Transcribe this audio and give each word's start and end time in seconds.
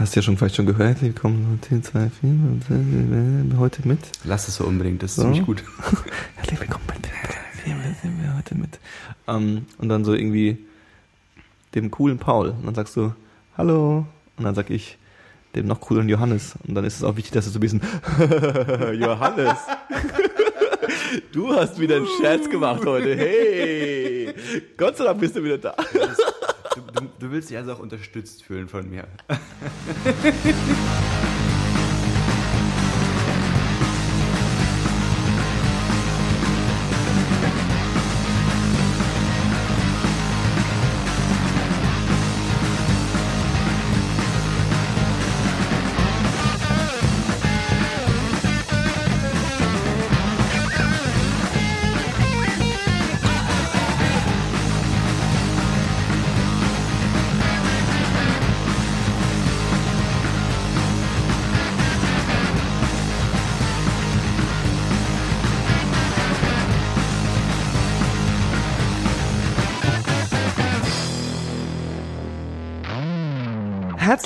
Hast 0.00 0.16
du 0.16 0.20
ja 0.20 0.22
schon 0.22 0.38
vielleicht 0.38 0.56
schon 0.56 0.64
gehört, 0.64 0.88
herzlich 0.88 1.08
willkommen 1.14 1.60
zu 1.60 1.78
2, 1.78 2.10
4, 3.50 3.58
heute 3.58 3.86
mit. 3.86 3.98
Lass 4.24 4.48
es 4.48 4.56
so 4.56 4.64
unbedingt, 4.64 5.02
das 5.02 5.10
ist 5.10 5.16
So. 5.16 5.22
ziemlich 5.24 5.44
gut. 5.44 5.62
Herzlich 6.36 6.58
willkommen 6.58 6.84
bei 6.86 6.94
sind 8.00 8.22
wir 8.22 8.34
heute 8.34 8.54
mit. 8.54 8.78
Ähm, 9.28 9.66
und 9.76 9.90
dann 9.90 10.06
so 10.06 10.14
irgendwie 10.14 10.56
dem 11.74 11.90
coolen 11.90 12.16
Paul. 12.16 12.48
Und 12.48 12.64
dann 12.64 12.74
sagst 12.74 12.96
du, 12.96 13.12
hallo. 13.58 14.06
Und 14.38 14.44
dann 14.44 14.54
sag 14.54 14.70
ich 14.70 14.96
dem 15.54 15.66
noch 15.66 15.82
cooleren 15.82 16.08
Johannes. 16.08 16.54
Und 16.66 16.74
dann 16.74 16.86
ist 16.86 16.96
es 16.96 17.04
auch 17.04 17.16
wichtig, 17.18 17.32
dass 17.32 17.44
du 17.44 17.50
so 17.50 17.58
ein 17.58 17.60
bisschen 17.60 17.82
Johannes. 18.98 19.58
Du 21.32 21.52
hast 21.54 21.78
wieder 21.78 21.96
einen 21.96 22.06
Scherz 22.18 22.48
gemacht 22.48 22.86
heute. 22.86 23.14
Hey! 23.16 24.32
Gott 24.78 24.96
sei 24.96 25.04
Dank 25.04 25.20
bist 25.20 25.36
du 25.36 25.44
wieder 25.44 25.58
da. 25.58 25.74
Du, 26.94 27.08
du, 27.18 27.30
willst 27.30 27.50
dich 27.50 27.56
also 27.56 27.72
auch 27.72 27.78
unterstützt 27.78 28.42
fühlen 28.42 28.68
von 28.68 28.88
mir. 28.88 29.06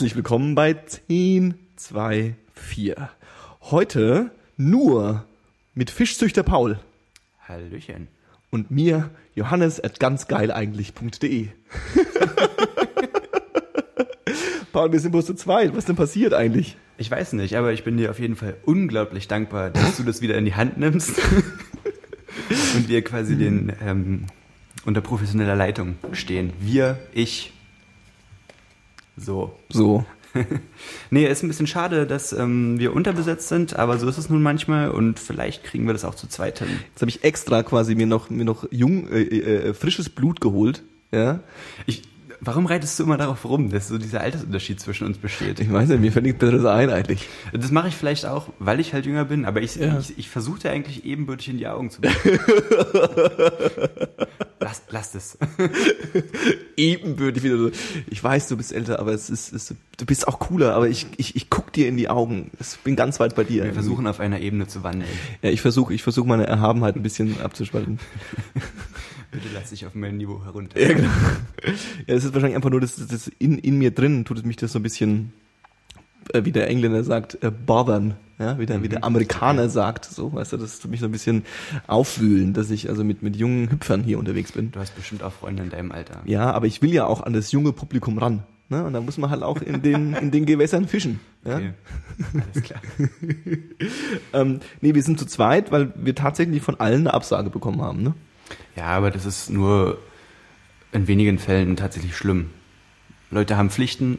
Herzlich 0.04 0.16
willkommen 0.16 0.54
bei 0.54 0.74
10, 0.74 1.54
2, 1.76 2.34
4. 2.52 3.08
Heute 3.62 4.32
nur 4.58 5.24
mit 5.72 5.90
Fischzüchter 5.90 6.42
Paul 6.42 6.78
Hallöchen. 7.48 8.08
und 8.50 8.70
mir 8.70 9.08
Johannes 9.34 9.82
at 9.82 9.98
ganzgeileigentlich.de. 9.98 11.48
Paul, 14.74 14.92
wir 14.92 15.00
sind 15.00 15.12
bloß 15.12 15.24
zu 15.24 15.34
zweit. 15.36 15.70
Was 15.70 15.78
ist 15.78 15.88
denn 15.88 15.96
passiert 15.96 16.34
eigentlich? 16.34 16.76
Ich 16.98 17.10
weiß 17.10 17.32
nicht, 17.32 17.56
aber 17.56 17.72
ich 17.72 17.82
bin 17.82 17.96
dir 17.96 18.10
auf 18.10 18.18
jeden 18.18 18.36
Fall 18.36 18.58
unglaublich 18.66 19.26
dankbar, 19.26 19.70
dass 19.70 19.96
du 19.96 20.02
das 20.02 20.20
wieder 20.20 20.36
in 20.36 20.44
die 20.44 20.54
Hand 20.54 20.76
nimmst 20.76 21.18
und 22.76 22.90
wir 22.90 23.02
quasi 23.02 23.36
den 23.36 23.72
ähm, 23.82 24.26
unter 24.84 25.00
professioneller 25.00 25.56
Leitung 25.56 25.96
stehen. 26.12 26.52
Wir, 26.60 26.98
ich. 27.14 27.54
So. 29.16 29.54
So. 29.68 30.04
Nee, 31.10 31.26
ist 31.28 31.44
ein 31.44 31.48
bisschen 31.48 31.68
schade, 31.68 32.08
dass 32.08 32.32
ähm, 32.32 32.80
wir 32.80 32.92
unterbesetzt 32.92 33.46
sind, 33.48 33.76
aber 33.76 33.98
so 33.98 34.08
ist 34.08 34.18
es 34.18 34.28
nun 34.28 34.42
manchmal 34.42 34.90
und 34.90 35.20
vielleicht 35.20 35.62
kriegen 35.62 35.86
wir 35.86 35.92
das 35.92 36.04
auch 36.04 36.16
zu 36.16 36.26
zweit 36.26 36.58
hin. 36.58 36.66
Jetzt 36.90 37.02
habe 37.02 37.08
ich 37.08 37.22
extra 37.22 37.62
quasi 37.62 37.94
mir 37.94 38.08
noch, 38.08 38.30
mir 38.30 38.44
noch 38.44 38.66
jung, 38.72 39.06
äh, 39.12 39.20
äh, 39.22 39.74
frisches 39.74 40.08
Blut 40.08 40.40
geholt. 40.40 40.82
Ja. 41.12 41.38
Ich, 41.86 42.02
warum 42.40 42.66
reitest 42.66 42.98
du 42.98 43.04
immer 43.04 43.16
darauf 43.16 43.44
rum, 43.44 43.70
dass 43.70 43.86
so 43.86 43.96
dieser 43.96 44.22
Altersunterschied 44.22 44.80
zwischen 44.80 45.06
uns 45.06 45.18
besteht? 45.18 45.60
Ich 45.60 45.72
weiß 45.72 45.88
nicht, 45.90 46.00
mir 46.00 46.10
fällt 46.10 46.24
nichts 46.24 46.40
Besseres 46.40 46.64
ein 46.64 46.90
eigentlich. 46.90 47.28
Das 47.52 47.70
mache 47.70 47.86
ich 47.86 47.94
vielleicht 47.94 48.26
auch, 48.26 48.48
weil 48.58 48.80
ich 48.80 48.92
halt 48.92 49.06
jünger 49.06 49.26
bin, 49.26 49.44
aber 49.44 49.62
ich, 49.62 49.76
Ja. 49.76 50.00
ich, 50.00 50.18
ich 50.18 50.28
versuche 50.30 50.68
eigentlich 50.68 51.04
ebenbürtig 51.04 51.50
in 51.50 51.58
die 51.58 51.68
Augen 51.68 51.90
zu 51.90 52.00
blicken. 52.00 52.40
lass, 54.64 54.82
lass 54.90 55.14
es. 55.14 55.38
Ebenbürtig 56.76 57.42
wieder 57.42 57.58
so. 57.58 57.70
Ich 58.08 58.24
weiß, 58.24 58.48
du 58.48 58.56
bist 58.56 58.72
älter, 58.72 58.98
aber 58.98 59.12
es 59.12 59.30
ist, 59.30 59.52
es, 59.52 59.74
du 59.96 60.06
bist 60.06 60.26
auch 60.26 60.38
cooler, 60.38 60.74
aber 60.74 60.88
ich, 60.88 61.06
ich, 61.18 61.36
ich 61.36 61.50
guck 61.50 61.72
dir 61.72 61.86
in 61.86 61.96
die 61.96 62.08
Augen. 62.08 62.50
Ich 62.58 62.78
bin 62.78 62.96
ganz 62.96 63.20
weit 63.20 63.36
bei 63.36 63.44
dir. 63.44 63.64
Wir 63.64 63.74
versuchen 63.74 64.06
auf 64.06 64.20
einer 64.20 64.40
Ebene 64.40 64.66
zu 64.66 64.82
wandeln. 64.82 65.10
Ja, 65.42 65.50
ich 65.50 65.60
versuche 65.60 65.94
ich 65.94 66.02
versuch 66.02 66.24
meine 66.24 66.46
Erhabenheit 66.46 66.96
ein 66.96 67.02
bisschen 67.02 67.40
abzuspalten. 67.40 68.00
Bitte 69.30 69.48
lass 69.52 69.70
dich 69.70 69.84
auf 69.84 69.94
mein 69.94 70.16
Niveau 70.16 70.44
herunter. 70.44 70.80
Ja, 70.80 70.94
genau. 70.94 71.08
Ja, 72.06 72.14
es 72.14 72.24
ist 72.24 72.32
wahrscheinlich 72.32 72.56
einfach 72.56 72.70
nur, 72.70 72.80
das, 72.80 72.96
das 72.96 73.28
in, 73.38 73.58
in 73.58 73.78
mir 73.78 73.90
drin 73.90 74.24
tut 74.24 74.38
es 74.38 74.44
mich 74.44 74.56
das 74.56 74.72
so 74.72 74.78
ein 74.78 74.82
bisschen, 74.82 75.32
äh, 76.32 76.44
wie 76.44 76.52
der 76.52 76.68
Engländer 76.68 77.04
sagt, 77.04 77.42
äh, 77.42 77.50
bothern. 77.50 78.14
Ja, 78.38 78.58
wie 78.58 78.66
der, 78.66 78.82
wie 78.82 78.88
der 78.88 79.04
Amerikaner 79.04 79.68
sagt, 79.68 80.06
so, 80.06 80.32
weißt 80.32 80.54
du, 80.54 80.56
das 80.56 80.80
tut 80.80 80.90
mich 80.90 81.00
so 81.00 81.06
ein 81.06 81.12
bisschen 81.12 81.44
aufwühlen, 81.86 82.52
dass 82.52 82.70
ich 82.70 82.88
also 82.88 83.04
mit, 83.04 83.22
mit 83.22 83.36
jungen 83.36 83.70
Hüpfern 83.70 84.02
hier 84.02 84.18
unterwegs 84.18 84.52
bin. 84.52 84.72
Du 84.72 84.80
hast 84.80 84.96
bestimmt 84.96 85.22
auch 85.22 85.32
Freunde 85.32 85.62
in 85.62 85.70
deinem 85.70 85.92
Alter. 85.92 86.20
Ja, 86.24 86.50
aber 86.50 86.66
ich 86.66 86.82
will 86.82 86.92
ja 86.92 87.06
auch 87.06 87.22
an 87.22 87.32
das 87.32 87.52
junge 87.52 87.72
Publikum 87.72 88.18
ran. 88.18 88.42
Ne? 88.68 88.84
Und 88.84 88.92
da 88.92 89.00
muss 89.00 89.18
man 89.18 89.30
halt 89.30 89.42
auch 89.42 89.60
in 89.62 89.82
den, 89.82 90.14
in 90.20 90.30
den 90.30 90.46
Gewässern 90.46 90.88
fischen. 90.88 91.20
Ja? 91.44 91.56
Okay. 91.56 91.72
Alles 92.32 92.62
klar. 92.62 92.80
Ähm, 94.32 94.60
nee, 94.80 94.94
wir 94.94 95.02
sind 95.02 95.18
zu 95.18 95.26
zweit, 95.26 95.70
weil 95.70 95.92
wir 95.94 96.14
tatsächlich 96.14 96.62
von 96.62 96.80
allen 96.80 97.00
eine 97.00 97.14
Absage 97.14 97.50
bekommen 97.50 97.82
haben. 97.82 98.02
Ne? 98.02 98.14
Ja, 98.76 98.86
aber 98.86 99.10
das 99.10 99.26
ist 99.26 99.50
nur 99.50 99.98
in 100.90 101.06
wenigen 101.06 101.38
Fällen 101.38 101.76
tatsächlich 101.76 102.16
schlimm. 102.16 102.50
Leute 103.30 103.56
haben 103.56 103.70
Pflichten, 103.70 104.18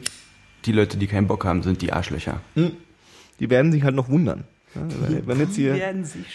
die 0.64 0.72
Leute, 0.72 0.96
die 0.96 1.06
keinen 1.06 1.26
Bock 1.26 1.44
haben, 1.44 1.62
sind 1.62 1.82
die 1.82 1.92
Arschlöcher. 1.92 2.40
Die 3.40 3.50
werden 3.50 3.72
sich 3.72 3.82
halt 3.82 3.94
noch 3.94 4.08
wundern. 4.08 4.44
Ja, 4.74 5.08
wir, 5.08 5.26
werden 5.26 5.40
jetzt 5.40 5.56
hier, 5.56 5.76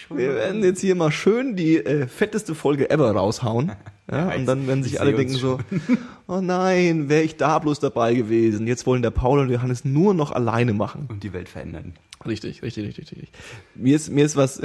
schon. 0.06 0.18
wir 0.18 0.34
werden 0.34 0.64
jetzt 0.64 0.80
hier 0.80 0.94
mal 0.94 1.12
schön 1.12 1.54
die 1.54 1.76
äh, 1.76 2.06
fetteste 2.06 2.54
Folge 2.54 2.90
ever 2.90 3.10
raushauen. 3.10 3.72
Ja, 4.10 4.30
Ja, 4.30 4.34
und 4.34 4.46
dann 4.46 4.66
werden 4.66 4.82
sich 4.82 4.94
ich 4.94 5.00
alle 5.00 5.14
denken 5.14 5.34
so, 5.34 5.60
oh 6.26 6.40
nein, 6.40 7.08
wäre 7.08 7.22
ich 7.22 7.36
da 7.36 7.60
bloß 7.60 7.78
dabei 7.78 8.14
gewesen. 8.14 8.66
Jetzt 8.66 8.84
wollen 8.84 9.00
der 9.00 9.12
Paul 9.12 9.38
und 9.38 9.48
Johannes 9.48 9.84
nur 9.84 10.12
noch 10.12 10.32
alleine 10.32 10.72
machen. 10.72 11.06
Und 11.08 11.22
die 11.22 11.32
Welt 11.32 11.48
verändern. 11.48 11.94
Richtig, 12.26 12.62
richtig, 12.62 12.88
richtig, 12.88 13.12
richtig. 13.12 13.30
Mir 13.76 13.94
ist, 13.94 14.10
mir 14.10 14.24
ist 14.24 14.34
was, 14.34 14.60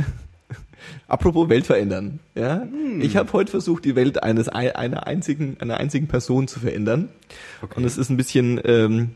apropos 1.07 1.49
Welt 1.49 1.67
verändern, 1.67 2.19
ja. 2.33 2.61
Hm. 2.63 2.99
Ich 2.99 3.15
habe 3.15 3.31
heute 3.31 3.51
versucht, 3.51 3.85
die 3.85 3.95
Welt 3.95 4.23
eines, 4.23 4.49
einer 4.49 5.05
einzigen, 5.05 5.57
einer 5.59 5.77
einzigen 5.77 6.07
Person 6.07 6.47
zu 6.47 6.59
verändern. 6.59 7.09
Okay. 7.61 7.75
Und 7.77 7.85
es 7.85 7.97
ist 7.97 8.09
ein 8.09 8.17
bisschen, 8.17 8.59
ähm, 8.65 9.11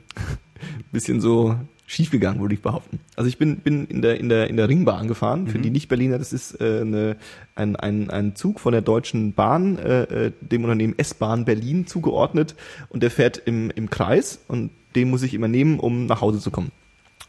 bisschen 0.92 1.20
so 1.20 1.58
schiefgegangen, 1.91 2.40
würde 2.40 2.56
ich 2.56 2.62
behaupten. 2.62 3.00
Also 3.18 3.28
ich 3.28 3.38
bin, 3.38 3.57
bin 3.57 3.85
in 3.88 4.02
der, 4.02 4.18
in 4.18 4.29
der, 4.29 4.50
in 4.50 4.56
der 4.56 4.69
Ringbahn 4.69 5.09
gefahren. 5.09 5.47
Für 5.47 5.59
die 5.59 5.69
Nicht-Berliner, 5.69 6.18
das 6.18 6.31
ist 6.31 6.62
äh, 6.62 6.81
eine, 6.81 7.18
ein, 7.53 7.75
ein, 7.75 8.09
ein 8.09 8.35
Zug 8.35 8.62
von 8.62 8.72
der 8.72 8.81
Deutschen 8.81 9.34
Bahn, 9.34 9.78
äh, 9.78 10.03
äh, 10.03 10.31
dem 10.40 10.63
Unternehmen 10.63 10.97
S-Bahn 10.97 11.44
Berlin 11.44 11.88
zugeordnet. 11.88 12.56
Und 12.88 13.03
der 13.03 13.12
fährt 13.12 13.41
im, 13.46 13.72
im 13.72 13.90
Kreis 13.90 14.40
und 14.47 14.72
den 14.96 15.09
muss 15.09 15.22
ich 15.22 15.34
immer 15.34 15.50
nehmen, 15.50 15.80
um 15.80 16.06
nach 16.06 16.22
Hause 16.22 16.40
zu 16.40 16.50
kommen. 16.50 16.72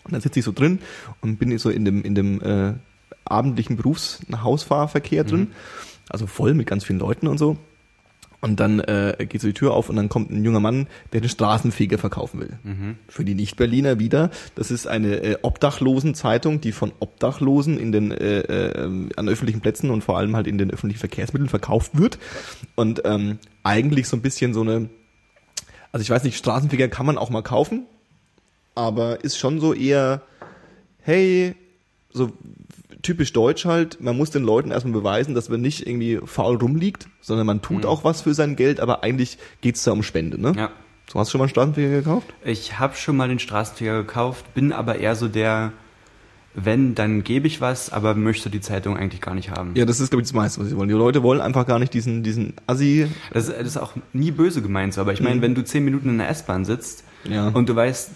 Und 0.05 0.13
dann 0.13 0.21
sitze 0.21 0.39
ich 0.39 0.45
so 0.45 0.53
drin 0.53 0.79
und 1.21 1.41
bin 1.41 1.57
so 1.59 1.69
in 1.69 1.85
dem, 1.85 2.03
in 2.03 2.15
dem 2.15 2.41
äh, 2.41 2.75
abendlichen 3.25 3.77
Berufs-Hausfahrverkehr 3.77 5.25
drin. 5.25 5.49
Also 6.09 6.29
voll 6.29 6.55
mit 6.55 6.69
ganz 6.69 6.85
vielen 6.85 7.01
Leuten 7.01 7.27
und 7.27 7.39
so. 7.39 7.57
Und 8.43 8.59
dann 8.59 8.81
äh, 8.81 9.15
geht 9.29 9.41
so 9.41 9.47
die 9.47 9.55
Tür 9.55 9.73
auf 9.73 9.89
und 9.89 9.95
dann 9.95 10.09
kommt 10.09 10.33
ein 10.33 10.45
junger 10.45 10.59
Mann, 10.59 10.89
der 11.13 11.21
den 11.21 11.31
Straßenfeger 11.31 11.97
verkaufen 11.97 12.41
will. 12.41 12.59
Für 13.07 13.25
die 13.25 13.37
Nicht-Berliner 13.37 14.01
wieder. 14.01 14.31
Das 14.57 14.73
ist 14.73 14.89
eine 14.89 15.23
äh, 15.23 15.37
Obdachlosen-Zeitung, 15.43 16.61
die 16.61 16.73
von 16.73 16.91
Obdachlosen 16.99 17.79
in 17.79 17.93
den 17.93 18.11
äh, 18.11 18.41
äh, 18.41 19.09
an 19.17 19.29
öffentlichen 19.29 19.61
Plätzen 19.61 19.91
und 19.91 20.03
vor 20.03 20.19
allem 20.19 20.35
halt 20.35 20.49
in 20.49 20.59
den 20.59 20.73
öffentlichen 20.73 20.99
Verkehrsmitteln 20.99 21.49
verkauft 21.49 21.97
wird. 21.97 22.19
Und 22.75 23.03
ähm, 23.05 23.39
eigentlich 23.63 24.09
so 24.09 24.17
ein 24.17 24.23
bisschen 24.23 24.55
so 24.55 24.63
eine, 24.63 24.89
also 25.93 26.03
ich 26.03 26.11
weiß 26.11 26.25
nicht, 26.25 26.37
Straßenfeger 26.37 26.89
kann 26.89 27.07
man 27.07 27.19
auch 27.19 27.31
mal 27.31 27.43
kaufen, 27.43 27.87
aber 28.75 29.23
ist 29.23 29.39
schon 29.39 29.61
so 29.61 29.73
eher, 29.73 30.23
hey, 31.03 31.55
so 32.11 32.33
typisch 33.03 33.33
deutsch 33.33 33.65
halt, 33.65 34.01
man 34.01 34.17
muss 34.17 34.31
den 34.31 34.43
Leuten 34.45 34.71
erstmal 34.71 34.93
beweisen, 34.95 35.35
dass 35.35 35.49
man 35.49 35.61
nicht 35.61 35.87
irgendwie 35.87 36.21
faul 36.25 36.57
rumliegt, 36.57 37.09
sondern 37.21 37.47
man 37.47 37.61
tut 37.63 37.85
auch 37.87 38.05
was 38.05 38.23
für 38.23 38.35
sein 38.35 38.57
Geld, 38.57 38.81
aber 38.81 39.03
eigentlich 39.03 39.39
geht's 39.61 39.83
da 39.85 39.93
um 39.93 40.03
Spende, 40.03 40.41
ne? 40.41 40.53
Ja. 40.57 40.71
So, 41.13 41.19
hast 41.19 41.29
du 41.29 41.33
schon 41.33 41.39
mal 41.41 41.45
einen 41.45 41.51
Straßenfeger 41.51 41.91
gekauft? 41.91 42.33
Ich 42.45 42.79
habe 42.79 42.95
schon 42.95 43.17
mal 43.17 43.29
den 43.29 43.39
Straßenfeger 43.41 43.99
gekauft, 44.03 44.55
bin 44.55 44.73
aber 44.73 44.97
eher 45.01 45.15
so 45.17 45.29
der, 45.29 45.73
wenn, 46.55 46.95
dann 46.95 47.25
gebe 47.25 47.47
ich 47.47 47.61
was, 47.61 47.91
aber 47.93 48.15
möchte 48.15 48.51
die 48.51 48.61
Zeitung 48.61 48.97
eigentlich 48.97 49.21
gar 49.21 49.35
nicht 49.35 49.51
haben. 49.51 49.73
Ja, 49.75 49.85
das 49.85 50.01
ist, 50.01 50.11
glaube 50.11 50.23
ich, 50.23 50.29
das 50.29 50.35
meiste, 50.35 50.61
was 50.61 50.69
sie 50.69 50.77
wollen. 50.77 50.89
Die 50.89 50.95
Leute 50.95 51.23
wollen 51.23 51.41
einfach 51.41 51.67
gar 51.67 51.79
nicht 51.79 51.93
diesen, 51.95 52.23
diesen 52.23 52.55
Assi. 52.67 53.09
Das, 53.33 53.49
ist- 53.49 53.59
das 53.59 53.67
ist 53.67 53.77
auch 53.79 53.93
nie 54.13 54.31
böse 54.31 54.63
gemeint 54.63 54.95
so, 54.95 55.01
aber 55.01 55.13
ich 55.13 55.21
meine, 55.21 55.41
wenn 55.43 55.55
du 55.55 55.65
zehn 55.65 55.85
Minuten 55.85 56.09
in 56.11 56.19
der 56.19 56.29
S-Bahn 56.29 56.65
sitzt 56.65 57.05
Ja. 57.25 57.49
und 57.49 57.69
du 57.69 57.75
weißt, 57.77 58.11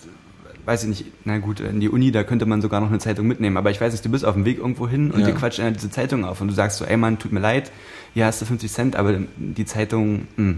weiß 0.67 0.83
ich 0.83 0.89
nicht, 0.89 1.05
na 1.25 1.39
gut, 1.39 1.61
in 1.61 1.81
die 1.81 1.89
Uni, 1.89 2.11
da 2.13 2.25
könnte 2.25 2.45
man 2.45 2.61
sogar 2.61 2.81
noch 2.81 2.89
eine 2.89 2.99
Zeitung 2.99 3.27
mitnehmen, 3.27 3.57
aber 3.57 3.71
ich 3.71 3.81
weiß 3.81 3.93
nicht, 3.93 4.05
du 4.05 4.11
bist 4.11 4.25
auf 4.25 4.35
dem 4.35 4.45
Weg 4.45 4.59
irgendwo 4.59 4.87
hin 4.89 5.11
und 5.13 5.21
Ja. 5.21 5.27
dir 5.27 5.35
quatscht 5.35 5.61
einer 5.61 5.71
diese 5.71 5.91
Zeitung 5.91 6.25
auf 6.25 6.41
und 6.41 6.49
du 6.49 6.55
sagst 6.55 6.79
so, 6.79 6.85
ey 6.85 6.97
Mann, 6.97 7.19
tut 7.19 7.33
mir 7.33 7.41
leid, 7.41 7.71
hier 8.15 8.27
hast 8.27 8.41
du 8.43 8.45
50 8.47 8.71
Cent, 8.73 8.97
aber 8.97 9.19
die 9.37 9.65
Zeitung, 9.65 10.27
hm, 10.37 10.49
mh, 10.51 10.57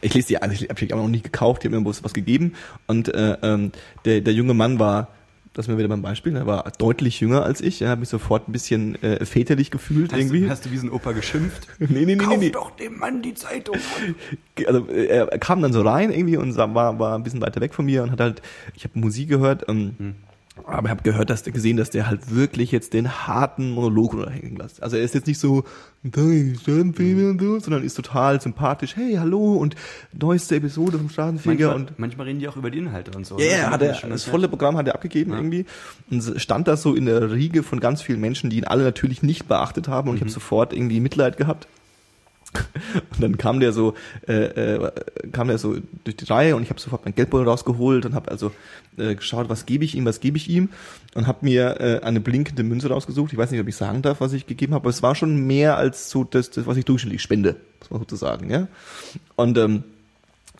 Ich 0.00 0.14
lese 0.14 0.28
die 0.28 0.42
an, 0.42 0.50
ich 0.52 0.62
habe 0.68 0.84
ich 0.84 0.92
aber 0.92 1.02
noch 1.02 1.08
nicht 1.08 1.24
gekauft, 1.24 1.62
die 1.62 1.68
haben 1.68 1.74
mir 1.74 1.80
bloß 1.82 2.02
was 2.04 2.14
gegeben. 2.14 2.54
Und 2.86 3.12
äh, 3.14 3.36
ähm, 3.42 3.70
der, 4.04 4.20
der 4.20 4.32
junge 4.32 4.54
Mann 4.54 4.78
war, 4.80 5.08
das 5.54 5.68
wir 5.68 5.76
wieder 5.76 5.88
beim 5.88 6.02
Beispiel, 6.02 6.34
er 6.36 6.46
war 6.46 6.70
deutlich 6.78 7.20
jünger 7.20 7.44
als 7.44 7.60
ich, 7.60 7.82
er 7.82 7.90
hat 7.90 7.98
mich 7.98 8.08
sofort 8.08 8.48
ein 8.48 8.52
bisschen 8.52 9.02
äh, 9.02 9.24
väterlich 9.24 9.70
gefühlt 9.70 10.12
Hast, 10.12 10.18
irgendwie. 10.18 10.40
Du, 10.42 10.50
hast 10.50 10.64
du 10.64 10.70
wie 10.70 10.78
so 10.78 10.86
ein 10.86 10.90
Opa 10.90 11.12
geschimpft? 11.12 11.68
nee, 11.78 11.86
nee, 11.88 12.16
nee, 12.16 12.26
nee, 12.26 12.36
nee. 12.36 12.50
doch 12.50 12.70
dem 12.70 12.98
Mann 12.98 13.22
die 13.22 13.34
Zeitung. 13.34 13.76
Also 14.66 14.88
äh, 14.88 15.06
er 15.06 15.26
kam 15.38 15.60
dann 15.62 15.72
so 15.72 15.82
rein 15.82 16.10
irgendwie 16.10 16.36
und 16.36 16.56
war, 16.56 16.98
war 16.98 17.14
ein 17.14 17.22
bisschen 17.22 17.40
weiter 17.40 17.60
weg 17.60 17.74
von 17.74 17.84
mir 17.84 18.02
und 18.02 18.10
hat 18.10 18.20
halt, 18.20 18.42
ich 18.74 18.84
habe 18.84 18.98
Musik 18.98 19.28
gehört, 19.28 19.68
ähm, 19.68 19.94
Hm. 19.98 20.14
Aber 20.66 20.84
ich 20.86 20.90
habe 20.90 21.02
gehört, 21.02 21.30
dass 21.30 21.42
der 21.42 21.52
gesehen, 21.52 21.76
dass 21.76 21.90
der 21.90 22.06
halt 22.06 22.34
wirklich 22.34 22.72
jetzt 22.72 22.92
den 22.92 23.26
harten 23.26 23.70
Monolog 23.70 24.12
runterhängen 24.14 24.56
lässt. 24.56 24.82
Also 24.82 24.96
er 24.96 25.02
ist 25.02 25.14
jetzt 25.14 25.26
nicht 25.26 25.38
so, 25.38 25.64
"Da 26.02 26.20
ist 26.22 26.62
Straßenfeger 26.62 27.30
und 27.30 27.40
so, 27.40 27.58
sondern 27.60 27.82
ist 27.84 27.94
total 27.94 28.40
sympathisch, 28.40 28.96
hey, 28.96 29.14
hallo 29.18 29.54
und 29.54 29.74
neueste 30.12 30.56
Episode 30.56 30.98
vom 30.98 31.08
Straßenfeger 31.10 31.68
Manchmal, 31.68 31.76
und 31.90 31.98
manchmal 31.98 32.26
reden 32.26 32.38
die 32.40 32.48
auch 32.48 32.56
über 32.56 32.70
die 32.70 32.78
Inhalte 32.78 33.16
und 33.16 33.26
so. 33.26 33.38
ja, 33.38 33.44
ne? 33.44 33.50
ja, 33.50 33.62
Das 33.64 33.70
hat 33.72 33.82
er, 33.82 33.92
das 33.92 34.26
nett. 34.26 34.30
volle 34.30 34.48
Programm 34.48 34.76
hat 34.76 34.86
er 34.88 34.94
abgegeben 34.94 35.32
irgendwie 35.32 35.66
und 36.10 36.34
stand 36.40 36.68
da 36.68 36.76
so 36.76 36.94
in 36.94 37.06
der 37.06 37.30
Riege 37.32 37.62
von 37.62 37.80
ganz 37.80 38.02
vielen 38.02 38.20
Menschen, 38.20 38.50
die 38.50 38.58
ihn 38.58 38.64
alle 38.64 38.84
natürlich 38.84 39.22
nicht 39.22 39.48
beachtet 39.48 39.88
haben 39.88 40.08
und 40.08 40.16
ich 40.16 40.20
habe 40.22 40.30
sofort 40.30 40.72
irgendwie 40.72 41.00
Mitleid 41.00 41.36
gehabt. 41.36 41.66
Und 42.54 43.22
dann 43.22 43.38
kam 43.38 43.60
der 43.60 43.72
so, 43.72 43.94
äh, 44.28 44.74
äh, 44.74 44.90
kam 45.32 45.48
der 45.48 45.58
so 45.58 45.76
durch 46.04 46.16
die 46.16 46.24
Reihe 46.24 46.54
und 46.56 46.62
ich 46.62 46.70
habe 46.70 46.80
sofort 46.80 47.04
mein 47.04 47.14
Geldbeutel 47.14 47.48
rausgeholt 47.48 48.04
und 48.04 48.14
habe 48.14 48.30
also 48.30 48.52
äh, 48.98 49.14
geschaut, 49.14 49.48
was 49.48 49.66
gebe 49.66 49.84
ich 49.84 49.94
ihm, 49.94 50.04
was 50.04 50.20
gebe 50.20 50.36
ich 50.36 50.48
ihm 50.48 50.68
und 51.14 51.26
habe 51.26 51.38
mir 51.42 51.80
äh, 51.80 52.00
eine 52.02 52.20
blinkende 52.20 52.62
Münze 52.62 52.88
rausgesucht. 52.88 53.32
Ich 53.32 53.38
weiß 53.38 53.50
nicht, 53.50 53.60
ob 53.60 53.68
ich 53.68 53.76
sagen 53.76 54.02
darf, 54.02 54.20
was 54.20 54.32
ich 54.32 54.46
gegeben 54.46 54.74
habe, 54.74 54.82
aber 54.82 54.90
es 54.90 55.02
war 55.02 55.14
schon 55.14 55.46
mehr 55.46 55.76
als 55.76 56.10
so 56.10 56.24
das, 56.24 56.50
das 56.50 56.66
was 56.66 56.76
ich 56.76 56.84
durchschnittlich 56.84 57.22
spende, 57.22 57.56
muss 57.80 57.90
man 57.90 58.00
sozusagen, 58.00 58.50
ja. 58.50 58.68
Und 59.36 59.56
ähm, 59.56 59.84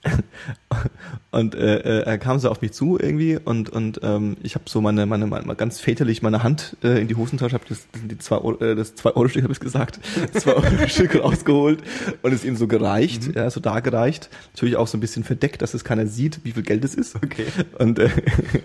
und 1.31 1.55
äh, 1.55 1.77
äh, 1.77 2.03
er 2.03 2.19
kam 2.19 2.39
so 2.39 2.51
auf 2.51 2.61
mich 2.61 2.73
zu 2.73 2.99
irgendwie 2.99 3.39
und 3.43 3.71
und 3.71 4.01
ähm, 4.03 4.37
ich 4.43 4.55
habe 4.55 4.65
so 4.69 4.81
meine 4.81 5.07
meine, 5.07 5.27
meine 5.27 5.55
ganz 5.55 5.79
väterlich 5.81 6.23
meine 6.23 6.43
Hand 6.43 6.77
äh, 6.83 7.01
in 7.01 7.09
die 7.09 7.15
Hosentasche 7.15 7.55
habe 7.55 7.65
das 7.69 7.87
das 7.93 8.03
die 8.05 8.19
zwei 8.19 8.37
äh, 8.65 8.75
das 8.75 8.95
zwei 8.97 9.11
Euro 9.11 9.29
Stück 9.29 9.45
habe 9.45 9.53
ich 9.53 9.61
gesagt 9.61 10.01
das 10.33 10.43
zwei 10.43 10.55
Euro 10.55 10.67
Stück 10.89 11.15
rausgeholt 11.15 11.83
und 12.23 12.33
es 12.33 12.45
ihm 12.45 12.57
so 12.57 12.67
gereicht 12.67 13.35
ja 13.35 13.49
so 13.51 13.61
dargereicht. 13.61 14.29
Natürlich 14.55 14.77
auch 14.77 14.89
so 14.89 14.99
ein 14.99 15.01
bisschen 15.01 15.25
verdeckt 15.25 15.63
dass 15.63 15.75
es 15.75 15.85
keiner 15.85 16.07
sieht 16.07 16.41
wie 16.45 16.53
viel 16.53 16.63
Geld 16.63 16.85
es 16.85 16.95
ist. 16.95 17.17
Okay. 17.17 17.47
und 17.79 17.99
äh, 17.99 18.11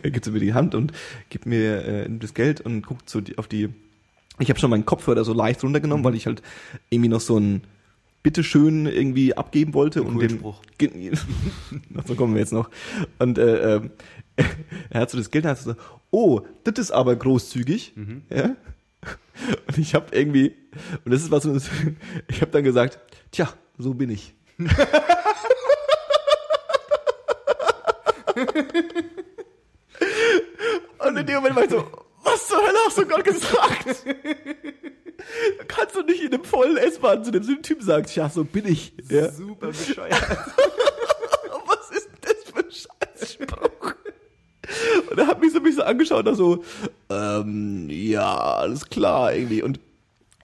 er 0.01 0.11
gibt 0.11 0.27
mir 0.27 0.39
die 0.39 0.53
Hand 0.53 0.73
und 0.73 0.91
gibt 1.29 1.45
mir 1.45 1.85
äh, 1.85 2.09
das 2.09 2.33
Geld 2.33 2.61
und 2.61 2.85
guckt 2.85 3.09
so 3.09 3.21
die, 3.21 3.37
auf 3.37 3.47
die 3.47 3.69
ich 4.39 4.49
habe 4.49 4.59
schon 4.59 4.69
meinen 4.69 4.85
Kopfhörer 4.85 5.23
so 5.23 5.33
leicht 5.33 5.63
runtergenommen, 5.63 6.03
weil 6.03 6.15
ich 6.15 6.27
halt 6.27 6.41
irgendwie 6.89 7.09
noch 7.09 7.21
so 7.21 7.39
ein 7.39 7.61
Bitteschön 8.27 8.87
irgendwie 8.87 9.37
abgeben 9.37 9.73
wollte 9.73 10.03
und 10.03 10.15
coolen 10.15 10.27
dem 10.27 10.39
Spruch. 10.39 10.61
So 12.05 12.15
kommen 12.15 12.33
wir 12.33 12.41
jetzt 12.41 12.51
noch. 12.51 12.69
Und 13.19 13.37
äh, 13.37 13.75
ähm, 13.75 13.91
er 14.89 14.99
hat 14.99 15.09
so 15.09 15.17
das 15.17 15.31
Geld 15.31 15.45
und 15.45 15.51
hat 15.51 15.59
so 15.59 15.75
oh 16.11 16.41
das 16.65 16.77
ist 16.77 16.91
aber 16.91 17.15
großzügig. 17.15 17.93
Ja? 18.29 18.57
Und 19.67 19.77
ich 19.77 19.95
habe 19.95 20.13
irgendwie 20.13 20.55
und 21.05 21.13
das 21.13 21.23
ist 21.23 21.31
was 21.31 21.45
ich 22.27 22.41
habe 22.41 22.51
dann 22.51 22.65
gesagt 22.65 22.99
tja 23.31 23.47
so 23.77 23.93
bin 23.93 24.09
ich. 24.09 24.33
Und 30.99 31.15
in 31.15 31.25
dem 31.25 31.35
Moment 31.35 31.55
war 31.55 31.63
ich 31.63 31.69
so 31.69 31.89
was 32.23 32.45
zur 32.45 32.57
Hölle 32.57 32.77
hast 32.85 32.97
du 32.97 33.05
gerade 33.05 33.23
gesagt 33.23 34.03
kannst 35.67 35.95
du 35.95 36.01
nicht 36.01 36.21
in 36.21 36.33
einem 36.33 36.43
vollen 36.43 36.77
S-Bahn 36.77 37.23
zu 37.23 37.31
dem 37.31 37.43
so 37.43 37.51
einem 37.51 37.61
Typ 37.61 37.81
sagen, 37.81 38.07
ja, 38.13 38.29
so 38.29 38.43
bin 38.43 38.67
ich. 38.67 38.93
Ja. 39.09 39.31
Super 39.31 39.67
bescheuert. 39.67 40.11
Was 41.67 41.91
ist 41.91 42.09
denn 42.09 42.21
das 42.21 42.43
für 42.51 42.59
ein 42.59 42.71
Scheißspruch? 42.71 43.95
Und 45.09 45.17
er 45.17 45.27
hat 45.27 45.41
mich 45.41 45.53
so, 45.53 45.59
mich 45.59 45.75
so 45.75 45.83
angeschaut, 45.83 46.27
da 46.27 46.35
so, 46.35 46.63
ähm, 47.09 47.87
ja, 47.89 48.35
alles 48.35 48.89
klar, 48.89 49.33
irgendwie. 49.33 49.63
Und 49.63 49.79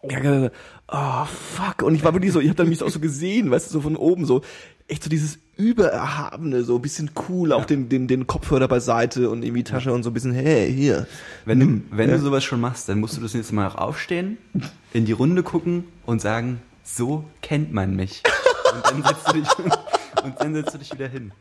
ja, 0.03 0.49
oh, 0.87 1.25
fuck. 1.25 1.83
Und 1.83 1.95
ich 1.95 2.03
war 2.03 2.13
wirklich 2.13 2.31
so, 2.31 2.39
ich 2.39 2.49
hab 2.49 2.57
dann 2.57 2.69
mich 2.69 2.81
auch 2.83 2.89
so 2.89 2.99
gesehen, 2.99 3.51
weißt 3.51 3.67
du, 3.67 3.73
so 3.73 3.81
von 3.81 3.95
oben, 3.95 4.25
so, 4.25 4.41
echt 4.87 5.03
so 5.03 5.09
dieses 5.09 5.39
Übererhabene, 5.55 6.63
so 6.63 6.75
ein 6.77 6.81
bisschen 6.81 7.11
cool, 7.29 7.53
auch 7.53 7.65
den, 7.65 7.88
den, 7.88 8.07
den 8.07 8.25
Kopfhörer 8.25 8.67
beiseite 8.67 9.29
und 9.29 9.44
irgendwie 9.44 9.63
Tasche 9.63 9.94
und 9.94 10.01
so 10.01 10.09
ein 10.09 10.13
bisschen, 10.13 10.33
hey, 10.33 10.73
hier. 10.73 11.05
Wenn, 11.45 11.59
du, 11.59 11.65
Nimm. 11.65 11.83
wenn 11.91 12.09
ja. 12.09 12.17
du 12.17 12.23
sowas 12.23 12.44
schon 12.44 12.59
machst, 12.59 12.89
dann 12.89 13.00
musst 13.00 13.17
du 13.17 13.21
das 13.21 13.35
nächste 13.35 13.53
Mal 13.53 13.67
auch 13.67 13.75
aufstehen, 13.75 14.38
in 14.94 15.05
die 15.05 15.11
Runde 15.11 15.44
gucken 15.44 15.83
und 16.05 16.21
sagen, 16.21 16.59
so 16.83 17.25
kennt 17.41 17.71
man 17.71 17.95
mich. 17.95 18.23
Und 18.73 18.85
dann 18.85 19.03
setzt 19.03 19.27
du 19.27 19.33
dich, 19.33 19.47
und 20.23 20.39
dann 20.39 20.53
setzt 20.55 20.73
du 20.73 20.77
dich 20.79 20.91
wieder 20.91 21.07
hin. 21.07 21.31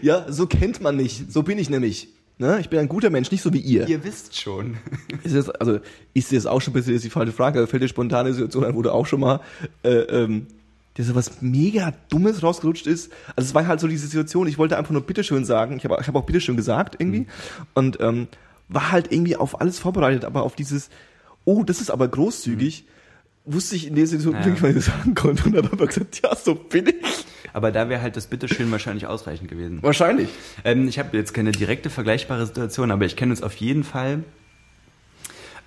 Ja, 0.00 0.24
so 0.32 0.46
kennt 0.46 0.80
man 0.80 0.96
mich. 0.96 1.24
So 1.28 1.42
bin 1.42 1.58
ich 1.58 1.68
nämlich. 1.68 2.08
Ne? 2.38 2.58
Ich 2.60 2.70
bin 2.70 2.78
ein 2.78 2.88
guter 2.88 3.10
Mensch, 3.10 3.30
nicht 3.30 3.42
so 3.42 3.52
wie 3.52 3.60
ihr. 3.60 3.86
Ihr 3.86 4.02
wisst 4.02 4.40
schon. 4.40 4.78
Ist 5.22 5.36
das, 5.36 5.50
also 5.50 5.78
ist 6.14 6.32
das 6.32 6.46
auch 6.46 6.60
schon 6.60 6.72
ein 6.72 6.74
bisschen 6.74 6.94
ist 6.94 7.04
die 7.04 7.10
falsche 7.10 7.32
Frage, 7.32 7.66
fällt 7.66 7.82
dir 7.82 7.88
spontane 7.88 8.32
Situation 8.32 8.64
ein, 8.64 8.74
wo 8.74 8.82
du 8.82 8.90
auch 8.90 9.06
schon 9.06 9.20
mal 9.20 9.40
äh, 9.84 9.90
ähm, 9.90 10.48
dir 10.96 11.04
so 11.04 11.14
was 11.14 11.40
mega 11.40 11.92
Dummes 12.10 12.42
rausgerutscht 12.42 12.86
ist. 12.86 13.12
Also 13.34 13.48
es 13.48 13.54
war 13.54 13.66
halt 13.66 13.80
so 13.80 13.88
diese 13.88 14.06
Situation, 14.06 14.46
ich 14.46 14.58
wollte 14.58 14.76
einfach 14.76 14.90
nur 14.90 15.02
Bitteschön 15.02 15.44
sagen. 15.44 15.76
Ich 15.76 15.84
habe 15.84 15.96
ich 16.00 16.06
hab 16.06 16.14
auch 16.14 16.24
Bitteschön 16.24 16.56
gesagt 16.56 16.96
irgendwie. 16.98 17.26
Und 17.74 17.98
ähm, 18.00 18.28
war 18.68 18.92
halt 18.92 19.10
irgendwie 19.12 19.36
auf 19.36 19.60
alles 19.60 19.78
vorbereitet, 19.78 20.24
aber 20.24 20.42
auf 20.42 20.54
dieses, 20.54 20.90
oh, 21.44 21.62
das 21.64 21.80
ist 21.80 21.90
aber 21.90 22.08
großzügig, 22.08 22.84
wusste 23.44 23.74
ich 23.76 23.86
in 23.86 23.94
der 23.94 24.06
Situation 24.06 24.34
Ja. 24.34 24.46
nicht, 24.46 24.62
was 24.62 24.76
ich 24.76 24.84
sagen 24.84 25.14
konnte. 25.14 25.44
Und 25.44 25.56
habe 25.56 25.84
ich 25.84 25.88
gesagt, 25.88 26.20
ja, 26.22 26.34
so 26.36 26.54
bin 26.54 26.86
ich. 26.88 27.26
Aber 27.54 27.70
da 27.72 27.88
wäre 27.88 28.00
halt 28.00 28.16
das 28.16 28.28
Bitteschön 28.28 28.70
wahrscheinlich 28.70 29.06
ausreichend 29.06 29.48
gewesen. 29.48 29.78
Wahrscheinlich. 29.82 30.28
Ähm, 30.64 30.88
ich 30.88 30.98
habe 30.98 31.16
jetzt 31.16 31.34
keine 31.34 31.52
direkte 31.52 31.90
vergleichbare 31.90 32.46
Situation, 32.46 32.90
aber 32.90 33.04
ich 33.04 33.16
kenne 33.16 33.32
es 33.32 33.42
auf 33.42 33.54
jeden 33.56 33.84
Fall, 33.84 34.24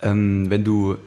ähm, 0.02 0.50
wenn 0.50 0.64
du 0.64 0.98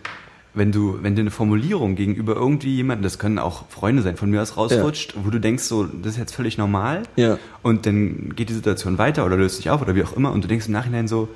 wenn 0.54 0.72
du, 0.72 0.98
wenn 1.02 1.14
dir 1.14 1.20
eine 1.20 1.30
Formulierung 1.30 1.94
gegenüber 1.94 2.34
irgendwie 2.34 2.74
jemandem, 2.74 3.02
das 3.02 3.18
können 3.18 3.38
auch 3.38 3.68
Freunde 3.68 4.02
sein, 4.02 4.16
von 4.16 4.30
mir 4.30 4.42
aus 4.42 4.56
rausrutscht, 4.56 5.14
wo 5.22 5.30
du 5.30 5.38
denkst, 5.38 5.64
so, 5.64 5.84
das 5.84 6.12
ist 6.12 6.18
jetzt 6.18 6.34
völlig 6.34 6.58
normal. 6.58 7.02
Ja. 7.16 7.38
Und 7.62 7.86
dann 7.86 8.34
geht 8.34 8.48
die 8.48 8.54
Situation 8.54 8.98
weiter 8.98 9.24
oder 9.24 9.36
löst 9.36 9.56
sich 9.56 9.70
auf 9.70 9.82
oder 9.82 9.94
wie 9.94 10.02
auch 10.02 10.14
immer 10.14 10.32
und 10.32 10.42
du 10.42 10.48
denkst 10.48 10.66
im 10.66 10.72
Nachhinein 10.72 11.08
so, 11.08 11.28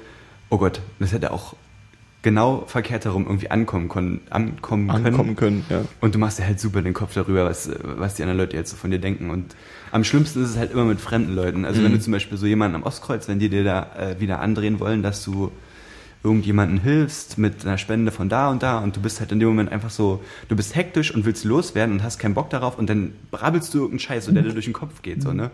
oh 0.50 0.58
Gott, 0.58 0.80
das 0.98 1.12
hätte 1.12 1.30
auch 1.30 1.54
genau 2.22 2.64
verkehrt 2.66 3.04
herum 3.04 3.24
irgendwie 3.26 3.50
ankommen, 3.50 3.88
können, 3.88 4.20
ankommen 4.30 4.88
können. 4.88 5.06
Ankommen 5.06 5.36
können, 5.36 5.66
ja. 5.68 5.82
Und 6.00 6.14
du 6.14 6.18
machst 6.18 6.38
dir 6.38 6.46
halt 6.46 6.60
super 6.60 6.80
den 6.80 6.94
Kopf 6.94 7.14
darüber, 7.14 7.44
was, 7.44 7.70
was 7.82 8.14
die 8.14 8.22
anderen 8.22 8.38
Leute 8.38 8.56
jetzt 8.56 8.70
so 8.70 8.76
von 8.76 8.90
dir 8.90 9.00
denken. 9.00 9.30
Und 9.30 9.56
am 9.90 10.04
schlimmsten 10.04 10.42
ist 10.42 10.50
es 10.50 10.56
halt 10.56 10.72
immer 10.72 10.84
mit 10.84 11.00
fremden 11.00 11.34
Leuten. 11.34 11.64
Also 11.64 11.82
wenn 11.82 11.92
du 11.92 12.00
zum 12.00 12.12
Beispiel 12.12 12.38
so 12.38 12.46
jemanden 12.46 12.76
am 12.76 12.82
Ostkreuz, 12.84 13.28
wenn 13.28 13.40
die 13.40 13.48
dir 13.48 13.64
da 13.64 13.90
äh, 13.98 14.20
wieder 14.20 14.40
andrehen 14.40 14.78
wollen, 14.78 15.02
dass 15.02 15.24
du 15.24 15.50
irgendjemanden 16.24 16.78
hilfst 16.78 17.38
mit 17.38 17.64
einer 17.66 17.78
Spende 17.78 18.12
von 18.12 18.28
da 18.28 18.50
und 18.50 18.62
da 18.62 18.78
und 18.78 18.96
du 18.96 19.00
bist 19.00 19.20
halt 19.20 19.32
in 19.32 19.40
dem 19.40 19.48
Moment 19.48 19.72
einfach 19.72 19.90
so, 19.90 20.22
du 20.48 20.56
bist 20.56 20.76
hektisch 20.76 21.14
und 21.14 21.24
willst 21.24 21.44
loswerden 21.44 21.96
und 21.96 22.02
hast 22.02 22.18
keinen 22.18 22.34
Bock 22.34 22.50
darauf 22.50 22.78
und 22.78 22.88
dann 22.88 23.14
brabbelst 23.30 23.74
du 23.74 23.78
irgendeinen 23.78 23.98
Scheiß, 24.00 24.26
so, 24.26 24.32
der 24.32 24.42
dir 24.42 24.52
durch 24.52 24.66
den 24.66 24.74
Kopf 24.74 25.02
geht, 25.02 25.22
so, 25.22 25.32
ne? 25.32 25.50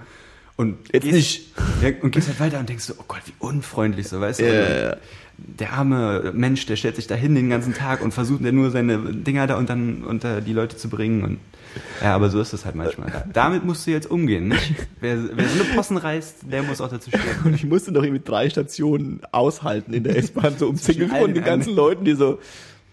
Und 0.56 0.92
Jetzt 0.92 1.04
gehst, 1.04 1.14
nicht. 1.14 1.52
Ja, 1.82 1.90
und 2.02 2.10
gehst 2.10 2.26
halt 2.26 2.40
weiter 2.40 2.58
und 2.58 2.68
denkst 2.68 2.84
so, 2.84 2.94
oh 2.98 3.04
Gott, 3.06 3.20
wie 3.26 3.32
unfreundlich, 3.38 4.08
so, 4.08 4.20
weißt 4.20 4.40
du? 4.40 4.44
Ja. 4.44 4.96
Der 5.38 5.72
arme 5.72 6.32
Mensch, 6.34 6.66
der 6.66 6.76
stellt 6.76 6.96
sich 6.96 7.06
da 7.06 7.14
hin 7.14 7.34
den 7.34 7.48
ganzen 7.48 7.72
Tag 7.72 8.02
und 8.02 8.12
versucht 8.12 8.42
ja 8.42 8.52
nur 8.52 8.70
seine 8.70 8.98
Dinger 8.98 9.46
da 9.46 9.56
unter, 9.56 9.74
unter 9.74 10.40
die 10.40 10.52
Leute 10.52 10.76
zu 10.76 10.88
bringen 10.88 11.22
und 11.22 11.38
ja, 12.02 12.14
aber 12.14 12.30
so 12.30 12.40
ist 12.40 12.52
es 12.52 12.64
halt 12.64 12.74
manchmal. 12.74 13.10
Da, 13.10 13.24
damit 13.32 13.64
musst 13.64 13.86
du 13.86 13.90
jetzt 13.90 14.10
umgehen, 14.10 14.48
nicht? 14.48 14.74
Wer, 15.00 15.36
wer 15.36 15.48
so 15.48 15.62
eine 15.62 15.74
Possen 15.74 15.96
reißt, 15.96 16.50
der 16.50 16.62
muss 16.62 16.80
auch 16.80 16.88
dazu 16.88 17.10
stehen. 17.10 17.22
Und 17.44 17.54
ich 17.54 17.64
musste 17.64 17.92
noch 17.92 18.02
irgendwie 18.02 18.22
drei 18.24 18.48
Stationen 18.50 19.20
aushalten 19.32 19.92
in 19.92 20.02
der 20.02 20.16
S-Bahn, 20.16 20.56
so 20.58 20.68
umzingelt 20.68 21.10
von 21.10 21.34
den 21.34 21.44
ganzen 21.44 21.74
Leuten, 21.74 22.04
die 22.04 22.14
so, 22.14 22.40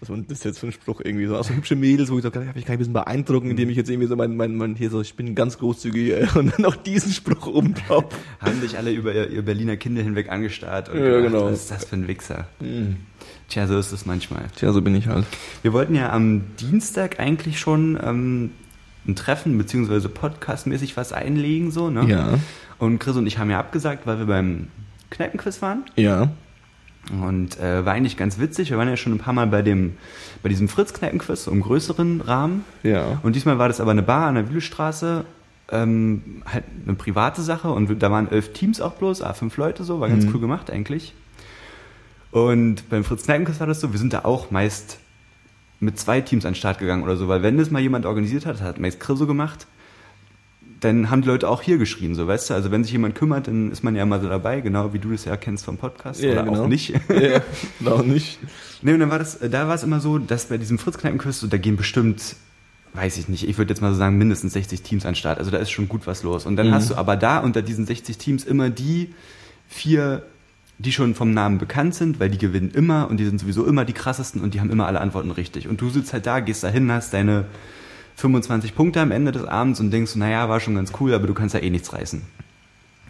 was 0.00 0.10
war 0.10 0.18
das 0.18 0.44
jetzt 0.44 0.58
für 0.58 0.66
ein 0.66 0.72
Spruch 0.72 1.00
irgendwie, 1.02 1.26
so, 1.26 1.36
auch 1.36 1.44
so 1.44 1.54
hübsche 1.54 1.74
Mädels, 1.74 2.10
wo 2.10 2.18
ich 2.18 2.22
so, 2.22 2.28
ich 2.28 2.54
mich 2.54 2.64
kann 2.64 2.74
ein 2.74 2.78
bisschen 2.78 2.92
beeindrucken, 2.92 3.50
indem 3.50 3.70
ich 3.70 3.76
jetzt 3.76 3.88
irgendwie 3.88 4.08
so 4.08 4.16
mein, 4.16 4.36
mein, 4.36 4.56
mein, 4.56 4.74
hier 4.74 4.90
so, 4.90 5.00
ich 5.00 5.14
bin 5.14 5.34
ganz 5.34 5.58
großzügig, 5.58 6.12
äh, 6.12 6.26
und 6.38 6.52
dann 6.52 6.62
noch 6.62 6.76
diesen 6.76 7.12
Spruch 7.12 7.46
oben 7.46 7.74
drauf. 7.74 8.04
Haben 8.40 8.60
dich 8.60 8.76
alle 8.76 8.92
über 8.92 9.14
ihr, 9.14 9.30
ihr 9.30 9.42
Berliner 9.42 9.76
Kinder 9.76 10.02
hinweg 10.02 10.30
angestarrt 10.30 10.88
und 10.88 10.98
Ja, 10.98 11.04
gedacht, 11.04 11.32
genau. 11.32 11.44
was 11.46 11.60
ist 11.62 11.70
das 11.70 11.84
für 11.86 11.96
ein 11.96 12.08
Wichser? 12.08 12.46
Tja, 13.48 13.66
so 13.66 13.78
ist 13.78 13.92
es 13.92 14.06
manchmal. 14.06 14.44
Tja, 14.56 14.72
so 14.72 14.82
bin 14.82 14.94
ich 14.94 15.06
halt. 15.06 15.24
Wir 15.62 15.72
wollten 15.72 15.94
ja 15.94 16.12
am 16.12 16.42
Dienstag 16.60 17.18
eigentlich 17.18 17.58
schon 17.58 17.98
ähm, 18.02 18.50
ein 19.06 19.16
Treffen 19.16 19.56
beziehungsweise 19.56 20.08
podcastmäßig 20.08 20.96
was 20.96 21.12
einlegen, 21.12 21.70
so, 21.70 21.90
ne? 21.90 22.04
Ja. 22.06 22.34
Und 22.78 22.98
Chris 22.98 23.16
und 23.16 23.26
ich 23.26 23.38
haben 23.38 23.50
ja 23.50 23.58
abgesagt, 23.58 24.06
weil 24.06 24.18
wir 24.18 24.26
beim 24.26 24.68
Kneipenquiz 25.10 25.62
waren. 25.62 25.84
Ja. 25.96 26.30
Und 27.22 27.60
äh, 27.60 27.84
war 27.86 27.92
eigentlich 27.92 28.16
ganz 28.16 28.38
witzig. 28.38 28.70
Wir 28.70 28.78
waren 28.78 28.88
ja 28.88 28.96
schon 28.96 29.12
ein 29.12 29.18
paar 29.18 29.32
Mal 29.32 29.46
bei 29.46 29.62
dem, 29.62 29.96
bei 30.42 30.48
diesem 30.48 30.68
Fritz-Kneipenquiz, 30.68 31.44
so 31.44 31.52
im 31.52 31.62
größeren 31.62 32.20
Rahmen. 32.20 32.64
Ja. 32.82 33.20
Und 33.22 33.36
diesmal 33.36 33.58
war 33.58 33.68
das 33.68 33.80
aber 33.80 33.92
eine 33.92 34.02
Bar 34.02 34.26
an 34.26 34.34
der 34.34 34.48
Wühlestraße, 34.50 35.24
ähm, 35.70 36.42
halt 36.52 36.64
eine 36.84 36.94
private 36.96 37.42
Sache 37.42 37.68
und 37.70 38.02
da 38.02 38.10
waren 38.10 38.30
elf 38.30 38.52
Teams 38.52 38.80
auch 38.80 38.94
bloß, 38.94 39.22
ah, 39.22 39.34
fünf 39.34 39.56
Leute 39.56 39.84
so, 39.84 40.00
war 40.00 40.08
ganz 40.08 40.24
Mhm. 40.24 40.34
cool 40.34 40.40
gemacht 40.40 40.70
eigentlich. 40.70 41.14
Und 42.30 42.88
beim 42.90 43.04
Fritz 43.04 43.24
Kneipenquiz 43.24 43.60
war 43.60 43.66
das 43.66 43.80
so, 43.80 43.92
wir 43.92 43.98
sind 43.98 44.12
da 44.12 44.20
auch 44.24 44.50
meist 44.50 44.98
mit 45.80 45.98
zwei 45.98 46.20
Teams 46.20 46.44
an 46.44 46.52
den 46.52 46.56
Start 46.56 46.78
gegangen 46.78 47.02
oder 47.02 47.16
so, 47.16 47.28
weil 47.28 47.42
wenn 47.42 47.56
das 47.58 47.70
mal 47.70 47.80
jemand 47.80 48.06
organisiert 48.06 48.46
hat, 48.46 48.60
hat 48.60 48.78
meist 48.80 48.98
Chris 49.00 49.18
so 49.18 49.26
gemacht, 49.26 49.66
dann 50.86 51.10
haben 51.10 51.22
die 51.22 51.28
Leute 51.28 51.48
auch 51.48 51.62
hier 51.62 51.78
geschrien, 51.78 52.14
so 52.14 52.26
weißt 52.26 52.50
du. 52.50 52.54
Also 52.54 52.70
wenn 52.70 52.82
sich 52.84 52.92
jemand 52.92 53.14
kümmert, 53.14 53.46
dann 53.48 53.70
ist 53.70 53.82
man 53.84 53.94
ja 53.96 54.06
mal 54.06 54.20
so 54.20 54.28
dabei, 54.28 54.60
genau 54.60 54.92
wie 54.92 54.98
du 54.98 55.10
das 55.10 55.24
ja 55.24 55.36
kennst 55.36 55.64
vom 55.64 55.76
Podcast 55.76 56.22
Ja, 56.22 56.32
oder 56.32 56.42
genau. 56.44 56.62
auch 56.64 56.68
nicht. 56.68 56.92
Ja, 57.10 57.40
noch 57.80 58.04
nicht. 58.04 58.38
Nee, 58.82 58.92
und 58.94 59.00
dann 59.00 59.10
war 59.10 59.18
das, 59.18 59.38
da 59.40 59.68
war 59.68 59.74
es 59.74 59.82
immer 59.82 60.00
so, 60.00 60.18
dass 60.18 60.46
bei 60.46 60.58
diesem 60.58 60.78
Fritz-Kneipenküste, 60.78 61.42
so, 61.42 61.46
da 61.46 61.56
gehen 61.58 61.76
bestimmt, 61.76 62.36
weiß 62.94 63.16
ich 63.18 63.28
nicht, 63.28 63.48
ich 63.48 63.58
würde 63.58 63.72
jetzt 63.72 63.80
mal 63.80 63.92
so 63.92 63.98
sagen, 63.98 64.16
mindestens 64.18 64.52
60 64.54 64.82
Teams 64.82 65.04
an 65.04 65.12
den 65.12 65.16
Start. 65.16 65.38
Also 65.38 65.50
da 65.50 65.58
ist 65.58 65.70
schon 65.70 65.88
gut 65.88 66.06
was 66.06 66.22
los. 66.22 66.46
Und 66.46 66.56
dann 66.56 66.68
Mhm. 66.68 66.72
hast 66.74 66.90
du 66.90 66.94
aber 66.94 67.16
da 67.16 67.38
unter 67.40 67.62
diesen 67.62 67.84
60 67.86 68.16
Teams 68.18 68.44
immer 68.44 68.70
die 68.70 69.14
vier, 69.68 70.22
die 70.78 70.92
schon 70.92 71.14
vom 71.14 71.32
Namen 71.32 71.58
bekannt 71.58 71.94
sind, 71.94 72.20
weil 72.20 72.28
die 72.30 72.38
gewinnen 72.38 72.70
immer 72.70 73.08
und 73.10 73.16
die 73.18 73.24
sind 73.24 73.40
sowieso 73.40 73.64
immer 73.66 73.84
die 73.84 73.92
krassesten 73.94 74.42
und 74.42 74.54
die 74.54 74.60
haben 74.60 74.70
immer 74.70 74.86
alle 74.86 75.00
Antworten 75.00 75.30
richtig. 75.30 75.68
Und 75.68 75.80
du 75.80 75.88
sitzt 75.90 76.12
halt 76.12 76.26
da, 76.26 76.40
gehst 76.40 76.62
da 76.64 76.68
hin, 76.68 76.90
hast 76.92 77.12
deine 77.14 77.46
25 78.16 78.74
Punkte 78.74 79.00
am 79.00 79.10
Ende 79.10 79.32
des 79.32 79.44
Abends 79.44 79.78
und 79.80 79.90
denkst, 79.90 80.16
naja, 80.16 80.48
war 80.48 80.60
schon 80.60 80.74
ganz 80.74 80.92
cool, 81.00 81.14
aber 81.14 81.26
du 81.26 81.34
kannst 81.34 81.54
ja 81.54 81.60
eh 81.60 81.70
nichts 81.70 81.92
reißen. 81.92 82.22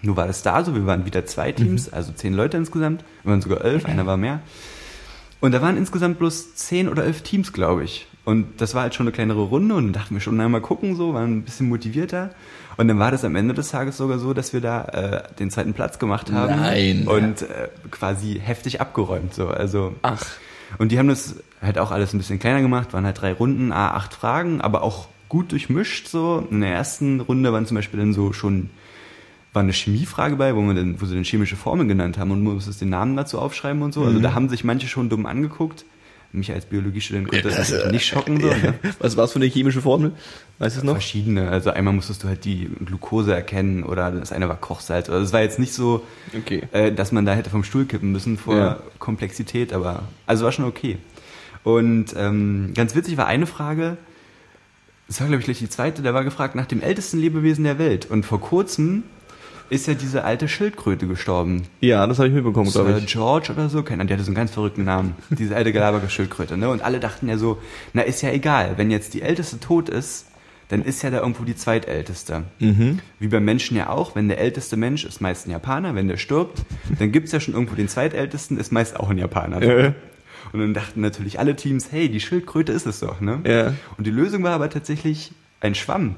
Nur 0.03 0.17
war 0.17 0.27
das 0.27 0.43
da 0.43 0.63
so, 0.65 0.75
wir 0.75 0.87
waren 0.87 1.07
wieder 1.07 1.25
zwei 1.27 1.53
Teams, 1.53 1.93
also 1.93 2.13
zehn 2.13 2.35
Leute 2.35 2.57
insgesamt, 2.57 3.05
wir 3.23 3.31
waren 3.31 3.41
sogar 3.41 3.65
elf, 3.65 3.87
einer 3.87 4.07
war 4.07 4.17
mehr. 4.17 4.41
Und 5.41 5.53
da 5.53 5.63
waren 5.63 5.77
insgesamt 5.77 6.19
bloß 6.19 6.55
zehn 6.55 6.89
oder 6.89 7.05
elf 7.05 7.23
Teams, 7.23 7.53
glaube 7.53 7.85
ich. 7.85 8.07
Und 8.25 8.61
das 8.61 8.75
war 8.75 8.83
halt 8.83 8.95
schon 8.95 9.07
eine 9.07 9.13
kleinere 9.13 9.43
Runde 9.43 9.75
und 9.77 9.85
dann 9.85 9.93
dachten 9.93 10.15
wir 10.15 10.21
schon, 10.21 10.37
na 10.37 10.49
mal 10.49 10.61
gucken, 10.61 10.97
so, 10.97 11.15
waren 11.15 11.39
ein 11.39 11.43
bisschen 11.43 11.69
motivierter. 11.69 12.31
Und 12.77 12.89
dann 12.89 12.99
war 12.99 13.11
das 13.11 13.25
am 13.25 13.37
Ende 13.37 13.55
des 13.55 13.71
Tages 13.71 13.97
sogar 13.97 14.19
so, 14.19 14.35
dass 14.35 14.53
wir 14.53 14.61
da 14.61 14.85
äh, 14.87 15.23
den 15.39 15.51
zweiten 15.51 15.73
Platz 15.73 15.99
gemacht 15.99 16.33
haben. 16.33 16.61
Nein. 16.61 17.07
Und 17.07 17.43
äh, 17.43 17.69
quasi 17.91 18.41
heftig 18.43 18.81
abgeräumt, 18.81 19.35
so. 19.35 19.49
Also. 19.49 19.95
Ach. 20.03 20.25
Und 20.79 20.93
die 20.93 20.99
haben 20.99 21.09
das 21.09 21.37
halt 21.61 21.79
auch 21.79 21.91
alles 21.91 22.13
ein 22.13 22.19
bisschen 22.19 22.39
kleiner 22.39 22.61
gemacht, 22.61 22.93
waren 22.93 23.05
halt 23.05 23.21
drei 23.21 23.33
Runden, 23.33 23.73
a 23.73 23.93
acht 23.93 24.15
Fragen, 24.15 24.61
aber 24.61 24.83
auch 24.83 25.09
gut 25.29 25.53
durchmischt, 25.53 26.09
so. 26.09 26.47
In 26.51 26.61
der 26.61 26.73
ersten 26.73 27.21
Runde 27.21 27.53
waren 27.53 27.67
zum 27.67 27.77
Beispiel 27.77 28.01
dann 28.01 28.13
so 28.13 28.33
schon 28.33 28.71
war 29.57 29.63
eine 29.63 29.73
Chemiefrage 29.73 30.37
bei, 30.37 30.55
wo 30.55 30.61
man 30.61 30.77
dann, 30.77 31.01
wo 31.01 31.07
sie 31.07 31.15
dann 31.15 31.25
chemische 31.25 31.57
Formeln 31.57 31.89
genannt 31.89 32.19
haben 32.19 32.31
und 32.31 32.45
man 32.45 32.55
musste 32.55 32.73
den 32.73 32.91
Namen 32.91 33.17
dazu 33.17 33.39
aufschreiben 33.39 33.81
und 33.83 33.95
so. 33.95 34.05
Also 34.05 34.21
da 34.21 34.35
haben 34.35 34.51
sich 34.51 34.65
manche 34.65 34.87
schon 34.87 35.09
dumm 35.09 35.25
angeguckt. 35.25 35.87
Mich 36.37 36.53
als 36.53 36.67
Biologiestudent 36.67 37.29
konnte 37.29 37.49
das 37.49 37.71
natürlich 37.71 37.93
nicht 37.93 38.07
schocken. 38.07 38.41
So, 38.41 38.49
ne? 38.49 38.75
Was 38.99 39.17
war's 39.17 39.33
für 39.33 39.39
eine 39.39 39.47
chemische 39.47 39.81
Formel? 39.81 40.13
Weißt 40.59 40.77
du 40.77 40.81
es 40.81 40.85
noch? 40.85 40.93
Verschiedene. 40.93 41.49
Also 41.49 41.71
einmal 41.71 41.95
musstest 41.95 42.23
du 42.23 42.29
halt 42.29 42.45
die 42.45 42.69
Glucose 42.85 43.35
erkennen 43.35 43.83
oder 43.85 44.11
das 44.11 44.33
eine 44.33 44.49
war 44.49 44.57
Kochsalz. 44.57 45.09
Also 45.09 45.25
es 45.25 45.33
war 45.33 45.41
jetzt 45.41 45.59
nicht 45.59 45.73
so, 45.73 46.05
Okay. 46.37 46.63
äh, 46.73 46.93
dass 46.93 47.11
man 47.11 47.25
da 47.27 47.35
hätte 47.35 47.51
vom 47.51 47.65
Stuhl 47.65 47.87
kippen 47.87 48.13
müssen 48.13 48.37
vor 48.39 48.57
Ja. 48.57 48.81
Komplexität, 48.99 49.73
aber 49.73 50.05
also 50.27 50.45
war 50.45 50.53
schon 50.53 50.67
okay. 50.67 50.99
Und 51.65 52.15
ähm, 52.17 52.73
ganz 52.75 52.95
witzig 52.95 53.17
war 53.17 53.27
eine 53.27 53.47
Frage, 53.47 53.97
das 55.09 55.21
war 55.21 55.27
glaube 55.29 55.41
ich 55.41 55.47
gleich 55.47 55.59
die 55.59 55.69
zweite, 55.69 56.03
da 56.03 56.15
war 56.15 56.23
gefragt 56.25 56.55
nach 56.55 56.67
dem 56.67 56.83
ältesten 56.83 57.19
Lebewesen 57.19 57.65
der 57.65 57.79
Welt. 57.79 58.07
Und 58.11 58.25
vor 58.27 58.41
kurzem 58.41 59.05
ist 59.71 59.87
ja 59.87 59.95
diese 59.95 60.25
alte 60.25 60.49
Schildkröte 60.49 61.07
gestorben. 61.07 61.65
Ja, 61.81 62.07
das 62.07 62.19
habe 62.19 62.29
ich 62.29 62.35
mitbekommen, 62.35 62.71
glaube 62.71 62.99
ich. 62.99 63.07
George 63.07 63.53
oder 63.53 63.69
so, 63.69 63.83
keiner, 63.83 64.05
die 64.05 64.13
hatte 64.13 64.23
so 64.23 64.29
einen 64.29 64.37
ganz 64.37 64.53
verrückten 64.53 64.85
Namen. 64.85 65.15
Diese 65.31 65.57
alte 65.57 65.73
Galapagos-Schildkröte, 65.73 66.57
ne? 66.57 66.69
Und 66.69 66.83
alle 66.83 67.01
dachten 67.01 67.29
ja 67.29 67.37
so, 67.39 67.59
na 67.93 68.03
ist 68.03 68.23
ja 68.23 68.31
egal, 68.31 68.75
wenn 68.77 68.91
jetzt 68.91 69.15
die 69.15 69.23
älteste 69.23 69.61
tot 69.61 69.89
ist, 69.89 70.27
dann 70.69 70.83
ist 70.83 71.03
ja 71.03 71.11
da 71.11 71.21
irgendwo 71.21 71.45
die 71.45 71.55
zweitälteste. 71.55 72.45
Mhm. 72.59 72.99
Wie 73.21 73.29
beim 73.29 73.45
Menschen 73.45 73.77
ja 73.77 73.89
auch, 73.89 74.17
wenn 74.17 74.29
der 74.29 74.39
älteste 74.39 74.77
Mensch 74.77 75.05
ist 75.05 75.21
meist 75.21 75.47
ein 75.47 75.53
Japaner, 75.53 75.95
wenn 75.95 76.09
der 76.09 76.17
stirbt, 76.17 76.63
dann 76.99 77.13
gibt's 77.13 77.33
ja 77.33 77.39
schon 77.41 77.55
irgendwo 77.55 77.77
den 77.77 77.89
zweitältesten, 77.89 78.59
ist 78.59 78.73
meist 78.73 78.99
auch 78.99 79.11
ein 79.11 79.19
Japaner. 79.19 79.63
Äh, 79.63 79.93
Und 80.53 80.61
dann 80.61 80.75
dachten 80.75 81.01
natürlich 81.01 81.39
alle 81.39 81.55
Teams, 81.57 81.93
hey, 81.93 82.09
die 82.09 82.21
Schildkröte 82.21 82.73
ist 82.73 82.87
es 82.87 83.01
doch, 83.01 83.21
ne? 83.21 83.41
Ja. 83.45 83.75
Und 83.97 84.07
die 84.07 84.11
Lösung 84.11 84.43
war 84.43 84.53
aber 84.53 84.71
tatsächlich 84.71 85.33
ein 85.61 85.75
Schwamm. 85.75 86.17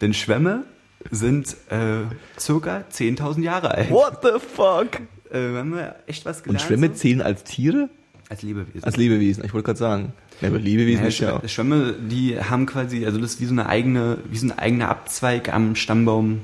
Denn 0.00 0.14
Schwämme 0.14 0.64
sind 1.10 1.56
äh, 1.70 2.02
circa 2.38 2.84
10.000 2.92 3.42
Jahre 3.42 3.72
alt. 3.72 3.90
What 3.90 4.18
the 4.22 4.38
fuck? 4.38 5.00
Äh, 5.30 5.56
haben 5.56 5.74
wir 5.74 5.96
echt 6.06 6.24
was 6.24 6.38
Und 6.38 6.44
gelernt? 6.44 6.62
Schwämme 6.62 6.88
so? 6.88 6.94
zählen 6.94 7.22
als 7.22 7.44
Tiere? 7.44 7.88
Als 8.28 8.42
Lebewesen. 8.42 8.84
Als 8.84 8.96
Lebewesen, 8.96 9.44
ich 9.44 9.54
wollte 9.54 9.66
gerade 9.66 9.78
sagen. 9.78 10.12
Ja, 10.40 10.48
aber 10.48 10.58
Lebewesen 10.58 11.02
ja, 11.02 11.08
ist 11.08 11.18
ja 11.18 11.36
auch. 11.36 11.48
Schwämme, 11.48 11.94
Schwämme, 11.94 12.08
die 12.08 12.38
haben 12.38 12.66
quasi, 12.66 13.06
also 13.06 13.18
das 13.18 13.34
ist 13.34 13.40
wie 13.40 13.46
so 13.46 13.52
eine 13.52 13.66
eigene, 13.66 14.18
wie 14.30 14.36
so 14.36 14.46
ein 14.46 14.58
eigener 14.58 14.88
Abzweig 14.88 15.52
am 15.52 15.74
Stammbaum 15.74 16.42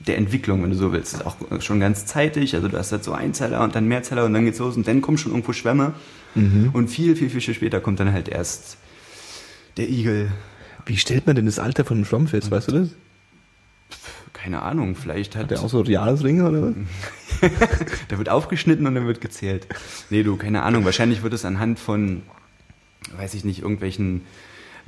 der 0.00 0.16
Entwicklung, 0.16 0.62
wenn 0.62 0.70
du 0.70 0.76
so 0.76 0.92
willst. 0.92 1.14
Das 1.14 1.20
ist 1.20 1.26
auch 1.26 1.60
schon 1.60 1.80
ganz 1.80 2.06
zeitig, 2.06 2.54
also 2.54 2.68
du 2.68 2.78
hast 2.78 2.92
halt 2.92 3.04
so 3.04 3.12
Einzeller 3.12 3.62
und 3.62 3.74
dann 3.74 3.86
Mehrzeller 3.86 4.24
und 4.24 4.32
dann 4.32 4.44
geht's 4.44 4.58
los 4.58 4.76
und 4.76 4.86
dann 4.88 5.00
kommen 5.02 5.18
schon 5.18 5.32
irgendwo 5.32 5.52
Schwämme. 5.52 5.92
Mhm. 6.34 6.70
Und 6.72 6.88
viel, 6.88 7.16
viel, 7.16 7.30
viel 7.30 7.54
später 7.54 7.80
kommt 7.80 8.00
dann 8.00 8.12
halt 8.12 8.28
erst 8.28 8.78
der 9.76 9.88
Igel. 9.88 10.30
Wie 10.86 10.96
stellt 10.96 11.26
man 11.26 11.36
denn 11.36 11.46
das 11.46 11.58
Alter 11.58 11.84
von 11.84 11.98
einem 11.98 12.06
Schwamm 12.06 12.28
fest, 12.28 12.50
weißt 12.50 12.68
du 12.68 12.72
das? 12.72 12.88
Keine 14.32 14.62
Ahnung, 14.62 14.94
vielleicht 14.94 15.34
hat, 15.34 15.44
Hat 15.44 15.50
der 15.50 15.62
auch 15.62 15.68
so 15.68 15.82
Jahresringe 15.82 16.48
oder 16.48 16.62
was? 16.62 16.74
da 18.08 18.18
wird 18.18 18.28
aufgeschnitten 18.28 18.86
und 18.86 18.94
dann 18.94 19.06
wird 19.06 19.20
gezählt. 19.20 19.66
Nee, 20.10 20.22
du, 20.22 20.36
keine 20.36 20.62
Ahnung, 20.62 20.84
wahrscheinlich 20.84 21.22
wird 21.22 21.32
es 21.32 21.44
anhand 21.44 21.78
von, 21.78 22.22
weiß 23.16 23.34
ich 23.34 23.44
nicht, 23.44 23.62
irgendwelchen 23.62 24.22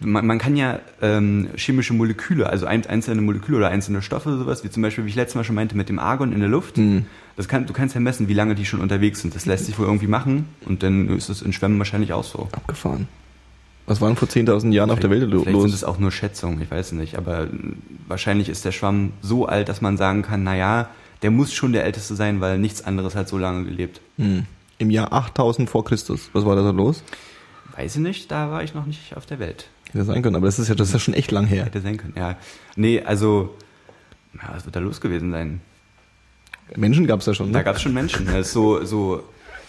man, 0.02 0.26
man 0.26 0.38
kann 0.38 0.57
ja 0.57 0.80
ähm, 1.02 1.49
chemische 1.57 1.92
Moleküle, 1.92 2.49
also 2.49 2.66
ein, 2.66 2.87
einzelne 2.87 3.21
Moleküle 3.21 3.59
oder 3.59 3.69
einzelne 3.69 4.02
Stoffe, 4.02 4.37
sowas, 4.37 4.64
wie 4.64 4.71
zum 4.71 4.83
Beispiel, 4.83 5.04
wie 5.04 5.11
ich 5.11 5.14
letztes 5.14 5.35
Mal 5.35 5.45
schon 5.45 5.54
meinte, 5.54 5.76
mit 5.76 5.88
dem 5.88 5.99
Argon 5.99 6.33
in 6.33 6.40
der 6.40 6.49
Luft. 6.49 6.78
Mhm. 6.78 7.07
Das 7.37 7.49
kann, 7.49 7.66
du 7.66 7.73
kannst 7.73 7.95
ja 7.95 8.00
messen, 8.00 8.28
wie 8.28 8.35
lange 8.35 8.54
die 8.54 8.64
schon 8.64 8.80
unterwegs 8.80 9.21
sind. 9.21 9.35
Das 9.35 9.47
lässt 9.47 9.66
sich 9.66 9.78
wohl 9.78 9.87
irgendwie 9.87 10.07
machen 10.07 10.49
und 10.66 10.83
dann 10.83 11.09
ist 11.16 11.28
es 11.28 11.42
in 11.42 11.52
Schwämmen 11.52 11.78
wahrscheinlich 11.78 12.12
auch 12.12 12.25
so. 12.25 12.49
Abgefahren. 12.52 13.09
Was 13.90 14.00
waren 14.00 14.14
vor 14.14 14.28
10.000 14.28 14.70
Jahren 14.73 14.90
auf 14.92 15.00
der 15.00 15.11
Welt 15.11 15.23
lo- 15.23 15.42
Vielleicht 15.42 15.47
sind 15.61 15.70
los? 15.70 15.75
es 15.75 15.82
auch 15.85 15.99
nur 15.99 16.12
Schätzungen, 16.12 16.61
ich 16.62 16.70
weiß 16.70 16.92
nicht. 16.92 17.16
Aber 17.18 17.49
wahrscheinlich 18.06 18.49
ist 18.49 18.64
der 18.64 18.70
Schwamm 18.70 19.12
so 19.20 19.47
alt, 19.47 19.68
dass 19.68 19.80
man 19.80 19.97
sagen 19.97 20.23
kann, 20.23 20.44
na 20.44 20.54
ja, 20.56 20.88
der 21.23 21.32
muss 21.32 21.52
schon 21.52 21.73
der 21.73 21.85
älteste 21.85 22.14
sein, 22.14 22.40
weil 22.40 22.59
nichts 22.59 22.82
anderes 22.85 23.16
hat 23.16 23.28
so 23.28 23.37
lange 23.37 23.64
gelebt. 23.64 24.00
Hm. 24.16 24.47
Im 24.78 24.90
Jahr 24.90 25.12
8000 25.12 25.68
vor 25.68 25.85
Christus. 25.85 26.30
Was 26.32 26.44
war 26.44 26.54
da 26.54 26.62
so 26.62 26.70
los? 26.70 27.02
Weiß 27.76 27.97
ich 27.97 28.00
nicht, 28.00 28.30
da 28.30 28.50
war 28.52 28.62
ich 28.62 28.75
noch 28.75 28.87
nicht 28.87 29.16
auf 29.16 29.26
der 29.26 29.40
Welt. 29.40 29.68
Hätte 29.92 30.04
sein 30.04 30.23
können, 30.23 30.37
aber 30.37 30.47
das 30.47 30.61
ist 30.61 30.68
ja, 30.68 30.76
das 30.76 30.87
ist 30.88 30.92
ja 30.94 31.00
schon 31.00 31.14
echt 31.14 31.32
lang 31.32 31.47
her. 31.47 31.64
Hätte 31.64 31.80
sein 31.80 31.97
können, 31.97 32.14
ja. 32.16 32.37
Nee, 32.76 33.02
also, 33.02 33.56
ja, 34.35 34.50
was 34.54 34.64
wird 34.66 34.76
da 34.76 34.80
los 34.80 35.00
gewesen 35.00 35.32
sein? 35.32 35.61
Menschen 36.76 37.09
gab 37.09 37.18
es 37.18 37.25
da 37.26 37.35
schon. 37.35 37.52
Da 37.52 37.59
Ne? 37.59 37.64
gab 37.64 37.75
es 37.75 37.82
schon 37.82 37.92
Menschen. 37.92 38.26
Das 38.26 38.47
ist 38.47 38.52
so, 38.52 38.85
so, 38.85 39.25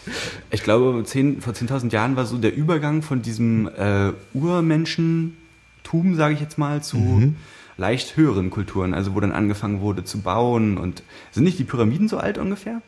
ich 0.52 0.64
glaube, 0.64 1.04
zehn, 1.06 1.42
vor 1.42 1.54
10.000 1.54 1.92
Jahren 1.92 2.16
war 2.16 2.26
so 2.26 2.38
der 2.38 2.56
Übergang 2.56 3.02
von 3.02 3.22
diesem 3.22 3.68
äh, 3.78 4.12
Urmenschentum, 4.34 6.16
sage 6.16 6.34
ich 6.34 6.40
jetzt 6.40 6.58
mal, 6.58 6.82
zu 6.84 6.98
Mhm. 6.98 7.36
leicht 7.78 8.18
höheren 8.18 8.50
Kulturen. 8.50 8.94
Also 8.94 9.16
wo 9.16 9.20
dann 9.20 9.32
angefangen 9.32 9.82
wurde 9.82 10.04
zu 10.04 10.20
bauen. 10.20 10.78
Und 10.78 11.04
sind 11.32 11.44
nicht 11.44 11.60
die 11.60 11.64
Pyramiden 11.64 12.08
so 12.08 12.18
alt 12.18 12.38
ungefähr? 12.38 12.82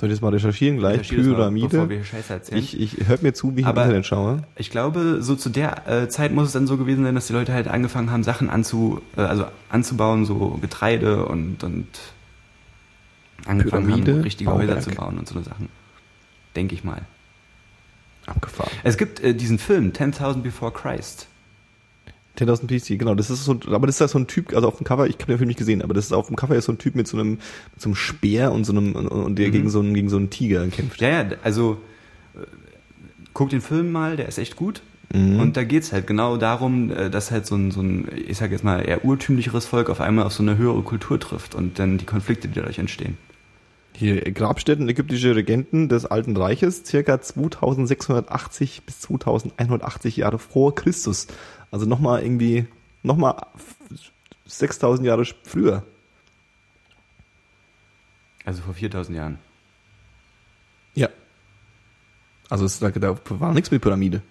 Soll 0.00 0.10
ich 0.10 0.14
das 0.14 0.20
mal 0.22 0.28
recherchieren? 0.28 0.78
Gleich 0.78 1.00
Recherchiere 1.00 1.30
mal, 1.30 1.34
Pyramide. 1.36 1.68
Bevor 1.70 1.88
wir 1.88 2.04
Scheiße 2.04 2.32
erzählen. 2.32 2.58
ich 2.62 2.80
ich 2.80 3.08
hört 3.08 3.22
mir 3.24 3.32
zu, 3.34 3.56
wie 3.56 3.60
ich 3.62 3.66
Aber- 3.66 3.80
im 3.82 3.86
Internet 3.88 4.06
schaue. 4.06 4.42
Ich 4.56 4.70
glaube, 4.70 5.22
so 5.22 5.34
zu 5.34 5.48
der 5.48 5.88
äh, 5.88 6.08
Zeit 6.08 6.32
muss 6.32 6.46
es 6.46 6.52
dann 6.52 6.68
so 6.68 6.76
gewesen 6.76 7.02
sein, 7.04 7.16
dass 7.16 7.26
die 7.26 7.32
Leute 7.32 7.52
halt 7.52 7.66
angefangen 7.66 8.10
haben, 8.12 8.22
Sachen 8.22 8.48
anzu, 8.48 9.00
äh, 9.16 9.22
also 9.22 9.46
anzubauen, 9.70 10.24
so 10.24 10.56
Getreide 10.60 11.24
und, 11.26 11.64
und 11.64 11.86
angefangen 13.46 13.86
Pyramide, 13.86 14.12
haben, 14.14 14.20
richtige 14.22 14.50
Häuser 14.52 14.66
Bauwerk. 14.74 14.82
zu 14.82 14.90
bauen 14.92 15.18
und 15.18 15.26
so 15.28 15.40
Sachen. 15.42 15.68
Denke 16.58 16.74
ich 16.74 16.82
mal. 16.82 17.02
Abgefahren. 18.26 18.72
Es 18.82 18.96
gibt 18.96 19.20
äh, 19.20 19.32
diesen 19.32 19.60
Film, 19.60 19.92
10.000 19.92 20.42
Before 20.42 20.72
Christ. 20.72 21.28
10.000 22.36 22.66
PC, 22.66 22.98
genau. 22.98 23.14
Das 23.14 23.30
ist 23.30 23.44
so, 23.44 23.58
aber 23.68 23.86
das 23.86 23.94
ist 23.94 24.00
ja 24.00 24.08
so 24.08 24.18
ein 24.18 24.26
Typ, 24.26 24.52
also 24.54 24.66
auf 24.66 24.76
dem 24.76 24.84
Cover, 24.84 25.06
ich 25.06 25.14
habe 25.14 25.26
den 25.26 25.38
Film 25.38 25.46
nicht 25.46 25.56
gesehen, 25.58 25.82
aber 25.82 25.94
das 25.94 26.06
ist 26.06 26.12
auf 26.12 26.26
dem 26.26 26.34
Cover 26.34 26.56
ist 26.56 26.64
so 26.64 26.72
ein 26.72 26.78
Typ 26.78 26.96
mit 26.96 27.06
so 27.06 27.16
einem, 27.16 27.30
mit 27.34 27.40
so 27.80 27.88
einem 27.88 27.94
Speer 27.94 28.50
und 28.50 28.64
so 28.64 28.72
einem, 28.72 28.96
und, 28.96 29.06
und 29.06 29.36
der 29.36 29.46
Mhm. 29.48 29.52
gegen 29.52 29.70
so 29.70 29.78
einen, 29.78 29.94
gegen 29.94 30.08
so 30.08 30.16
einen 30.16 30.30
Tiger 30.30 30.66
kämpft. 30.66 31.00
Ja, 31.00 31.08
ja, 31.22 31.30
also 31.44 31.78
äh, 32.34 32.40
guck 33.34 33.50
den 33.50 33.60
Film 33.60 33.92
mal, 33.92 34.16
der 34.16 34.26
ist 34.26 34.38
echt 34.38 34.56
gut. 34.56 34.82
Mhm. 35.14 35.38
Und 35.38 35.56
da 35.56 35.62
geht's 35.62 35.92
halt 35.92 36.08
genau 36.08 36.36
darum, 36.36 36.90
äh, 36.90 37.08
dass 37.08 37.30
halt 37.30 37.46
so 37.46 37.54
ein, 37.54 37.70
so 37.70 37.80
ein, 37.80 38.08
ich 38.26 38.36
sag 38.36 38.50
jetzt 38.50 38.64
mal, 38.64 38.80
eher 38.80 39.04
urtümlicheres 39.04 39.64
Volk 39.66 39.90
auf 39.90 40.00
einmal 40.00 40.26
auf 40.26 40.32
so 40.32 40.42
eine 40.42 40.58
höhere 40.58 40.82
Kultur 40.82 41.20
trifft 41.20 41.54
und 41.54 41.78
dann 41.78 41.98
die 41.98 42.04
Konflikte, 42.04 42.48
die 42.48 42.54
dadurch 42.54 42.78
entstehen. 42.80 43.16
Hier, 43.98 44.20
Grabstätten 44.30 44.88
ägyptische 44.88 45.34
Regenten 45.34 45.88
des 45.88 46.06
Alten 46.06 46.36
Reiches, 46.36 46.84
circa 46.84 47.20
2680 47.20 48.84
bis 48.84 49.00
2180 49.00 50.18
Jahre 50.18 50.38
vor 50.38 50.72
Christus. 50.76 51.26
Also 51.72 51.84
nochmal 51.84 52.22
irgendwie, 52.22 52.68
nochmal 53.02 53.44
6000 54.46 55.04
Jahre 55.04 55.24
früher. 55.42 55.82
Also 58.44 58.62
vor 58.62 58.74
4000 58.74 59.16
Jahren. 59.16 59.38
Ja. 60.94 61.08
Also 62.48 62.66
es, 62.66 62.78
da, 62.78 62.90
da 62.90 63.18
war 63.30 63.52
nichts 63.52 63.72
mit 63.72 63.82
Pyramide. 63.82 64.22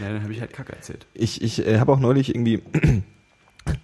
Ja, 0.00 0.12
dann 0.12 0.24
habe 0.24 0.32
ich 0.32 0.40
halt 0.40 0.52
Kacke 0.52 0.72
erzählt. 0.72 1.06
Ich, 1.14 1.42
ich 1.42 1.64
äh, 1.64 1.78
habe 1.78 1.92
auch 1.92 2.00
neulich 2.00 2.34
irgendwie, 2.34 2.60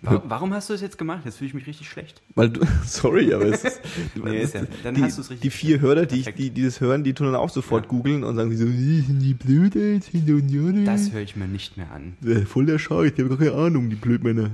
Warum 0.02 0.52
hast 0.54 0.68
du 0.68 0.74
das 0.74 0.80
jetzt 0.82 0.96
gemacht? 0.98 1.22
Jetzt 1.24 1.36
fühle 1.38 1.48
ich 1.48 1.54
mich 1.54 1.66
richtig 1.66 1.88
schlecht. 1.88 2.20
weil 2.34 2.50
du, 2.50 2.60
sorry, 2.86 3.32
aber 3.34 3.46
es 3.46 3.64
ist, 3.64 3.80
Nee, 4.14 4.40
ist 4.42 4.54
ja, 4.54 4.62
dann 4.82 4.94
die, 4.94 5.02
hast 5.02 5.16
du 5.18 5.22
es 5.22 5.30
richtig. 5.30 5.42
die 5.42 5.56
vier 5.56 5.80
Hörer, 5.80 6.06
die, 6.06 6.20
ich, 6.20 6.34
die, 6.34 6.50
die 6.50 6.62
das 6.64 6.80
hören, 6.80 7.04
die 7.04 7.12
tun 7.14 7.26
dann 7.26 7.36
auch 7.36 7.50
sofort 7.50 7.84
Ja. 7.84 7.90
googeln 7.90 8.24
und 8.24 8.36
sagen 8.36 8.54
so, 8.56 8.64
"Äh, 8.66 9.00
sind 9.02 9.20
die 9.20 9.34
blöd, 9.34 9.76
ey, 9.76 10.00
sind 10.00 10.26
die? 10.26 10.84
Das 10.84 11.12
höre 11.12 11.20
ich 11.22 11.36
mir 11.36 11.46
nicht 11.48 11.76
mehr 11.76 11.90
an. 11.92 12.16
Äh, 12.24 12.46
voll 12.46 12.66
der 12.66 12.78
Scheiß, 12.78 13.14
die 13.14 13.22
haben 13.22 13.28
gar 13.30 13.38
keine 13.38 13.52
Ahnung, 13.52 13.90
die 13.90 13.96
Blödmänner. 13.96 14.50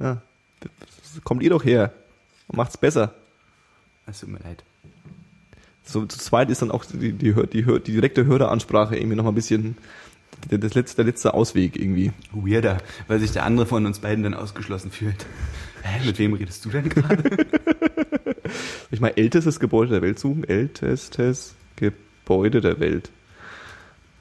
Ja. 0.00 0.20
kommt 1.24 1.42
ihr 1.42 1.50
doch 1.50 1.64
her 1.64 1.92
und 2.48 2.56
macht's 2.56 2.76
besser. 2.76 3.14
Es 4.06 4.20
tut 4.20 4.30
mir 4.30 4.38
leid. 4.40 4.62
So 5.84 6.06
zu 6.06 6.18
zweit 6.18 6.48
ist 6.50 6.62
dann 6.62 6.70
auch 6.70 6.84
die, 6.84 7.12
die, 7.12 7.32
die, 7.34 7.62
die 7.64 7.92
direkte 7.92 8.24
Höreransprache 8.24 8.96
irgendwie 8.96 9.16
noch 9.16 9.24
mal 9.24 9.30
ein 9.32 9.34
bisschen 9.36 9.76
der, 10.50 10.58
das 10.58 10.74
letzte, 10.74 10.96
der 10.96 11.04
letzte 11.06 11.34
Ausweg 11.34 11.76
irgendwie. 11.76 12.12
Weirder, 12.32 12.78
weil 13.08 13.20
sich 13.20 13.32
der 13.32 13.44
andere 13.44 13.66
von 13.66 13.86
uns 13.86 14.00
beiden 14.00 14.24
dann 14.24 14.34
ausgeschlossen 14.34 14.90
fühlt. 14.90 15.26
Hä, 15.82 16.06
mit 16.06 16.18
wem 16.18 16.34
redest 16.34 16.64
du 16.64 16.70
denn 16.70 16.88
gerade? 16.88 17.22
Ich 18.90 19.00
meine, 19.00 19.16
ältestes 19.16 19.58
Gebäude 19.58 19.92
der 19.92 20.02
Welt 20.02 20.18
suchen. 20.18 20.44
Ältestes 20.44 21.54
Gebäude 21.76 22.60
der 22.60 22.78
Welt. 22.78 23.10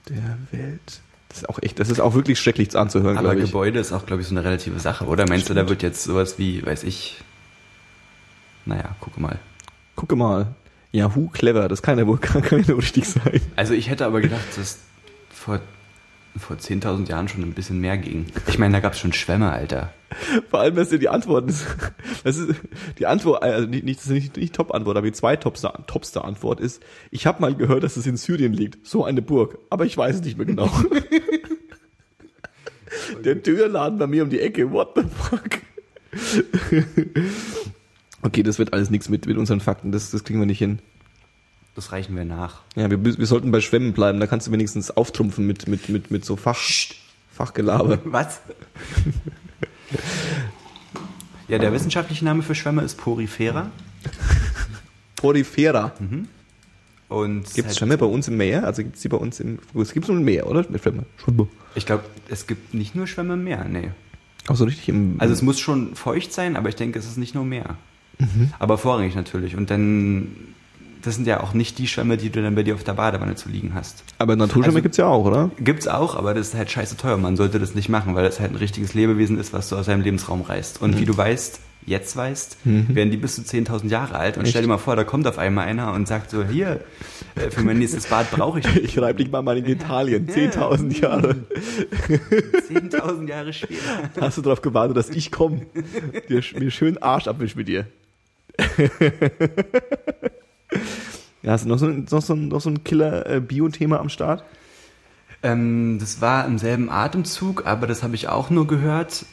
Der 0.08 0.38
Welt. 0.52 1.02
Das 1.28 1.40
ist 1.40 1.50
auch 1.50 1.60
echt, 1.62 1.80
das 1.80 1.90
ist 1.90 2.00
auch 2.00 2.14
wirklich 2.14 2.40
schrecklich 2.40 2.76
anzuhören, 2.76 3.18
Aber. 3.18 3.36
Gebäude 3.36 3.80
ist 3.80 3.92
auch, 3.92 4.06
glaube 4.06 4.22
ich, 4.22 4.28
so 4.28 4.34
eine 4.34 4.44
relative 4.44 4.80
Sache, 4.80 5.06
oder? 5.06 5.28
Meinst 5.28 5.50
du, 5.50 5.54
da 5.54 5.62
Stimmt. 5.62 5.70
wird 5.70 5.84
jetzt 5.84 6.04
sowas 6.04 6.40
wie, 6.40 6.66
weiß 6.66 6.84
ich, 6.84 7.22
naja, 8.66 8.96
guck 9.00 9.18
mal. 9.20 9.40
Gucke 9.96 10.16
mal. 10.16 10.56
Yahoo 10.92 11.28
clever, 11.28 11.68
das 11.68 11.82
kann 11.82 11.98
ja 11.98 12.08
wohl 12.08 12.20
ja 12.52 12.58
nur 12.68 12.78
richtig 12.80 13.08
sein. 13.08 13.42
Also 13.56 13.74
ich 13.74 13.90
hätte 13.90 14.06
aber 14.06 14.22
gedacht, 14.22 14.58
dass 14.58 14.80
vor, 15.30 15.60
vor 16.38 16.58
10.000 16.58 17.10
Jahren 17.10 17.28
schon 17.28 17.42
ein 17.42 17.54
bisschen 17.54 17.80
mehr 17.80 17.98
ging. 17.98 18.26
Ich 18.48 18.58
meine, 18.58 18.74
da 18.74 18.80
gab 18.80 18.94
es 18.94 19.00
schon 19.00 19.14
Schwämme, 19.14 19.52
Alter. 19.52 19.94
Vor 20.50 20.60
allem, 20.60 20.76
was 20.76 20.92
ja 20.92 20.98
die 20.98 21.10
Antwort 21.10 21.50
ist. 21.50 21.66
Das 22.24 22.38
ist 22.38 22.54
die 23.00 23.08
Antwort, 23.08 23.42
also 23.42 23.68
nicht, 23.68 23.84
nicht, 23.84 24.00
das 24.00 24.08
ist 24.08 24.12
nicht, 24.12 24.38
nicht 24.38 24.54
Top-Antwort, 24.54 24.98
aber 24.98 25.08
die 25.08 25.14
zweitopste 25.14 25.72
topste 25.88 26.24
Antwort 26.24 26.60
ist, 26.60 26.84
ich 27.10 27.26
habe 27.26 27.42
mal 27.42 27.56
gehört, 27.56 27.84
dass 27.84 27.98
es 27.98 28.06
in 28.06 28.18
Syrien 28.18 28.54
liegt. 28.54 28.86
So 28.86 29.04
eine 29.06 29.22
Burg. 29.22 29.58
Aber 29.70 29.86
ich 29.86 29.98
weiß 29.98 30.16
es 30.16 30.22
nicht 30.22 30.38
mehr 30.38 30.46
genau. 30.46 30.70
Der 33.24 33.42
Türladen 33.42 33.98
bei 34.00 34.08
mir 34.08 34.24
um 34.24 34.30
die 34.30 34.40
Ecke. 34.42 34.72
What 34.72 34.92
the 34.96 35.04
fuck? 35.04 35.62
Okay, 38.22 38.44
das 38.44 38.60
wird 38.60 38.74
alles 38.74 38.90
nichts 38.90 39.10
mit, 39.10 39.26
mit 39.26 39.38
unseren 39.38 39.62
Fakten. 39.62 39.92
Das, 39.92 40.12
das 40.12 40.24
kriegen 40.24 40.40
wir 40.40 40.46
nicht 40.46 40.60
hin. 40.60 40.80
Das 41.76 41.92
reichen 41.92 42.16
wir 42.16 42.26
nach. 42.26 42.62
Ja, 42.76 42.90
wir, 42.90 43.04
wir 43.04 43.26
sollten 43.26 43.52
bei 43.52 43.62
Schwämmen 43.62 43.94
bleiben. 43.94 44.20
Da 44.20 44.28
kannst 44.28 44.48
du 44.48 44.52
wenigstens 44.52 44.92
auftrumpfen 44.92 45.48
mit, 45.48 45.68
mit, 45.68 45.88
mit, 45.90 46.12
mit 46.12 46.26
so 46.26 46.36
Fach, 46.36 46.60
Fachgelaber. 47.32 48.00
Was? 48.06 48.42
ja, 51.48 51.58
der 51.58 51.72
wissenschaftliche 51.74 52.26
Name 52.26 52.44
für 52.44 52.56
Schwämme 52.56 52.82
ist 52.82 52.98
Porifera. 52.98 53.72
Porifera. 55.16 55.94
Und 57.10 57.44
Gibt 57.44 57.58
es 57.58 57.66
halt- 57.66 57.78
Schwämme 57.78 57.98
bei 57.98 58.06
uns 58.06 58.28
im 58.28 58.38
Meer? 58.38 58.66
Also 58.66 58.84
gibt 58.84 58.96
es 58.96 59.02
die 59.02 59.10
bei 59.10 59.18
uns 59.18 59.40
im. 59.40 59.60
Es 59.76 59.94
gibt 59.94 60.08
nur 60.08 60.18
im 60.18 60.24
Meer, 60.24 60.48
oder? 60.48 60.64
Schwämme. 60.64 61.06
Schwämme. 61.18 61.48
Ich 61.76 61.86
glaube, 61.86 62.04
es 62.30 62.48
gibt 62.48 62.74
nicht 62.74 62.96
nur 62.96 63.08
Schwämme 63.08 63.34
im 63.34 63.44
Meer, 63.44 63.66
nee. 63.66 63.92
Auch 64.48 64.56
so 64.56 64.64
richtig 64.66 64.90
im. 64.90 65.16
Also 65.20 65.34
es 65.34 65.42
muss 65.42 65.60
schon 65.60 65.96
feucht 65.96 66.34
sein, 66.34 66.56
aber 66.56 66.70
ich 66.70 66.76
denke, 66.76 67.00
es 67.00 67.06
ist 67.06 67.18
nicht 67.18 67.36
nur 67.36 67.44
Meer. 67.46 67.76
Mhm. 68.18 68.52
Aber 68.60 68.78
vorrangig 68.78 69.16
natürlich. 69.16 69.56
Und 69.56 69.70
dann, 69.70 70.51
das 71.02 71.16
sind 71.16 71.28
ja 71.28 71.42
auch 71.42 71.54
nicht 71.54 71.78
die 71.78 71.88
Schwämme, 71.88 72.18
die 72.18 72.30
du 72.30 72.42
dann 72.42 72.56
bei 72.56 72.64
dir 72.64 72.76
auf 72.76 72.84
der 72.84 72.94
Badewanne 72.94 73.36
zu 73.36 73.50
liegen 73.50 73.74
hast. 73.74 74.04
aber 74.18 74.36
Naturschwämme 74.36 74.68
also- 74.76 74.82
gibt's 74.84 74.98
ja 74.98 75.08
auch, 75.08 75.26
oder? 75.26 75.50
Gibt's 75.60 75.88
auch, 75.88 76.16
aber 76.16 76.34
das 76.34 76.50
ist 76.50 76.56
halt 76.56 76.70
scheiße 76.72 76.98
teuer. 76.98 77.18
Man 77.18 77.36
sollte 77.38 77.60
das 77.60 77.76
nicht 77.76 77.90
machen, 77.90 78.16
weil 78.16 78.26
es 78.26 78.40
halt 78.40 78.52
ein 78.52 78.58
richtiges 78.58 78.94
Lebewesen 78.94 79.38
ist, 79.40 79.54
was 79.54 79.70
du 79.70 79.76
aus 79.78 79.86
seinem 79.88 80.02
Lebensraum 80.02 80.42
reißt. 80.42 80.82
Und 80.82 81.00
wie 81.00 81.06
du 81.06 81.16
weißt, 81.16 81.60
jetzt 81.88 82.16
weißt, 82.16 82.58
werden 82.64 83.10
die 83.10 83.18
bis 83.18 83.36
zu 83.36 83.42
10.000 83.42 83.90
Jahre 83.90 84.16
alt. 84.16 84.38
Und 84.38 84.44
Echt? 84.44 84.52
stell 84.52 84.62
dir 84.62 84.68
mal 84.68 84.78
vor, 84.78 84.96
da 84.96 85.04
kommt 85.04 85.26
auf 85.26 85.40
einmal 85.40 85.68
einer 85.68 85.94
und 85.94 86.08
sagt 86.08 86.30
so, 86.30 86.44
hier, 86.44 86.82
äh, 87.36 87.50
für 87.50 87.62
mein 87.64 87.80
nächstes 87.80 88.06
Bad 88.08 88.30
brauche 88.30 88.60
ich 88.60 88.66
Ich 88.84 89.00
reib 89.00 89.18
dich 89.18 89.32
mal 89.32 89.42
meine 89.42 89.64
Genitalien. 89.64 90.28
10.000 90.28 91.02
Jahre. 91.02 91.38
10.000 92.70 93.28
Jahre 93.28 93.52
später. 93.54 93.82
Hast 94.20 94.38
du 94.38 94.42
darauf 94.44 94.62
gewartet, 94.62 94.96
dass 94.98 95.10
ich 95.10 95.32
komme? 95.32 95.62
Mir 96.30 96.72
schön 96.72 97.02
Arsch 97.02 97.28
abwisch 97.28 97.56
mit 97.56 97.68
dir. 97.68 97.88
ja, 101.44 101.52
hast 101.52 101.66
du 101.66 101.70
noch 101.70 101.78
so, 101.80 101.88
ein- 101.88 102.08
noch 102.10 102.22
so, 102.22 102.36
noch 102.36 102.62
so 102.62 102.70
ein 102.70 102.84
Killer-Bio-Thema 102.84 104.00
am 104.00 104.10
Start? 104.10 104.44
Ähm, 105.44 105.98
das 106.00 106.22
war 106.22 106.46
im 106.46 106.58
selben 106.60 106.90
Atemzug, 106.90 107.66
aber 107.66 107.88
das 107.88 108.04
habe 108.04 108.16
ich 108.16 108.28
auch 108.28 108.50
nur 108.50 108.68
gehört. 108.68 109.26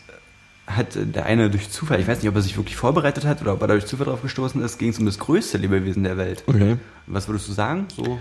Hat 0.66 0.96
äh, 0.96 1.06
der 1.06 1.26
eine 1.26 1.50
durch 1.50 1.70
Zufall, 1.70 2.00
ich 2.00 2.06
weiß 2.08 2.18
nicht, 2.22 2.28
ob 2.28 2.34
er 2.36 2.42
sich 2.42 2.56
wirklich 2.56 2.76
vorbereitet 2.76 3.24
hat 3.26 3.40
oder 3.42 3.52
ob 3.54 3.60
er 3.62 3.68
durch 3.68 3.86
Zufall 3.86 4.06
drauf 4.06 4.22
gestoßen 4.22 4.62
ist, 4.62 4.78
ging 4.78 4.90
es 4.90 4.98
um 4.98 5.06
das 5.06 5.18
größte 5.18 5.58
Lebewesen 5.58 6.04
der 6.04 6.16
Welt. 6.16 6.44
Okay. 6.46 6.76
Was 7.06 7.28
würdest 7.28 7.48
du 7.48 7.52
sagen? 7.52 7.86
So 7.94 8.18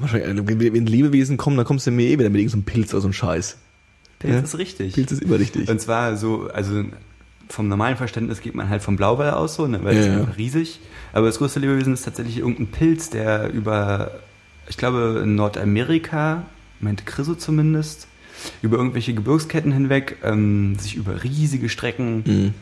Wahrscheinlich, 0.00 0.28
äh, 0.28 0.72
wenn, 0.72 0.86
Lebewesen 0.86 1.36
kommen, 1.36 1.56
dann 1.56 1.66
kommst 1.66 1.86
du 1.86 1.90
mir 1.90 2.06
eh 2.06 2.18
wieder 2.18 2.30
mit 2.30 2.40
irgendeinem 2.40 2.64
Pilz 2.64 2.92
oder 2.94 3.00
so 3.02 3.08
ein 3.08 3.12
Scheiß. 3.12 3.56
Pilz 4.20 4.34
Ja. 4.34 4.40
ist 4.40 4.58
richtig. 4.58 4.94
Pilz 4.94 5.12
ist 5.12 5.22
immer 5.22 5.38
richtig. 5.38 5.68
Und 5.68 5.80
zwar 5.80 6.16
so, 6.16 6.48
also 6.52 6.84
vom 7.50 7.68
normalen 7.68 7.96
Verständnis 7.96 8.40
geht 8.40 8.54
man 8.54 8.68
halt 8.68 8.82
vom 8.82 8.96
Blauwal 8.96 9.30
aus 9.32 9.56
so, 9.56 9.66
ne, 9.66 9.82
weil 9.82 9.94
Ja, 9.94 10.00
es 10.00 10.06
ist 10.06 10.12
einfach 10.12 10.36
riesig. 10.38 10.80
Aber 11.12 11.26
das 11.26 11.38
größte 11.38 11.58
Lebewesen 11.60 11.92
ist 11.92 12.02
tatsächlich 12.04 12.38
irgendein 12.38 12.68
Pilz, 12.68 13.10
der 13.10 13.50
über, 13.52 14.12
ich 14.68 14.76
glaube, 14.76 15.20
in 15.24 15.34
Nordamerika, 15.34 16.44
meinte 16.78 17.04
Chriso 17.04 17.34
zumindest, 17.34 18.06
über 18.62 18.76
irgendwelche 18.78 19.12
Gebirgsketten 19.12 19.72
hinweg 19.72 20.16
ähm, 20.22 20.78
sich 20.78 20.94
über 20.96 21.22
riesige 21.24 21.68
Strecken 21.68 22.22
Mhm. 22.26 22.54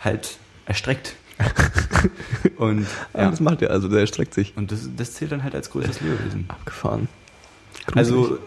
halt 0.00 0.36
erstreckt. 0.66 1.16
und 2.56 2.86
Ja, 3.14 3.22
ja, 3.22 3.30
das 3.30 3.40
macht 3.40 3.62
er, 3.62 3.70
also 3.70 3.88
der 3.88 4.00
erstreckt 4.00 4.34
sich. 4.34 4.52
und 4.56 4.70
das, 4.70 4.88
das 4.96 5.14
zählt 5.14 5.32
dann 5.32 5.42
halt 5.42 5.54
als 5.54 5.70
größtes 5.70 6.00
Lebewesen. 6.02 6.44
Abgefahren. 6.48 7.08
Also 7.94 8.38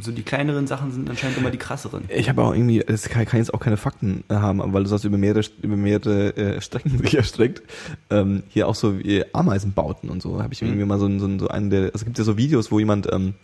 so 0.00 0.12
die 0.12 0.22
kleineren 0.22 0.66
Sachen 0.66 0.92
sind 0.92 1.08
anscheinend 1.08 1.38
immer 1.38 1.50
die 1.50 1.58
krasseren. 1.58 2.04
Ich 2.08 2.28
habe 2.28 2.42
auch 2.42 2.52
irgendwie, 2.54 2.80
es 2.86 3.08
kann, 3.08 3.24
kann 3.24 3.38
jetzt 3.40 3.52
auch 3.54 3.60
keine 3.60 3.76
Fakten 3.76 4.22
äh, 4.28 4.34
haben, 4.34 4.60
weil 4.72 4.84
du 4.84 4.88
sagst, 4.88 5.04
über 5.04 5.16
mehrere, 5.18 5.42
über 5.62 5.76
mehrere 5.76 6.36
äh, 6.36 6.60
Strecken 6.60 6.98
sich 7.02 7.14
erstreckt. 7.14 7.62
Ähm, 8.10 8.42
hier 8.48 8.68
auch 8.68 8.74
so 8.74 8.98
wie 8.98 9.24
Ameisenbauten 9.34 10.10
und 10.10 10.22
so. 10.22 10.42
Habe 10.42 10.52
ich 10.52 10.60
Mhm. 10.62 10.68
irgendwie 10.68 10.84
mal 10.86 10.98
so, 10.98 11.08
so, 11.18 11.38
so 11.38 11.48
einen 11.48 11.70
der, 11.70 11.80
also 11.84 11.92
es 11.94 12.04
gibt 12.04 12.18
ja 12.18 12.24
so 12.24 12.36
Videos, 12.36 12.70
wo 12.70 12.78
jemand 12.78 13.10
ähm, 13.12 13.34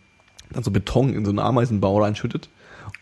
dann 0.53 0.63
so 0.63 0.71
Beton 0.71 1.15
in 1.15 1.25
so 1.25 1.31
einen 1.31 1.39
Ameisenbau 1.39 2.03
reinschüttet, 2.03 2.49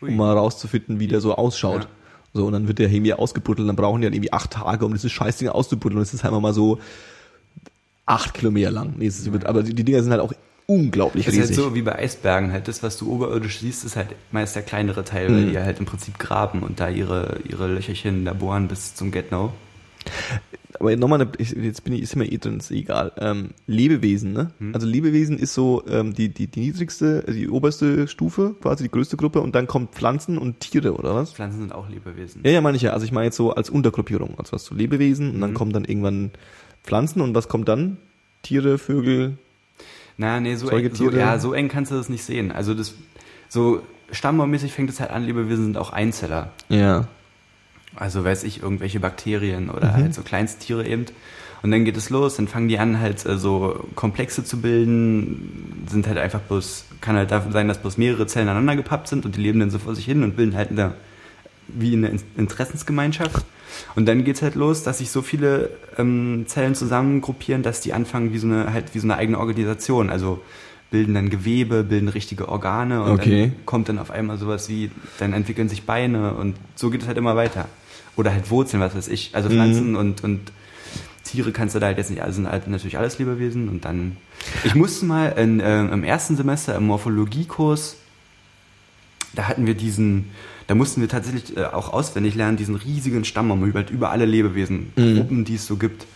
Ui. 0.02 0.10
um 0.10 0.16
mal 0.16 0.36
rauszufinden, 0.36 1.00
wie 1.00 1.08
der 1.08 1.20
so 1.20 1.34
ausschaut. 1.34 1.84
Ja. 1.84 1.90
So, 2.34 2.46
und 2.46 2.52
dann 2.52 2.68
wird 2.68 2.78
der 2.78 2.90
irgendwie 2.90 3.14
ausgebuddelt, 3.14 3.68
dann 3.68 3.74
brauchen 3.76 4.00
die 4.00 4.06
dann 4.06 4.12
irgendwie 4.14 4.32
acht 4.32 4.50
Tage, 4.52 4.84
um 4.84 4.92
dieses 4.92 5.10
Scheißding 5.10 5.48
auszubuddeln. 5.48 5.96
Und 5.98 6.02
es 6.02 6.14
ist 6.14 6.24
einfach 6.24 6.40
mal 6.40 6.52
so 6.54 6.78
acht 8.06 8.34
Kilometer 8.34 8.70
lang. 8.70 8.94
Nee, 8.96 9.06
es 9.06 9.18
ist, 9.18 9.44
aber 9.46 9.62
die, 9.62 9.74
die 9.74 9.84
Dinger 9.84 10.02
sind 10.02 10.12
halt 10.12 10.20
auch 10.20 10.32
unglaublich 10.68 11.24
Das 11.24 11.34
ist 11.34 11.40
halt 11.40 11.50
riesig. 11.50 11.64
so 11.64 11.74
wie 11.74 11.82
bei 11.82 11.96
Eisbergen 11.98 12.52
halt. 12.52 12.68
Das, 12.68 12.82
was 12.82 12.98
du 12.98 13.10
oberirdisch 13.10 13.58
siehst, 13.60 13.84
ist 13.84 13.96
halt 13.96 14.08
meist 14.32 14.54
der 14.54 14.62
kleinere 14.62 15.02
Teil, 15.04 15.28
weil 15.32 15.42
Mhm. 15.42 15.48
die 15.48 15.54
ja 15.54 15.62
halt 15.64 15.78
im 15.80 15.86
Prinzip 15.86 16.18
graben 16.18 16.62
und 16.62 16.78
da 16.78 16.88
ihre, 16.88 17.38
ihre 17.48 17.66
Löcherchen 17.72 18.24
da 18.24 18.34
bohren 18.34 18.68
bis 18.68 18.94
zum 18.94 19.10
Get-No. 19.10 19.52
Aber 20.78 20.94
nochmal, 20.96 21.20
eine, 21.22 21.30
jetzt 21.64 21.82
bin 21.84 21.92
ich, 21.94 22.02
ist 22.02 22.14
mir 22.14 22.30
eh 22.30 22.36
drin, 22.38 22.58
ist 22.58 22.70
egal. 22.70 23.12
Ähm, 23.18 23.50
Lebewesen, 23.66 24.32
ne? 24.32 24.52
Hm. 24.58 24.74
Also 24.74 24.86
Lebewesen 24.86 25.38
ist 25.38 25.54
so 25.54 25.82
ähm, 25.88 26.12
die, 26.14 26.28
die, 26.28 26.46
die 26.46 26.60
niedrigste, 26.60 27.24
die 27.32 27.48
oberste 27.48 28.06
Stufe, 28.06 28.54
quasi 28.60 28.84
die 28.84 28.90
größte 28.90 29.16
Gruppe 29.16 29.40
und 29.40 29.54
dann 29.54 29.66
kommt 29.66 29.94
Pflanzen 29.94 30.38
und 30.38 30.60
Tiere, 30.60 30.94
oder 30.94 31.14
was? 31.14 31.32
Pflanzen 31.32 31.60
sind 31.60 31.72
auch 31.74 31.88
Lebewesen. 31.88 32.42
Ja, 32.44 32.50
ja, 32.52 32.60
meine 32.60 32.76
ich 32.76 32.82
ja. 32.82 32.92
Also 32.92 33.04
ich 33.06 33.12
meine 33.12 33.24
jetzt 33.26 33.36
so 33.36 33.52
als 33.54 33.70
Untergruppierung. 33.70 34.38
Also 34.38 34.52
was 34.52 34.64
so 34.66 34.74
Lebewesen 34.74 35.30
und 35.34 35.40
dann 35.40 35.50
Mhm. 35.50 35.54
kommen 35.54 35.72
dann 35.72 35.84
irgendwann 35.84 36.30
Pflanzen 36.84 37.22
und 37.22 37.34
was 37.34 37.48
kommt 37.48 37.68
dann? 37.68 37.96
Tiere, 38.42 38.78
Vögel. 38.78 39.36
Na, 40.18 40.40
nee, 40.40 40.56
so 40.56 40.68
eng, 40.68 40.94
so, 40.94 41.10
ja, 41.12 41.38
so 41.38 41.54
eng 41.54 41.68
kannst 41.68 41.92
du 41.92 41.94
das 41.96 42.08
nicht 42.08 42.24
sehen. 42.24 42.50
Also 42.52 42.74
das, 42.74 42.92
so 43.48 43.82
stammbaummäßig 44.10 44.72
fängt 44.72 44.90
es 44.90 44.98
halt 45.00 45.10
an, 45.10 45.24
Lebewesen 45.24 45.64
sind 45.66 45.76
auch 45.78 45.90
Einzeller. 45.90 46.50
Ja. 46.68 47.06
Also 47.94 48.24
weiß 48.24 48.42
ich, 48.44 48.62
irgendwelche 48.62 49.00
Bakterien 49.00 49.70
oder 49.70 49.88
Mhm. 49.88 49.92
halt 49.94 50.14
so 50.14 50.22
Kleinsttiere 50.22 50.86
eben. 50.86 51.06
Und 51.62 51.70
dann 51.70 51.84
geht 51.84 51.96
es 51.96 52.10
los, 52.10 52.36
dann 52.36 52.46
fangen 52.48 52.68
die 52.68 52.78
an 52.78 53.00
halt 53.00 53.24
äh, 53.26 53.36
so 53.38 53.84
Komplexe 53.94 54.44
zu 54.44 54.60
bilden, 54.60 55.84
sind 55.90 56.06
halt 56.06 56.18
einfach 56.18 56.40
bloß, 56.40 56.84
kann 57.00 57.16
halt 57.16 57.30
dafür 57.30 57.50
sein, 57.52 57.66
dass 57.68 57.78
bloß 57.78 57.96
mehrere 57.96 58.26
Zellen 58.26 58.48
aneinander 58.48 58.76
gepappt 58.76 59.08
sind 59.08 59.24
und 59.24 59.36
die 59.36 59.40
leben 59.40 59.58
dann 59.60 59.70
so 59.70 59.78
vor 59.78 59.94
sich 59.96 60.04
hin 60.04 60.22
und 60.22 60.36
bilden 60.36 60.54
halt 60.56 60.70
eine, 60.70 60.94
wie 61.68 61.94
eine 61.94 62.08
In- 62.08 62.22
Interessensgemeinschaft. 62.36 63.44
Und 63.94 64.06
dann 64.06 64.24
geht's 64.24 64.42
halt 64.42 64.54
los, 64.54 64.82
dass 64.82 64.98
sich 64.98 65.10
so 65.10 65.22
viele 65.22 65.70
ähm, 65.98 66.44
Zellen 66.46 66.74
zusammengruppieren, 66.74 67.62
dass 67.62 67.80
die 67.80 67.92
anfangen 67.92 68.32
wie 68.32 68.38
so 68.38 68.46
eine, 68.46 68.72
halt 68.72 68.94
wie 68.94 68.98
so 68.98 69.06
eine 69.06 69.16
eigene 69.16 69.38
Organisation. 69.38 70.10
Also 70.10 70.40
bilden 70.90 71.14
dann 71.14 71.28
Gewebe, 71.28 71.84
bilden 71.84 72.08
richtige 72.08 72.48
Organe 72.48 73.02
und 73.02 73.10
Okay. 73.20 73.50
dann 73.50 73.66
kommt 73.66 73.88
dann 73.88 73.98
auf 73.98 74.10
einmal 74.10 74.38
sowas 74.38 74.68
wie, 74.68 74.90
dann 75.18 75.32
entwickeln 75.34 75.68
sich 75.68 75.84
Beine 75.84 76.32
und 76.34 76.56
so 76.76 76.88
geht 76.90 77.02
es 77.02 77.06
halt 77.08 77.18
immer 77.18 77.36
weiter. 77.36 77.66
Oder 78.16 78.32
halt 78.32 78.50
Wurzeln, 78.50 78.80
was 78.80 78.96
weiß 78.96 79.08
ich. 79.08 79.34
Also 79.34 79.48
Pflanzen 79.50 79.94
und, 79.96 80.24
und 80.24 80.50
Tiere 81.24 81.52
kannst 81.52 81.74
du 81.74 81.78
da 81.78 81.86
halt 81.86 81.98
jetzt 81.98 82.10
nicht, 82.10 82.22
also 82.22 82.36
sind 82.36 82.50
halt 82.50 82.66
natürlich 82.68 82.96
alles 82.98 83.18
Lebewesen 83.18 83.68
und 83.68 83.84
dann. 83.84 84.16
Ich 84.64 84.74
musste 84.74 85.04
mal 85.04 85.26
in, 85.36 85.60
äh, 85.60 85.80
im 85.80 86.02
ersten 86.04 86.36
Semester 86.36 86.74
im 86.74 86.86
Morphologiekurs, 86.86 87.96
da 89.34 89.46
hatten 89.46 89.66
wir 89.66 89.74
diesen, 89.74 90.30
da 90.68 90.74
mussten 90.76 91.00
wir 91.00 91.08
tatsächlich 91.08 91.56
äh, 91.56 91.64
auch 91.64 91.92
auswendig 91.92 92.36
lernen, 92.36 92.56
diesen 92.56 92.76
riesigen 92.76 93.24
Stammbaum 93.24 93.64
über, 93.64 93.80
halt 93.80 93.90
über 93.90 94.10
alle 94.10 94.24
Lebewesen, 94.26 94.92
Mhm. 94.96 95.16
Gruppen, 95.16 95.44
die 95.44 95.56
es 95.56 95.66
so 95.66 95.76
gibt. 95.76 96.06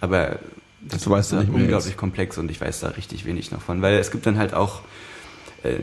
Aber 0.00 0.38
Das 0.88 1.08
weißt 1.10 1.32
du 1.32 1.36
ist 1.36 1.40
nicht 1.42 1.52
mehr 1.52 1.62
unglaublich 1.62 1.90
jetzt. 1.92 1.98
komplex 1.98 2.38
und 2.38 2.50
ich 2.50 2.60
weiß 2.60 2.80
da 2.80 2.88
richtig 2.88 3.24
wenig 3.24 3.50
noch 3.50 3.60
von, 3.62 3.82
weil 3.82 3.96
es 3.98 4.10
gibt 4.12 4.24
dann 4.26 4.38
halt 4.38 4.54
auch 4.54 4.82
äh, 5.64 5.74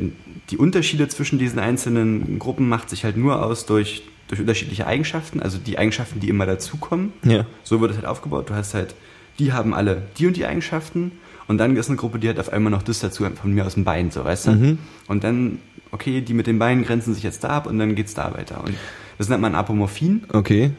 die 0.49 0.57
Unterschiede 0.57 1.07
zwischen 1.09 1.39
diesen 1.39 1.59
einzelnen 1.59 2.39
Gruppen 2.39 2.69
macht 2.69 2.89
sich 2.89 3.03
halt 3.03 3.17
nur 3.17 3.43
aus 3.45 3.65
durch 3.65 4.03
durch 4.27 4.41
unterschiedliche 4.41 4.85
Eigenschaften, 4.85 5.39
also 5.41 5.57
die 5.57 5.79
Eigenschaften, 5.79 6.19
die 6.19 6.29
immer 6.29 6.45
dazukommen. 6.45 7.13
Ja. 7.23 7.47
So 7.63 7.81
wird 7.81 7.89
es 7.89 7.97
halt 7.97 8.05
aufgebaut. 8.05 8.47
Du 8.51 8.53
hast 8.53 8.75
halt, 8.75 8.93
die 9.39 9.53
haben 9.53 9.73
alle 9.73 10.03
die 10.19 10.27
und 10.27 10.37
die 10.37 10.45
Eigenschaften 10.45 11.13
und 11.47 11.57
dann 11.57 11.75
ist 11.75 11.87
eine 11.89 11.97
Gruppe, 11.97 12.19
die 12.19 12.29
hat 12.29 12.37
auf 12.37 12.53
einmal 12.53 12.69
noch 12.69 12.83
das 12.83 12.99
dazu 12.99 13.25
von 13.25 13.51
mir 13.55 13.65
aus 13.65 13.73
dem 13.73 13.85
Bein, 13.85 14.11
so 14.11 14.23
weißt 14.23 14.45
du? 14.47 14.51
Mhm. 14.51 14.77
Und 15.07 15.23
dann, 15.23 15.57
okay, 15.91 16.21
die 16.21 16.33
mit 16.33 16.47
den 16.47 16.59
Beinen 16.59 16.83
grenzen 16.83 17.13
sich 17.13 17.23
jetzt 17.23 17.43
da 17.43 17.49
ab 17.49 17.67
und 17.67 17.77
dann 17.79 17.95
geht's 17.95 18.13
da 18.13 18.33
weiter. 18.33 18.63
Und 18.63 18.75
das 19.17 19.29
nennt 19.29 19.41
man 19.41 19.55
Apomorphien 19.55 20.25
Okay. 20.31 20.71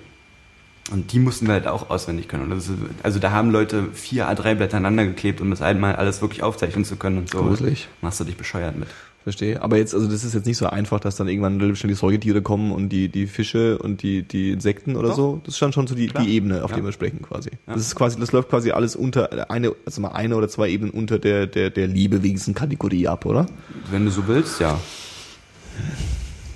und 0.93 1.13
die 1.13 1.19
mussten 1.19 1.47
wir 1.47 1.55
halt 1.55 1.67
auch 1.67 1.91
auswendig 1.91 2.29
können. 2.29 2.51
Ist, 2.53 2.71
also 3.03 3.19
da 3.19 3.31
haben 3.33 3.51
Leute 3.51 3.89
vier 3.93 4.29
A3-Blätter 4.31 4.77
aneinander 4.79 5.07
geklebt, 5.07 5.41
um 5.41 5.51
das 5.51 5.63
einmal 5.63 5.97
alles 5.97 6.21
wirklich 6.23 6.43
aufzeichnen 6.43 6.85
zu 6.85 6.97
können 6.97 7.19
und 7.19 7.31
so. 7.31 7.39
Gruselig. 7.43 7.89
Machst 8.03 8.21
du 8.21 8.25
dich 8.25 8.37
bescheuert 8.37 8.77
mit. 8.77 8.89
Verstehe. 9.23 9.61
Aber 9.61 9.77
jetzt, 9.77 9.95
also 9.95 10.09
das 10.09 10.25
ist 10.25 10.33
jetzt 10.35 10.47
nicht 10.47 10.57
so 10.57 10.67
einfach, 10.67 10.99
dass 10.99 11.17
dann 11.17 11.29
irgendwann 11.29 11.77
schnell 11.77 11.89
die 11.91 11.95
Säugetiere 11.95 12.41
kommen 12.41 12.73
und 12.73 12.89
die, 12.89 13.11
die 13.11 13.27
Fische 13.27 13.77
und 13.77 14.03
die, 14.03 14.23
die 14.23 14.51
Insekten 14.53 14.97
oder 14.97 15.09
Doch. 15.09 15.17
so. 15.17 15.41
Das 15.45 15.55
ist 15.55 15.61
dann 15.63 15.75
schon 15.75 15.87
so 15.87 15.95
die, 15.95 16.07
Klar. 16.07 16.25
die 16.25 16.33
Ebene, 16.35 16.65
auf 16.65 16.71
Ja. 16.71 16.77
der 16.77 16.87
wir 16.87 16.93
sprechen 16.93 17.21
quasi. 17.21 17.51
Ja. 17.67 17.75
Das 17.75 17.83
ist 17.83 17.95
quasi, 17.95 18.19
das 18.19 18.33
läuft 18.33 18.49
quasi 18.49 18.71
alles 18.71 18.97
unter 18.97 19.51
eine, 19.51 19.73
also 19.85 20.01
mal 20.01 20.13
eine 20.13 20.37
oder 20.37 20.49
zwei 20.49 20.71
Ebenen 20.71 20.91
unter 20.91 21.19
der, 21.19 21.47
der, 21.47 21.69
der 21.69 21.87
Lebewesen-Kategorie 21.87 23.09
ab, 23.09 23.27
oder? 23.27 23.45
Wenn 23.91 24.07
du 24.07 24.11
so 24.11 24.27
willst, 24.27 24.59
ja. 24.59 24.81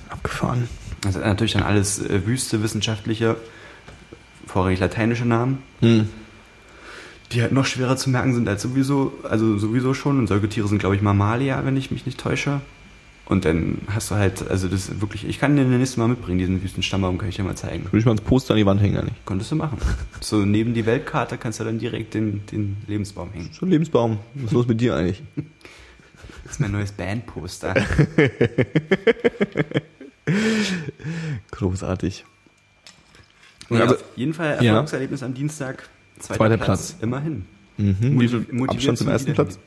Abgefahren. 0.08 0.68
Das 1.02 1.16
ist 1.16 1.22
natürlich 1.22 1.52
dann 1.52 1.62
alles 1.64 1.98
äh, 1.98 2.26
wüste 2.26 2.62
wissenschaftliche, 2.62 3.36
vorrangig 4.46 4.80
lateinische 4.80 5.26
Namen, 5.26 5.58
Hm. 5.80 6.08
Die 7.34 7.42
halt 7.42 7.52
noch 7.52 7.66
schwerer 7.66 7.96
zu 7.96 8.08
merken 8.10 8.34
sind 8.34 8.48
als 8.48 8.62
sowieso, 8.62 9.12
also 9.24 9.58
sowieso 9.58 9.92
schon. 9.94 10.18
Und 10.18 10.26
Säugetiere 10.28 10.66
sind, 10.68 10.78
glaube 10.78 10.96
ich, 10.96 11.02
Mammalia, 11.02 11.64
wenn 11.64 11.76
ich 11.76 11.90
mich 11.90 12.06
nicht 12.06 12.18
täusche. 12.18 12.60
Und 13.26 13.46
dann 13.46 13.78
hast 13.88 14.10
du 14.10 14.16
halt, 14.16 14.46
also 14.50 14.68
das 14.68 14.88
ist 14.90 15.00
wirklich, 15.00 15.26
ich 15.26 15.38
kann 15.40 15.56
den 15.56 15.70
nächsten 15.78 15.98
Mal 16.00 16.08
mitbringen, 16.08 16.38
diesen 16.38 16.62
Wüstenstammbaum 16.62 17.16
kann 17.16 17.30
ich 17.30 17.36
dir 17.36 17.42
mal 17.42 17.56
zeigen. 17.56 17.84
Würde 17.84 17.98
ich 17.98 18.04
mal 18.04 18.12
ins 18.12 18.20
Poster 18.20 18.52
an 18.52 18.58
die 18.58 18.66
Wand 18.66 18.82
hängen, 18.82 18.98
eigentlich. 18.98 19.14
Konntest 19.24 19.50
du 19.50 19.56
machen. 19.56 19.78
So 20.20 20.44
neben 20.44 20.74
die 20.74 20.84
Weltkarte 20.84 21.38
kannst 21.38 21.58
du 21.58 21.64
dann 21.64 21.78
direkt 21.78 22.12
den, 22.12 22.44
den 22.52 22.76
Lebensbaum 22.86 23.32
hängen. 23.32 23.48
So 23.58 23.64
ein 23.64 23.70
Lebensbaum. 23.70 24.18
Was 24.34 24.44
ist 24.44 24.52
los 24.52 24.66
mit 24.68 24.80
dir 24.80 24.94
eigentlich? 24.96 25.22
Das 26.44 26.52
ist 26.52 26.60
mein 26.60 26.72
neues 26.72 26.92
Bandposter. 26.92 27.74
Großartig. 31.50 32.24
Ja, 33.70 33.80
Also- 33.80 33.94
auf 33.96 34.04
jeden 34.16 34.34
Fall 34.34 34.58
Ja. 34.62 34.72
Erfolgserlebnis 34.72 35.22
am 35.22 35.34
Dienstag. 35.34 35.88
Zweiter, 36.24 36.38
Zweiter 36.38 36.56
Platz. 36.56 36.92
Platz. 36.92 36.96
Immerhin. 37.02 37.44
Mhm. 37.76 38.20
Wie 38.20 38.28
viel 38.28 38.46
Abstand 38.68 38.98
zum 38.98 39.08
ersten 39.08 39.34
Platz? 39.34 39.58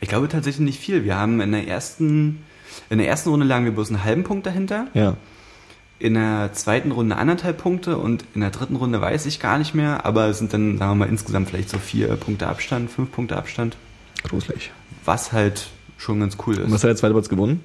Ich 0.00 0.08
glaube 0.08 0.28
tatsächlich 0.28 0.64
nicht 0.64 0.80
viel. 0.80 1.04
Wir 1.04 1.16
haben 1.16 1.40
in 1.40 1.52
der 1.52 1.68
ersten, 1.68 2.42
in 2.88 2.98
der 2.98 3.08
ersten 3.08 3.28
Runde 3.30 3.46
lagen 3.46 3.64
wir 3.64 3.72
bloß 3.72 3.90
einen 3.90 4.02
halben 4.04 4.24
Punkt 4.24 4.46
dahinter. 4.46 4.86
Ja. 4.94 5.16
In 5.98 6.14
der 6.14 6.50
zweiten 6.54 6.92
Runde 6.92 7.16
anderthalb 7.16 7.58
Punkte 7.58 7.98
und 7.98 8.24
in 8.34 8.40
der 8.40 8.50
dritten 8.50 8.76
Runde 8.76 9.00
weiß 9.00 9.26
ich 9.26 9.38
gar 9.38 9.58
nicht 9.58 9.74
mehr, 9.74 10.06
aber 10.06 10.28
es 10.28 10.38
sind 10.38 10.52
dann, 10.54 10.78
sagen 10.78 10.92
wir 10.92 10.94
mal, 11.04 11.08
insgesamt 11.10 11.50
vielleicht 11.50 11.68
so 11.68 11.76
vier 11.78 12.08
Punkte 12.16 12.46
Abstand, 12.48 12.90
fünf 12.90 13.12
Punkte 13.12 13.36
Abstand, 13.36 13.76
Gruselig. 14.22 14.70
was 15.04 15.32
halt 15.32 15.68
schon 15.98 16.20
ganz 16.20 16.38
cool 16.46 16.54
Und 16.56 16.64
was 16.70 16.76
ist. 16.76 16.84
hat 16.84 16.88
der 16.88 16.96
zweite 16.96 17.12
Platz 17.12 17.28
gewonnen? 17.28 17.62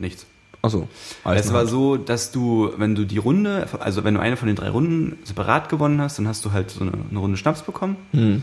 Nichts. 0.00 0.26
Achso. 0.62 0.88
Es 1.24 1.52
war 1.52 1.66
so, 1.66 1.96
dass 1.96 2.30
du, 2.30 2.72
wenn 2.76 2.94
du 2.94 3.04
die 3.04 3.18
Runde, 3.18 3.66
also 3.80 4.04
wenn 4.04 4.14
du 4.14 4.20
eine 4.20 4.36
von 4.36 4.46
den 4.46 4.56
drei 4.56 4.70
Runden 4.70 5.18
separat 5.24 5.68
gewonnen 5.68 6.00
hast, 6.00 6.18
dann 6.18 6.28
hast 6.28 6.44
du 6.44 6.52
halt 6.52 6.70
so 6.70 6.82
eine, 6.82 6.92
eine 7.10 7.18
Runde 7.18 7.36
Schnaps 7.36 7.62
bekommen. 7.62 7.96
Hm. 8.12 8.42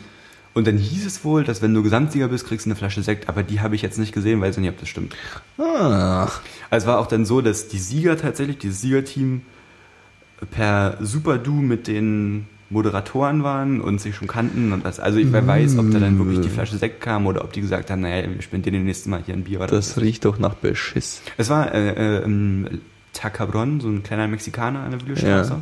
Und 0.53 0.67
dann 0.67 0.77
hieß 0.77 1.05
es 1.05 1.23
wohl, 1.23 1.45
dass 1.45 1.62
wenn 1.62 1.73
du 1.73 1.82
Gesamtsieger 1.82 2.27
bist, 2.27 2.45
kriegst 2.45 2.65
du 2.65 2.69
eine 2.69 2.75
Flasche 2.75 3.01
Sekt, 3.03 3.29
aber 3.29 3.43
die 3.43 3.62
habe 3.62 3.75
ich 3.75 3.82
jetzt 3.82 3.97
nicht 3.97 4.12
gesehen, 4.12 4.41
weiß 4.41 4.58
ich 4.58 4.62
nicht, 4.62 4.71
ob 4.71 4.79
das 4.79 4.89
stimmt. 4.89 5.15
Ah. 5.58 6.27
Also 6.69 6.84
es 6.84 6.86
war 6.88 6.99
auch 6.99 7.08
dann 7.08 7.25
so, 7.25 7.39
dass 7.39 7.69
die 7.69 7.79
Sieger 7.79 8.17
tatsächlich, 8.17 8.58
dieses 8.58 8.82
Siegerteam 8.82 9.43
per 10.51 10.97
Super-Du 10.99 11.53
mit 11.53 11.88
den 11.88 12.47
Moderatoren 12.69 13.43
waren 13.43 13.82
und 13.82 13.99
sich 13.99 14.15
schon 14.15 14.27
kannten 14.27 14.71
und 14.73 14.86
das, 14.86 14.99
also 14.99 15.17
ich 15.17 15.32
wer 15.32 15.45
weiß, 15.45 15.77
ob 15.79 15.89
da 15.91 15.99
dann 15.99 16.19
wirklich 16.19 16.41
die 16.41 16.49
Flasche 16.49 16.77
Sekt 16.77 17.01
kam 17.01 17.25
oder 17.25 17.43
ob 17.43 17.51
die 17.51 17.62
gesagt 17.62 17.89
haben, 17.89 18.01
naja, 18.01 18.27
wir 18.32 18.41
spendieren 18.41 18.79
dir 18.79 18.86
nächste 18.86 19.10
Mal 19.10 19.23
hier 19.25 19.34
ein 19.34 19.43
Bier 19.43 19.60
oder 19.60 19.67
Das 19.67 19.99
riecht 19.99 20.25
doch 20.25 20.38
nach 20.38 20.53
Beschiss. 20.53 21.21
Es 21.38 21.49
war 21.49 21.73
äh, 21.73 22.19
äh, 22.19 22.23
im 22.23 22.82
Tacabron, 23.13 23.79
so 23.79 23.89
ein 23.89 24.03
kleiner 24.03 24.27
Mexikaner 24.27 24.82
an 24.82 24.91
der 24.91 25.01
Wühlestraße. 25.01 25.51
Ja. 25.51 25.62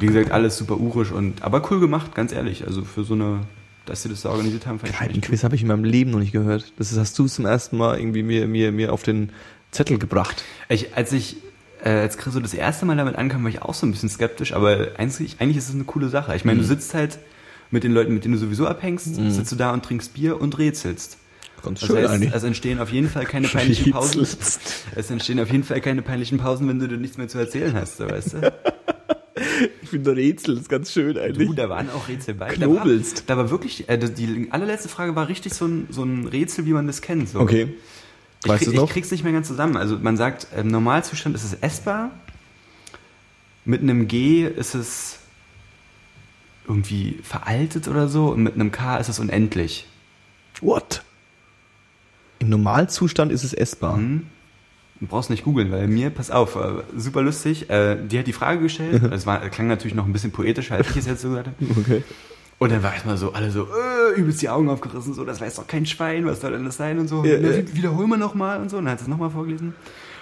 Wie 0.00 0.06
gesagt, 0.06 0.30
alles 0.30 0.56
super 0.56 0.78
urisch 0.78 1.12
und 1.12 1.42
aber 1.42 1.70
cool 1.70 1.78
gemacht, 1.78 2.14
ganz 2.14 2.32
ehrlich. 2.32 2.66
Also 2.66 2.84
für 2.84 3.04
so 3.04 3.14
eine, 3.14 3.40
dass 3.86 4.02
sie 4.02 4.08
das 4.08 4.22
da 4.22 4.30
organisiert 4.30 4.66
haben, 4.66 4.78
fand 4.78 5.14
ich 5.14 5.20
Quiz 5.20 5.44
habe 5.44 5.54
ich 5.54 5.62
in 5.62 5.68
meinem 5.68 5.84
Leben 5.84 6.10
noch 6.10 6.18
nicht 6.18 6.32
gehört. 6.32 6.72
Das 6.78 6.96
hast 6.98 7.18
du 7.18 7.26
zum 7.26 7.46
ersten 7.46 7.76
Mal 7.76 7.98
irgendwie 7.98 8.22
mir, 8.22 8.48
mir, 8.48 8.72
mir 8.72 8.92
auf 8.92 9.02
den 9.02 9.30
Zettel 9.70 9.98
gebracht. 9.98 10.42
Ich, 10.68 10.96
als 10.96 11.12
ich, 11.12 11.36
äh, 11.84 11.90
als 11.90 12.16
Chris 12.18 12.32
so 12.34 12.40
das 12.40 12.54
erste 12.54 12.86
Mal 12.86 12.96
damit 12.96 13.14
ankam, 13.16 13.42
war 13.44 13.50
ich 13.50 13.62
auch 13.62 13.74
so 13.74 13.86
ein 13.86 13.92
bisschen 13.92 14.08
skeptisch, 14.08 14.52
aber 14.52 14.88
eigentlich, 14.96 15.36
eigentlich 15.38 15.58
ist 15.58 15.68
es 15.68 15.74
eine 15.74 15.84
coole 15.84 16.08
Sache. 16.08 16.34
Ich 16.34 16.44
meine, 16.44 16.56
Mhm. 16.58 16.62
du 16.62 16.68
sitzt 16.68 16.94
halt 16.94 17.18
mit 17.70 17.84
den 17.84 17.92
Leuten, 17.92 18.14
mit 18.14 18.24
denen 18.24 18.34
du 18.34 18.40
sowieso 18.40 18.66
abhängst, 18.66 19.14
sitzt 19.14 19.52
du 19.52 19.56
da 19.56 19.72
und 19.72 19.84
trinkst 19.84 20.14
Bier 20.14 20.40
und 20.40 20.58
rätselst. 20.58 21.18
Ganz 21.62 21.80
Das 21.80 21.86
schön 21.88 21.96
heißt, 21.98 22.08
eigentlich. 22.14 22.34
es 22.34 22.42
entstehen 22.42 22.78
auf 22.78 22.90
jeden 22.92 23.08
Fall 23.08 23.24
keine 23.24 23.48
peinlichen 23.48 23.92
Pausen. 23.92 24.20
Es 24.96 25.10
entstehen 25.10 25.40
auf 25.40 25.50
jeden 25.50 25.64
Fall 25.64 25.80
keine 25.80 26.02
peinlichen 26.02 26.38
Pausen, 26.38 26.68
wenn 26.68 26.78
du 26.78 26.88
dir 26.88 26.98
nichts 26.98 27.16
mehr 27.18 27.28
zu 27.28 27.38
erzählen 27.38 27.74
hast, 27.74 27.96
so, 27.98 28.08
weißt 28.10 28.34
du? 28.34 28.52
Ich 29.82 29.88
finde 29.90 30.14
Rätsel 30.14 30.56
ist 30.58 30.68
ganz 30.68 30.92
schön 30.92 31.18
eigentlich. 31.18 31.48
Du, 31.48 31.54
da 31.54 31.68
waren 31.68 31.90
auch 31.90 32.08
Rätsel 32.08 32.34
bei. 32.34 32.48
Knobelst. 32.48 33.24
Da 33.26 33.36
war, 33.36 33.44
da 33.44 33.44
war 33.44 33.50
wirklich, 33.50 33.88
äh, 33.88 33.98
die 33.98 34.48
allerletzte 34.50 34.88
Frage 34.88 35.16
war 35.16 35.28
richtig 35.28 35.54
so 35.54 35.66
ein, 35.66 35.86
so 35.90 36.02
ein 36.04 36.26
Rätsel, 36.26 36.66
wie 36.66 36.72
man 36.72 36.86
das 36.86 37.00
kennt. 37.02 37.28
So. 37.30 37.40
Okay. 37.40 37.74
Ich, 38.44 38.50
Weißt 38.50 38.66
du 38.66 38.72
noch? 38.72 38.84
ich 38.84 38.90
krieg's 38.90 39.10
nicht 39.10 39.24
mehr 39.24 39.32
ganz 39.32 39.48
zusammen. 39.48 39.76
Also 39.76 39.98
man 39.98 40.16
sagt, 40.16 40.48
im 40.56 40.68
Normalzustand 40.68 41.34
ist 41.34 41.44
es 41.44 41.54
essbar. 41.54 42.10
Mit 43.64 43.80
einem 43.80 44.06
G 44.06 44.46
ist 44.46 44.74
es 44.74 45.18
irgendwie 46.68 47.20
veraltet 47.22 47.88
oder 47.88 48.08
so. 48.08 48.28
Und 48.28 48.42
mit 48.42 48.54
einem 48.54 48.70
K 48.70 48.98
ist 48.98 49.08
es 49.08 49.18
unendlich. 49.18 49.86
What? 50.60 51.02
Im 52.38 52.50
Normalzustand 52.50 53.32
ist 53.32 53.44
es 53.44 53.54
essbar. 53.54 53.96
Hm? 53.96 54.26
Du 55.00 55.06
brauchst 55.06 55.28
nicht 55.28 55.44
googeln, 55.44 55.72
weil 55.72 55.88
mir, 55.88 56.10
pass 56.10 56.30
auf, 56.30 56.56
äh, 56.56 56.82
super 56.96 57.20
lustig, 57.22 57.68
äh, 57.68 57.96
die 58.06 58.18
hat 58.18 58.26
die 58.26 58.32
Frage 58.32 58.60
gestellt. 58.60 59.02
Das 59.10 59.26
war, 59.26 59.40
klang 59.50 59.66
natürlich 59.66 59.94
noch 59.94 60.06
ein 60.06 60.12
bisschen 60.12 60.30
poetischer, 60.30 60.76
als 60.76 60.90
ich 60.90 60.98
es 60.98 61.06
jetzt 61.06 61.22
so 61.22 61.30
gesagt 61.30 61.48
habe. 61.48 61.56
Okay. 61.80 62.02
Und 62.58 62.70
dann 62.72 62.82
war 62.82 62.92
erstmal 62.94 63.16
so, 63.16 63.32
alle 63.32 63.50
so, 63.50 63.66
äh, 63.66 64.18
übelst 64.18 64.40
die 64.40 64.48
Augen 64.48 64.68
aufgerissen, 64.70 65.12
so, 65.14 65.24
das 65.24 65.40
weiß 65.40 65.56
doch 65.56 65.66
kein 65.66 65.86
Schwein, 65.86 66.24
was 66.24 66.40
soll 66.40 66.52
denn 66.52 66.64
das 66.64 66.76
sein 66.76 66.98
und 66.98 67.08
so. 67.08 67.24
Ja, 67.24 67.34
ja. 67.36 67.42
wi- 67.56 67.74
Wiederholen 67.74 68.08
wir 68.08 68.16
nochmal 68.16 68.60
und 68.60 68.70
so. 68.70 68.78
Und 68.78 68.84
dann 68.84 68.92
hat 68.92 69.00
es 69.00 69.08
nochmal 69.08 69.30
vorgelesen. 69.30 69.74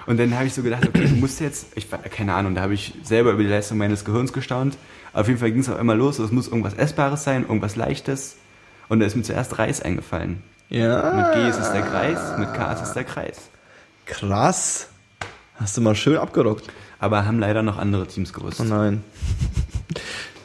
Und 0.07 0.19
dann 0.19 0.35
habe 0.35 0.47
ich 0.47 0.55
so 0.55 0.63
gedacht, 0.63 0.87
okay, 0.89 1.07
du 1.07 1.15
musst 1.17 1.41
jetzt, 1.41 1.67
ich 1.77 1.91
war, 1.93 1.99
keine 2.01 2.35
Ahnung, 2.35 2.55
da 2.57 2.63
habe 2.63 2.75
ich 2.75 2.95
selber 3.05 3.33
über 3.33 3.43
die 3.43 3.49
Leistung 3.49 3.79
meines 3.79 4.05
Gehirns 4.05 4.33
gestaunt. 4.33 4.77
Auf 5.13 5.29
jeden 5.29 5.39
Fall 5.39 5.53
ging 5.53 5.61
es 5.61 5.69
auf 5.69 5.79
einmal 5.79 5.97
los, 5.97 6.19
es 6.19 6.33
muss 6.33 6.49
irgendwas 6.49 6.75
Essbares 6.75 7.23
sein, 7.23 7.43
irgendwas 7.43 7.77
Leichtes. 7.77 8.37
Und 8.89 8.99
da 9.01 9.07
ist 9.07 9.15
mir 9.15 9.23
zuerst 9.23 9.59
Reis 9.59 9.81
eingefallen. 9.81 10.43
Ja. 10.71 11.13
Mit 11.15 11.35
G 11.35 11.49
ist 11.49 11.59
es 11.61 11.71
der 11.71 11.83
Kreis, 11.83 12.19
mit 12.39 12.53
K 12.55 12.73
ist 12.73 12.83
es 12.83 12.93
der 12.95 13.05
Kreis. 13.05 13.37
Krass. 14.07 14.89
Hast 15.57 15.77
du 15.77 15.81
mal 15.83 15.95
schön 15.95 16.17
abgerockt. 16.17 16.65
Aber 16.99 17.25
haben 17.27 17.39
leider 17.39 17.63
noch 17.63 17.79
andere 17.79 18.07
Teams 18.07 18.33
gewusst. 18.33 18.59
Oh 18.61 18.65
nein. 18.65 19.05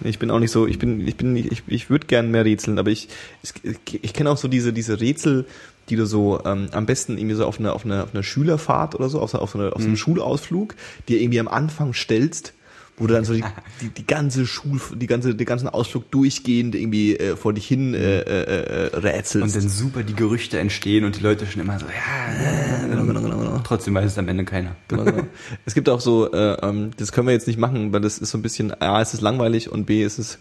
Ich 0.04 0.20
bin 0.20 0.30
auch 0.32 0.40
nicht 0.40 0.52
so, 0.52 0.68
ich 0.68 0.80
bin, 0.80 1.06
ich 1.08 1.16
bin 1.16 1.34
nicht, 1.34 1.52
ich, 1.52 1.64
ich 1.68 1.90
würde 1.90 2.08
gern 2.08 2.32
mehr 2.32 2.46
rätseln, 2.46 2.80
aber 2.80 2.90
ich, 2.92 3.08
ich, 3.44 4.00
ich 4.04 4.14
kenne 4.14 4.30
auch 4.30 4.38
so 4.38 4.48
diese, 4.48 4.74
diese 4.74 5.00
Rätsel, 5.00 5.46
die 5.90 5.96
du 5.96 6.06
so 6.06 6.42
ähm, 6.46 6.68
am 6.72 6.86
besten 6.86 7.18
irgendwie 7.18 7.36
so 7.36 7.46
auf 7.46 7.60
einer 7.60 7.74
auf 7.74 7.86
einer 7.86 8.04
auf 8.04 8.14
einer 8.14 8.24
Schülerfahrt 8.24 8.94
oder 8.96 9.10
so, 9.10 9.20
auf, 9.22 9.32
so- 9.32 9.40
auf, 9.40 9.52
so, 9.52 9.60
einer, 9.60 9.76
auf 9.76 9.82
so 9.82 9.88
einem 9.88 9.98
Schulausflug, 9.98 10.76
dir 11.08 11.22
irgendwie 11.22 11.40
am 11.40 11.48
Anfang 11.48 11.94
stellst, 11.94 12.54
wo 12.98 13.06
du 13.06 13.14
dann 13.14 13.26
so 13.26 13.34
die, 13.34 13.44
die, 13.80 13.90
die 13.90 14.08
ganze 14.08 14.48
Schul, 14.48 14.82
die 14.96 15.06
ganze, 15.06 15.36
den 15.36 15.46
ganzen 15.46 15.70
Ausflug 15.70 16.10
durchgehend 16.10 16.74
irgendwie 16.74 17.16
äh, 17.16 17.36
vor 17.36 17.54
dich 17.54 17.68
hin 17.68 17.94
äh, 17.94 18.22
äh, 18.22 18.88
äh, 18.92 18.98
rätselst. 18.98 19.56
Und 19.56 19.64
dann 19.64 19.70
super 19.70 20.02
die 20.02 20.16
Gerüchte 20.16 20.58
entstehen 20.58 21.06
und 21.06 21.16
die 21.16 21.22
Leute 21.22 21.46
schon 21.46 21.62
immer 21.62 21.80
so, 21.80 21.86
ja, 21.86 22.88
genau, 22.88 23.06
genau, 23.06 23.22
genau, 23.22 23.38
genau. 23.38 23.62
trotzdem 23.64 23.94
weiß 23.94 24.12
es 24.12 24.18
am 24.18 24.28
Ende 24.28 24.46
keiner. 24.46 24.76
Genau, 24.88 25.04
genau. 25.04 25.24
es 25.66 25.76
gibt 25.76 25.90
auch 25.90 26.02
so, 26.02 26.32
äh, 26.32 26.58
ähm, 26.64 26.90
das 26.98 27.12
können 27.12 27.28
wir 27.28 27.34
jetzt 27.34 27.46
nicht 27.46 27.60
machen, 27.60 27.94
weil 27.94 28.02
das 28.02 28.18
ist 28.18 28.32
so 28.32 28.38
ein 28.40 28.42
bisschen, 28.42 28.74
A, 28.82 29.00
ist 29.00 29.14
es 29.14 29.22
langweilig 29.22 29.72
und 29.72 29.86
B, 29.86 30.04
ist 30.04 30.18
es, 30.18 30.40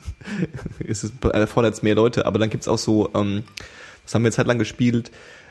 ist 0.79 1.05
es 1.23 1.31
erfordert 1.33 1.75
es 1.75 1.83
mehr 1.83 1.95
Leute. 1.95 2.25
Aber 2.25 2.39
dann 2.39 2.49
gibt's 2.49 2.69
auch 2.69 2.79
so, 2.79 3.11
ähm, 3.15 3.43
das 4.05 4.15
haben 4.15 4.25
wir 4.25 4.45
lang 4.45 4.59
gespielt, 4.59 5.11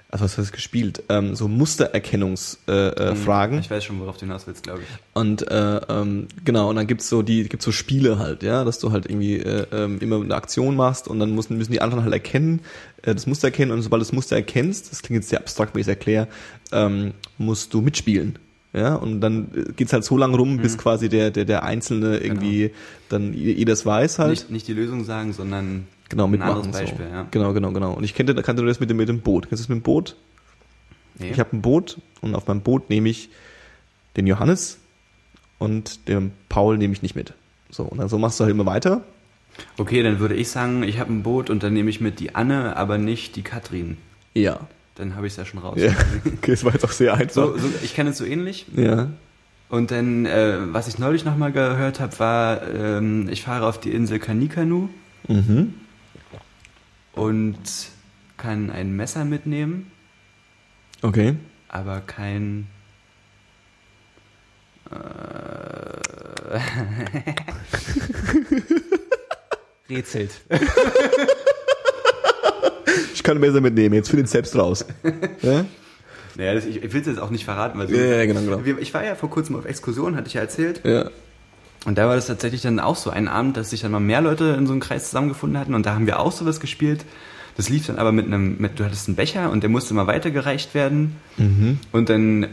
also 0.09 0.25
was 0.25 0.37
heißt 0.37 0.53
gespielt, 0.53 1.03
ähm, 1.09 1.35
so 1.35 1.47
Mustererkennungsfragen. 1.47 2.97
Äh, 2.97 3.11
äh, 3.11 3.15
Fragen. 3.15 3.59
Ich 3.59 3.69
weiß 3.69 3.83
schon, 3.83 3.99
worauf 3.99 4.17
du 4.17 4.25
hinaus 4.25 4.47
willst, 4.47 4.63
glaube 4.63 4.81
ich. 4.81 4.87
Und 5.13 5.49
äh, 5.49 5.77
ähm, 5.89 6.27
genau, 6.43 6.69
und 6.69 6.75
dann 6.75 6.87
gibt's 6.87 7.09
so 7.09 7.21
die, 7.21 7.49
gibt's 7.49 7.65
so 7.65 7.71
Spiele 7.71 8.19
halt, 8.19 8.43
ja, 8.43 8.63
dass 8.63 8.79
du 8.79 8.91
halt 8.91 9.05
irgendwie 9.07 9.37
äh, 9.37 9.65
ähm, 9.71 9.99
immer 9.99 10.21
eine 10.21 10.35
Aktion 10.35 10.75
machst 10.75 11.07
und 11.07 11.19
dann 11.19 11.33
müssen, 11.33 11.57
müssen 11.57 11.71
die 11.71 11.81
anderen 11.81 12.03
halt 12.03 12.13
erkennen, 12.13 12.61
äh, 13.01 13.13
das 13.13 13.27
Muster 13.27 13.47
erkennen 13.47 13.71
und 13.71 13.81
sobald 13.81 14.01
du 14.01 14.05
das 14.05 14.13
Muster 14.13 14.35
erkennst, 14.35 14.91
das 14.91 15.01
klingt 15.01 15.21
jetzt 15.21 15.29
sehr 15.29 15.39
abstrakt, 15.39 15.73
wenn 15.73 15.81
ich 15.81 15.87
es 15.87 15.89
erkläre, 15.89 16.27
ähm, 16.71 17.13
musst 17.37 17.73
du 17.73 17.81
mitspielen. 17.81 18.39
Ja, 18.75 18.95
und 18.95 19.21
dann 19.21 19.47
äh, 19.55 19.71
geht's 19.73 19.93
halt 19.93 20.03
so 20.03 20.17
lange 20.17 20.35
rum, 20.35 20.57
bis 20.57 20.77
quasi 20.77 21.07
der, 21.07 21.31
der, 21.31 21.45
der 21.45 21.63
Einzelne 21.63 22.17
irgendwie 22.17 22.71
dann 23.07 23.33
jedes 23.33 23.85
weiß 23.85 24.19
halt. 24.19 24.31
Nicht, 24.31 24.51
nicht 24.51 24.67
die 24.67 24.73
Lösung 24.73 25.05
sagen, 25.05 25.31
sondern 25.31 25.88
genau, 26.09 26.25
ein 26.25 26.31
mitmachen. 26.31 26.55
anderes 26.57 26.77
Beispiel. 26.77 27.05
so. 27.07 27.13
Ja. 27.13 27.27
Genau, 27.31 27.53
genau, 27.53 27.71
genau. 27.71 27.93
Und 27.93 28.03
ich 28.03 28.13
kannte, 28.13 28.35
kannte 28.35 28.61
nur 28.61 28.69
das 28.69 28.81
mit 28.81 28.89
dem, 28.89 28.97
mit 28.97 29.07
dem 29.07 29.21
Boot. 29.21 29.47
Kennst 29.47 29.61
du 29.61 29.63
das 29.63 29.69
mit 29.69 29.79
dem 29.79 29.83
Boot? 29.83 30.17
Nee. 31.17 31.29
Ich 31.31 31.39
habe 31.39 31.55
ein 31.55 31.61
Boot 31.61 32.01
und 32.19 32.35
auf 32.35 32.47
meinem 32.47 32.61
Boot 32.61 32.89
nehme 32.89 33.07
ich 33.07 33.29
den 34.17 34.27
Johannes 34.27 34.77
und 35.57 36.09
den 36.09 36.33
Paul 36.49 36.77
nehme 36.77 36.93
ich 36.93 37.01
nicht 37.01 37.15
mit. 37.15 37.33
So, 37.69 37.83
und 37.83 37.97
dann 37.97 38.09
so 38.09 38.17
machst 38.17 38.39
du 38.39 38.43
halt 38.43 38.51
immer 38.51 38.65
weiter. 38.65 39.05
Okay, 39.77 40.03
dann 40.03 40.19
würde 40.19 40.35
ich 40.35 40.49
sagen, 40.49 40.83
ich 40.83 40.99
habe 40.99 41.13
ein 41.13 41.23
Boot 41.23 41.49
und 41.49 41.63
dann 41.63 41.73
nehme 41.73 41.89
ich 41.89 42.01
mit 42.01 42.19
die 42.19 42.35
Anne, 42.35 42.75
aber 42.75 42.97
nicht 42.97 43.38
die 43.38 43.41
Katrin. 43.41 43.95
Ja. 44.33 44.67
Dann 44.95 45.15
habe 45.15 45.27
ich 45.27 45.34
es 45.34 45.38
ja 45.38 45.45
schon 45.45 45.60
raus. 45.60 45.77
ja. 45.77 45.91
Okay, 46.25 46.51
das 46.51 46.63
war 46.63 46.71
jetzt 46.73 46.86
auch 46.86 46.91
sehr 46.91 47.13
einfach. 47.13 47.34
So, 47.34 47.58
so, 47.58 47.67
ich 47.84 47.93
kenne 47.95 48.12
es 48.12 48.17
so 48.17 48.25
ähnlich. 48.25 48.65
ja. 48.75 49.10
Und 49.67 49.89
dann, 49.91 50.25
äh, 50.27 50.58
was 50.73 50.88
ich 50.88 50.99
neulich 50.99 51.25
nochmal 51.25 51.51
gehört 51.51 51.99
habe, 51.99 52.17
war, 52.19 52.62
ähm, 52.69 53.27
ich 53.29 53.41
fahre 53.43 53.65
auf 53.65 53.79
die 53.79 53.91
Insel 53.91 54.19
Kanikanu 54.19 54.89
Mhm. 55.27 55.73
und 57.13 57.58
kann 58.38 58.69
ein 58.69 58.95
Messer 58.95 59.25
mitnehmen, 59.25 59.91
Okay. 61.01 61.36
aber 61.67 61.99
kein... 62.01 62.67
Äh, 64.91 64.95
Rätselt. 69.89 70.31
Ich 73.13 73.23
kann 73.23 73.39
Messer 73.39 73.62
mitnehmen, 73.62 73.95
jetzt 73.95 74.10
für 74.10 74.17
den 74.17 74.25
selbst 74.25 74.55
raus. 74.55 74.86
ja? 75.41 75.65
Naja, 76.38 76.53
das, 76.53 76.65
ich, 76.65 76.84
ich 76.84 76.93
will 76.93 77.01
es 77.01 77.08
jetzt 77.08 77.19
auch 77.19 77.29
nicht 77.29 77.45
verraten, 77.45 77.79
weil 77.79 77.88
so, 77.88 77.95
Ja, 77.95 78.03
ja, 78.03 78.25
genau, 78.25 78.41
genau. 78.41 78.77
Ich 78.79 78.93
war 78.93 79.05
ja 79.05 79.15
vor 79.15 79.29
kurzem 79.29 79.55
auf 79.55 79.65
Exkursion, 79.65 80.15
hatte 80.15 80.27
ich 80.27 80.34
ja 80.34 80.41
erzählt. 80.41 80.81
Ja. 80.84 81.10
Und 81.86 81.97
da 81.97 82.08
war 82.08 82.15
das 82.15 82.27
tatsächlich 82.27 82.62
dann 82.62 82.79
auch 82.79 82.95
so 82.95 83.10
ein 83.10 83.27
Abend, 83.27 83.58
dass 83.58 83.69
sich 83.69 83.81
dann 83.81 83.91
mal 83.91 83.99
mehr 83.99 84.21
Leute 84.21 84.55
in 84.58 84.65
so 84.65 84.73
einem 84.73 84.81
Kreis 84.81 85.05
zusammengefunden 85.05 85.60
hatten 85.60 85.75
und 85.75 85.86
da 85.86 85.93
haben 85.93 86.08
wir 86.08 86.19
auch 86.19 86.31
sowas 86.31 86.60
gespielt. 86.60 87.05
Das 87.58 87.69
lief 87.69 87.86
dann 87.88 87.97
aber 87.97 88.12
mit 88.12 88.25
einem, 88.25 88.58
mit, 88.60 88.79
du 88.79 88.84
hattest 88.84 89.08
einen 89.08 89.15
Becher 89.15 89.49
und 89.49 89.62
der 89.62 89.69
musste 89.69 89.93
mal 89.93 90.08
weitergereicht 90.08 90.73
werden. 90.73 91.15
Mhm. 91.38 91.79
Und 91.91 92.10
dann 92.10 92.47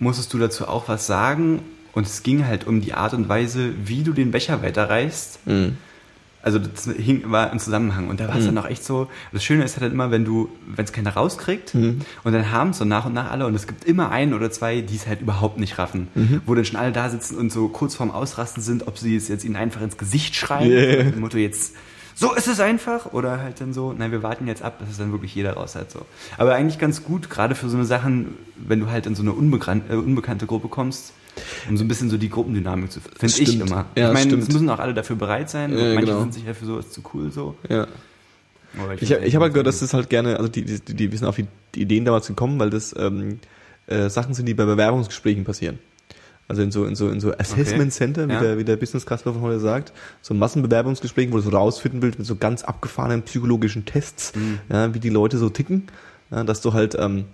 musstest 0.00 0.34
du 0.34 0.38
dazu 0.38 0.68
auch 0.68 0.88
was 0.88 1.06
sagen 1.06 1.60
und 1.92 2.06
es 2.06 2.22
ging 2.22 2.46
halt 2.46 2.66
um 2.66 2.80
die 2.80 2.92
Art 2.94 3.14
und 3.14 3.28
Weise, 3.28 3.70
wie 3.84 4.02
du 4.02 4.12
den 4.12 4.32
Becher 4.32 4.60
weiterreichst. 4.62 5.46
Mhm. 5.46 5.78
Also 6.44 6.58
das 6.58 6.84
hing, 6.84 7.22
war 7.30 7.50
im 7.50 7.58
Zusammenhang. 7.58 8.08
Und 8.08 8.20
da 8.20 8.28
war 8.28 8.36
es 8.36 8.44
dann 8.44 8.58
auch 8.58 8.68
echt 8.68 8.84
so, 8.84 9.08
das 9.32 9.42
Schöne 9.42 9.64
ist 9.64 9.80
halt 9.80 9.92
immer, 9.92 10.10
wenn 10.10 10.26
du, 10.26 10.50
wenn 10.66 10.84
es 10.84 10.92
keiner 10.92 11.14
rauskriegt 11.14 11.74
und 11.74 12.04
dann 12.22 12.52
haben 12.52 12.70
es 12.70 12.78
so 12.78 12.84
nach 12.84 13.06
und 13.06 13.14
nach 13.14 13.30
alle 13.30 13.46
und 13.46 13.54
es 13.54 13.66
gibt 13.66 13.84
immer 13.84 14.10
einen 14.10 14.34
oder 14.34 14.50
zwei, 14.50 14.82
die 14.82 14.94
es 14.94 15.06
halt 15.06 15.22
überhaupt 15.22 15.58
nicht 15.58 15.78
raffen. 15.78 16.08
Wo 16.44 16.54
dann 16.54 16.64
schon 16.66 16.78
alle 16.78 16.92
da 16.92 17.08
sitzen 17.08 17.38
und 17.38 17.50
so 17.50 17.68
kurz 17.68 17.94
vorm 17.94 18.10
Ausrasten 18.10 18.62
sind, 18.62 18.86
ob 18.86 18.98
sie 18.98 19.16
es 19.16 19.28
jetzt 19.28 19.44
ihnen 19.44 19.56
einfach 19.56 19.80
ins 19.80 19.96
Gesicht 19.96 20.36
schreien. 20.36 20.70
Yeah. 20.70 21.04
Mit 21.04 21.14
dem 21.14 21.20
Motto 21.20 21.38
jetzt, 21.38 21.74
so 22.14 22.34
ist 22.34 22.46
es 22.46 22.60
einfach. 22.60 23.12
Oder 23.12 23.38
halt 23.40 23.60
dann 23.60 23.72
so, 23.72 23.92
nein, 23.92 24.12
wir 24.12 24.22
warten 24.22 24.46
jetzt 24.46 24.62
ab, 24.62 24.78
dass 24.80 24.90
es 24.90 24.98
dann 24.98 25.12
wirklich 25.12 25.34
jeder 25.34 25.54
raus 25.54 25.74
hat. 25.74 25.90
So. 25.90 26.02
Aber 26.36 26.54
eigentlich 26.54 26.78
ganz 26.78 27.04
gut, 27.04 27.30
gerade 27.30 27.54
für 27.54 27.68
so 27.68 27.76
eine 27.76 27.86
Sachen, 27.86 28.34
wenn 28.56 28.80
du 28.80 28.90
halt 28.90 29.06
in 29.06 29.14
so 29.14 29.22
eine 29.22 29.32
unbekan 29.32 29.82
äh, 29.88 29.94
unbekannte 29.94 30.46
Gruppe 30.46 30.68
kommst, 30.68 31.14
um 31.68 31.76
so 31.76 31.84
ein 31.84 31.88
bisschen 31.88 32.10
so 32.10 32.16
die 32.16 32.28
Gruppendynamik 32.30 32.90
zu 32.92 33.00
finde 33.00 33.34
ich 33.42 33.60
immer. 33.60 33.86
Ja, 33.96 34.08
ich 34.08 34.14
meine, 34.14 34.26
stimmt. 34.30 34.42
es 34.44 34.52
müssen 34.52 34.68
auch 34.70 34.78
alle 34.78 34.94
dafür 34.94 35.16
bereit 35.16 35.50
sein. 35.50 35.76
Ja, 35.76 35.94
Manche 35.94 36.06
genau. 36.06 36.20
sind 36.20 36.34
sich 36.34 36.44
ja 36.44 36.54
für 36.54 36.64
sowas 36.66 36.90
zu 36.90 37.02
cool 37.12 37.30
so. 37.32 37.56
ja. 37.68 37.86
Aber 38.76 39.00
Ich, 39.00 39.12
hab- 39.12 39.22
ich 39.22 39.34
habe 39.36 39.44
halt 39.44 39.54
gehört, 39.54 39.68
dass 39.68 39.78
das 39.80 39.94
halt 39.94 40.10
gerne, 40.10 40.36
also 40.36 40.48
die, 40.48 40.64
die, 40.64 40.80
die 40.94 41.12
wissen 41.12 41.26
auf 41.26 41.36
die, 41.36 41.46
die 41.76 41.82
Ideen 41.82 42.04
damals 42.04 42.26
gekommen, 42.26 42.58
weil 42.58 42.70
das 42.70 42.92
ähm, 42.98 43.38
äh, 43.86 44.08
Sachen 44.10 44.34
sind, 44.34 44.46
die 44.46 44.54
bei 44.54 44.64
Bewerbungsgesprächen 44.64 45.44
passieren. 45.44 45.78
Also 46.48 46.60
in 46.62 46.72
so, 46.72 46.84
in 46.84 46.94
so, 46.96 47.08
in 47.08 47.20
so 47.20 47.32
Assessment 47.38 47.92
Center, 47.92 48.28
wie, 48.28 48.32
Ja. 48.32 48.40
der, 48.40 48.58
wie 48.58 48.64
der 48.64 48.76
Business 48.76 49.06
Kasper 49.06 49.32
von 49.32 49.42
heute 49.42 49.60
sagt, 49.60 49.92
so 50.22 50.34
ein 50.34 50.38
Massenbewerbungsgespräch, 50.38 51.30
wo 51.30 51.36
du 51.36 51.42
so 51.42 51.50
rausfinden 51.50 52.02
willst 52.02 52.18
mit 52.18 52.26
so 52.26 52.34
ganz 52.36 52.64
abgefahrenen 52.64 53.22
psychologischen 53.22 53.84
Tests, 53.84 54.34
Mhm. 54.34 54.58
ja, 54.68 54.92
wie 54.92 54.98
die 55.00 55.08
Leute 55.08 55.38
so 55.38 55.48
ticken, 55.50 55.84
ja, 56.32 56.42
dass 56.42 56.60
du 56.60 56.72
halt 56.72 56.96
ähm, 56.98 57.26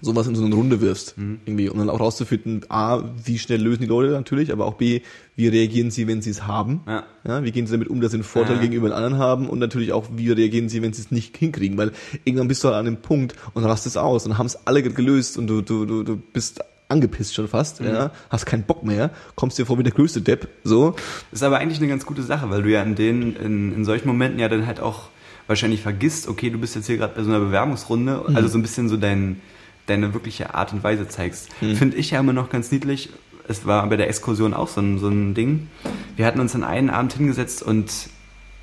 sowas 0.00 0.26
in 0.28 0.34
so 0.36 0.44
eine 0.44 0.54
Runde 0.54 0.80
wirfst, 0.80 1.18
Mhm. 1.18 1.40
irgendwie, 1.44 1.68
um 1.68 1.78
dann 1.78 1.90
auch 1.90 1.98
rauszufinden, 2.00 2.62
A, 2.68 3.02
wie 3.24 3.38
schnell 3.38 3.60
lösen 3.60 3.80
die 3.82 3.86
Leute 3.88 4.12
natürlich, 4.12 4.52
aber 4.52 4.64
auch 4.66 4.74
B, 4.74 5.00
wie 5.36 5.48
reagieren 5.48 5.90
sie, 5.90 6.06
wenn 6.06 6.22
sie 6.22 6.30
es 6.30 6.46
haben. 6.46 6.80
Ja. 6.86 7.04
Ja, 7.26 7.42
wie 7.44 7.50
gehen 7.52 7.66
sie 7.66 7.72
damit 7.72 7.88
um, 7.88 8.00
dass 8.00 8.12
sie 8.12 8.16
einen 8.18 8.24
Vorteil 8.24 8.56
Ja. 8.56 8.62
gegenüber 8.62 8.88
den 8.88 8.94
anderen 8.94 9.18
haben 9.18 9.48
und 9.48 9.58
natürlich 9.58 9.92
auch, 9.92 10.06
wie 10.14 10.30
reagieren 10.30 10.68
sie, 10.68 10.82
wenn 10.82 10.92
sie 10.92 11.02
es 11.02 11.10
nicht 11.10 11.36
hinkriegen, 11.36 11.76
weil 11.78 11.92
irgendwann 12.24 12.48
bist 12.48 12.62
du 12.62 12.68
halt 12.68 12.76
an 12.76 12.84
dem 12.84 12.98
Punkt 12.98 13.34
und 13.54 13.64
rastest 13.64 13.98
aus 13.98 14.24
und 14.26 14.38
haben 14.38 14.46
es 14.46 14.66
alle 14.66 14.82
gelöst 14.82 15.36
und 15.38 15.46
du, 15.48 15.62
du, 15.62 15.84
du, 15.84 16.02
du 16.04 16.16
bist 16.16 16.60
angepisst 16.90 17.34
schon 17.34 17.48
fast, 17.48 17.80
ja, 17.80 18.12
hast 18.30 18.46
keinen 18.46 18.62
Bock 18.62 18.82
mehr, 18.82 19.10
kommst 19.34 19.58
dir 19.58 19.66
vor 19.66 19.78
wie 19.78 19.82
der 19.82 19.92
größte 19.92 20.22
Depp, 20.22 20.48
so. 20.64 20.92
Das 21.30 21.40
ist 21.40 21.42
aber 21.42 21.58
eigentlich 21.58 21.78
eine 21.80 21.88
ganz 21.88 22.06
gute 22.06 22.22
Sache, 22.22 22.48
weil 22.48 22.62
du 22.62 22.70
ja 22.70 22.82
in 22.82 22.94
den, 22.94 23.36
in, 23.36 23.72
in 23.74 23.84
solchen 23.84 24.08
Momenten 24.08 24.38
ja 24.40 24.48
dann 24.48 24.66
halt 24.66 24.80
auch 24.80 25.08
wahrscheinlich 25.48 25.82
vergisst, 25.82 26.28
okay, 26.28 26.48
du 26.50 26.56
bist 26.58 26.74
jetzt 26.76 26.86
hier 26.86 26.96
gerade 26.96 27.14
bei 27.14 27.22
so 27.24 27.28
einer 27.30 27.40
Bewerbungsrunde, 27.40 28.22
Mhm. 28.28 28.36
also 28.36 28.48
so 28.48 28.56
ein 28.58 28.62
bisschen 28.62 28.88
so 28.88 28.96
dein, 28.96 29.40
deine 29.88 30.14
wirkliche 30.14 30.54
Art 30.54 30.72
und 30.72 30.82
Weise 30.84 31.08
zeigst. 31.08 31.48
Mhm. 31.60 31.76
Finde 31.76 31.96
ich 31.96 32.10
ja 32.10 32.20
immer 32.20 32.32
noch 32.32 32.50
ganz 32.50 32.70
niedlich. 32.70 33.10
Es 33.48 33.66
war 33.66 33.86
bei 33.88 33.96
der 33.96 34.08
Exkursion 34.08 34.54
auch 34.54 34.68
so 34.68 34.80
ein, 34.80 34.98
so 34.98 35.08
ein 35.08 35.34
Ding. 35.34 35.68
Wir 36.16 36.26
hatten 36.26 36.40
uns 36.40 36.52
dann 36.52 36.64
einen 36.64 36.90
Abend 36.90 37.14
hingesetzt 37.14 37.62
und 37.62 37.90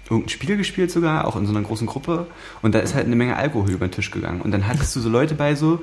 irgendein 0.10 0.30
Spiel 0.30 0.58
gespielt 0.58 0.92
sogar, 0.92 1.26
auch 1.26 1.36
in 1.36 1.46
so 1.46 1.52
einer 1.52 1.66
großen 1.66 1.88
Gruppe. 1.88 2.28
Und 2.62 2.76
da 2.76 2.80
ist 2.80 2.94
halt 2.94 3.06
eine 3.06 3.16
Menge 3.16 3.36
Alkohol 3.36 3.72
über 3.72 3.88
den 3.88 3.92
Tisch 3.92 4.12
gegangen. 4.12 4.42
Und 4.42 4.52
dann 4.52 4.68
hattest 4.68 4.96
du 4.96 5.00
so 5.00 5.10
Leute 5.10 5.36
bei 5.36 5.56
so, 5.56 5.82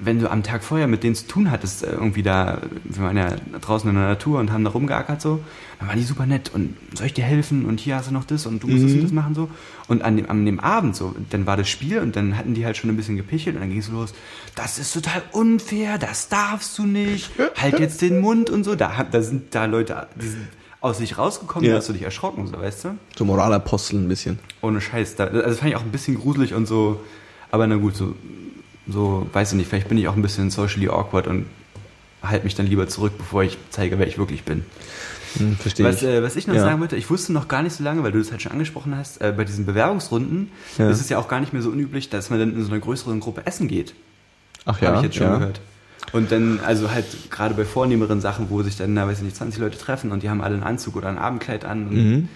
wenn 0.00 0.18
du 0.20 0.30
am 0.30 0.42
Tag 0.42 0.64
vorher 0.64 0.86
mit 0.88 1.02
denen 1.04 1.14
zu 1.14 1.26
tun 1.26 1.50
hattest, 1.50 1.82
äh, 1.84 1.92
irgendwie 1.92 2.22
da, 2.22 2.58
wir 2.84 3.02
waren 3.04 3.16
ja 3.16 3.28
draußen 3.60 3.88
in 3.88 3.96
der 3.96 4.08
Natur 4.08 4.40
und 4.40 4.52
haben 4.52 4.64
da 4.64 4.70
rumgeackert 4.70 5.20
so, 5.20 5.40
dann 5.78 5.88
waren 5.88 5.98
die 5.98 6.04
super 6.04 6.26
nett 6.26 6.50
und 6.54 6.76
soll 6.94 7.06
ich 7.06 7.14
dir 7.14 7.24
helfen 7.24 7.64
und 7.64 7.78
hier 7.80 7.96
hast 7.96 8.08
du 8.08 8.12
noch 8.14 8.24
das 8.24 8.46
und 8.46 8.62
du 8.62 8.68
musst 8.68 8.84
das 8.84 8.92
und 8.92 9.02
das 9.04 9.12
machen 9.12 9.34
so. 9.34 9.48
Und 9.88 10.02
an 10.02 10.16
dem, 10.16 10.30
an 10.30 10.44
dem 10.46 10.58
Abend 10.60 10.96
so, 10.96 11.14
dann 11.30 11.46
war 11.46 11.56
das 11.56 11.68
Spiel 11.68 11.98
und 12.00 12.14
dann 12.16 12.36
hatten 12.36 12.54
die 12.54 12.64
halt 12.64 12.76
schon 12.76 12.90
ein 12.90 12.96
bisschen 12.96 13.16
gepichelt 13.16 13.54
und 13.56 13.62
dann 13.62 13.70
ging 13.70 13.78
es 13.80 13.88
los, 13.88 14.14
das 14.54 14.78
ist 14.78 14.92
total 14.94 15.22
unfair, 15.32 15.98
das 15.98 16.28
darfst 16.28 16.76
du 16.78 16.84
nicht, 16.84 17.30
halt 17.60 17.78
jetzt 17.78 18.02
den 18.02 18.20
Mund 18.20 18.50
und 18.50 18.64
so. 18.64 18.74
Da, 18.74 19.04
da 19.10 19.22
sind 19.22 19.54
da 19.54 19.64
Leute, 19.66 20.06
die 20.20 20.28
sind 20.28 20.46
aus 20.80 20.98
sich 20.98 21.18
rausgekommen, 21.18 21.64
Ja. 21.66 21.72
da 21.74 21.78
hast 21.78 21.88
du 21.88 21.92
dich 21.92 22.02
erschrocken, 22.02 22.46
so 22.48 22.58
weißt 22.58 22.84
du? 22.84 22.88
So 23.16 23.24
Moralapostel 23.24 24.00
ein 24.00 24.08
bisschen. 24.08 24.40
Ohne 24.60 24.80
Scheiß. 24.80 25.14
Da, 25.14 25.24
also 25.26 25.40
das 25.42 25.58
fand 25.60 25.70
ich 25.70 25.76
auch 25.76 25.82
ein 25.82 25.92
bisschen 25.92 26.16
gruselig 26.16 26.54
und 26.54 26.66
so, 26.66 27.00
aber 27.52 27.66
na 27.68 27.76
gut, 27.76 27.94
so, 27.94 28.14
so, 28.88 29.26
weiß 29.32 29.52
ich 29.52 29.56
nicht, 29.58 29.68
vielleicht 29.68 29.88
bin 29.88 29.98
ich 29.98 30.08
auch 30.08 30.16
ein 30.16 30.22
bisschen 30.22 30.50
socially 30.50 30.88
awkward 30.88 31.26
und 31.26 31.46
halte 32.22 32.44
mich 32.44 32.54
dann 32.54 32.66
lieber 32.66 32.88
zurück, 32.88 33.12
bevor 33.18 33.42
ich 33.42 33.58
zeige, 33.70 33.98
wer 33.98 34.06
ich 34.06 34.18
wirklich 34.18 34.44
bin. 34.44 34.64
Hm, 35.38 35.56
verstehe 35.56 35.86
Was, 35.86 36.02
ich. 36.02 36.08
äh, 36.08 36.22
was 36.22 36.36
ich 36.36 36.46
noch 36.46 36.54
Ja. 36.54 36.62
sagen 36.62 36.80
wollte, 36.80 36.96
ich 36.96 37.08
wusste 37.10 37.32
noch 37.32 37.48
gar 37.48 37.62
nicht 37.62 37.74
so 37.74 37.82
lange, 37.82 38.02
weil 38.02 38.12
du 38.12 38.18
das 38.18 38.30
halt 38.30 38.42
schon 38.42 38.52
angesprochen 38.52 38.96
hast, 38.96 39.20
äh, 39.20 39.32
bei 39.36 39.44
diesen 39.44 39.64
Bewerbungsrunden 39.66 40.50
Ja. 40.78 40.90
ist 40.90 41.00
es 41.00 41.08
ja 41.08 41.18
auch 41.18 41.26
gar 41.28 41.40
nicht 41.40 41.52
mehr 41.52 41.62
so 41.62 41.70
unüblich, 41.70 42.10
dass 42.10 42.28
man 42.30 42.38
dann 42.38 42.54
in 42.54 42.62
so 42.62 42.70
einer 42.70 42.80
größeren 42.80 43.18
Gruppe 43.20 43.46
essen 43.46 43.66
geht. 43.68 43.94
Ach 44.66 44.80
ja, 44.80 44.88
Habe 44.88 44.98
ich 44.98 45.02
jetzt 45.04 45.16
schon 45.16 45.26
ja. 45.26 45.38
gehört. 45.38 45.60
Und 46.12 46.30
dann, 46.32 46.60
also 46.60 46.90
halt 46.90 47.06
gerade 47.30 47.54
bei 47.54 47.64
vornehmeren 47.64 48.20
Sachen, 48.20 48.50
wo 48.50 48.62
sich 48.62 48.76
dann, 48.76 48.92
na, 48.94 49.06
weiß 49.06 49.18
ich 49.18 49.24
nicht, 49.24 49.36
20 49.36 49.60
Leute 49.60 49.78
treffen 49.78 50.12
und 50.12 50.22
die 50.22 50.28
haben 50.30 50.42
alle 50.42 50.54
einen 50.54 50.62
Anzug 50.64 50.96
oder 50.96 51.08
ein 51.08 51.18
Abendkleid 51.18 51.64
an 51.64 51.86
und 51.88 51.94
Mhm. 51.94 52.28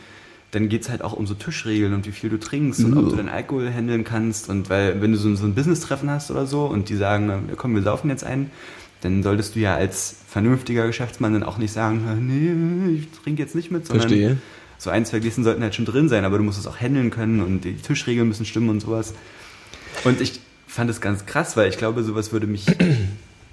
Dann 0.57 0.69
geht's 0.71 0.89
halt 0.89 1.03
auch 1.03 1.13
um 1.13 1.27
so 1.27 1.35
Tischregeln 1.35 1.93
und 1.93 2.07
wie 2.07 2.13
viel 2.13 2.31
du 2.31 2.39
trinkst 2.39 2.83
und 2.83 2.97
ob 2.97 3.05
Uh. 3.05 3.11
du 3.11 3.17
deinen 3.17 3.29
Alkohol 3.29 3.71
handeln 3.71 4.05
kannst. 4.05 4.49
Und 4.49 4.71
weil, 4.71 5.01
wenn 5.03 5.13
du 5.13 5.19
so, 5.19 5.29
ein- 5.29 5.37
so 5.37 5.45
ein 5.45 5.55
Business-Treffen 5.55 6.09
hast 6.11 6.31
oder 6.31 6.47
so 6.47 6.65
und 6.65 6.89
die 6.89 6.97
sagen, 6.97 7.51
komm, 7.57 7.75
wir 7.75 7.83
saufen 7.83 8.09
jetzt 8.11 8.25
ein, 8.25 8.51
dann 9.03 9.23
solltest 9.23 9.55
du 9.55 9.61
ja 9.61 9.75
als 9.77 10.17
vernünftiger 10.27 10.87
Geschäftsmann 10.87 11.35
dann 11.35 11.43
auch 11.43 11.59
nicht 11.59 11.73
sagen, 11.73 12.01
nee, 12.27 12.99
ich 13.01 13.09
trinke 13.23 13.43
jetzt 13.43 13.55
nicht 13.55 13.71
mit, 13.71 13.87
sondern 13.87 14.09
Verstehe. 14.09 14.37
so 14.79 14.89
ein, 14.91 15.05
zwei 15.05 15.19
Gläschen 15.19 15.45
sollten 15.45 15.63
halt 15.63 15.75
schon 15.75 15.85
drin 15.85 16.09
sein, 16.09 16.25
aber 16.25 16.39
du 16.39 16.45
musst 16.45 16.59
es 16.59 16.67
auch 16.67 16.79
handeln 16.81 17.11
können 17.11 17.41
und 17.43 17.61
die 17.65 17.75
Tischregeln 17.75 18.27
müssen 18.27 18.47
stimmen 18.47 18.71
und 18.71 18.81
sowas. 18.81 19.13
Und 20.05 20.21
ich 20.23 20.41
fand 20.67 20.89
es 20.91 21.01
ganz 21.03 21.27
krass, 21.27 21.57
weil 21.59 21.69
ich 21.69 21.77
glaube, 21.77 22.03
sowas 22.03 22.33
würde 22.33 22.47
mich 22.47 22.65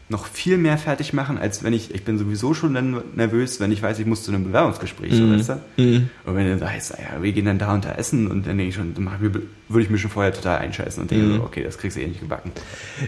noch 0.10 0.26
viel 0.28 0.58
mehr 0.58 0.78
fertig 0.78 1.14
machen, 1.14 1.38
als 1.38 1.64
wenn 1.64 1.74
ich, 1.74 1.94
ich 1.96 2.04
bin 2.04 2.18
sowieso 2.20 2.54
schon 2.54 2.74
dann 2.74 3.02
nervös, 3.16 3.60
wenn 3.60 3.72
ich 3.72 3.82
weiß, 3.82 3.98
ich 4.00 4.06
muss 4.06 4.22
zu 4.24 4.32
einem 4.32 4.44
Bewerbungsgespräch, 4.44 5.16
so, 5.16 5.24
Mhm. 5.24 5.32
weißt 5.40 5.50
du? 5.50 5.82
Mhm. 5.82 6.10
Und 6.26 6.36
wenn 6.36 6.46
du 6.46 6.60
sagst, 6.60 6.92
ja, 6.92 7.22
wir 7.24 7.32
gehen 7.32 7.46
dann 7.46 7.58
da 7.58 7.74
und 7.74 7.86
da 7.86 7.94
essen 7.94 8.28
und 8.30 8.46
dann 8.46 8.58
denke 8.58 8.70
ich 8.70 8.76
schon, 8.76 8.94
dann 8.94 9.10
würde 9.22 9.84
ich 9.84 9.90
mir 9.90 9.98
schon 9.98 10.12
vorher 10.12 10.34
total 10.34 10.60
einscheißen 10.60 11.02
und 11.02 11.10
denke, 11.10 11.26
Mhm. 11.26 11.36
so, 11.38 11.44
okay, 11.44 11.64
das 11.64 11.78
kriegst 11.78 11.98
du 11.98 12.02
eh 12.02 12.08
nicht 12.08 12.20
gebacken. 12.20 12.52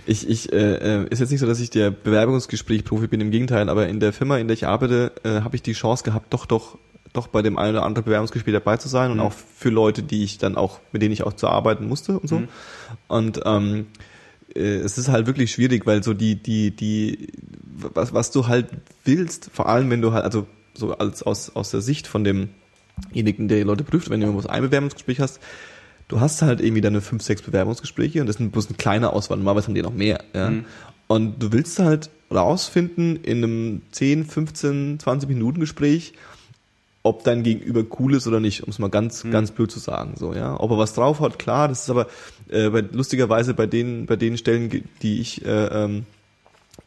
Ich, 0.06 0.28
ich 0.30 0.52
äh, 0.54 1.02
äh, 1.04 1.08
ist 1.10 1.20
jetzt 1.20 1.32
nicht 1.32 1.42
so, 1.42 1.46
dass 1.46 1.60
ich 1.60 1.70
der 1.70 1.92
Bewerbungsgespräch-Profi 1.92 3.08
bin, 3.08 3.22
im 3.22 3.30
Gegenteil, 3.30 3.70
aber 3.70 3.88
in 3.88 4.00
der 4.00 4.14
Firma, 4.14 4.38
in 4.38 4.48
der 4.48 4.56
ich 4.56 4.66
arbeite, 4.66 5.12
äh, 5.24 5.42
habe 5.42 5.56
ich 5.56 5.62
die 5.62 5.74
Chance 5.74 6.04
gehabt, 6.04 6.34
doch, 6.34 6.46
doch, 6.46 6.78
doch 7.14 7.28
bei 7.28 7.42
dem 7.42 7.58
einen 7.58 7.76
oder 7.76 7.86
anderen 7.86 8.06
Bewerbungsgespräch 8.06 8.54
dabei 8.54 8.78
zu 8.78 8.88
sein 8.88 9.12
und 9.12 9.18
Mhm. 9.18 9.24
auch 9.24 9.34
für 9.34 9.70
Leute, 9.70 10.02
die 10.02 10.24
ich 10.24 10.38
dann 10.38 10.56
auch, 10.56 10.80
mit 10.92 11.02
denen 11.02 11.14
ich 11.14 11.24
auch 11.24 11.34
zu 11.34 11.48
arbeiten 11.48 11.88
musste 11.88 12.18
und 12.20 12.28
so. 12.28 12.40
Mhm. 12.40 12.48
Und 13.08 13.42
ähm, 13.46 13.76
äh, 13.80 13.84
es 14.54 14.98
ist 14.98 15.10
halt 15.10 15.28
wirklich 15.28 15.52
schwierig, 15.52 15.86
weil 15.86 16.04
so 16.04 16.14
die, 16.14 16.36
die, 16.36 16.72
die, 16.72 17.28
was, 17.94 18.14
was 18.14 18.32
du 18.32 18.48
halt 18.48 18.68
willst, 19.04 19.50
vor 19.52 19.68
allem 19.68 19.90
wenn 19.90 20.02
du 20.02 20.14
halt, 20.14 20.24
also 20.24 20.48
so 20.74 20.98
als 20.98 21.24
aus, 21.24 21.56
aus 21.56 21.72
der 21.72 21.82
Sicht 21.82 22.08
von 22.08 22.24
demjenigen, 22.24 23.48
der 23.48 23.58
die 23.58 23.64
Leute 23.64 23.84
prüft, 23.84 24.10
wenn 24.10 24.20
du 24.22 24.28
irgendwo 24.28 24.48
ein 24.48 24.62
Bewerbungsgespräch 24.62 25.20
hast, 25.20 25.40
du 26.08 26.20
hast 26.20 26.42
halt 26.42 26.62
irgendwie 26.62 26.82
deine 26.82 27.02
fünf, 27.02 27.24
sechs 27.24 27.42
Bewerbungsgespräche 27.42 28.22
und 28.22 28.28
das 28.28 28.38
ist 28.40 28.52
bloß 28.52 28.68
eine 28.68 28.78
kleine 28.78 29.12
Auswahl, 29.14 29.38
normalerweise 29.38 29.68
haben 29.68 29.76
die 29.76 29.82
noch 29.82 29.94
mehr, 29.94 30.24
ja. 30.34 30.50
Mhm. 30.52 30.66
Und 31.08 31.42
du 31.42 31.52
willst 31.52 31.78
halt 31.80 32.10
rausfinden 32.34 33.18
in 33.18 33.38
einem 33.44 33.82
10, 33.92 34.26
15, 34.26 35.00
20 35.00 35.30
Minuten 35.30 35.60
Gespräch, 35.60 36.14
ob 37.04 37.24
dein 37.24 37.44
Gegenüber 37.44 37.84
cool 38.00 38.16
ist 38.16 38.26
oder 38.26 38.40
nicht, 38.40 38.64
um 38.64 38.70
es 38.70 38.80
mal 38.80 38.90
ganz, 38.90 39.24
Mhm. 39.24 39.32
ganz 39.32 39.52
blöd 39.52 39.70
zu 39.70 39.80
sagen, 39.80 40.16
so, 40.18 40.34
ja. 40.34 40.60
Ob 40.60 40.72
er 40.72 40.78
was 40.80 40.94
drauf 40.94 41.20
hat, 41.20 41.38
klar, 41.38 41.68
das 41.68 41.84
ist 41.84 41.90
aber, 41.92 42.08
äh, 42.50 42.70
bei, 42.70 42.82
lustigerweise 42.92 43.54
bei 43.54 43.68
den, 43.68 44.06
bei 44.06 44.16
den 44.16 44.38
Stellen, 44.38 44.84
die 45.02 45.20
ich, 45.22 45.46
äh, 45.46 45.66
ähm, 45.66 46.06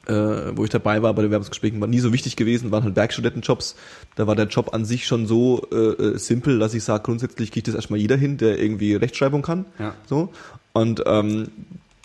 äh, 0.07 0.57
wo 0.57 0.64
ich 0.64 0.71
dabei 0.71 1.03
war 1.03 1.12
bei 1.14 1.23
den 1.23 1.31
Werbungsgesprächen, 1.31 1.81
war 1.81 1.88
nie 1.88 2.01
so 2.01 2.12
wichtig 2.12 2.37
gewesen, 2.37 2.71
waren 2.71 2.85
halt 2.85 2.97
Werkstudentenjobs. 2.97 3.77
Da 4.16 4.27
war 4.27 4.37
der 4.37 4.47
Job 4.47 4.75
an 4.75 4.85
sich 4.85 5.07
schon 5.07 5.27
so 5.27 5.66
äh, 5.73 5.77
äh, 5.77 6.18
simpel, 6.18 6.59
dass 6.59 6.75
ich 6.75 6.85
sage, 6.85 7.03
grundsätzlich 7.03 7.53
kriegt 7.53 7.68
das 7.68 7.75
erstmal 7.75 7.99
jeder 7.99 8.16
hin, 8.16 8.37
der 8.37 8.59
irgendwie 8.59 8.94
Rechtschreibung 8.94 9.42
kann. 9.42 9.66
Ja. 9.79 9.94
So. 10.07 10.33
Und 10.73 11.03
ähm, 11.07 11.49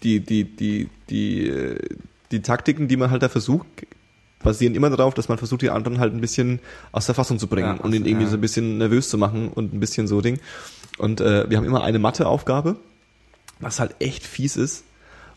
die, 0.03 0.19
die, 0.19 0.43
die, 0.43 0.89
die, 1.09 1.75
die 2.31 2.41
Taktiken, 2.41 2.87
die 2.87 2.97
man 2.97 3.11
halt 3.11 3.23
da 3.23 3.29
versucht, 3.29 3.67
basieren 4.43 4.75
immer 4.75 4.89
darauf, 4.89 5.13
dass 5.13 5.29
man 5.29 5.37
versucht, 5.37 5.61
die 5.61 5.69
anderen 5.69 5.99
halt 5.99 6.13
ein 6.13 6.21
bisschen 6.21 6.59
aus 6.91 7.05
der 7.05 7.15
Fassung 7.15 7.39
zu 7.39 7.47
bringen 7.47 7.77
Ja, 7.77 7.83
und 7.83 7.93
ihn 7.95 8.05
irgendwie 8.05 8.25
ja. 8.25 8.29
so 8.29 8.37
ein 8.37 8.41
bisschen 8.41 8.77
nervös 8.77 9.09
zu 9.09 9.17
machen 9.17 9.47
und 9.47 9.73
ein 9.73 9.79
bisschen 9.79 10.07
so 10.07 10.21
Ding. 10.21 10.39
Und 10.97 11.21
äh, 11.21 11.49
wir 11.49 11.57
haben 11.57 11.65
immer 11.65 11.83
eine 11.83 11.97
Matheaufgabe, 11.97 12.75
was 13.63 13.79
halt 13.79 13.95
echt 13.99 14.25
fies 14.25 14.57
ist, 14.57 14.83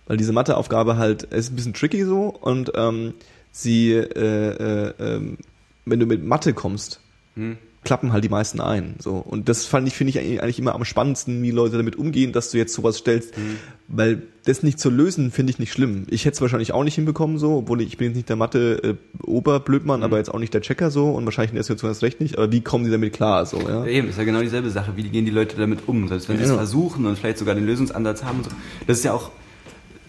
weil 0.06 0.16
diese 0.16 0.32
Matheaufgabe 0.32 0.96
halt 0.96 1.24
ist 1.24 1.52
ein 1.52 1.56
bisschen 1.56 1.74
tricky 1.74 2.04
so 2.04 2.28
und 2.28 2.72
ähm, 2.74 3.14
sie, 3.52 3.92
äh, 3.92 4.88
äh, 4.90 4.94
ähm, 4.98 5.38
wenn 5.84 6.00
du 6.00 6.06
mit 6.06 6.24
Mathe 6.24 6.52
kommst, 6.52 7.00
Hm. 7.36 7.58
Klappen 7.86 8.12
halt 8.12 8.22
die 8.22 8.28
meisten 8.28 8.60
ein. 8.60 8.96
So. 8.98 9.12
Und 9.16 9.48
das 9.48 9.64
fand 9.64 9.88
ich, 9.88 9.94
finde 9.94 10.10
ich 10.10 10.18
eigentlich 10.42 10.58
immer 10.58 10.74
am 10.74 10.84
spannendsten, 10.84 11.42
wie 11.42 11.50
Leute 11.52 11.78
damit 11.78 11.96
umgehen, 11.96 12.32
dass 12.32 12.50
du 12.50 12.58
jetzt 12.58 12.74
sowas 12.74 12.98
stellst. 12.98 13.38
Mhm. 13.38 13.56
Weil 13.88 14.22
das 14.44 14.62
nicht 14.62 14.78
zu 14.78 14.90
lösen, 14.90 15.30
finde 15.30 15.50
ich 15.52 15.58
nicht 15.58 15.72
schlimm. 15.72 16.06
Ich 16.10 16.24
hätte 16.24 16.34
es 16.34 16.40
wahrscheinlich 16.40 16.72
auch 16.72 16.84
nicht 16.84 16.96
hinbekommen, 16.96 17.38
so, 17.38 17.56
obwohl 17.56 17.80
ich, 17.80 17.88
ich 17.88 17.96
bin 17.98 18.08
jetzt 18.08 18.16
nicht 18.16 18.28
der 18.28 18.36
Mathe-Oberblödmann, 18.36 20.00
Mhm. 20.00 20.04
aber 20.04 20.18
jetzt 20.18 20.32
auch 20.32 20.38
nicht 20.38 20.52
der 20.54 20.60
Checker 20.60 20.90
so 20.90 21.10
und 21.10 21.24
wahrscheinlich 21.24 21.50
in 21.52 21.56
der 21.56 21.64
Situation 21.64 21.90
erst 21.90 22.02
recht 22.02 22.20
nicht. 22.20 22.36
Aber 22.36 22.50
wie 22.52 22.60
kommen 22.60 22.84
die 22.84 22.90
damit 22.90 23.12
klar? 23.12 23.46
So, 23.46 23.60
ja? 23.60 23.86
Eben, 23.86 24.08
ist 24.08 24.18
ja 24.18 24.24
genau 24.24 24.40
dieselbe 24.42 24.70
Sache. 24.70 24.92
Wie 24.96 25.02
gehen 25.04 25.24
die 25.24 25.30
Leute 25.30 25.56
damit 25.56 25.86
um? 25.88 26.08
Selbst 26.08 26.28
wenn 26.28 26.36
sie 26.38 26.44
es 26.44 26.50
Ja. 26.50 26.56
versuchen 26.56 27.06
und 27.06 27.18
vielleicht 27.18 27.38
sogar 27.38 27.54
den 27.54 27.66
Lösungsansatz 27.66 28.24
haben. 28.24 28.38
und 28.38 28.44
So. 28.44 28.50
Das 28.86 28.98
ist 28.98 29.04
ja 29.04 29.12
auch 29.12 29.30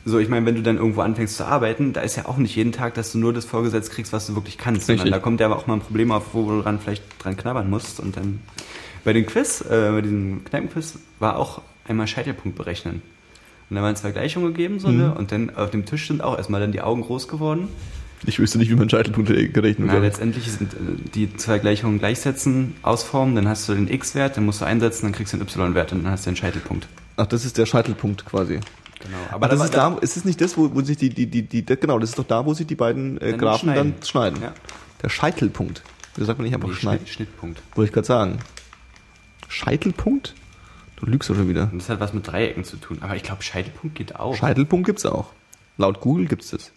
so, 0.08 0.20
ich 0.20 0.30
meine, 0.30 0.46
wenn 0.46 0.56
du 0.56 0.62
dann 0.62 0.78
irgendwo 0.78 1.02
anfängst 1.02 1.36
zu 1.36 1.46
arbeiten, 1.46 1.92
da 1.92 2.00
ist 2.00 2.16
ja 2.16 2.28
auch 2.28 2.38
nicht 2.38 2.56
jeden 2.56 2.72
Tag, 2.72 2.94
dass 2.94 3.12
du 3.12 3.18
nur 3.18 3.34
das 3.34 3.44
vorgesetzt 3.44 3.92
kriegst, 3.92 4.14
was 4.14 4.28
du 4.28 4.36
wirklich 4.36 4.58
kannst. 4.58 4.88
Sondern 4.88 5.04
Richtig. 5.04 5.20
da 5.20 5.22
kommt 5.22 5.42
ja 5.42 5.48
aber 5.48 5.58
auch 5.58 5.68
mal 5.68 5.74
ein 5.74 5.82
Problem 5.82 6.12
auf, 6.12 6.34
wo 6.34 6.50
du 6.50 6.62
dran 6.62 6.80
vielleicht 6.80 7.04
dran 7.20 7.36
knabbern 7.36 7.70
musst. 7.70 8.00
Und 8.00 8.16
dann 8.16 8.40
bei 9.04 9.12
dem 9.12 9.26
Quiz, 9.26 9.62
äh, 9.62 9.92
bei 9.92 10.02
diesem 10.02 10.46
Kneipenquiz, 10.46 11.00
war 11.20 11.38
auch 11.38 11.62
einmal 11.86 12.08
Scheitelpunkt 12.08 12.58
berechnen. 12.58 13.02
Und 13.70 13.76
da 13.76 13.82
waren 13.82 13.98
zwei 13.98 14.12
Gleichungen 14.12 14.54
gegeben, 14.54 14.80
so, 14.80 14.90
ne? 14.90 15.14
Und 15.14 15.34
dann 15.34 15.54
auf 15.54 15.72
dem 15.72 15.86
Tisch 15.86 16.08
sind 16.08 16.24
auch 16.24 16.38
erstmal 16.38 16.62
dann 16.62 16.72
die 16.72 16.80
Augen 16.80 17.02
groß 17.02 17.28
geworden. 17.28 17.68
Ich 18.26 18.40
wüsste 18.40 18.58
nicht, 18.60 18.72
wie 18.72 18.76
man 18.76 18.90
Scheitelpunkte 18.90 19.50
gerechnet 19.50 19.92
wird. 19.92 20.02
letztendlich 20.02 20.50
sind 20.50 20.74
äh, 20.74 20.78
die 21.14 21.36
zwei 21.36 21.60
Gleichungen 21.60 22.00
gleichsetzen, 22.00 22.76
ausformen, 22.82 23.36
dann 23.36 23.48
hast 23.48 23.68
du 23.68 23.74
den 23.74 23.90
x-Wert, 23.90 24.38
dann 24.38 24.46
musst 24.46 24.62
du 24.62 24.66
einsetzen, 24.66 25.08
dann 25.08 25.12
kriegst 25.12 25.34
du 25.34 25.38
den 25.38 25.46
y-Wert 25.46 25.92
und 25.92 26.06
dann 26.06 26.12
hast 26.14 26.26
du 26.26 26.32
den 26.32 26.38
Scheitelpunkt. 26.38 26.88
Ach, 27.18 27.28
das 27.28 27.44
ist 27.44 27.58
der 27.58 27.66
Scheitelpunkt 27.66 28.26
quasi. 28.26 28.62
Genau. 29.00 29.18
Aber 29.32 29.48
das 29.48 29.64
ist 29.64 29.74
da, 29.76 29.96
ist 30.02 30.18
es 30.18 30.26
nicht 30.26 30.42
das, 30.42 30.58
wo, 30.58 30.74
wo 30.74 30.82
sich 30.82 30.98
die, 30.98 31.10
die, 31.10 31.28
die, 31.28 31.44
die, 31.44 31.64
genau, 31.66 32.00
das 32.00 32.10
ist 32.12 32.20
doch 32.20 32.26
da, 32.26 32.46
wo 32.46 32.54
sich 32.54 32.66
die 32.68 32.76
beiden 32.76 33.18
äh, 33.22 33.32
Dann 33.32 33.40
Graphen 33.40 33.70
schneiden. 33.70 33.94
dann 34.00 34.08
schneiden. 34.08 34.42
Ja. 34.42 34.54
Der 35.04 35.10
Scheitelpunkt. 35.10 35.84
Wieso 36.16 36.26
sagt 36.26 36.40
man 36.40 36.46
nicht 36.46 36.56
einfach 36.56 36.68
Nee, 36.70 36.74
schneiden? 36.76 37.06
Schnitt, 37.06 37.16
Schnittpunkt. 37.30 37.62
Wollte 37.76 37.90
ich 37.90 37.94
gerade 37.94 38.08
sagen. 38.08 38.40
Scheitelpunkt? 39.48 40.34
Du 40.96 41.06
lügst 41.06 41.30
doch 41.30 41.36
schon 41.36 41.48
wieder. 41.48 41.70
Und 41.72 41.80
das 41.80 41.90
hat 41.90 42.00
was 42.00 42.14
mit 42.14 42.26
Dreiecken 42.28 42.64
zu 42.64 42.78
tun. 42.78 42.98
Aber 43.02 43.16
ich 43.16 43.24
glaube, 43.24 43.44
Scheitelpunkt 43.44 43.96
geht 43.96 44.16
auch. 44.16 44.36
Scheitelpunkt 44.36 44.88
gibt's 44.88 45.06
auch. 45.06 45.28
Laut 45.78 46.00
Google 46.02 46.26
gibt's 46.26 46.50
das. 46.50 46.72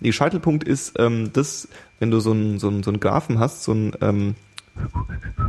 Nee, 0.00 0.12
Scheitelpunkt 0.12 0.64
ist 0.64 0.98
ähm, 0.98 1.30
das, 1.32 1.68
wenn 2.00 2.10
du 2.10 2.18
so 2.20 2.32
einen 2.32 2.58
so 2.58 2.68
einen- 2.68 2.82
so 2.82 2.90
einen 2.90 3.00
Graphen 3.00 3.38
hast, 3.38 3.62
so 3.62 3.72
ein, 3.72 3.92
ähm, 4.00 4.34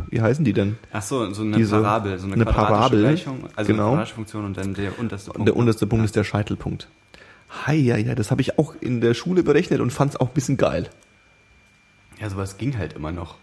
wie 0.10 0.22
heißen 0.22 0.44
die 0.46 0.54
denn? 0.54 0.78
Ach 0.92 1.02
so, 1.02 1.32
so 1.34 1.42
eine 1.44 1.58
Diese- 1.58 1.82
Parabel, 1.82 2.20
so 2.20 2.26
eine, 2.26 2.36
eine 2.36 2.46
Parabel, 2.46 3.02
Gleichung, 3.02 3.46
also 3.56 3.72
genau. 3.72 3.84
eine 3.84 3.92
quadratische 3.94 4.16
Funktion 4.16 4.46
und 4.46 4.58
dann 4.58 4.74
der 4.74 5.00
unterste 5.00 5.32
Punkt. 5.32 5.48
Der 5.48 5.56
unterste 5.56 5.88
Punkt 5.88 6.06
ist 6.06 6.16
der 6.16 6.24
Scheitelpunkt. 6.24 6.88
Hei, 7.66 7.76
ja, 7.76 7.98
ja, 7.98 8.16
das 8.16 8.32
habe 8.32 8.42
ich 8.42 8.58
auch 8.60 8.76
in 8.80 9.00
der 9.02 9.14
Schule 9.14 9.44
berechnet 9.44 9.80
und 9.80 9.92
fand's 9.92 10.16
auch 10.16 10.28
ein 10.30 10.34
bisschen 10.34 10.58
geil. 10.58 10.90
Ja, 12.20 12.30
sowas 12.30 12.58
ging 12.58 12.78
halt 12.78 12.94
immer 12.94 13.12
noch. 13.12 13.36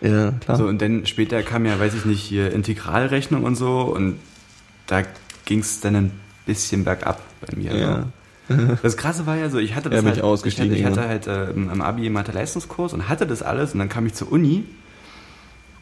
Ja, 0.00 0.32
klar. 0.32 0.56
So, 0.56 0.66
und 0.66 0.80
dann 0.82 1.06
später 1.06 1.42
kam 1.42 1.64
ja, 1.64 1.78
weiß 1.78 1.94
ich 1.94 2.04
nicht, 2.04 2.20
hier 2.22 2.52
Integralrechnung 2.52 3.42
und 3.44 3.54
so 3.56 3.80
und 3.82 4.18
da 4.86 5.02
ging 5.46 5.60
es 5.60 5.80
dann 5.80 5.96
ein 5.96 6.10
bisschen 6.46 6.84
bergab 6.84 7.20
bei 7.40 7.56
mir. 7.56 7.76
Ja. 7.76 7.96
So. 8.00 8.04
Das 8.82 8.98
Krasse 8.98 9.24
war 9.26 9.36
ja 9.38 9.48
so, 9.48 9.56
ich 9.58 9.74
hatte 9.74 9.88
das 9.88 9.96
Ja, 10.04 10.06
halt, 10.06 10.18
ich 10.46 10.58
hatte, 10.60 10.74
ich 10.74 10.84
hatte 10.84 11.08
halt 11.08 11.26
äh, 11.26 11.48
im 11.52 11.80
Abi 11.80 12.10
Mathe-Leistungskurs 12.10 12.92
und 12.92 13.08
hatte 13.08 13.26
das 13.26 13.42
alles 13.42 13.72
und 13.72 13.78
dann 13.78 13.88
kam 13.88 14.04
ich 14.04 14.12
zur 14.12 14.30
Uni 14.30 14.64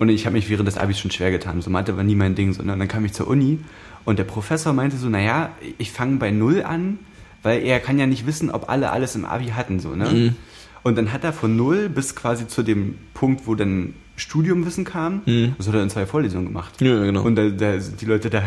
und 0.02 0.08
ich 0.10 0.26
habe 0.26 0.34
mich 0.34 0.50
während 0.50 0.66
des 0.68 0.76
Abis 0.78 0.98
schon 0.98 1.10
schwer 1.10 1.30
getan. 1.30 1.62
So 1.62 1.70
Mathe 1.70 1.96
war 1.96 2.04
nie 2.04 2.14
mein 2.14 2.34
Ding. 2.34 2.52
So? 2.52 2.60
Und 2.62 2.68
dann 2.68 2.88
kam 2.88 3.04
ich 3.04 3.12
zur 3.12 3.28
Uni 3.28 3.58
und 4.04 4.18
der 4.18 4.24
Professor 4.24 4.72
meinte 4.72 4.96
so, 4.96 5.08
naja, 5.08 5.50
ich 5.78 5.90
fange 5.92 6.16
bei 6.18 6.30
Null 6.30 6.62
an, 6.62 6.98
weil 7.42 7.62
er 7.62 7.80
kann 7.80 7.98
ja 7.98 8.06
nicht 8.06 8.26
wissen, 8.26 8.50
ob 8.50 8.68
alle 8.68 8.90
alles 8.90 9.14
im 9.14 9.24
Abi 9.24 9.46
hatten. 9.48 9.80
So, 9.80 9.94
ne? 9.94 10.08
Mhm. 10.10 10.36
Und 10.82 10.98
dann 10.98 11.12
hat 11.12 11.24
er 11.24 11.32
von 11.32 11.56
Null 11.56 11.88
bis 11.88 12.14
quasi 12.16 12.46
zu 12.48 12.62
dem 12.62 12.96
Punkt, 13.14 13.46
wo 13.46 13.54
dann 13.54 13.94
Studiumwissen 14.16 14.84
kam, 14.84 15.22
Mhm. 15.26 15.54
das 15.56 15.68
hat 15.68 15.74
er 15.74 15.82
in 15.82 15.90
zwei 15.90 16.04
Vorlesungen 16.06 16.46
gemacht. 16.46 16.80
Ja, 16.82 17.02
genau. 17.04 17.22
Und 17.22 17.36
da, 17.36 17.48
da 17.48 17.80
sind 17.80 18.00
die 18.00 18.04
Leute 18.06 18.28
da 18.30 18.42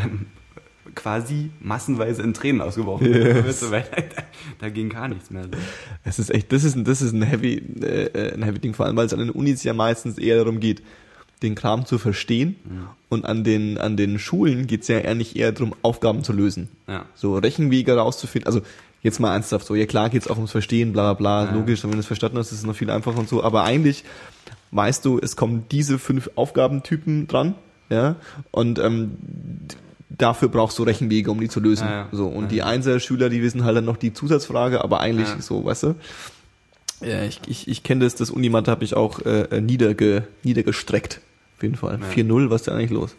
quasi 0.93 1.49
massenweise 1.59 2.21
in 2.21 2.33
Tränen 2.33 2.61
ausgebrochen. 2.61 3.07
Yes. 3.13 3.59
Da, 3.71 3.83
da 4.59 4.69
ging 4.69 4.89
gar 4.89 5.07
nichts 5.07 5.29
mehr. 5.31 5.45
Es 6.03 6.19
ist 6.19 6.29
echt, 6.33 6.51
das 6.51 6.63
ist, 6.63 6.75
ein- 6.75 6.83
das 6.85 7.01
ist 7.01 7.13
ein 7.13 7.21
heavy, 7.23 7.55
äh, 7.81 8.33
ein 8.33 8.43
heavy 8.43 8.59
Ding, 8.59 8.73
vor 8.73 8.85
allem 8.85 8.95
weil 8.95 9.05
es 9.07 9.13
an 9.13 9.19
den 9.19 9.29
Unis 9.31 9.63
ja 9.63 9.73
meistens 9.73 10.17
eher 10.17 10.37
darum 10.37 10.59
geht, 10.59 10.81
den 11.45 11.55
Kram 11.55 11.85
zu 11.85 11.97
verstehen 11.97 12.55
und 13.09 13.25
an 13.25 13.43
den, 13.43 13.77
an 13.77 13.95
den 13.95 14.19
Schulen 14.19 14.67
geht's 14.67 14.87
ja 14.87 14.97
eigentlich 14.97 15.35
eher 15.35 15.51
darum, 15.51 15.73
Aufgaben 15.81 16.23
zu 16.23 16.33
lösen. 16.33 16.67
Ja. 16.87 17.05
So 17.15 17.37
Rechenwege 17.37 17.95
rauszufinden, 17.95 18.47
also 18.47 18.61
jetzt 19.01 19.19
mal 19.19 19.33
ernsthaft 19.33 19.65
so, 19.65 19.75
ja 19.75 19.85
klar 19.85 20.09
geht's 20.09 20.27
auch 20.27 20.35
ums 20.35 20.51
Verstehen, 20.51 20.91
bla 20.91 21.13
bla 21.13 21.43
bla, 21.45 21.51
Ja. 21.51 21.57
logisch, 21.57 21.83
wenn 21.83 21.91
du 21.91 21.99
es 21.99 22.07
verstanden 22.07 22.37
hast, 22.37 22.51
ist 22.51 22.59
es 22.59 22.65
noch 22.65 22.75
viel 22.75 22.89
einfacher 22.89 23.19
und 23.19 23.29
so, 23.29 23.43
aber 23.43 23.63
eigentlich 23.63 24.03
weißt 24.71 25.05
du, 25.05 25.19
es 25.21 25.35
kommen 25.35 25.65
diese 25.71 25.99
fünf 25.99 26.29
Aufgabentypen 26.35 27.27
dran, 27.27 27.55
ja, 27.89 28.15
und 28.51 28.79
ähm, 28.79 29.11
dafür 30.09 30.49
brauchst 30.49 30.77
du 30.79 30.83
Rechenwege, 30.83 31.29
um 31.31 31.39
die 31.39 31.49
zu 31.49 31.59
lösen. 31.59 31.87
Ja. 31.87 32.07
So, 32.11 32.27
und 32.27 32.51
die. 32.51 32.63
Einser-Schüler, 32.63 33.29
die 33.29 33.41
wissen 33.43 33.63
halt 33.63 33.77
dann 33.77 33.85
noch 33.85 33.97
die 33.97 34.11
Zusatzfrage, 34.13 34.83
aber 34.83 34.99
eigentlich 35.01 35.27
so, 35.39 35.63
weißt 35.65 35.83
du? 35.83 35.95
Ja, 37.01 37.23
ich, 37.23 37.41
ich, 37.47 37.67
ich 37.67 37.83
kenne 37.83 38.03
das, 38.05 38.15
das 38.15 38.31
Unimathe 38.31 38.71
habe 38.71 38.83
ich 38.83 38.95
auch 38.95 39.19
äh, 39.21 39.61
niederge, 39.61 40.27
niedergestreckt. 40.43 41.19
Auf 41.57 41.63
jeden 41.63 41.75
Fall. 41.75 41.99
Ja. 42.01 42.23
4-0, 42.23 42.49
was 42.49 42.61
ist 42.61 42.67
denn 42.67 42.75
eigentlich 42.75 42.91
los? 42.91 43.15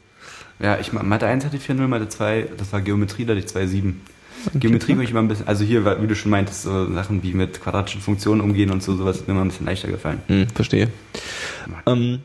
Ja, 0.59 0.79
ich 0.79 0.93
Mathe 0.93 1.27
1 1.27 1.45
hatte 1.45 1.57
ich 1.57 1.65
4-0, 1.65 1.87
Mathe 1.87 2.09
2, 2.09 2.49
das 2.57 2.73
war 2.73 2.81
Geometrie, 2.81 3.25
da 3.25 3.35
hatte 3.35 3.45
ich 3.45 3.53
2-7. 3.53 3.95
Geometrie 4.55 4.97
war 4.97 5.03
ich 5.03 5.11
immer 5.11 5.21
ein 5.21 5.29
bisschen, 5.29 5.49
also 5.49 5.65
hier, 5.65 5.85
wie 6.03 6.07
du 6.07 6.15
schon 6.15 6.31
meintest, 6.31 6.63
so 6.63 6.93
Sachen 6.93 7.23
wie 7.23 7.35
mit 7.35 7.61
quadratischen 7.61 8.01
Funktionen 8.01 8.41
umgehen 8.41 8.71
und 8.71 8.83
so, 8.83 8.97
sowas 8.97 9.17
ist 9.17 9.29
mir 9.29 9.35
immer 9.35 9.45
ein 9.45 9.49
bisschen 9.49 9.67
leichter 9.67 9.89
gefallen. 9.89 10.21
Hm, 10.29 10.49
verstehe. 10.49 10.89
Ähm, 11.87 12.21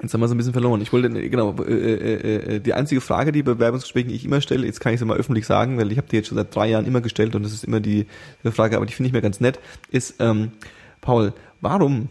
jetzt 0.00 0.14
haben 0.14 0.20
wir 0.20 0.28
so 0.28 0.34
ein 0.34 0.38
bisschen 0.38 0.52
verloren. 0.52 0.80
Ich 0.80 0.92
wollte, 0.92 1.10
genau, 1.10 1.56
äh, 1.62 1.72
äh, 1.72 2.56
äh, 2.56 2.60
die 2.60 2.74
einzige 2.74 3.00
Frage, 3.00 3.32
die 3.32 3.42
bei 3.42 3.54
Bewerbungsgesprächen 3.54 4.12
ich 4.12 4.24
immer 4.24 4.40
stelle, 4.40 4.66
jetzt 4.66 4.80
kann 4.80 4.94
ich 4.94 5.00
sie 5.00 5.04
mal 5.04 5.16
öffentlich 5.16 5.46
sagen, 5.46 5.78
weil 5.78 5.90
ich 5.90 5.98
habe 5.98 6.08
die 6.08 6.16
jetzt 6.16 6.28
schon 6.28 6.38
seit 6.38 6.54
drei 6.54 6.68
Jahren 6.68 6.86
immer 6.86 7.00
gestellt 7.00 7.34
und 7.34 7.42
das 7.42 7.52
ist 7.52 7.64
immer 7.64 7.80
die, 7.80 8.06
die 8.44 8.52
Frage, 8.52 8.76
aber 8.76 8.86
die 8.86 8.92
finde 8.92 9.08
ich 9.08 9.12
mir 9.12 9.22
ganz 9.22 9.40
nett, 9.40 9.58
ist, 9.90 10.16
ähm, 10.20 10.52
Paul, 11.00 11.32
warum 11.60 12.08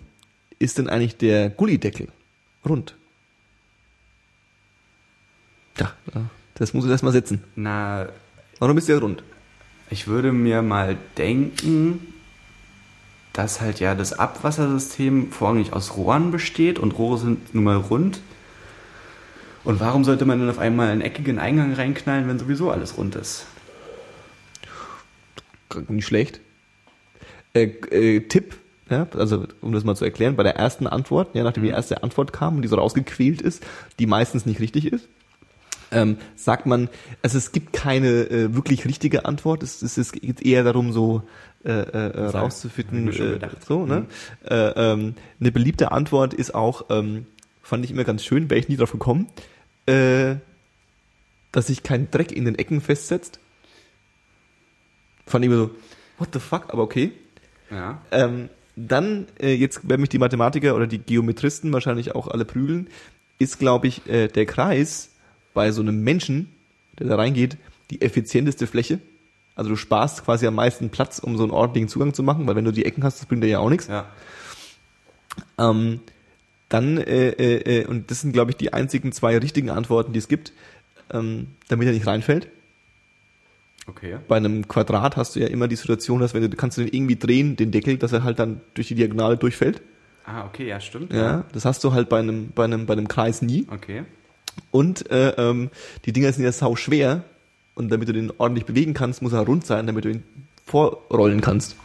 ist 0.59 0.77
denn 0.77 0.89
eigentlich 0.89 1.17
der 1.17 1.49
Gullideckel 1.49 2.09
rund? 2.67 2.95
Ja, 5.77 5.93
das 6.55 6.73
muss 6.73 6.85
ich 6.85 6.91
erst 6.91 7.03
mal 7.03 7.11
setzen. 7.11 7.43
Na, 7.55 8.09
Warum 8.59 8.77
ist 8.77 8.89
der 8.89 8.99
rund? 8.99 9.23
ich 9.91 10.07
würde 10.07 10.31
mir 10.31 10.61
mal 10.61 10.97
denken, 11.17 12.13
dass 13.33 13.61
halt 13.61 13.79
ja 13.79 13.93
das 13.93 14.13
Abwassersystem 14.13 15.31
vorrangig 15.31 15.73
aus 15.73 15.97
Rohren 15.97 16.31
besteht 16.31 16.79
und 16.79 16.97
Rohre 16.97 17.17
sind 17.17 17.53
nun 17.53 17.65
mal 17.65 17.75
rund. 17.75 18.21
Und 19.63 19.79
warum 19.79 20.03
sollte 20.03 20.25
man 20.25 20.39
dann 20.39 20.49
auf 20.49 20.59
einmal 20.59 20.89
einen 20.89 21.01
eckigen 21.01 21.39
Eingang 21.39 21.73
reinknallen, 21.73 22.27
wenn 22.27 22.39
sowieso 22.39 22.71
alles 22.71 22.97
rund 22.97 23.15
ist? 23.15 23.45
nicht 25.87 26.05
schlecht. 26.05 26.41
Äh, 27.53 27.63
äh, 27.63 28.19
Tipp, 28.21 28.55
ja, 28.91 29.07
also 29.17 29.45
um 29.61 29.71
das 29.71 29.83
mal 29.83 29.95
zu 29.95 30.05
erklären, 30.05 30.35
bei 30.35 30.43
der 30.43 30.55
ersten 30.55 30.85
Antwort, 30.85 31.33
ja, 31.33 31.43
nachdem 31.43 31.63
die 31.63 31.69
erste 31.69 32.03
Antwort 32.03 32.33
kam 32.33 32.57
und 32.57 32.61
die 32.61 32.67
so 32.67 32.75
rausgequält 32.75 33.41
ist, 33.41 33.65
die 33.99 34.05
meistens 34.05 34.45
nicht 34.45 34.59
richtig 34.59 34.91
ist, 34.91 35.07
ähm, 35.91 36.17
sagt 36.35 36.65
man, 36.65 36.89
also 37.21 37.37
es 37.37 37.51
gibt 37.51 37.73
keine 37.73 38.07
äh, 38.07 38.55
wirklich 38.55 38.85
richtige 38.85 39.25
Antwort, 39.25 39.63
es, 39.63 39.81
es, 39.81 39.97
es 39.97 40.11
geht 40.11 40.41
eher 40.41 40.63
darum, 40.63 40.93
so 40.93 41.23
äh, 41.63 41.71
äh, 41.71 42.25
rauszufinden, 42.27 43.09
äh, 43.09 43.49
so, 43.65 43.85
ne? 43.85 44.05
Äh, 44.43 44.55
ähm, 44.55 45.15
eine 45.39 45.51
beliebte 45.51 45.91
Antwort 45.91 46.33
ist 46.33 46.55
auch, 46.55 46.85
ähm, 46.89 47.27
fand 47.61 47.85
ich 47.85 47.91
immer 47.91 48.03
ganz 48.03 48.23
schön, 48.23 48.49
wäre 48.49 48.59
ich 48.59 48.69
nie 48.69 48.77
drauf 48.77 48.91
gekommen, 48.91 49.27
äh, 49.85 50.35
dass 51.51 51.67
sich 51.67 51.83
kein 51.83 52.09
Dreck 52.09 52.31
in 52.31 52.45
den 52.45 52.55
Ecken 52.55 52.81
festsetzt. 52.81 53.39
Fand 55.25 55.45
ich 55.45 55.51
immer 55.51 55.59
so, 55.59 55.71
what 56.17 56.29
the 56.33 56.39
fuck, 56.39 56.73
aber 56.73 56.83
okay. 56.83 57.11
Ja. 57.69 58.01
Ähm, 58.11 58.49
dann, 58.75 59.27
äh, 59.39 59.53
jetzt 59.53 59.87
werden 59.87 60.01
mich 60.01 60.09
die 60.09 60.19
Mathematiker 60.19 60.75
oder 60.75 60.87
die 60.87 60.99
Geometristen 60.99 61.71
wahrscheinlich 61.73 62.15
auch 62.15 62.27
alle 62.27 62.45
prügeln, 62.45 62.87
ist, 63.39 63.59
glaube 63.59 63.87
ich, 63.87 64.07
äh, 64.07 64.27
der 64.27 64.45
Kreis 64.45 65.09
bei 65.53 65.71
so 65.71 65.81
einem 65.81 66.03
Menschen, 66.03 66.49
der 66.99 67.07
da 67.07 67.15
reingeht, 67.15 67.57
die 67.89 68.01
effizienteste 68.01 68.67
Fläche. 68.67 68.99
Also 69.55 69.69
du 69.69 69.75
sparst 69.75 70.23
quasi 70.23 70.47
am 70.47 70.55
meisten 70.55 70.89
Platz, 70.89 71.19
um 71.19 71.37
so 71.37 71.43
einen 71.43 71.51
ordentlichen 71.51 71.89
Zugang 71.89 72.13
zu 72.13 72.23
machen, 72.23 72.47
weil 72.47 72.55
wenn 72.55 72.65
du 72.65 72.71
die 72.71 72.85
Ecken 72.85 73.03
hast, 73.03 73.19
das 73.19 73.25
bringt 73.25 73.43
dir 73.43 73.47
ja 73.47 73.59
auch 73.59 73.69
nichts. 73.69 73.87
Ja. 73.87 74.09
Ähm, 75.57 75.99
dann, 76.69 76.97
äh, 76.97 77.29
äh, 77.29 77.81
äh, 77.81 77.85
und 77.85 78.11
das 78.11 78.21
sind, 78.21 78.31
glaube 78.31 78.51
ich, 78.51 78.57
die 78.57 78.71
einzigen 78.71 79.11
zwei 79.11 79.37
richtigen 79.37 79.69
Antworten, 79.69 80.13
die 80.13 80.19
es 80.19 80.29
gibt, 80.29 80.53
ähm, 81.11 81.47
damit 81.67 81.87
er 81.87 81.93
nicht 81.93 82.07
reinfällt. 82.07 82.47
Okay. 83.87 84.17
Bei 84.27 84.37
einem 84.37 84.67
Quadrat 84.67 85.17
hast 85.17 85.35
du 85.35 85.39
ja 85.39 85.47
immer 85.47 85.67
die 85.67 85.75
Situation, 85.75 86.19
dass 86.19 86.33
wenn 86.33 86.49
du 86.49 86.55
kannst 86.55 86.77
du 86.77 86.83
den 86.83 86.93
irgendwie 86.93 87.15
drehen, 87.15 87.55
den 87.55 87.71
Deckel, 87.71 87.97
dass 87.97 88.13
er 88.13 88.23
halt 88.23 88.39
dann 88.39 88.61
durch 88.73 88.87
die 88.87 88.95
Diagonale 88.95 89.37
durchfällt. 89.37 89.81
Ah, 90.25 90.45
okay, 90.45 90.67
ja, 90.67 90.79
stimmt. 90.79 91.11
Ja, 91.11 91.45
das 91.51 91.65
hast 91.65 91.83
du 91.83 91.93
halt 91.93 92.07
bei 92.07 92.19
einem, 92.19 92.51
bei 92.53 92.63
einem, 92.63 92.85
bei 92.85 92.93
einem 92.93 93.07
Kreis 93.07 93.41
nie. 93.41 93.67
Okay. 93.71 94.03
Und 94.69 95.09
äh, 95.09 95.29
ähm, 95.37 95.71
die 96.05 96.13
Dinger 96.13 96.31
sind 96.31 96.43
ja 96.43 96.51
sau 96.51 96.75
schwer 96.75 97.23
und 97.73 97.91
damit 97.91 98.07
du 98.07 98.13
den 98.13 98.31
ordentlich 98.37 98.65
bewegen 98.65 98.93
kannst, 98.93 99.21
muss 99.21 99.33
er 99.33 99.41
rund 99.41 99.65
sein, 99.65 99.87
damit 99.87 100.05
du 100.05 100.09
ihn 100.09 100.23
vorrollen 100.65 101.41
kannst. 101.41 101.75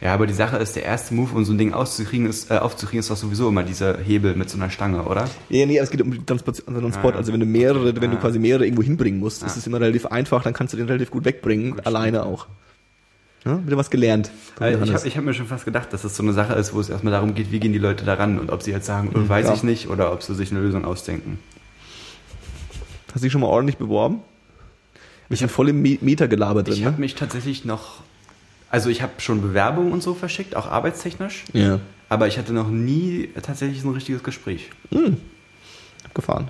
Ja, 0.00 0.14
aber 0.14 0.26
die 0.28 0.32
Sache 0.34 0.56
ist, 0.58 0.76
der 0.76 0.84
erste 0.84 1.12
Move, 1.14 1.34
um 1.34 1.44
so 1.44 1.52
ein 1.52 1.58
Ding 1.58 1.72
auszukriegen, 1.72 2.28
ist, 2.28 2.50
äh, 2.52 2.58
aufzukriegen, 2.58 3.00
ist 3.00 3.10
doch 3.10 3.16
sowieso 3.16 3.48
immer 3.48 3.64
dieser 3.64 3.98
Hebel 3.98 4.36
mit 4.36 4.48
so 4.48 4.56
einer 4.56 4.70
Stange, 4.70 5.02
oder? 5.02 5.28
Ja, 5.48 5.66
nee, 5.66 5.76
aber 5.78 5.84
es 5.84 5.90
geht 5.90 6.00
um 6.02 6.12
den 6.12 6.24
Transport. 6.24 6.64
Transport. 6.64 7.16
Also 7.16 7.32
wenn 7.32 7.40
du 7.40 7.46
mehrere, 7.46 8.00
wenn 8.00 8.10
du 8.12 8.16
quasi 8.16 8.38
mehrere 8.38 8.64
irgendwo 8.64 8.82
hinbringen 8.82 9.18
musst, 9.18 9.42
ist 9.42 9.56
es 9.56 9.66
immer 9.66 9.80
relativ 9.80 10.06
einfach, 10.06 10.42
dann 10.44 10.52
kannst 10.54 10.72
du 10.72 10.76
den 10.76 10.86
relativ 10.86 11.10
gut 11.10 11.24
wegbringen, 11.24 11.72
Gut, 11.72 11.86
alleine 11.86 12.24
auch. 12.24 12.46
Ja, 13.44 13.64
wieder 13.66 13.76
was 13.76 13.90
gelernt. 13.90 14.30
Äh, 14.60 14.74
ich 14.74 14.92
habe 14.92 15.08
ich 15.08 15.16
hab 15.16 15.24
mir 15.24 15.32
schon 15.34 15.46
fast 15.46 15.64
gedacht, 15.64 15.92
dass 15.92 16.04
es 16.04 16.16
so 16.16 16.22
eine 16.22 16.32
Sache 16.32 16.54
ist, 16.54 16.74
wo 16.74 16.80
es 16.80 16.88
erstmal 16.90 17.12
darum 17.12 17.34
geht, 17.34 17.50
wie 17.50 17.58
gehen 17.60 17.72
die 17.72 17.78
Leute 17.78 18.04
daran 18.04 18.38
und 18.38 18.50
ob 18.50 18.62
sie 18.62 18.70
jetzt 18.72 18.86
sagen, 18.86 19.10
äh, 19.14 19.28
weiß 19.28 19.46
ja. 19.46 19.54
ich 19.54 19.62
nicht, 19.62 19.88
oder 19.88 20.12
ob 20.12 20.22
sie 20.22 20.34
sich 20.34 20.50
eine 20.50 20.60
Lösung 20.60 20.84
ausdenken. 20.84 21.38
Hast 23.08 23.16
du 23.16 23.20
dich 23.26 23.32
schon 23.32 23.40
mal 23.40 23.46
ordentlich 23.48 23.78
beworben? 23.78 24.20
Wir 25.28 25.36
sind 25.36 25.50
voll 25.50 25.68
im 25.70 25.82
Me- 25.82 25.98
Meta-Gelaber 26.00 26.62
drin, 26.62 26.74
Ich 26.74 26.80
ne? 26.80 26.86
habe 26.86 27.00
mich 27.00 27.14
tatsächlich 27.14 27.64
noch, 27.64 28.00
also 28.70 28.90
ich 28.90 29.02
habe 29.02 29.12
schon 29.18 29.40
Bewerbungen 29.42 29.92
und 29.92 30.02
so 30.02 30.14
verschickt, 30.14 30.54
auch 30.56 30.66
arbeitstechnisch, 30.70 31.44
Ja. 31.52 31.80
aber 32.08 32.26
ich 32.28 32.38
hatte 32.38 32.52
noch 32.52 32.68
nie 32.68 33.30
tatsächlich 33.42 33.82
so 33.82 33.88
ein 33.88 33.94
richtiges 33.94 34.22
Gespräch. 34.22 34.70
Abgefahren. 36.04 36.48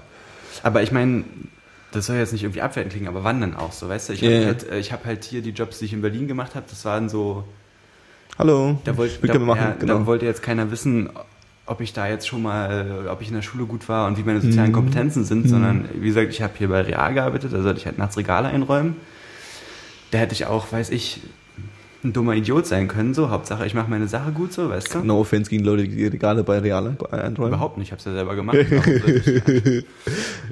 Aber 0.62 0.83
ich 0.83 0.93
meine, 0.93 1.25
das 1.93 2.07
soll 2.07 2.16
jetzt 2.16 2.33
nicht 2.33 2.43
irgendwie 2.43 2.61
abwertend 2.62 2.93
klingen, 2.93 3.09
aber 3.09 3.25
wann 3.25 3.41
denn 3.41 3.55
auch 3.55 3.73
so, 3.73 3.89
weißt 3.89 4.09
du? 4.09 4.12
Ich 4.12 4.21
Ja, 4.21 4.31
habe 4.31 4.47
halt, 4.47 4.71
äh, 4.71 4.79
ich 4.79 4.93
hab 4.93 5.05
halt 5.05 5.25
hier 5.25 5.43
die 5.43 5.51
Jobs, 5.51 5.79
die 5.79 5.87
ich 5.87 5.93
in 5.93 6.03
Berlin 6.03 6.29
gemacht 6.29 6.55
habe, 6.55 6.66
das 6.69 6.85
waren 6.85 7.09
so, 7.09 7.45
Hallo. 8.39 8.79
da 8.85 8.97
wollte 8.97 9.19
gerne 9.27 9.45
machen, 9.45 9.61
ja, 9.61 9.73
genau. 9.79 9.99
da 10.01 10.07
wollte 10.07 10.27
jetzt 10.27 10.43
keiner 10.43 10.71
wissen, 10.71 11.11
ob 11.66 11.81
ich 11.81 11.93
da 11.93 12.09
jetzt 12.09 12.27
schon 12.27 12.43
mal, 12.43 13.07
ob 13.11 13.21
ich 13.21 13.29
in 13.29 13.35
der 13.35 13.43
Schule 13.43 13.64
gut 13.66 13.89
war 13.89 14.07
und 14.07 14.16
wie 14.19 14.23
meine 14.23 14.41
sozialen 14.41 14.71
Mhm. 14.71 14.75
Kompetenzen 14.75 15.25
sind, 15.25 15.49
sondern 15.49 15.89
wie 15.95 16.07
gesagt, 16.09 16.31
ich 16.31 16.41
habe 16.43 16.53
hier 16.57 16.69
bei 16.69 16.81
Real 16.81 17.12
gearbeitet, 17.14 17.53
da 17.53 17.62
sollte 17.62 17.79
ich 17.81 17.87
halt 17.87 17.99
nachts 17.99 18.16
Regale 18.16 18.49
einräumen. 18.49 18.97
Da 20.11 20.19
hätte 20.19 20.33
ich 20.33 20.47
auch, 20.47 20.73
weiß 20.73 20.91
ich, 20.91 21.21
ein 22.05 22.12
dummer 22.12 22.34
Idiot 22.34 22.66
sein 22.66 22.86
können, 22.86 23.12
so. 23.12 23.30
Hauptsache, 23.30 23.66
ich 23.66 23.74
mache 23.74 23.90
meine 23.90 24.07
Sache 24.07 24.30
gut, 24.30 24.53
so, 24.53 24.68
weißt 24.68 24.94
du? 24.94 24.99
no 25.01 25.20
offense 25.20 25.51
gegen 25.51 25.64
Leute, 25.64 25.88
die 25.88 26.07
Regale 26.07 26.44
bei 26.44 26.59
Real 26.59 26.96
einräumen. 27.11 27.55
Überhaupt 27.55 27.76
nicht, 27.78 27.88
ich 27.88 27.92
habe 27.92 27.99
es 27.99 28.05
ja 28.05 28.12
selber 28.12 28.36
gemacht. 28.36 28.59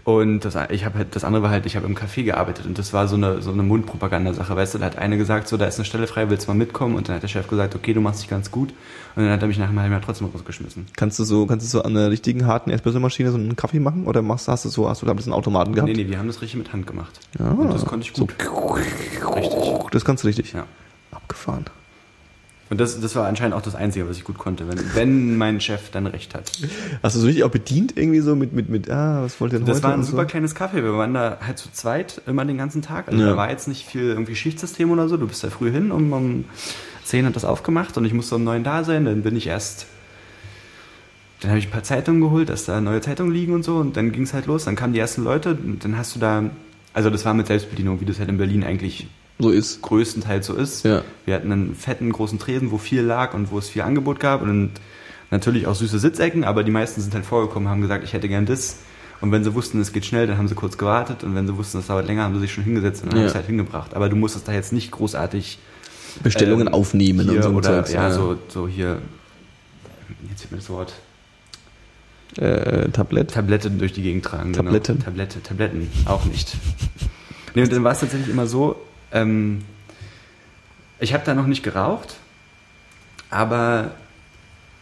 Und 0.05 0.45
das, 0.45 0.57
ich 0.71 0.85
habe 0.85 0.99
halt, 0.99 1.15
das 1.15 1.25
andere 1.25 1.43
war 1.43 1.51
halt, 1.51 1.67
ich 1.67 1.77
habe 1.77 1.87
im 1.87 1.97
Café 1.97 2.25
gearbeitet 2.25 2.67
und 2.67 2.79
das 2.79 2.93
war 2.93 3.09
so 3.09 3.17
eine, 3.17 3.43
so 3.43 3.51
eine 3.51 3.63
Mundpropagandasache, 3.63 4.55
weißt 4.55 4.75
du, 4.75 4.79
da 4.79 4.87
hat 4.87 4.99
eine 4.99 5.17
gesagt, 5.17 5.49
so, 5.49 5.57
da 5.57 5.67
ist 5.67 5.79
eine 5.79 5.85
Stelle 5.85 6.07
frei, 6.07 6.31
willst 6.31 6.47
du 6.47 6.51
mal 6.51 6.57
mitkommen? 6.57 6.97
Und 6.97 7.09
dann 7.09 7.17
hat 7.17 7.23
der 7.23 7.29
Chef 7.29 7.49
gesagt, 7.49 7.75
okay, 7.75 7.93
du 7.93 8.01
machst 8.01 8.23
dich 8.23 8.29
ganz 8.29 8.51
gut. 8.51 8.71
Und 9.15 9.25
dann 9.25 9.33
hat 9.33 9.43
er 9.43 9.49
mich 9.49 9.59
nach 9.59 9.69
einem 9.69 9.81
halben 9.81 9.93
Jahr 9.93 10.03
trotzdem 10.03 10.29
rausgeschmissen. 10.29 10.87
Kannst 10.97 11.19
du 11.19 11.25
so, 11.25 11.47
kannst 11.47 11.65
du 11.65 11.71
so 11.71 11.83
an 11.83 11.97
einer 11.97 12.11
richtigen 12.11 12.47
harten 12.47 12.71
Espresso-Maschine 12.71 13.31
so 13.31 13.39
einen 13.39 13.57
Kaffee 13.57 13.81
machen? 13.81 14.07
Oder 14.07 14.23
machst, 14.23 14.49
hast 14.49 14.65
du 14.65 14.69
so, 14.69 14.89
hast 14.89 15.03
du 15.03 15.07
da 15.07 15.13
ein 15.13 15.17
bisschen 15.17 15.33
Automaten 15.33 15.75
gehabt? 15.75 15.91
Nee, 15.91 16.05
nee, 16.05 16.11
wir 16.11 16.19
haben 16.19 16.27
das 16.27 16.43
richtig 16.43 16.59
mit 16.59 16.73
Hand 16.73 16.87
gemacht. 16.87 17.19
Ja. 17.39 17.51
Und 17.51 17.73
das 17.73 17.85
konnte 17.85 18.07
ich 18.07 18.13
gut. 18.13 18.35
Richtig. 19.35 19.91
Das 19.91 20.05
kannst 20.05 20.25
du 20.25 20.29
richtig. 20.29 20.53
Ja. 20.53 20.67
Abgefahren. 21.27 21.65
Und 22.69 22.81
das, 22.81 23.01
das 23.01 23.15
war 23.15 23.27
anscheinend 23.29 23.55
auch 23.55 23.63
das 23.63 23.77
Einzige, 23.77 24.09
was 24.09 24.17
ich 24.17 24.25
gut 24.25 24.39
konnte, 24.39 24.67
wenn, 24.69 24.79
wenn 24.95 25.37
mein 25.37 25.61
Chef 25.61 25.91
dann 25.93 26.07
recht 26.09 26.35
hat. 26.35 26.51
Hast 27.01 27.15
du 27.15 27.21
so 27.21 27.27
richtig 27.27 27.45
auch 27.45 27.51
bedient 27.51 27.97
irgendwie 27.97 28.19
so 28.19 28.35
mit, 28.35 28.53
mit, 28.53 28.69
mit, 28.69 28.91
ah, 28.91 29.23
was 29.23 29.41
wollt 29.41 29.53
ihr 29.53 29.59
denn 29.61 29.67
Das 29.67 29.77
heute? 29.77 29.85
war 29.85 29.95
ein 29.95 30.03
super 30.03 30.23
so? 30.23 30.27
kleines 30.29 30.57
Café. 30.57 30.75
Wir 30.83 30.93
waren 30.95 31.15
da 31.15 31.39
halt 31.47 31.59
zu 31.59 31.71
zweit 31.71 32.21
immer 32.27 32.45
den 32.45 32.59
ganzen 32.59 32.83
Tag. 32.83 33.07
Also 33.09 33.21
Ja. 33.23 33.31
da 33.31 33.37
war 33.37 33.51
jetzt 33.51 33.69
nicht 33.69 33.87
viel 33.87 34.03
irgendwie 34.03 34.35
Schichtsystem 34.35 34.91
oder 34.91 35.09
so. 35.09 35.17
Du 35.17 35.29
bist 35.29 35.45
da 35.45 35.51
früh 35.51 35.71
hin, 35.71 35.93
um, 35.93 36.13
um 36.13 36.45
10 37.05 37.25
hat 37.27 37.37
das 37.37 37.45
aufgemacht 37.45 37.97
und 37.99 38.05
ich 38.05 38.13
musste 38.13 38.35
um 38.35 38.43
9 38.43 38.65
da 38.65 38.83
sein. 38.83 39.05
Dann 39.05 39.23
bin 39.23 39.37
ich 39.37 39.47
erst, 39.47 39.87
dann 41.43 41.51
habe 41.51 41.61
ich 41.61 41.69
ein 41.69 41.71
paar 41.71 41.85
Zeitungen 41.85 42.21
geholt, 42.21 42.49
dass 42.49 42.65
da 42.65 42.81
neue 42.81 43.01
Zeitungen 43.01 43.33
liegen 43.33 43.55
und 43.55 43.63
so. 43.63 43.77
Und 43.77 43.97
dann 43.97 44.11
ging 44.11 44.25
es 44.25 44.35
halt 44.35 44.47
los. 44.47 44.65
Dann 44.65 44.75
kamen 44.75 44.93
die 44.93 44.99
ersten 44.99 45.23
Leute 45.23 45.51
und 45.55 45.85
dann 45.85 45.97
hast 45.97 46.17
du 46.17 46.19
da, 46.19 46.43
also 46.95 47.11
das 47.11 47.25
war 47.25 47.33
mit 47.35 47.47
Selbstbedienung, 47.47 48.01
wie 48.01 48.07
das 48.07 48.19
halt 48.19 48.29
in 48.29 48.39
Berlin 48.39 48.65
eigentlich 48.65 49.07
So 49.39 49.51
ist. 49.51 49.83
größtenteils 49.83 50.47
so 50.47 50.55
ist. 50.55 50.85
Ja. 50.85 51.03
Wir 51.27 51.35
hatten 51.35 51.53
einen 51.53 51.75
fetten 51.75 52.11
großen 52.13 52.39
Tresen, 52.39 52.71
wo 52.71 52.79
viel 52.79 53.03
lag 53.03 53.35
und 53.35 53.51
wo 53.51 53.59
es 53.59 53.69
viel 53.69 53.83
Angebot 53.83 54.19
gab 54.21 54.43
und 54.43 54.71
natürlich 55.31 55.67
auch 55.67 55.75
süße 55.75 55.99
Sitzecken, 55.99 56.45
aber 56.45 56.65
die 56.65 56.71
meisten 56.71 57.01
sind 57.01 57.13
halt 57.15 57.27
vorgekommen, 57.27 57.69
haben 57.69 57.83
gesagt, 57.83 58.05
ich 58.05 58.13
hätte 58.13 58.29
gern 58.29 58.47
das. 58.47 58.77
Und 59.21 59.33
wenn 59.33 59.43
sie 59.45 59.55
wussten, 59.55 59.81
es 59.81 59.93
geht 59.93 60.05
schnell, 60.05 60.27
dann 60.27 60.37
haben 60.39 60.47
sie 60.49 60.55
kurz 60.55 60.77
gewartet 60.79 61.25
und 61.25 61.35
wenn 61.35 61.47
sie 61.47 61.57
wussten, 61.57 61.79
es 61.79 61.87
dauert 61.87 62.07
länger, 62.07 62.23
haben 62.25 62.35
sie 62.35 62.41
sich 62.41 62.53
schon 62.53 62.65
hingesetzt 62.65 63.03
und 63.03 63.11
dann 63.13 63.17
Ja. 63.19 63.23
haben 63.23 63.29
sie 63.29 63.31
es 63.31 63.35
halt 63.35 63.47
hingebracht. 63.47 63.95
Aber 63.95 64.09
du 64.09 64.17
musstest 64.17 64.47
da 64.47 64.53
jetzt 64.53 64.73
nicht 64.73 64.91
großartig 64.91 65.59
Bestellungen 66.23 66.69
ähm, 66.69 66.75
aufnehmen 66.75 67.29
und 67.29 67.43
so. 67.43 67.49
oder 67.51 67.63
Zeugs, 67.85 67.93
ja, 67.93 68.11
so 68.11 68.39
so 68.49 68.67
hier 68.69 68.99
jetzt 70.31 70.41
fehlt 70.43 70.53
mir 70.53 70.59
das 70.59 70.71
Wort 70.71 70.95
Äh, 72.37 72.91
Tablett. 72.91 73.31
Tablette 73.33 73.71
durch 73.71 73.93
die 73.95 74.03
Gegend 74.03 74.25
tragen. 74.25 74.53
Tabletten? 74.53 74.95
Genau. 74.97 75.05
Tablette, 75.07 75.43
Tabletten, 75.43 75.91
auch 76.05 76.25
nicht. 76.27 76.55
nee, 77.55 77.63
und 77.63 77.73
dann 77.73 77.85
war 77.85 77.93
es 77.93 78.01
tatsächlich 78.01 78.29
immer 78.29 78.47
so, 78.47 78.77
ähm, 79.13 79.63
ich 80.99 81.13
habe 81.15 81.25
da 81.25 81.35
noch 81.35 81.47
nicht 81.47 81.63
geraucht, 81.63 82.17
aber 83.31 83.91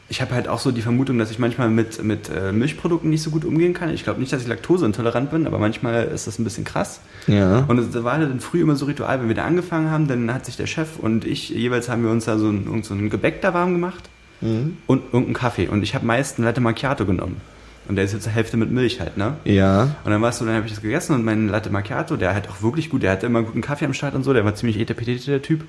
ich 0.09 0.21
habe 0.21 0.35
halt 0.35 0.49
auch 0.49 0.59
so 0.59 0.71
die 0.71 0.83
Vermutung, 0.83 1.19
dass 1.19 1.31
ich 1.31 1.39
manchmal 1.39 1.71
mit, 1.71 2.03
mit 2.05 2.29
äh, 2.29 2.53
Milchprodukten 2.53 3.09
nicht 3.11 3.23
so 3.23 3.31
gut 3.31 3.45
umgehen 3.45 3.73
kann. 3.73 3.89
Ich 3.91 4.05
glaube 4.05 4.21
nicht, 4.21 4.33
dass 4.33 4.43
ich 4.43 4.49
laktoseintolerant 4.49 5.31
bin, 5.31 5.47
aber 5.47 5.59
manchmal 5.59 6.05
ist 6.05 6.27
das 6.27 6.39
ein 6.39 6.45
bisschen 6.45 6.65
krass. 6.65 7.01
Ja. 7.27 7.65
Und 7.67 7.79
es 7.79 8.05
war 8.05 8.13
halt 8.19 8.31
dann 8.31 8.41
früh 8.41 8.61
immer 8.61 8.77
so 8.77 8.85
Ritual, 8.85 9.21
wenn 9.21 9.29
wir 9.29 9.35
da 9.35 9.45
angefangen 9.45 9.91
haben, 9.91 10.07
dann 10.07 10.33
hat 10.33 10.45
sich 10.45 10.57
der 10.57 10.67
Chef 10.67 10.99
und 10.99 11.25
ich, 11.25 11.49
jeweils 11.49 11.89
haben 11.89 12.05
wir 12.05 12.11
uns 12.11 12.27
da 12.27 12.39
so 12.39 12.51
ein, 12.51 12.83
so 12.83 12.93
ein 12.95 13.09
Gebäck 13.11 13.41
da 13.41 13.55
warm 13.55 13.73
gemacht 13.73 14.09
Mhm. 14.41 14.77
und 14.87 15.05
irgendeinen 15.05 15.33
Kaffee. 15.35 15.69
Und 15.69 15.83
ich 15.83 15.95
habe 15.95 16.05
meist 16.05 16.37
einen 16.39 16.45
Latte 16.45 16.61
Macchiato 16.61 17.07
genommen. 17.07 17.41
Und 17.87 17.97
der 17.97 18.05
ist 18.05 18.13
jetzt 18.13 18.23
zur 18.23 18.33
Hälfte 18.33 18.57
mit 18.57 18.71
Milch 18.71 19.01
halt, 19.01 19.17
ne? 19.17 19.37
Ja. 19.45 19.95
Und 20.05 20.11
dann 20.11 20.23
warst 20.23 20.41
du, 20.41 20.47
dann 20.47 20.55
habe 20.55 20.67
ich 20.67 20.73
das 20.73 20.81
gegessen 20.81 21.15
und 21.15 21.25
mein 21.25 21.49
Latte 21.49 21.71
Macchiato, 21.71 22.17
der 22.17 22.35
hat 22.35 22.49
auch 22.49 22.63
wirklich 22.63 22.89
gut, 22.89 23.03
der 23.03 23.13
hatte 23.13 23.27
immer 23.27 23.43
guten 23.43 23.61
Kaffee 23.61 23.85
am 23.85 23.93
Start 23.93 24.15
und 24.15 24.25
so, 24.25 24.33
der 24.33 24.45
war 24.45 24.55
ziemlich 24.55 24.79
etepetete, 24.79 25.31
der 25.31 25.43
Typ. 25.43 25.61
Und 25.61 25.67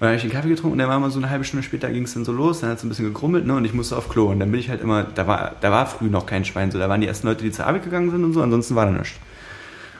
dann 0.00 0.08
habe 0.08 0.16
ich 0.16 0.22
den 0.22 0.30
Kaffee 0.30 0.50
getrunken 0.50 0.72
und 0.72 0.78
der 0.78 0.88
war 0.88 1.00
mal 1.00 1.10
so 1.10 1.18
eine 1.18 1.30
halbe 1.30 1.44
Stunde 1.44 1.64
später 1.64 1.88
ging 1.88 2.02
es 2.02 2.12
dann 2.12 2.26
so 2.26 2.32
los, 2.32 2.60
dann 2.60 2.68
hat 2.68 2.76
es 2.76 2.84
ein 2.84 2.90
bisschen 2.90 3.06
gegrummelt, 3.06 3.46
ne, 3.46 3.54
und 3.54 3.64
ich 3.64 3.72
musste 3.72 3.96
auf 3.96 4.10
Klo. 4.10 4.26
Und 4.26 4.40
dann 4.40 4.50
bin 4.50 4.60
ich 4.60 4.68
halt 4.68 4.82
immer, 4.82 5.04
da 5.04 5.26
war, 5.26 5.56
da 5.62 5.72
war 5.72 5.86
früh 5.86 6.06
noch 6.06 6.26
kein 6.26 6.44
Schwein, 6.44 6.70
so, 6.70 6.78
da 6.78 6.90
waren 6.90 7.00
die 7.00 7.06
ersten 7.06 7.26
Leute, 7.26 7.42
die 7.42 7.50
zur 7.50 7.66
Arbeit 7.66 7.84
gegangen 7.84 8.10
sind 8.10 8.22
und 8.22 8.34
so, 8.34 8.42
ansonsten 8.42 8.74
war 8.74 8.84
da 8.84 8.92
nichts. 8.92 9.14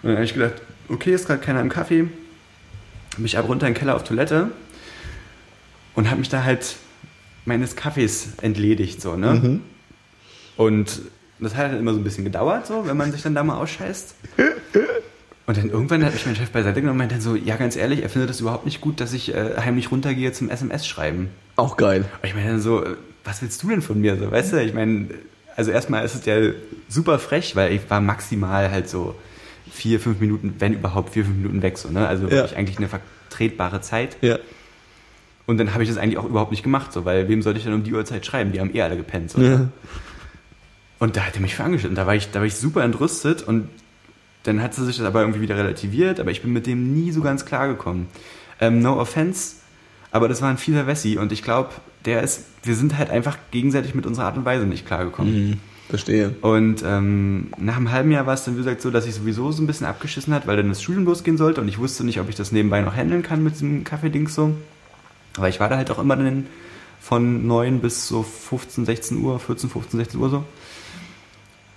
Und 0.02 0.10
dann 0.10 0.16
habe 0.16 0.24
ich 0.26 0.34
gedacht, 0.34 0.60
okay, 0.90 1.14
ist 1.14 1.26
gerade 1.26 1.40
keiner 1.40 1.62
im 1.62 1.70
Kaffee. 1.70 2.08
Bin 3.16 3.24
ich 3.24 3.38
ab 3.38 3.48
runter 3.48 3.66
in 3.66 3.72
den 3.72 3.78
Keller 3.78 3.96
auf 3.96 4.04
Toilette 4.04 4.50
und 5.94 6.10
habe 6.10 6.18
mich 6.18 6.28
da 6.28 6.44
halt 6.44 6.76
meines 7.46 7.74
Kaffees 7.74 8.34
entledigt, 8.42 9.00
so, 9.00 9.16
ne? 9.16 9.34
Mhm. 9.34 9.60
Und 10.56 11.02
das 11.38 11.54
hat 11.54 11.70
halt 11.70 11.80
immer 11.80 11.92
so 11.92 12.00
ein 12.00 12.04
bisschen 12.04 12.24
gedauert, 12.24 12.66
so, 12.66 12.86
wenn 12.86 12.96
man 12.96 13.12
sich 13.12 13.22
dann 13.22 13.34
da 13.34 13.42
mal 13.42 13.56
ausscheißt. 13.56 14.14
Und 15.46 15.56
dann 15.56 15.70
irgendwann 15.70 16.04
hat 16.04 16.12
mich 16.12 16.26
mein 16.26 16.34
Chef 16.34 16.50
beiseite 16.50 16.80
genommen 16.80 16.92
und 16.92 16.98
meinte 16.98 17.14
dann 17.14 17.22
so, 17.22 17.36
ja, 17.36 17.56
ganz 17.56 17.76
ehrlich, 17.76 18.02
er 18.02 18.08
findet 18.08 18.30
das 18.30 18.40
überhaupt 18.40 18.64
nicht 18.64 18.80
gut, 18.80 19.00
dass 19.00 19.12
ich 19.12 19.32
äh, 19.32 19.56
heimlich 19.58 19.92
runtergehe 19.92 20.32
zum 20.32 20.50
SMS-Schreiben. 20.50 21.28
Auch 21.54 21.76
geil. 21.76 22.04
Und 22.22 22.28
ich 22.28 22.34
meine 22.34 22.50
dann 22.50 22.60
so, 22.60 22.84
äh, 22.84 22.96
was 23.22 23.42
willst 23.42 23.62
du 23.62 23.68
denn 23.68 23.82
von 23.82 24.00
mir? 24.00 24.16
So, 24.16 24.30
weißt 24.30 24.54
du, 24.54 24.62
ich 24.62 24.74
meine, 24.74 25.08
also 25.54 25.70
erstmal 25.70 26.04
ist 26.04 26.14
es 26.14 26.24
ja 26.24 26.36
super 26.88 27.18
frech, 27.18 27.54
weil 27.54 27.72
ich 27.72 27.88
war 27.88 28.00
maximal 28.00 28.70
halt 28.70 28.88
so 28.88 29.14
vier, 29.70 30.00
fünf 30.00 30.20
Minuten, 30.20 30.56
wenn 30.58 30.74
überhaupt 30.74 31.12
vier, 31.12 31.24
fünf 31.24 31.36
Minuten 31.36 31.62
weg, 31.62 31.78
so, 31.78 31.90
ne? 31.90 32.08
Also 32.08 32.30
wirklich 32.30 32.56
eigentlich 32.56 32.78
eine 32.78 32.88
vertretbare 32.88 33.80
Zeit. 33.80 34.16
Ja. 34.22 34.38
Und 35.46 35.58
dann 35.58 35.74
habe 35.74 35.84
ich 35.84 35.88
das 35.88 35.98
eigentlich 35.98 36.18
auch 36.18 36.24
überhaupt 36.24 36.50
nicht 36.50 36.64
gemacht, 36.64 36.92
so, 36.92 37.04
weil 37.04 37.28
wem 37.28 37.42
sollte 37.42 37.58
ich 37.58 37.64
denn 37.64 37.74
um 37.74 37.84
die 37.84 37.94
Uhrzeit 37.94 38.26
schreiben? 38.26 38.50
Die 38.52 38.60
haben 38.60 38.74
eh 38.74 38.82
alle 38.82 38.96
gepennt. 38.96 39.30
So. 39.30 39.40
ja. 39.40 39.68
Und 40.98 41.16
da 41.16 41.22
hat 41.22 41.34
er 41.34 41.40
mich 41.40 41.54
für 41.54 41.64
angeschnitten. 41.64 41.96
Da 41.96 42.06
war 42.06 42.14
ich, 42.14 42.30
da 42.30 42.40
war 42.40 42.46
ich 42.46 42.56
super 42.56 42.82
entrüstet 42.82 43.42
und 43.42 43.68
dann 44.44 44.62
hat 44.62 44.74
sie 44.74 44.84
sich 44.84 44.96
das 44.96 45.06
aber 45.06 45.20
irgendwie 45.20 45.40
wieder 45.40 45.56
relativiert, 45.56 46.20
aber 46.20 46.30
ich 46.30 46.42
bin 46.42 46.52
mit 46.52 46.66
dem 46.66 46.94
nie 46.94 47.10
so 47.10 47.20
ganz 47.20 47.44
klar 47.44 47.68
gekommen. 47.68 48.08
Ähm, 48.60 48.80
no 48.80 48.98
offense, 48.98 49.56
aber 50.10 50.28
das 50.28 50.40
war 50.40 50.48
ein 50.48 50.58
vieler 50.58 50.86
Wessi 50.86 51.18
und 51.18 51.32
ich 51.32 51.42
glaube, 51.42 51.70
der 52.04 52.22
ist, 52.22 52.44
wir 52.62 52.76
sind 52.76 52.96
halt 52.96 53.10
einfach 53.10 53.36
gegenseitig 53.50 53.94
mit 53.94 54.06
unserer 54.06 54.26
Art 54.26 54.36
und 54.36 54.44
Weise 54.44 54.64
nicht 54.64 54.86
klargekommen. 54.86 55.50
Mhm. 55.50 55.60
Verstehe. 55.88 56.34
Und 56.40 56.82
ähm, 56.84 57.48
nach 57.58 57.76
einem 57.76 57.92
halben 57.92 58.10
Jahr 58.10 58.26
war 58.26 58.34
es 58.34 58.44
dann, 58.44 58.54
wie 58.54 58.58
gesagt, 58.58 58.80
so, 58.80 58.90
dass 58.90 59.06
ich 59.06 59.14
sowieso 59.14 59.52
so 59.52 59.62
ein 59.62 59.68
bisschen 59.68 59.86
abgeschissen 59.86 60.34
hat, 60.34 60.46
weil 60.46 60.56
dann 60.56 60.68
das 60.68 60.82
Studium 60.82 61.04
losgehen 61.04 61.36
sollte 61.36 61.60
und 61.60 61.68
ich 61.68 61.78
wusste 61.78 62.04
nicht, 62.04 62.20
ob 62.20 62.28
ich 62.28 62.34
das 62.34 62.50
nebenbei 62.50 62.80
noch 62.80 62.96
handeln 62.96 63.22
kann 63.22 63.42
mit 63.42 63.54
diesem 63.54 63.84
Kaffeedings 63.84 64.34
so. 64.34 64.54
Aber 65.36 65.48
ich 65.48 65.60
war 65.60 65.68
da 65.68 65.76
halt 65.76 65.90
auch 65.90 65.98
immer 65.98 66.16
dann 66.16 66.46
von 67.00 67.46
9 67.46 67.80
bis 67.80 68.08
so 68.08 68.24
15, 68.24 68.84
16 68.84 69.22
Uhr, 69.22 69.38
14, 69.38 69.70
15, 69.70 69.98
16 69.98 70.20
Uhr 70.20 70.30
so. 70.30 70.44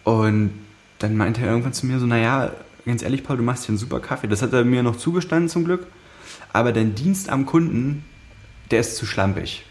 Und 0.03 0.51
dann 0.99 1.15
meinte 1.17 1.41
er 1.41 1.47
irgendwann 1.47 1.73
zu 1.73 1.85
mir 1.85 1.99
so, 1.99 2.05
naja, 2.05 2.51
ganz 2.85 3.03
ehrlich, 3.03 3.23
Paul, 3.23 3.37
du 3.37 3.43
machst 3.43 3.63
hier 3.63 3.69
einen 3.69 3.77
super 3.77 3.99
Kaffee. 3.99 4.27
Das 4.27 4.41
hat 4.41 4.53
er 4.53 4.63
mir 4.65 4.83
noch 4.83 4.95
zugestanden 4.97 5.49
zum 5.49 5.65
Glück. 5.65 5.87
aber 6.53 6.71
dein 6.71 6.95
Dienst 6.95 7.29
am 7.29 7.45
Kunden, 7.45 8.03
der 8.71 8.79
ist 8.79 8.95
zu 8.95 9.05
schlampig. 9.05 9.65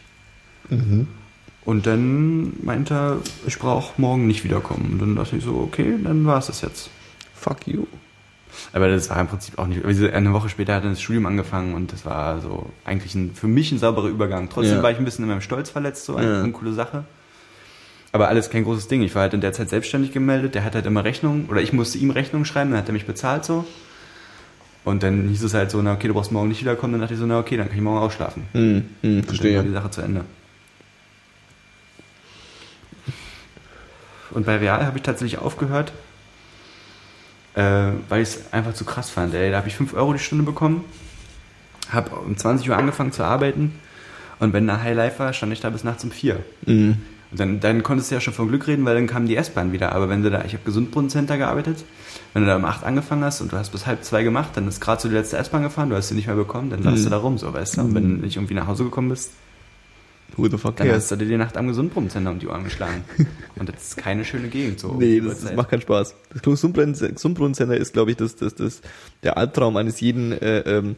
Und 1.64 1.86
dann 1.86 2.52
meinte 2.64 2.94
er, 2.94 3.16
ich 3.46 3.58
brauche 3.58 4.00
morgen 4.00 4.26
nicht 4.26 4.44
wiederkommen. 4.44 4.90
Und 4.92 4.98
dann 5.00 5.16
dachte 5.16 5.36
ich 5.36 5.44
so, 5.44 5.56
okay, 5.56 5.94
dann 6.02 6.24
war 6.26 6.38
es 6.38 6.46
das 6.46 6.60
jetzt. 6.62 6.90
Fuck 7.34 7.66
you. 7.66 7.86
Aber 8.72 8.88
das 8.88 9.08
war 9.10 9.20
im 9.20 9.26
Prinzip 9.28 9.58
auch 9.58 9.66
nicht. 9.66 9.84
also 9.84 10.08
Eine 10.08 10.32
Woche 10.32 10.48
später 10.48 10.74
hat 10.74 10.84
er 10.84 10.90
das 10.90 11.00
Studium 11.02 11.26
angefangen 11.26 11.74
und 11.74 11.92
das 11.92 12.04
war 12.04 12.40
so 12.40 12.70
eigentlich 12.84 13.14
ein, 13.14 13.32
für 13.34 13.46
mich 13.46 13.70
ein 13.72 13.78
sauberer 13.78 14.08
Übergang. 14.08 14.48
Trotzdem 14.50 14.76
Ja. 14.76 14.82
war 14.82 14.90
ich 14.90 14.98
ein 14.98 15.04
bisschen 15.04 15.24
in 15.24 15.30
meinem 15.30 15.40
Stolz 15.42 15.70
verletzt, 15.70 16.04
so 16.06 16.16
eine, 16.16 16.28
Ja. 16.30 16.42
eine 16.42 16.52
coole 16.52 16.72
Sache. 16.72 17.04
Aber 18.12 18.28
alles 18.28 18.50
kein 18.50 18.64
großes 18.64 18.88
Ding. 18.88 19.02
Ich 19.02 19.14
war 19.14 19.22
halt 19.22 19.34
in 19.34 19.40
der 19.40 19.52
Zeit 19.52 19.68
selbstständig 19.68 20.12
gemeldet. 20.12 20.54
Der 20.54 20.64
hat 20.64 20.74
halt 20.74 20.86
immer 20.86 21.04
Rechnungen 21.04 21.46
oder 21.46 21.60
ich 21.60 21.72
musste 21.72 21.98
ihm 21.98 22.10
Rechnungen 22.10 22.46
schreiben, 22.46 22.70
dann 22.70 22.80
hat 22.80 22.88
er 22.88 22.92
mich 22.92 23.06
bezahlt 23.06 23.44
so. 23.44 23.66
Und 24.84 25.02
dann 25.02 25.28
hieß 25.28 25.42
es 25.42 25.52
halt 25.52 25.70
so, 25.70 25.82
na 25.82 25.92
okay, 25.92 26.08
du 26.08 26.14
brauchst 26.14 26.32
morgen 26.32 26.48
nicht 26.48 26.60
wiederkommen. 26.62 26.92
Dann 26.94 27.02
dachte 27.02 27.14
ich 27.14 27.20
so, 27.20 27.26
na 27.26 27.38
okay, 27.38 27.56
dann 27.58 27.68
kann 27.68 27.76
ich 27.76 27.82
morgen 27.82 27.98
ausschlafen. 27.98 28.44
Hm, 28.52 28.60
hm, 28.62 28.84
Und 29.02 29.02
dann 29.02 29.14
war 29.16 29.20
die 29.20 29.26
verstehe. 29.26 29.72
Sache 29.72 29.90
zu 29.90 30.00
Ende. 30.00 30.24
Und 34.30 34.46
bei 34.46 34.56
Real 34.56 34.84
habe 34.86 34.96
ich 34.98 35.02
tatsächlich 35.02 35.38
aufgehört, 35.40 35.92
äh, 37.54 37.90
weil 38.08 38.22
ich 38.22 38.28
es 38.28 38.52
einfach 38.52 38.74
zu 38.74 38.84
krass 38.84 39.10
fand. 39.10 39.34
Ey. 39.34 39.50
Da 39.50 39.58
habe 39.58 39.68
ich 39.68 39.76
5 39.76 39.94
Euro 39.94 40.12
die 40.12 40.18
Stunde 40.18 40.44
bekommen, 40.44 40.84
habe 41.90 42.10
um 42.16 42.36
20 42.36 42.68
Uhr 42.70 42.76
angefangen 42.76 43.12
zu 43.12 43.24
arbeiten 43.24 43.78
und 44.38 44.52
wenn 44.52 44.66
da 44.66 44.80
High 44.80 44.96
Life 44.96 45.18
war, 45.18 45.32
stand 45.32 45.52
ich 45.52 45.60
da 45.60 45.70
bis 45.70 45.84
nachts 45.84 46.04
um 46.04 46.10
4. 46.10 46.38
Hm. 46.66 46.96
Und 47.30 47.38
dann, 47.40 47.60
dann 47.60 47.82
konntest 47.82 48.10
du 48.10 48.14
ja 48.14 48.20
schon 48.22 48.32
von 48.32 48.48
Glück 48.48 48.66
reden, 48.66 48.84
weil 48.86 48.94
dann 48.94 49.06
kam 49.06 49.26
die 49.26 49.36
S-Bahn 49.36 49.72
wieder. 49.72 49.92
Aber 49.92 50.08
wenn 50.08 50.22
du 50.22 50.30
da, 50.30 50.44
ich 50.46 50.54
habe 50.54 50.64
Gesundbrunnen-Center 50.64 51.36
gearbeitet, 51.36 51.84
wenn 52.32 52.42
du 52.42 52.48
da 52.48 52.56
um 52.56 52.64
8 52.64 52.84
angefangen 52.84 53.22
hast 53.22 53.40
und 53.42 53.52
du 53.52 53.56
hast 53.56 53.70
bis 53.70 53.86
halb 53.86 54.02
zwei 54.02 54.22
gemacht, 54.22 54.50
dann 54.54 54.66
ist 54.66 54.80
gerade 54.80 55.02
so 55.02 55.08
die 55.08 55.14
letzte 55.14 55.36
S-Bahn 55.36 55.62
gefahren, 55.62 55.90
du 55.90 55.96
hast 55.96 56.08
sie 56.08 56.14
nicht 56.14 56.26
mehr 56.26 56.36
bekommen, 56.36 56.70
dann 56.70 56.82
saßt 56.82 56.98
Mhm. 56.98 57.04
du 57.04 57.10
da 57.10 57.16
rum, 57.18 57.36
so, 57.38 57.52
weißt 57.52 57.76
du. 57.76 57.80
Und 57.82 57.94
wenn 57.94 58.16
du 58.16 58.24
nicht 58.24 58.36
irgendwie 58.36 58.54
nach 58.54 58.66
Hause 58.66 58.84
gekommen 58.84 59.10
bist, 59.10 59.32
Who 60.36 60.46
the 60.48 60.58
fuck 60.58 60.76
dann 60.76 60.88
hast 60.92 61.10
du 61.10 61.16
dir 61.16 61.24
die 61.26 61.36
Nacht 61.36 61.56
am 61.56 61.66
Gesundbrunnen-Center 61.66 62.30
um 62.30 62.38
die 62.38 62.46
Ohren 62.46 62.62
geschlagen. 62.62 63.02
Und 63.56 63.68
das 63.70 63.88
ist 63.88 63.96
keine 63.96 64.24
schöne 64.24 64.48
Gegend, 64.48 64.78
so. 64.78 64.94
Nee, 64.94 65.20
das, 65.20 65.40
das 65.40 65.54
macht 65.56 65.70
keinen 65.70 65.80
Spaß. 65.80 66.14
Das 66.32 66.42
Gesundbrunnen-Center 66.42 67.76
ist, 67.76 67.92
glaube 67.92 68.12
ich, 68.12 68.18
das, 68.18 68.36
das, 68.36 68.54
das, 68.54 68.80
der 69.24 69.36
Albtraum 69.36 69.76
eines 69.76 70.00
jeden 70.00 70.30
äh, 70.32 70.60
ähm, 70.60 70.96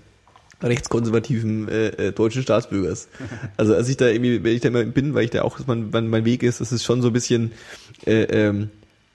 rechtskonservativen 0.62 1.68
äh, 1.68 1.86
äh, 1.88 2.12
deutschen 2.12 2.42
Staatsbürgers. 2.42 3.08
Also 3.56 3.74
als 3.74 3.88
ich 3.88 3.96
da 3.96 4.08
irgendwie, 4.08 4.42
wenn 4.44 4.54
ich 4.54 4.60
da 4.60 4.68
immer 4.68 4.84
bin, 4.84 5.14
weil 5.14 5.24
ich 5.24 5.30
da 5.30 5.42
auch 5.42 5.58
mein, 5.66 5.90
mein, 5.90 6.08
mein 6.08 6.24
Weg 6.24 6.42
ist, 6.42 6.60
das 6.60 6.72
ist 6.72 6.84
schon 6.84 7.02
so 7.02 7.08
ein 7.08 7.12
bisschen, 7.12 7.52
äh, 8.06 8.22
ähm, 8.24 8.70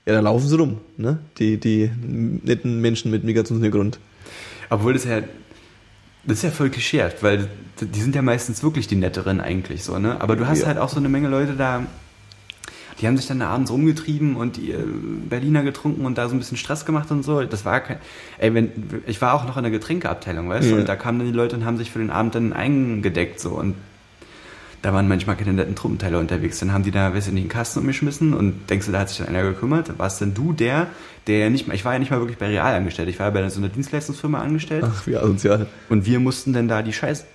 ja, 0.05 0.13
da 0.13 0.19
laufen 0.19 0.47
sie 0.47 0.55
rum, 0.57 0.79
ne? 0.97 1.19
Die, 1.39 1.57
die 1.57 1.89
netten 2.43 2.79
Menschen 2.81 3.09
mit 3.11 3.23
Migrationshintergrund. 3.23 3.99
Obwohl 4.69 4.93
das 4.93 5.03
ja, 5.05 5.21
das 6.25 6.37
ist 6.37 6.43
ja 6.43 6.51
voll 6.51 6.69
klischeehaft, 6.69 7.23
weil 7.23 7.47
die 7.81 8.01
sind 8.01 8.15
ja 8.15 8.21
meistens 8.21 8.63
wirklich 8.63 8.87
die 8.87 8.95
Netteren 8.95 9.41
eigentlich 9.41 9.83
so, 9.83 9.97
ne? 9.99 10.19
Aber 10.21 10.35
du 10.35 10.47
hast 10.47 10.61
Ja. 10.61 10.67
halt 10.67 10.77
auch 10.77 10.89
so 10.89 10.97
eine 10.97 11.09
Menge 11.09 11.27
Leute 11.27 11.53
da, 11.53 11.85
die 12.99 13.07
haben 13.07 13.17
sich 13.17 13.27
dann 13.27 13.39
da 13.39 13.49
abends 13.49 13.71
rumgetrieben 13.71 14.35
und 14.35 14.57
die 14.57 14.71
äh, 14.71 14.83
Berliner 15.29 15.63
getrunken 15.63 16.05
und 16.05 16.17
da 16.17 16.29
so 16.29 16.35
ein 16.35 16.39
bisschen 16.39 16.57
Stress 16.57 16.85
gemacht 16.85 17.11
und 17.11 17.23
so. 17.23 17.43
Das 17.43 17.65
war 17.65 17.79
kein, 17.81 17.97
ey, 18.37 18.53
wenn, 18.53 18.71
ich 19.05 19.21
war 19.21 19.33
auch 19.33 19.45
noch 19.45 19.57
in 19.57 19.63
der 19.63 19.71
Getränkeabteilung, 19.71 20.49
weißt 20.49 20.69
du? 20.69 20.75
Ja. 20.75 20.79
Und 20.81 20.89
da 20.89 20.95
kamen 20.95 21.19
dann 21.19 21.27
die 21.27 21.33
Leute 21.33 21.55
und 21.55 21.65
haben 21.65 21.77
sich 21.77 21.91
für 21.91 21.99
den 21.99 22.09
Abend 22.09 22.35
dann 22.35 22.53
eingedeckt, 22.53 23.39
so. 23.39 23.51
Und 23.51 23.75
da 24.81 24.93
waren 24.93 25.07
manchmal 25.07 25.35
keine 25.35 25.53
netten 25.53 25.75
Truppenteile 25.75 26.19
unterwegs. 26.19 26.59
Dann 26.59 26.71
haben 26.71 26.83
die 26.83 26.91
da, 26.91 27.13
weiß 27.13 27.27
ich 27.27 27.33
nicht, 27.33 27.43
einen 27.43 27.49
Kasten 27.49 27.79
umgeschmissen 27.79 28.33
und 28.33 28.69
denkst 28.69 28.85
du, 28.85 28.91
da 28.91 28.99
hat 28.99 29.09
sich 29.09 29.17
dann 29.17 29.27
einer 29.27 29.41
gekümmert? 29.41 29.97
Warst 29.97 30.21
denn 30.21 30.35
du 30.35 30.53
der, 30.53 30.87
der 31.25 31.39
ja 31.39 31.49
nicht 31.49 31.67
mal, 31.67 31.73
ich 31.73 31.83
war 31.83 31.93
ja 31.93 31.99
nicht 31.99 32.11
mal 32.11 32.19
wirklich 32.19 32.37
bei 32.37 32.47
Real 32.47 32.75
angestellt, 32.75 33.09
ich 33.09 33.17
war 33.17 33.27
ja 33.27 33.31
bei 33.31 33.49
so 33.49 33.59
einer 33.59 33.69
Dienstleistungsfirma 33.69 34.39
angestellt. 34.39 34.85
Ach, 34.87 35.07
wie 35.07 35.17
asozial. 35.17 35.65
Und 35.89 36.05
wir 36.05 36.19
mussten 36.19 36.53
dann 36.53 36.67
da 36.67 36.83
die 36.83 36.93
Scheiß, 36.93 37.25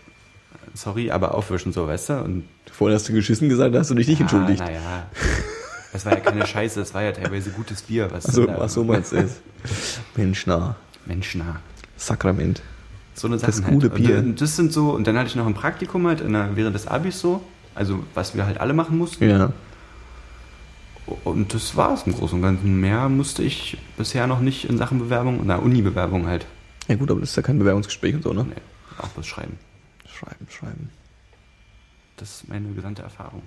sorry, 0.74 1.10
aber 1.10 1.34
aufwischen, 1.34 1.72
so, 1.72 1.88
weißt 1.88 2.10
du? 2.10 2.22
Und 2.22 2.44
Vorhin 2.80 2.94
hast 2.94 3.06
du 3.10 3.12
geschissen 3.12 3.50
gesagt, 3.50 3.74
da 3.74 3.80
hast 3.80 3.90
du 3.90 3.94
dich 3.94 4.08
nicht 4.08 4.22
entschuldigt. 4.22 4.62
Ah, 4.62 4.64
naja. 4.64 5.06
Das 5.92 6.06
war 6.06 6.14
ja 6.14 6.20
keine 6.20 6.46
Scheiße, 6.46 6.80
das 6.80 6.94
war 6.94 7.02
ja 7.02 7.12
teilweise 7.12 7.50
gutes 7.50 7.82
Bier. 7.82 8.10
Was 8.10 8.26
Ach 8.26 8.32
so, 8.32 8.48
ach 8.48 8.68
so 8.70 8.84
meinst 8.84 9.12
du 9.12 9.16
es. 9.16 9.42
Mensch, 10.16 10.46
na. 10.46 10.76
Menschnah. 11.04 11.60
Sakrament. 11.98 12.62
So 13.12 13.26
eine 13.26 13.36
Das 13.36 13.58
Sachen 13.58 13.74
gute 13.74 13.90
halt. 13.90 14.02
Bier. 14.02 14.16
Und 14.20 14.40
das 14.40 14.56
sind 14.56 14.72
so, 14.72 14.92
und 14.92 15.06
dann 15.06 15.18
hatte 15.18 15.28
ich 15.28 15.36
noch 15.36 15.46
ein 15.46 15.52
Praktikum 15.52 16.06
halt 16.06 16.20
der, 16.20 16.56
während 16.56 16.74
des 16.74 16.86
Abis 16.86 17.20
so, 17.20 17.42
also 17.74 18.02
was 18.14 18.34
wir 18.34 18.46
halt 18.46 18.62
alle 18.62 18.72
machen 18.72 18.96
mussten. 18.96 19.28
Ja. 19.28 19.52
Und 21.24 21.52
das 21.52 21.76
war 21.76 21.92
es 21.92 22.04
im 22.04 22.14
Großen 22.14 22.36
und 22.36 22.42
Ganzen. 22.42 22.80
Mehr 22.80 23.10
musste 23.10 23.42
ich 23.42 23.76
bisher 23.98 24.26
noch 24.26 24.40
nicht 24.40 24.64
in 24.64 24.78
Sachen 24.78 25.00
Bewerbung, 25.00 25.42
na, 25.44 25.56
Uni-Bewerbung 25.56 26.26
halt. 26.26 26.46
Ja 26.88 26.94
gut, 26.94 27.10
aber 27.10 27.20
das 27.20 27.28
ist 27.28 27.36
ja 27.36 27.42
kein 27.42 27.58
Bewerbungsgespräch 27.58 28.14
und 28.14 28.22
so, 28.22 28.32
ne? 28.32 28.46
Nee, 28.48 28.54
auch 28.96 29.10
was 29.16 29.26
schreiben. 29.26 29.58
Schreiben, 30.06 30.46
schreiben. 30.48 30.88
Das 32.20 32.36
ist 32.42 32.48
meine 32.48 32.68
gesamte 32.74 33.02
Erfahrung. 33.02 33.42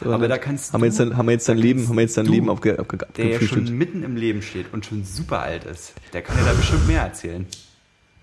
Aber 0.00 0.18
nett. 0.18 0.30
da 0.32 0.38
kannst 0.38 0.72
haben 0.72 0.80
wir 0.80 0.86
jetzt 0.86 0.98
du- 0.98 1.04
dein, 1.04 1.16
haben 1.16 1.26
wir 1.26 1.32
jetzt 1.32 1.48
dein 1.48 1.58
Leben, 1.58 1.86
haben 1.88 1.94
wir 1.96 2.02
jetzt 2.02 2.16
dein 2.16 2.24
du, 2.26 2.32
Leben 2.32 2.48
aufge, 2.48 2.78
aufge, 2.80 2.98
Der 3.16 3.26
ja 3.28 3.40
schon 3.40 3.78
mitten 3.78 4.02
im 4.02 4.16
Leben 4.16 4.42
steht 4.42 4.66
und 4.72 4.84
schon 4.84 5.04
super 5.04 5.40
alt 5.40 5.64
ist. 5.64 5.92
Der 6.12 6.22
kann 6.22 6.36
ja 6.38 6.44
da 6.44 6.52
bestimmt 6.54 6.88
mehr 6.88 7.02
erzählen. 7.02 7.46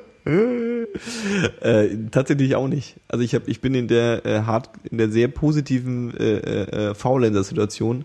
Äh, 1.60 1.88
tatsächlich 2.10 2.54
auch 2.54 2.68
nicht. 2.68 2.96
Also 3.08 3.24
ich 3.24 3.34
habe, 3.34 3.48
ich 3.50 3.60
bin 3.62 3.74
in 3.74 3.88
der 3.88 4.26
äh, 4.26 4.40
hart, 4.42 4.68
in 4.90 4.98
der 4.98 5.10
sehr 5.10 5.28
positiven 5.28 6.14
äh, 6.18 6.90
äh, 6.90 6.94
Faulenzer-Situation, 6.94 8.04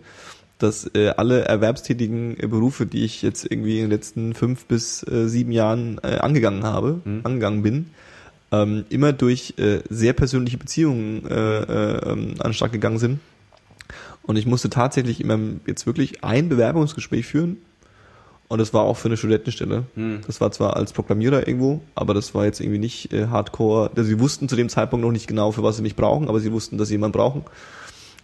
dass 0.57 0.89
äh, 0.95 1.09
alle 1.17 1.41
erwerbstätigen 1.41 2.37
äh, 2.39 2.47
Berufe, 2.47 2.85
die 2.85 3.03
ich 3.03 3.21
jetzt 3.23 3.43
irgendwie 3.51 3.77
in 3.79 3.85
den 3.85 3.91
letzten 3.91 4.33
fünf 4.35 4.65
bis 4.67 5.03
äh, 5.05 5.27
sieben 5.27 5.51
Jahren 5.51 5.99
äh, 6.03 6.17
angegangen 6.19 6.63
habe, 6.63 7.01
Mhm. 7.03 7.21
angegangen 7.23 7.61
bin, 7.63 7.87
ähm, 8.53 8.85
immer 8.89 9.11
durch 9.13 9.55
äh, 9.57 9.79
sehr 9.89 10.13
persönliche 10.13 10.57
Beziehungen 10.57 11.25
äh, 11.27 11.33
äh, 11.33 12.11
ähm, 12.11 12.35
an 12.37 12.51
den 12.51 12.53
Start 12.53 12.71
gegangen 12.71 12.99
sind. 12.99 13.19
Und 14.21 14.37
ich 14.37 14.45
musste 14.45 14.69
tatsächlich 14.69 15.19
immer 15.19 15.37
jetzt 15.65 15.85
wirklich 15.85 16.23
ein 16.23 16.47
Bewerbungsgespräch 16.47 17.25
führen. 17.25 17.57
Und 18.47 18.59
das 18.59 18.73
war 18.73 18.83
auch 18.83 18.97
für 18.97 19.07
eine 19.07 19.17
Studentenstelle. 19.17 19.85
Hm. 19.95 20.21
Das 20.27 20.39
war 20.39 20.51
zwar 20.51 20.75
als 20.75 20.93
Programmierer 20.93 21.47
irgendwo, 21.47 21.81
aber 21.95 22.13
das 22.13 22.35
war 22.35 22.45
jetzt 22.45 22.59
irgendwie 22.59 22.77
nicht 22.77 23.11
äh, 23.11 23.27
Hardcore. 23.27 23.89
Also 23.95 24.03
sie 24.03 24.19
wussten 24.19 24.47
zu 24.47 24.55
dem 24.55 24.69
Zeitpunkt 24.69 25.03
noch 25.03 25.11
nicht 25.11 25.27
genau, 25.27 25.51
für 25.51 25.63
was 25.63 25.77
sie 25.77 25.81
mich 25.81 25.95
brauchen, 25.95 26.29
aber 26.29 26.39
sie 26.39 26.51
wussten, 26.51 26.77
dass 26.77 26.89
sie 26.89 26.93
jemanden 26.93 27.17
brauchen. 27.17 27.43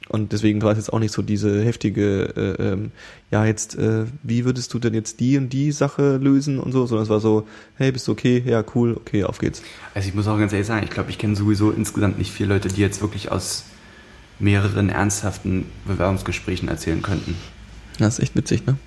Und 0.09 0.31
deswegen 0.33 0.61
war 0.63 0.71
es 0.71 0.77
jetzt 0.79 0.91
auch 0.91 0.99
nicht 0.99 1.13
so 1.13 1.21
diese 1.21 1.63
heftige, 1.63 2.23
äh, 2.35 2.71
ähm, 2.71 2.91
ja 3.29 3.45
jetzt, 3.45 3.77
äh, 3.77 4.05
wie 4.23 4.43
würdest 4.43 4.73
du 4.73 4.79
denn 4.79 4.95
jetzt 4.95 5.19
die 5.19 5.37
und 5.37 5.49
die 5.49 5.71
Sache 5.71 6.17
lösen 6.17 6.59
und 6.59 6.71
so, 6.71 6.87
sondern 6.87 7.03
es 7.03 7.09
war 7.09 7.19
so, 7.19 7.47
hey, 7.75 7.91
bist 7.91 8.07
du 8.07 8.13
okay? 8.13 8.43
Ja, 8.45 8.63
cool, 8.73 8.95
okay, 8.95 9.23
auf 9.23 9.37
geht's. 9.37 9.61
Also 9.93 10.09
ich 10.09 10.15
muss 10.15 10.27
auch 10.27 10.39
ganz 10.39 10.51
ehrlich 10.51 10.67
sagen, 10.67 10.83
ich 10.83 10.89
glaube, 10.89 11.11
ich 11.11 11.19
kenne 11.19 11.35
sowieso 11.35 11.71
insgesamt 11.71 12.17
nicht 12.17 12.31
viele 12.31 12.49
Leute, 12.49 12.69
die 12.69 12.81
jetzt 12.81 13.01
wirklich 13.01 13.31
aus 13.31 13.65
mehreren 14.39 14.89
ernsthaften 14.89 15.65
Bewerbungsgesprächen 15.85 16.69
erzählen 16.69 17.01
könnten. 17.01 17.35
Das 17.99 18.17
ist 18.17 18.23
echt 18.23 18.35
witzig, 18.35 18.65
ne? 18.65 18.77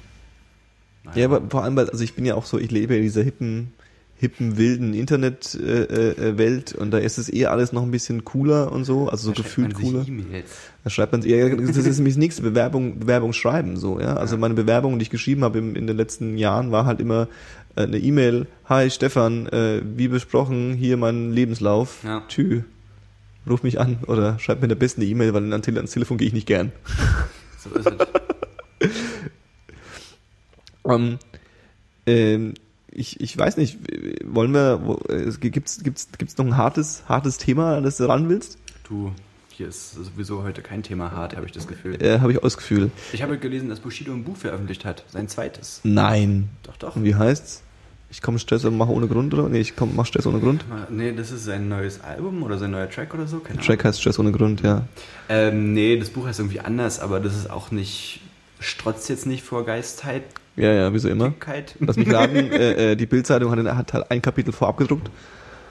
Ja, 1.15 1.27
aber 1.27 1.43
vor 1.49 1.63
allem, 1.63 1.77
weil, 1.77 1.91
also 1.91 2.03
ich 2.03 2.15
bin 2.15 2.25
ja 2.25 2.35
auch 2.35 2.47
so, 2.47 2.59
ich 2.59 2.71
lebe 2.71 2.95
ja 2.95 2.99
in 2.99 3.05
dieser 3.05 3.23
hippen, 3.23 3.73
hippen, 4.23 4.57
wilden 4.57 4.95
Internet-Welt 4.95 6.73
äh, 6.73 6.77
äh, 6.77 6.81
und 6.81 6.93
da 6.93 6.99
ist 6.99 7.19
es 7.19 7.29
eher 7.29 7.51
alles 7.51 7.73
noch 7.73 7.83
ein 7.83 7.91
bisschen 7.91 8.25
cooler 8.25 8.71
und 8.71 8.85
so, 8.85 9.09
also 9.09 9.27
so 9.27 9.33
Da 9.35 9.43
gefühlt 9.43 9.75
cooler. 9.75 10.07
E-Mails. 10.07 10.49
Da 10.85 10.91
schreibt 10.91 11.11
man 11.11 11.23
das 11.23 11.29
ist 11.77 11.97
nämlich 11.99 12.15
das 12.15 12.19
nächste 12.21 12.43
Bewerbung, 12.43 13.01
Bewerbung 13.01 13.33
schreiben, 13.33 13.77
so, 13.77 13.99
ja. 13.99 14.15
Also 14.15 14.37
Ja. 14.37 14.41
meine 14.41 14.55
Bewerbung, 14.55 15.01
die 15.01 15.03
ich 15.03 15.11
geschrieben 15.11 15.43
habe 15.43 15.59
im, 15.59 15.75
in 15.75 15.89
den 15.89 15.97
letzten 15.97 16.39
Jahren, 16.39 16.71
war 16.71 16.87
halt 16.87 17.01
immer 17.01 17.27
äh, 17.75 17.83
eine 17.83 17.99
E-Mail, 17.99 18.47
hi 18.67 18.89
Stefan, 18.91 19.49
äh, 19.49 19.83
wie 19.97 20.07
besprochen, 20.07 20.73
hier 20.75 20.97
mein 20.97 21.33
Lebenslauf, 21.33 22.05
Ja. 22.05 22.23
tschü, 22.29 22.63
ruf 23.51 23.65
mich 23.65 23.81
an 23.81 23.99
oder 24.07 24.39
schreib 24.39 24.63
mir 24.63 24.69
der 24.69 24.77
besten 24.77 25.03
E-Mail, 25.03 25.35
weil 25.35 25.51
ans 25.53 25.65
Tele- 25.67 25.79
ans 25.81 25.91
Telefon 25.91 26.17
gehe 26.17 26.29
ich 26.29 26.33
nicht 26.35 26.47
gern. 26.47 26.71
So 27.59 27.71
ist 27.77 27.87
es. 27.87 28.89
Ähm, 30.85 31.19
ähm, 32.07 32.55
ich, 32.93 33.21
ich 33.21 33.37
weiß 33.37 33.57
nicht, 33.57 33.79
wollen 34.25 34.53
wir, 34.53 34.99
es 35.09 35.41
gibt's, 35.41 35.83
gibt's, 35.83 36.09
gibt's 36.17 36.37
noch 36.37 36.45
ein 36.45 36.57
hartes, 36.57 37.05
hartes 37.09 37.39
Thema, 37.39 37.77
an 37.77 37.85
das 37.85 37.97
du 37.97 38.05
ran 38.05 38.29
willst? 38.29 38.59
Du, 38.89 39.13
hier 39.51 39.69
ist 39.69 39.95
sowieso 39.95 40.43
heute 40.43 40.63
kein 40.63 40.83
Thema 40.83 41.11
hart, 41.11 41.37
habe 41.37 41.47
ich 41.47 41.53
das 41.53 41.67
Gefühl. 41.67 42.03
Äh, 42.03 42.21
habe 42.21 42.33
ich 42.33 42.39
auch 42.39 42.43
das 42.43 42.57
Gefühl. 42.57 42.91
Ich 43.13 43.23
habe 43.23 43.39
gelesen, 43.39 43.69
dass 43.69 43.81
Bushido 43.81 44.13
ein 44.13 44.25
Buch 44.25 44.37
veröffentlicht 44.37 44.85
hat, 44.85 45.05
sein 45.09 45.29
zweites. 45.29 45.81
Nein. 45.85 46.51
Doch, 46.65 46.77
doch. 46.77 46.97
Und 46.97 47.05
wie 47.05 47.15
heißt's? 47.15 47.63
Ich 48.11 48.21
komme 48.21 48.39
Stress 48.39 48.67
und 48.67 48.77
mache 48.77 48.91
ohne 48.91 49.09
Grund, 49.09 49.33
oder? 49.33 49.49
Nee, 49.49 49.61
ich 49.61 49.75
komm, 49.75 49.97
mach 49.97 50.05
Stress 50.05 50.27
ohne 50.27 50.39
Grund. 50.39 50.67
Nee, 50.91 51.13
das 51.13 51.31
ist 51.31 51.45
sein 51.45 51.71
neues 51.71 52.03
Album 52.03 52.43
oder 52.43 52.59
sein 52.59 52.71
neuer 52.71 52.91
Track 52.91 53.15
oder 53.15 53.27
so, 53.27 53.39
keine 53.39 53.57
Der 53.57 53.65
Track 53.67 53.87
heißt 53.87 54.03
Stress 54.03 54.19
ohne 54.19 54.33
Grund, 54.33 54.61
ja. 54.61 54.87
Ähm, 55.31 55.73
nee, 55.73 55.97
das 55.97 56.11
Buch 56.11 56.27
heißt 56.27 56.39
irgendwie 56.41 56.61
anders, 56.61 57.01
aber 57.01 57.21
das 57.21 57.35
ist 57.35 57.49
auch 57.49 57.71
nicht, 57.71 58.21
strotzt 58.61 59.09
jetzt 59.09 59.25
nicht 59.25 59.43
vor 59.43 59.65
Geistheit, 59.65 60.25
Ja, 60.57 60.73
ja, 60.73 60.93
wie 60.93 60.99
so 60.99 61.09
immer. 61.09 61.31
Dickheit. 61.31 61.77
Lass 61.81 61.97
mich 61.97 62.13
raten, 62.13 62.37
äh, 62.53 62.93
äh, 62.93 62.97
die 62.97 63.07
Bildzeitung 63.07 63.51
hat, 63.51 63.77
hat 63.77 63.93
halt 63.93 64.11
ein 64.11 64.21
Kapitel 64.21 64.53
vorab 64.53 64.77
gedruckt. 64.77 65.11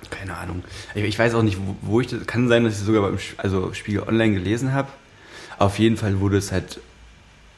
Keine 0.10 0.36
Ahnung. 0.36 0.64
Ich, 0.96 1.04
ich 1.04 1.20
weiß 1.20 1.36
auch 1.36 1.44
nicht, 1.44 1.58
wo, 1.58 1.76
wo 1.82 2.02
ich 2.02 2.08
das, 2.08 2.26
kann 2.26 2.48
sein, 2.48 2.64
dass 2.64 2.74
ich 2.74 2.80
es 2.80 2.86
sogar 2.86 3.04
beim 3.04 3.18
also 3.38 3.74
Spiegel 3.74 4.04
Online 4.04 4.34
gelesen 4.34 4.74
habe. 4.74 4.90
Auf 5.60 5.80
jeden 5.80 5.98
Fall 5.98 6.20
wurde 6.20 6.38
es 6.38 6.52
halt 6.52 6.80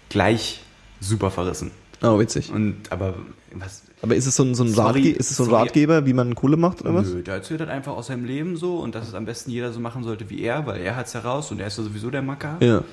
gleich 0.09 0.61
super 0.99 1.31
verrissen. 1.31 1.71
Oh, 2.01 2.19
witzig. 2.19 2.51
Und, 2.51 2.91
aber, 2.91 3.15
was, 3.53 3.83
Aber 4.01 4.15
ist 4.15 4.27
es 4.27 4.35
so 4.35 4.43
ein, 4.43 4.55
so 4.55 4.63
ein, 4.63 4.69
Sorry, 4.69 4.99
Ratge 4.99 5.09
ist 5.11 5.31
es 5.31 5.37
so 5.37 5.43
ein 5.43 5.49
sorry. 5.49 5.61
Ratgeber, 5.63 6.05
wie 6.05 6.13
man 6.13 6.35
Kohle 6.35 6.57
macht 6.57 6.81
oder 6.81 6.93
was? 6.93 7.07
Nö, 7.07 7.23
der 7.23 7.35
erzählt 7.35 7.61
halt 7.61 7.69
einfach 7.69 7.93
aus 7.93 8.07
seinem 8.07 8.25
Leben 8.25 8.57
so 8.57 8.77
und 8.77 8.93
dass 8.93 9.07
es 9.07 9.13
am 9.13 9.25
besten 9.25 9.51
jeder 9.51 9.71
so 9.71 9.79
machen 9.79 10.03
sollte 10.03 10.29
wie 10.29 10.41
er, 10.41 10.65
weil 10.65 10.81
er 10.81 10.97
hat's 10.97 11.13
heraus 11.13 11.51
und 11.51 11.61
er 11.61 11.67
ist 11.67 11.77
ja 11.77 11.83
sowieso 11.83 12.09
der 12.09 12.21
Macker. 12.21 12.57
Ja. 12.59 12.83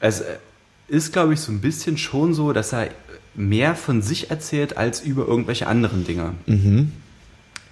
Es 0.00 0.20
äh, 0.20 0.38
ist, 0.88 1.12
glaube 1.12 1.34
ich, 1.34 1.40
so 1.40 1.52
ein 1.52 1.60
bisschen 1.60 1.96
schon 1.96 2.34
so, 2.34 2.52
dass 2.52 2.72
er 2.72 2.88
mehr 3.38 3.74
von 3.74 4.02
sich 4.02 4.30
erzählt 4.30 4.76
als 4.76 5.00
über 5.00 5.26
irgendwelche 5.26 5.66
anderen 5.66 6.04
Dinge. 6.04 6.34
Mhm. 6.46 6.92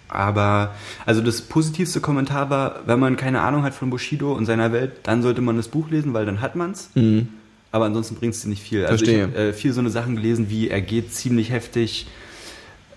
Aber, 0.08 0.74
also 1.04 1.20
das 1.20 1.42
positivste 1.42 2.00
Kommentar 2.00 2.48
war, 2.48 2.80
wenn 2.86 3.00
man 3.00 3.16
keine 3.16 3.40
Ahnung 3.40 3.64
hat 3.64 3.74
von 3.74 3.90
Bushido 3.90 4.32
und 4.32 4.46
seiner 4.46 4.72
Welt, 4.72 4.92
dann 5.02 5.20
sollte 5.20 5.40
man 5.40 5.56
das 5.56 5.68
Buch 5.68 5.90
lesen, 5.90 6.14
weil 6.14 6.24
dann 6.24 6.40
hat 6.40 6.54
man's. 6.54 6.90
Mhm. 6.94 7.28
Aber 7.72 7.86
ansonsten 7.86 8.14
bringt 8.14 8.34
es 8.34 8.42
dir 8.42 8.48
nicht 8.48 8.62
viel. 8.62 8.86
Also 8.86 9.04
Verstehe. 9.04 9.16
ich 9.16 9.22
habe 9.22 9.48
äh, 9.48 9.52
viel 9.52 9.72
so 9.72 9.80
eine 9.80 9.90
Sachen 9.90 10.14
gelesen, 10.14 10.48
wie 10.48 10.68
er 10.68 10.80
geht 10.80 11.12
ziemlich 11.12 11.50
heftig 11.50 12.06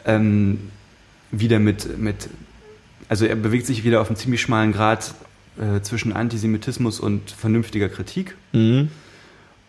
ähm, 0.06 0.70
wieder 1.32 1.60
mit, 1.60 1.98
mit, 1.98 2.30
also 3.10 3.26
er 3.26 3.36
bewegt 3.36 3.66
sich 3.66 3.84
wieder 3.84 4.00
auf 4.02 4.08
einem 4.08 4.18
ziemlich 4.18 4.42
schmalen 4.42 4.72
Grad 4.72 5.16
äh, 5.60 5.82
zwischen 5.82 6.14
Antisemitismus 6.14 7.00
und 7.00 7.32
vernünftiger 7.32 7.90
Kritik. 7.90 8.36
Mhm. 8.54 8.90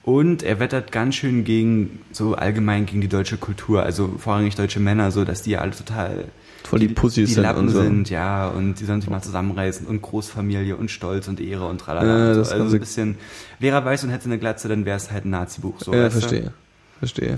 Und 0.03 0.43
er 0.43 0.59
wettert 0.61 0.93
ganz 0.93 1.17
schön 1.17 1.45
gegen, 1.45 2.01
so 2.11 2.35
allgemein 2.35 2.87
gegen 2.87 3.01
die 3.01 3.09
deutsche 3.09 3.37
Kultur, 3.37 3.83
also 3.83 4.15
vorrangig 4.19 4.55
deutsche 4.55 4.81
Männer, 4.81 5.11
so 5.11 5.25
dass 5.25 5.43
die 5.43 5.57
alle 5.59 5.73
total 5.73 6.25
Voll 6.65 6.79
die 6.79 6.89
Pussys 6.89 7.29
die 7.29 7.35
sind 7.35 7.43
Lappen 7.43 7.61
und 7.61 7.69
so. 7.71 7.83
sind, 7.83 8.11
ja, 8.11 8.49
und 8.49 8.81
die 8.81 8.85
sollen 8.85 9.01
sich 9.01 9.11
mal 9.11 9.23
zusammenreißen 9.23 9.87
und 9.87 10.03
Großfamilie 10.03 10.77
und 10.77 10.91
Stolz 10.91 11.29
und 11.29 11.41
Ehre 11.41 11.67
und 11.67 11.79
tralala. 11.79 12.29
Ja, 12.29 12.35
das 12.35 12.53
Also 12.53 12.77
ein 12.77 12.81
bisschen, 12.81 13.17
wäre 13.59 13.77
er 13.77 13.85
weiß 13.85 14.05
und 14.05 14.11
hätte 14.11 14.27
eine 14.27 14.39
Glatze, 14.39 14.69
dann 14.69 14.85
wäre 14.85 14.97
es 14.97 15.11
halt 15.11 15.25
ein 15.25 15.31
Nazi-Buch. 15.31 15.81
So, 15.81 15.93
ja, 15.93 16.05
weißt 16.05 16.17
du? 16.17 16.21
verstehe. 16.21 16.53
Verstehe. 16.99 17.37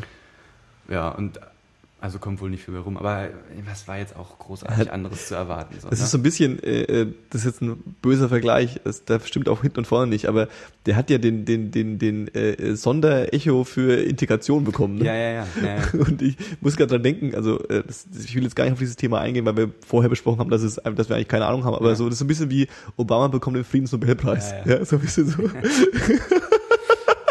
Ja, 0.88 1.08
und 1.08 1.40
also 2.02 2.18
kommt 2.18 2.40
wohl 2.40 2.50
nicht 2.50 2.64
viel 2.64 2.74
mehr 2.74 2.82
rum, 2.82 2.96
aber 2.96 3.28
was 3.64 3.86
war 3.86 3.96
jetzt 3.96 4.16
auch 4.16 4.38
großartig 4.38 4.90
anderes 4.92 5.28
zu 5.28 5.36
erwarten? 5.36 5.76
So, 5.80 5.88
Das 5.88 6.00
ne? 6.00 6.04
ist 6.04 6.10
so 6.10 6.18
ein 6.18 6.22
bisschen, 6.22 6.62
äh, 6.62 6.82
äh, 6.82 7.06
das 7.30 7.42
ist 7.42 7.46
jetzt 7.46 7.62
ein 7.62 7.76
böser 8.02 8.28
Vergleich, 8.28 8.80
das, 8.82 9.04
da 9.04 9.20
stimmt 9.20 9.48
auch 9.48 9.62
hinten 9.62 9.78
und 9.78 9.86
vorne 9.86 10.08
nicht, 10.08 10.26
aber 10.26 10.48
der 10.86 10.96
hat 10.96 11.10
ja 11.10 11.18
den, 11.18 11.44
den, 11.44 11.70
den, 11.70 11.98
den 12.00 12.26
äh, 12.34 12.74
Sonderecho 12.74 13.62
für 13.64 13.94
Integration 14.02 14.64
bekommen. 14.64 14.96
Ne? 14.96 15.04
ja, 15.06 15.14
ja, 15.14 15.30
ja, 15.30 15.46
ja, 15.62 15.76
ja. 15.76 15.82
Und 16.00 16.20
ich 16.22 16.36
muss 16.60 16.76
gerade 16.76 16.90
dran 16.90 17.04
denken, 17.04 17.34
also 17.36 17.60
äh, 17.68 17.84
das, 17.86 18.06
ich 18.24 18.34
will 18.34 18.42
jetzt 18.42 18.56
gar 18.56 18.64
nicht 18.64 18.72
auf 18.72 18.80
dieses 18.80 18.96
Thema 18.96 19.20
eingehen, 19.20 19.46
weil 19.46 19.56
wir 19.56 19.70
vorher 19.86 20.10
besprochen 20.10 20.40
haben, 20.40 20.50
dass, 20.50 20.62
es, 20.62 20.80
dass 20.96 21.08
wir 21.08 21.14
eigentlich 21.14 21.28
keine 21.28 21.46
Ahnung 21.46 21.64
haben, 21.64 21.76
aber 21.76 21.90
Ja. 21.90 21.94
so 21.94 22.06
das 22.06 22.14
ist 22.14 22.18
so 22.18 22.24
ein 22.24 22.28
bisschen 22.28 22.50
wie 22.50 22.66
Obama 22.96 23.28
bekommt 23.28 23.56
den 23.56 23.64
Friedensnobelpreis. 23.64 24.50
Ja, 24.66 24.78
Ja, 24.78 24.84
so 24.84 24.96
ein 24.96 25.02
bisschen 25.02 25.28
so. 25.28 25.38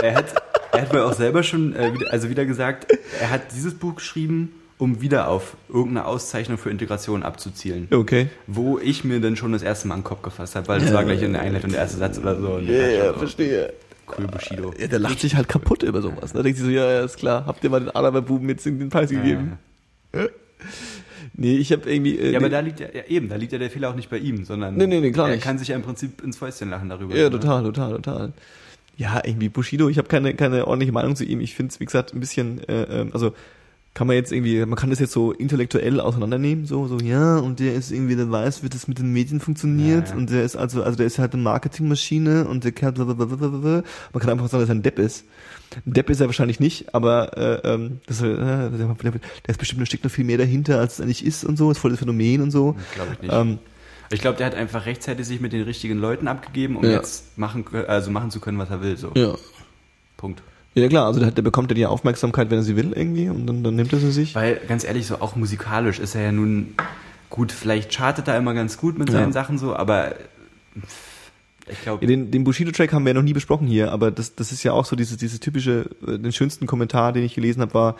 Er 0.01 0.15
hat, 0.15 0.33
er 0.71 0.81
hat 0.81 0.93
wohl 0.93 1.01
auch 1.01 1.13
selber 1.13 1.43
schon, 1.43 1.75
äh, 1.75 1.91
also 2.09 2.29
wieder 2.29 2.45
gesagt, 2.45 2.87
er 3.19 3.29
hat 3.29 3.53
dieses 3.53 3.75
Buch 3.75 3.95
geschrieben, 3.97 4.51
um 4.81 4.99
wieder 4.99 5.27
auf 5.27 5.55
irgendeine 5.69 6.05
Auszeichnung 6.07 6.57
für 6.57 6.71
Integration 6.71 7.21
abzuzielen. 7.21 7.87
Okay. 7.91 8.29
Wo 8.47 8.79
ich 8.79 9.03
mir 9.03 9.21
dann 9.21 9.35
schon 9.35 9.51
das 9.51 9.61
erste 9.61 9.87
Mal 9.87 9.93
an 9.93 9.99
den 9.99 10.05
Kopf 10.05 10.23
gefasst 10.23 10.55
habe, 10.55 10.67
weil 10.69 10.79
das 10.79 10.89
Ja. 10.89 10.95
war 10.95 11.03
gleich 11.05 11.21
in 11.21 11.33
der 11.33 11.43
Einleitung 11.43 11.69
der 11.69 11.81
erste 11.81 11.97
Satz 11.99 12.17
oder 12.17 12.35
so. 12.35 12.57
Dachte 12.59 13.11
so, 13.13 13.19
verstehe. 13.19 13.73
Cool, 14.17 14.25
Bushido. 14.25 14.73
Ja, 14.79 14.87
der 14.87 14.97
lacht 14.97 15.19
sich 15.19 15.35
halt 15.35 15.47
kaputt 15.47 15.83
über 15.83 16.01
sowas. 16.01 16.33
Da 16.33 16.41
denkt 16.41 16.57
sich 16.57 16.65
so, 16.65 16.71
ja, 16.71 16.91
ja, 16.91 17.05
ist 17.05 17.17
klar, 17.17 17.45
habt 17.45 17.63
ihr 17.63 17.69
mal 17.69 17.79
den 17.79 17.91
Araberbuben 17.91 18.49
jetzt 18.49 18.65
den 18.65 18.89
Preis 18.89 19.11
gegeben? 19.11 19.59
Nee, 21.33 21.57
ich 21.57 21.71
habe 21.71 21.87
irgendwie... 21.89 22.17
Äh, 22.17 22.31
Ja, 22.31 22.39
aber 22.39 22.47
nee, 22.47 22.51
da 22.51 22.59
liegt 22.61 22.79
ja, 22.79 22.87
ja 22.91 23.03
eben, 23.07 23.29
da 23.29 23.35
liegt 23.35 23.51
ja 23.53 23.59
der 23.59 23.69
Fehler 23.69 23.89
auch 23.91 23.95
nicht 23.95 24.09
bei 24.09 24.17
ihm, 24.17 24.45
sondern 24.45 24.75
Nee, 24.77 24.87
nee, 24.87 24.99
nee, 24.99 25.11
klar 25.11 25.29
er 25.29 25.35
nicht. 25.35 25.43
kann 25.43 25.59
sich 25.59 25.67
ja 25.67 25.75
im 25.75 25.83
Prinzip 25.83 26.23
ins 26.23 26.37
Fäustchen 26.37 26.71
lachen 26.71 26.89
darüber. 26.89 27.15
Ja, 27.15 27.25
ne? 27.25 27.29
total, 27.39 27.63
total, 27.63 27.91
total. 27.93 28.33
Ja, 28.97 29.21
irgendwie 29.23 29.49
Bushido, 29.49 29.89
ich 29.89 29.97
habe 29.99 30.07
keine, 30.07 30.33
keine 30.33 30.65
ordentliche 30.67 30.91
Meinung 30.91 31.15
zu 31.15 31.23
ihm. 31.23 31.39
Ich 31.39 31.53
finde 31.55 31.71
es, 31.71 31.79
wie 31.79 31.85
gesagt, 31.85 32.13
ein 32.13 32.19
bisschen, 32.19 32.67
äh, 32.67 33.01
ähm, 33.01 33.11
also 33.13 33.33
kann 33.93 34.07
man 34.07 34.15
jetzt 34.15 34.31
irgendwie, 34.31 34.65
man 34.65 34.77
kann 34.77 34.89
das 34.89 34.99
jetzt 34.99 35.11
so 35.11 35.33
intellektuell 35.33 35.99
auseinandernehmen, 35.99 36.65
so, 36.65 36.87
so, 36.87 36.97
ja, 36.99 37.37
und 37.37 37.59
der 37.59 37.75
ist 37.75 37.91
irgendwie, 37.91 38.15
der 38.15 38.31
weiß, 38.31 38.63
wie 38.63 38.69
das 38.69 38.87
mit 38.87 38.99
den 38.99 39.11
Medien 39.11 39.41
funktioniert 39.41 40.07
Ja, 40.07 40.13
ja. 40.13 40.17
und 40.17 40.29
der 40.29 40.43
ist 40.43 40.55
also, 40.55 40.81
also 40.81 40.95
der 40.95 41.07
ist 41.07 41.19
halt 41.19 41.33
eine 41.33 41.43
Marketingmaschine 41.43 42.47
und 42.47 42.63
der 42.63 42.71
kann, 42.71 42.93
blablabla. 42.93 43.83
man 44.13 44.21
kann 44.21 44.29
einfach 44.29 44.47
sagen, 44.47 44.61
dass 44.61 44.69
er 44.69 44.75
ein 44.75 44.81
Depp 44.81 44.97
ist. 44.97 45.25
Ein 45.85 45.93
Depp 45.93 46.09
ist 46.09 46.21
er 46.21 46.27
wahrscheinlich 46.27 46.59
nicht, 46.61 46.93
aber 46.95 47.37
äh, 47.37 47.67
ähm, 47.73 47.99
das, 48.05 48.21
äh, 48.21 48.27
der, 48.33 48.95
ist 49.47 49.57
bestimmt, 49.57 49.81
da 49.81 49.85
steckt 49.85 50.05
noch 50.05 50.11
viel 50.11 50.25
mehr 50.25 50.37
dahinter, 50.37 50.79
als 50.79 50.93
es 50.93 51.01
eigentlich 51.01 51.25
ist 51.25 51.43
und 51.43 51.57
so, 51.57 51.69
ist 51.69 51.77
voll 51.79 51.91
das 51.91 51.99
Phänomen 51.99 52.41
und 52.41 52.51
so. 52.51 52.75
Glaube 52.95 53.11
ich 53.15 53.21
nicht. 53.23 53.33
Ähm, 53.33 53.59
Ich 54.09 54.21
glaube, 54.21 54.37
der 54.37 54.47
hat 54.47 54.55
einfach 54.55 54.85
rechtzeitig 54.85 55.25
sich 55.25 55.39
mit 55.41 55.51
den 55.53 55.63
richtigen 55.63 55.97
Leuten 55.97 56.27
abgegeben, 56.29 56.77
um 56.77 56.83
Ja. 56.85 56.91
jetzt 56.91 57.37
machen, 57.37 57.65
also 57.87 58.09
machen 58.11 58.31
zu 58.31 58.39
können, 58.39 58.57
was 58.57 58.69
er 58.69 58.81
will. 58.81 58.95
So. 58.97 59.11
ja. 59.15 59.35
Punkt. 60.17 60.43
Ja 60.73 60.87
klar, 60.87 61.05
also 61.05 61.19
der, 61.19 61.31
der 61.31 61.41
bekommt 61.41 61.69
ja 61.71 61.75
die 61.75 61.85
Aufmerksamkeit, 61.85 62.49
wenn 62.49 62.59
er 62.59 62.63
sie 62.63 62.77
will 62.77 62.93
irgendwie 62.95 63.29
und 63.29 63.45
dann, 63.45 63.63
dann 63.63 63.75
nimmt 63.75 63.91
er 63.91 63.99
sie 63.99 64.11
sich. 64.11 64.35
Weil, 64.35 64.61
ganz 64.67 64.83
ehrlich, 64.85 65.05
so 65.05 65.19
auch 65.19 65.35
musikalisch 65.35 65.99
ist 65.99 66.15
er 66.15 66.21
ja 66.21 66.31
nun 66.31 66.75
gut, 67.29 67.51
vielleicht 67.51 67.91
chartet 67.91 68.27
er 68.27 68.37
immer 68.37 68.53
ganz 68.53 68.77
gut 68.77 68.97
mit 68.97 69.09
seinen 69.11 69.27
Ja. 69.27 69.31
Sachen 69.33 69.57
so, 69.57 69.75
aber 69.75 70.15
ich 71.69 71.81
glaube, 71.81 72.03
Ja, 72.03 72.07
den, 72.07 72.31
den 72.31 72.43
Bushido-Track 72.43 72.93
haben 72.93 73.03
wir 73.05 73.09
ja 73.11 73.13
noch 73.13 73.21
nie 73.23 73.33
besprochen 73.33 73.67
hier, 73.67 73.91
aber 73.91 74.11
das, 74.11 74.35
das 74.35 74.51
ist 74.51 74.63
ja 74.63 74.73
auch 74.73 74.85
so 74.85 74.95
dieses, 74.95 75.17
dieses 75.17 75.39
typische, 75.39 75.89
äh, 76.07 76.17
den 76.17 76.31
schönsten 76.31 76.67
Kommentar, 76.67 77.13
den 77.13 77.23
ich 77.23 77.35
gelesen 77.35 77.61
habe, 77.61 77.73
war, 77.73 77.95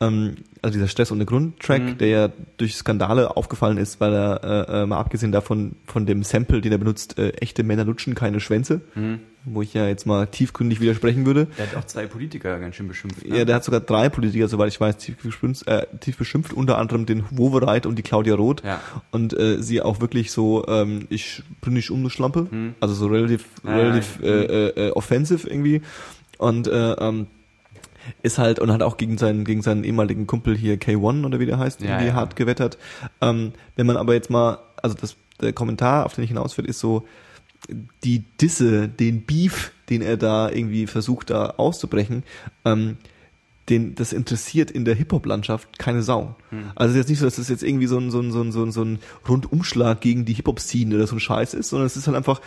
ähm, 0.00 0.36
also 0.62 0.74
dieser 0.74 0.88
Stress 0.88 1.12
ohne 1.12 1.24
Grund-Track, 1.24 1.82
Mhm. 1.82 1.98
der 1.98 2.08
ja 2.08 2.28
durch 2.56 2.74
Skandale 2.76 3.36
aufgefallen 3.36 3.78
ist, 3.78 4.00
weil 4.00 4.12
er, 4.14 4.68
äh, 4.68 4.82
äh, 4.82 4.86
mal 4.86 4.98
abgesehen 4.98 5.32
davon, 5.32 5.76
von 5.86 6.06
dem 6.06 6.22
Sample, 6.24 6.60
den 6.60 6.72
er 6.72 6.78
benutzt, 6.78 7.18
äh, 7.18 7.30
echte 7.40 7.62
Männer 7.62 7.84
lutschen 7.84 8.14
keine 8.14 8.40
Schwänze, 8.40 8.80
Mhm. 8.94 9.20
wo 9.44 9.62
ich 9.62 9.74
ja 9.74 9.86
jetzt 9.88 10.06
mal 10.06 10.26
tiefgründig 10.26 10.80
widersprechen 10.80 11.26
würde. 11.26 11.46
der 11.58 11.66
hat 11.68 11.76
auch 11.76 11.84
zwei 11.84 12.06
Politiker 12.06 12.58
ganz 12.60 12.76
schön 12.76 12.86
beschimpft. 12.88 13.26
Ne? 13.28 13.38
Ja, 13.38 13.44
der 13.44 13.56
hat 13.56 13.64
sogar 13.64 13.80
drei 13.80 14.08
Politiker, 14.08 14.46
soweit 14.48 14.68
ich 14.72 14.80
weiß, 14.80 14.96
tief 14.98 15.16
beschimpft, 15.22 15.66
äh, 15.68 15.86
tief 16.00 16.16
beschimpft 16.16 16.52
unter 16.52 16.78
anderem 16.78 17.06
den 17.06 17.24
Wowereit 17.30 17.86
und 17.86 17.96
die 17.96 18.02
Claudia 18.02 18.34
Roth. 18.36 18.62
Ja. 18.64 18.80
Und 19.10 19.36
äh, 19.38 19.60
sie 19.62 19.82
auch 19.82 20.00
wirklich 20.00 20.30
so, 20.32 20.64
ähm, 20.68 21.06
ich 21.10 21.42
bin 21.60 21.74
nicht 21.74 21.90
um 21.90 22.00
eine 22.00 22.10
Schlampe, 22.10 22.46
Hm. 22.50 22.74
also 22.80 22.94
so 22.94 23.06
relativ, 23.06 23.46
relativ 23.64 24.20
äh, 24.22 24.26
äh, 24.26 24.88
äh, 24.88 24.90
offensive 24.92 25.48
irgendwie. 25.48 25.82
Und 26.38 26.66
äh, 26.68 26.92
ähm, 26.94 27.26
ist 28.22 28.38
halt 28.38 28.58
und 28.58 28.70
hat 28.72 28.82
auch 28.82 28.96
gegen 28.96 29.18
seinen 29.18 29.44
gegen 29.44 29.62
seinen 29.62 29.84
ehemaligen 29.84 30.26
Kumpel 30.26 30.56
hier 30.56 30.76
K1 30.78 31.24
oder 31.24 31.40
wie 31.40 31.46
der 31.46 31.58
heißt, 31.58 31.80
Ja, 31.80 31.88
irgendwie 31.90 32.08
ja. 32.08 32.14
hart 32.14 32.36
gewettert. 32.36 32.78
Ähm, 33.20 33.52
wenn 33.76 33.86
man 33.86 33.96
aber 33.96 34.14
jetzt 34.14 34.30
mal, 34.30 34.58
also 34.82 34.96
das 35.00 35.16
der 35.40 35.52
Kommentar, 35.52 36.06
auf 36.06 36.14
den 36.14 36.24
ich 36.24 36.30
hinaus 36.30 36.56
will, 36.56 36.64
ist 36.66 36.78
so 36.78 37.04
die 38.04 38.20
Disse, 38.40 38.88
den 38.88 39.22
Beef, 39.22 39.72
den 39.88 40.02
er 40.02 40.16
da 40.16 40.50
irgendwie 40.50 40.86
versucht 40.86 41.30
da 41.30 41.54
auszubrechen, 41.56 42.24
ähm, 42.64 42.96
den, 43.68 43.94
das 43.94 44.12
interessiert 44.12 44.70
in 44.72 44.84
der 44.84 44.94
Hip-Hop-Landschaft 44.96 45.78
keine 45.78 46.02
Sau. 46.02 46.34
Also 46.74 46.90
es 46.90 46.90
ist 46.90 46.96
jetzt 46.96 47.08
nicht 47.10 47.18
so, 47.20 47.24
dass 47.26 47.36
das 47.36 47.48
jetzt 47.48 47.62
irgendwie 47.62 47.86
so 47.86 47.96
ein, 47.96 48.10
so 48.10 48.18
ein, 48.20 48.32
so 48.32 48.40
ein, 48.42 48.50
so 48.50 48.62
ein, 48.64 48.72
so 48.72 48.82
ein 48.84 48.98
Rundumschlag 49.28 50.00
gegen 50.00 50.24
die 50.24 50.34
Hip-Hop-Szene 50.34 50.96
oder 50.96 51.06
so 51.06 51.14
ein 51.16 51.20
Scheiß 51.20 51.54
ist, 51.54 51.68
sondern 51.70 51.86
es 51.86 51.96
ist 51.96 52.06
halt 52.08 52.16
einfach, 52.16 52.40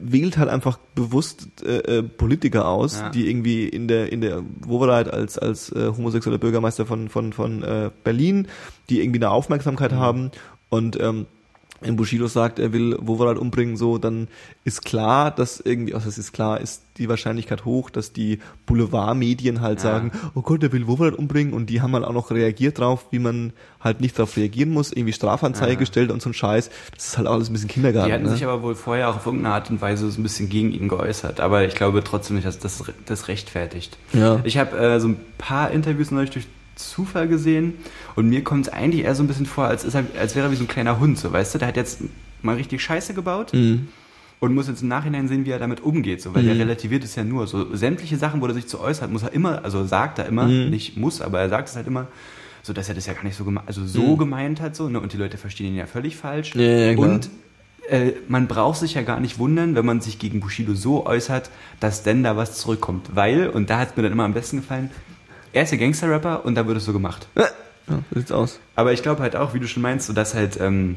wählt 0.00 0.38
halt 0.38 0.48
einfach 0.48 0.78
bewusst 0.94 1.46
äh, 1.62 1.98
äh, 1.98 2.02
Politiker 2.02 2.66
aus, 2.68 3.00
Ja. 3.00 3.10
die 3.10 3.28
irgendwie 3.28 3.68
in 3.68 3.86
der, 3.86 4.10
in 4.12 4.22
der 4.22 4.42
Wovereit 4.60 5.12
als, 5.12 5.38
als 5.38 5.70
äh, 5.72 5.88
homosexueller 5.96 6.38
Bürgermeister 6.38 6.86
von, 6.86 7.08
von, 7.10 7.32
von 7.32 7.62
äh, 7.62 7.90
Berlin, 8.02 8.48
die 8.88 9.00
irgendwie 9.02 9.18
eine 9.18 9.30
Aufmerksamkeit 9.30 9.92
haben 9.92 10.30
und 10.70 10.98
ähm, 11.00 11.26
wenn 11.80 11.96
Bushido 11.96 12.26
sagt, 12.26 12.58
er 12.58 12.72
will 12.72 12.96
Wovereit 13.00 13.38
umbringen, 13.38 13.76
so, 13.76 13.98
dann 13.98 14.28
ist 14.64 14.84
klar, 14.84 15.30
dass 15.30 15.60
irgendwie, 15.60 15.94
also 15.94 16.08
es 16.08 16.18
ist 16.18 16.32
klar, 16.32 16.60
ist 16.60 16.82
die 16.98 17.08
Wahrscheinlichkeit 17.08 17.64
hoch, 17.64 17.88
dass 17.88 18.12
die 18.12 18.38
Boulevardmedien 18.66 19.60
halt 19.60 19.78
Ja. 19.78 19.82
sagen, 19.84 20.12
oh 20.34 20.42
Gott, 20.42 20.62
er 20.62 20.72
will 20.72 20.86
Wovereit 20.86 21.14
umbringen 21.14 21.52
und 21.54 21.66
die 21.70 21.80
haben 21.80 21.94
halt 21.94 22.04
auch 22.04 22.12
noch 22.12 22.30
reagiert 22.30 22.78
drauf, 22.78 23.06
wie 23.10 23.18
man 23.18 23.52
halt 23.80 24.00
nicht 24.00 24.18
darauf 24.18 24.36
reagieren 24.36 24.70
muss, 24.70 24.92
irgendwie 24.92 25.12
Strafanzeige 25.12 25.72
Ja. 25.72 25.78
gestellt 25.78 26.10
und 26.10 26.20
so 26.20 26.30
ein 26.30 26.34
Scheiß. 26.34 26.70
Das 26.94 27.08
ist 27.08 27.18
halt 27.18 27.26
alles 27.26 27.48
ein 27.48 27.52
bisschen 27.54 27.68
Kindergarten. 27.68 28.08
Die 28.08 28.12
hatten 28.14 28.24
ne? 28.24 28.30
sich 28.30 28.44
aber 28.44 28.62
wohl 28.62 28.74
vorher 28.74 29.08
auch 29.08 29.16
auf 29.16 29.26
irgendeine 29.26 29.54
Art 29.54 29.70
und 29.70 29.80
Weise 29.80 30.10
so 30.10 30.20
ein 30.20 30.22
bisschen 30.22 30.48
gegen 30.48 30.72
ihn 30.72 30.88
geäußert. 30.88 31.40
Aber 31.40 31.64
ich 31.64 31.74
glaube 31.74 32.04
trotzdem 32.04 32.36
nicht, 32.36 32.46
dass 32.46 32.58
das, 32.58 32.82
das 33.06 33.28
rechtfertigt. 33.28 33.96
Ja. 34.12 34.40
Ich 34.44 34.58
habe 34.58 34.76
äh, 34.78 35.00
so 35.00 35.08
ein 35.08 35.16
paar 35.38 35.70
Interviews 35.70 36.10
neulich 36.10 36.30
durch 36.30 36.46
Zufall 36.88 37.28
gesehen 37.28 37.74
und 38.16 38.28
mir 38.28 38.42
kommt 38.42 38.66
es 38.68 38.72
eigentlich 38.72 39.04
eher 39.04 39.14
so 39.14 39.22
ein 39.22 39.26
bisschen 39.26 39.46
vor, 39.46 39.64
als, 39.66 39.84
ist 39.84 39.94
er, 39.94 40.04
als 40.18 40.34
wäre 40.34 40.46
er 40.48 40.52
wie 40.52 40.56
so 40.56 40.64
ein 40.64 40.68
kleiner 40.68 40.98
Hund, 40.98 41.18
so 41.18 41.30
weißt 41.32 41.54
du, 41.54 41.58
der 41.58 41.68
hat 41.68 41.76
jetzt 41.76 42.00
mal 42.42 42.54
richtig 42.56 42.82
Scheiße 42.82 43.12
gebaut 43.12 43.52
Mhm. 43.52 43.88
und 44.40 44.54
muss 44.54 44.68
jetzt 44.68 44.80
im 44.82 44.88
Nachhinein 44.88 45.28
sehen, 45.28 45.44
wie 45.44 45.50
er 45.50 45.58
damit 45.58 45.82
umgeht, 45.82 46.22
so, 46.22 46.32
weil 46.34 46.42
Mhm. 46.42 46.46
der 46.46 46.58
relativiert 46.60 47.04
es 47.04 47.14
ja 47.16 47.24
nur. 47.24 47.46
So 47.46 47.74
sämtliche 47.76 48.16
Sachen, 48.16 48.40
wo 48.40 48.46
er 48.46 48.54
sich 48.54 48.66
zu 48.66 48.80
äußert, 48.80 49.10
muss 49.10 49.22
er 49.22 49.32
immer, 49.32 49.64
also 49.64 49.84
sagt 49.84 50.18
er 50.18 50.26
immer, 50.26 50.46
Mhm. 50.48 50.70
nicht 50.70 50.96
muss, 50.96 51.20
aber 51.20 51.40
er 51.40 51.48
sagt 51.50 51.68
es 51.68 51.76
halt 51.76 51.86
immer, 51.86 52.06
so 52.62 52.72
dass 52.72 52.88
er 52.88 52.94
das 52.94 53.06
ja 53.06 53.12
gar 53.12 53.24
nicht 53.24 53.36
so 53.36 53.44
gemeint, 53.44 53.68
also 53.68 53.84
so 53.86 54.14
Mhm. 54.14 54.18
gemeint 54.18 54.60
hat, 54.60 54.74
so, 54.76 54.88
ne, 54.88 55.00
und 55.00 55.12
die 55.12 55.16
Leute 55.18 55.36
verstehen 55.38 55.68
ihn 55.68 55.76
ja 55.76 55.86
völlig 55.86 56.16
falsch. 56.16 56.54
Ja, 56.54 56.62
ja, 56.62 56.96
und 56.98 57.28
äh, 57.88 58.12
man 58.28 58.46
braucht 58.46 58.78
sich 58.78 58.94
ja 58.94 59.02
gar 59.02 59.18
nicht 59.18 59.38
wundern, 59.38 59.74
wenn 59.74 59.84
man 59.84 60.00
sich 60.00 60.18
gegen 60.18 60.40
Bushido 60.40 60.74
so 60.74 61.06
äußert, 61.06 61.50
dass 61.80 62.02
denn 62.02 62.22
da 62.22 62.36
was 62.36 62.56
zurückkommt. 62.58 63.08
Weil, 63.14 63.48
und 63.48 63.68
da 63.68 63.78
hat 63.78 63.90
es 63.90 63.96
mir 63.96 64.02
dann 64.04 64.12
immer 64.12 64.24
am 64.24 64.34
besten 64.34 64.58
gefallen, 64.58 64.90
er 65.52 65.62
ist 65.64 65.72
ja 65.72 65.78
Gangster-Rapper 65.78 66.44
und 66.44 66.54
da 66.54 66.66
wird 66.66 66.76
es 66.78 66.84
so 66.84 66.92
gemacht. 66.92 67.26
Ja, 67.36 67.48
so 67.88 68.18
sieht's 68.18 68.32
aus. 68.32 68.60
Aber 68.76 68.92
ich 68.92 69.02
glaube 69.02 69.22
halt 69.22 69.34
auch, 69.36 69.52
wie 69.54 69.60
du 69.60 69.66
schon 69.66 69.82
meinst, 69.82 70.06
so 70.06 70.12
dass 70.12 70.34
halt 70.34 70.60
ähm, 70.60 70.96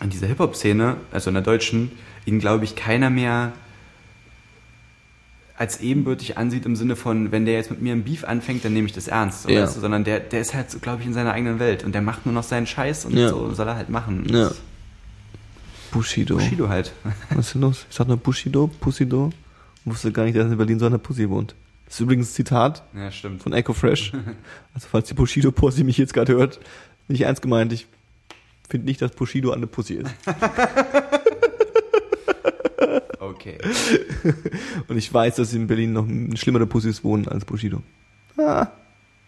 an 0.00 0.10
dieser 0.10 0.26
Hip-Hop-Szene, 0.26 0.96
also 1.12 1.28
in 1.30 1.34
der 1.34 1.42
deutschen, 1.42 1.90
ihn 2.24 2.38
glaube 2.38 2.64
ich 2.64 2.74
keiner 2.76 3.10
mehr 3.10 3.52
als 5.58 5.80
ebenbürtig 5.80 6.36
ansieht 6.36 6.66
im 6.66 6.76
Sinne 6.76 6.96
von, 6.96 7.32
wenn 7.32 7.46
der 7.46 7.54
jetzt 7.54 7.70
mit 7.70 7.80
mir 7.80 7.92
ein 7.94 8.04
Beef 8.04 8.24
anfängt, 8.24 8.62
dann 8.64 8.74
nehme 8.74 8.86
ich 8.86 8.92
das 8.92 9.08
ernst, 9.08 9.44
so, 9.44 9.48
Ja. 9.48 9.62
weißt 9.62 9.76
du? 9.76 9.80
sondern 9.80 10.04
der, 10.04 10.20
der 10.20 10.40
ist 10.42 10.52
halt, 10.52 10.70
so, 10.70 10.78
glaube 10.80 11.00
ich, 11.00 11.06
in 11.06 11.14
seiner 11.14 11.32
eigenen 11.32 11.58
Welt 11.58 11.82
und 11.82 11.94
der 11.94 12.02
macht 12.02 12.26
nur 12.26 12.34
noch 12.34 12.42
seinen 12.42 12.66
Scheiß 12.66 13.06
und 13.06 13.16
Ja. 13.16 13.30
so 13.30 13.52
soll 13.54 13.66
er 13.68 13.76
halt 13.76 13.88
machen. 13.88 14.26
Ja. 14.28 14.50
Bushido. 15.92 16.34
Bushido 16.36 16.68
halt. 16.68 16.92
Was 17.30 17.46
ist 17.46 17.54
denn 17.54 17.62
los? 17.62 17.86
Ich 17.88 17.96
sag 17.96 18.06
nur 18.06 18.18
Bushido, 18.18 18.66
Pussido. 18.80 19.30
Wusste 19.86 20.12
gar 20.12 20.24
nicht, 20.24 20.36
dass 20.36 20.50
in 20.50 20.56
Berlin 20.58 20.78
so 20.78 20.86
eine 20.86 20.98
Pussy 20.98 21.30
wohnt. 21.30 21.54
Das 21.86 21.94
ist 21.94 22.00
übrigens 22.00 22.30
ein 22.30 22.34
Zitat 22.34 22.84
Ja, 22.94 23.10
stimmt. 23.10 23.42
von 23.42 23.52
Echo 23.52 23.72
Fresh. 23.72 24.12
Also 24.74 24.88
falls 24.90 25.08
die 25.08 25.14
Bushido 25.14 25.50
Pussy 25.52 25.84
mich 25.84 25.96
jetzt 25.96 26.12
gerade 26.12 26.34
hört, 26.34 26.60
nicht 27.08 27.22
ernst 27.22 27.40
gemeint. 27.40 27.72
Ich 27.72 27.86
finde 28.68 28.86
nicht, 28.86 29.00
dass 29.00 29.12
Bushido 29.12 29.52
eine 29.52 29.66
Pussy 29.66 29.94
ist. 29.94 30.10
Okay. 33.18 33.58
Und 34.88 34.96
ich 34.96 35.12
weiß, 35.12 35.36
dass 35.36 35.52
in 35.52 35.66
Berlin 35.66 35.92
noch 35.92 36.06
schlimmere 36.36 36.66
Pussys 36.66 37.02
wohnen 37.04 37.26
als 37.28 37.44
Bushido. 37.44 37.82
Ah, 38.38 38.68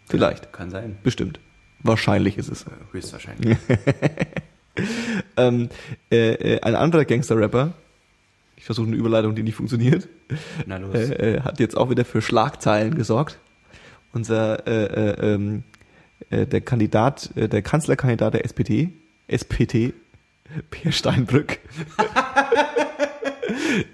vielleicht. 0.09 0.53
Kann 0.53 0.71
sein. 0.71 0.99
Bestimmt. 1.03 1.41
Wahrscheinlich 1.81 2.39
ist 2.39 2.49
es. 2.49 2.63
Äh, 2.63 2.71
Höchstwahrscheinlich. 2.93 3.57
Ähm, 5.37 5.69
äh, 6.11 6.33
äh, 6.35 6.61
ein 6.61 6.75
anderer 6.75 7.05
Gangster-Rapper, 7.05 7.73
ich 8.59 8.65
versuche 8.65 8.89
eine 8.89 8.97
Überleitung, 8.97 9.37
die 9.37 9.45
nicht 9.45 9.55
funktioniert, 9.55 10.09
Na 10.67 10.79
los. 10.79 10.95
äh, 10.95 11.37
äh, 11.37 11.41
hat 11.43 11.61
jetzt 11.61 11.77
auch 11.77 11.91
wieder 11.91 12.05
für 12.05 12.21
Schlagzeilen 12.21 12.97
gesorgt. 12.97 13.39
Unser 14.13 14.67
äh, 14.67 15.11
äh, 15.11 15.35
ähm, 15.35 15.63
äh, 16.31 16.45
der 16.45 16.61
Kandidat, 16.61 17.31
äh, 17.37 17.49
der 17.49 17.63
Kanzlerkandidat 17.63 18.35
der 18.35 18.45
SPD, 18.45 18.91
SPT, 19.29 19.93
Per 20.71 20.93
Steinbrück, 20.93 21.59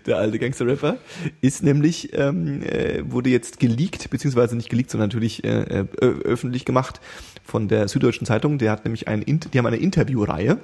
der 0.07 0.19
alte 0.19 0.39
Gangster-Rapper, 0.39 0.97
ist 1.41 1.63
nämlich, 1.63 2.17
ähm, 2.17 2.63
äh, 2.63 3.03
wurde 3.05 3.29
jetzt 3.29 3.61
geleakt, 3.61 4.09
beziehungsweise 4.09 4.57
nicht 4.57 4.71
geleakt, 4.71 4.91
sondern 4.91 5.09
natürlich 5.09 5.45
äh, 5.45 5.81
äh, 5.81 5.87
öffentlich 6.01 6.65
gemacht 6.65 7.01
von 7.43 7.69
der 7.69 7.89
Süddeutschen 7.89 8.27
Zeitung. 8.27 8.59
Der 8.59 8.71
hat 8.71 8.85
nämlich 8.85 9.09
ein, 9.09 9.25
die 9.27 9.59
haben 9.59 9.67
eine 9.67 9.77
Interviewreihe 9.77 10.59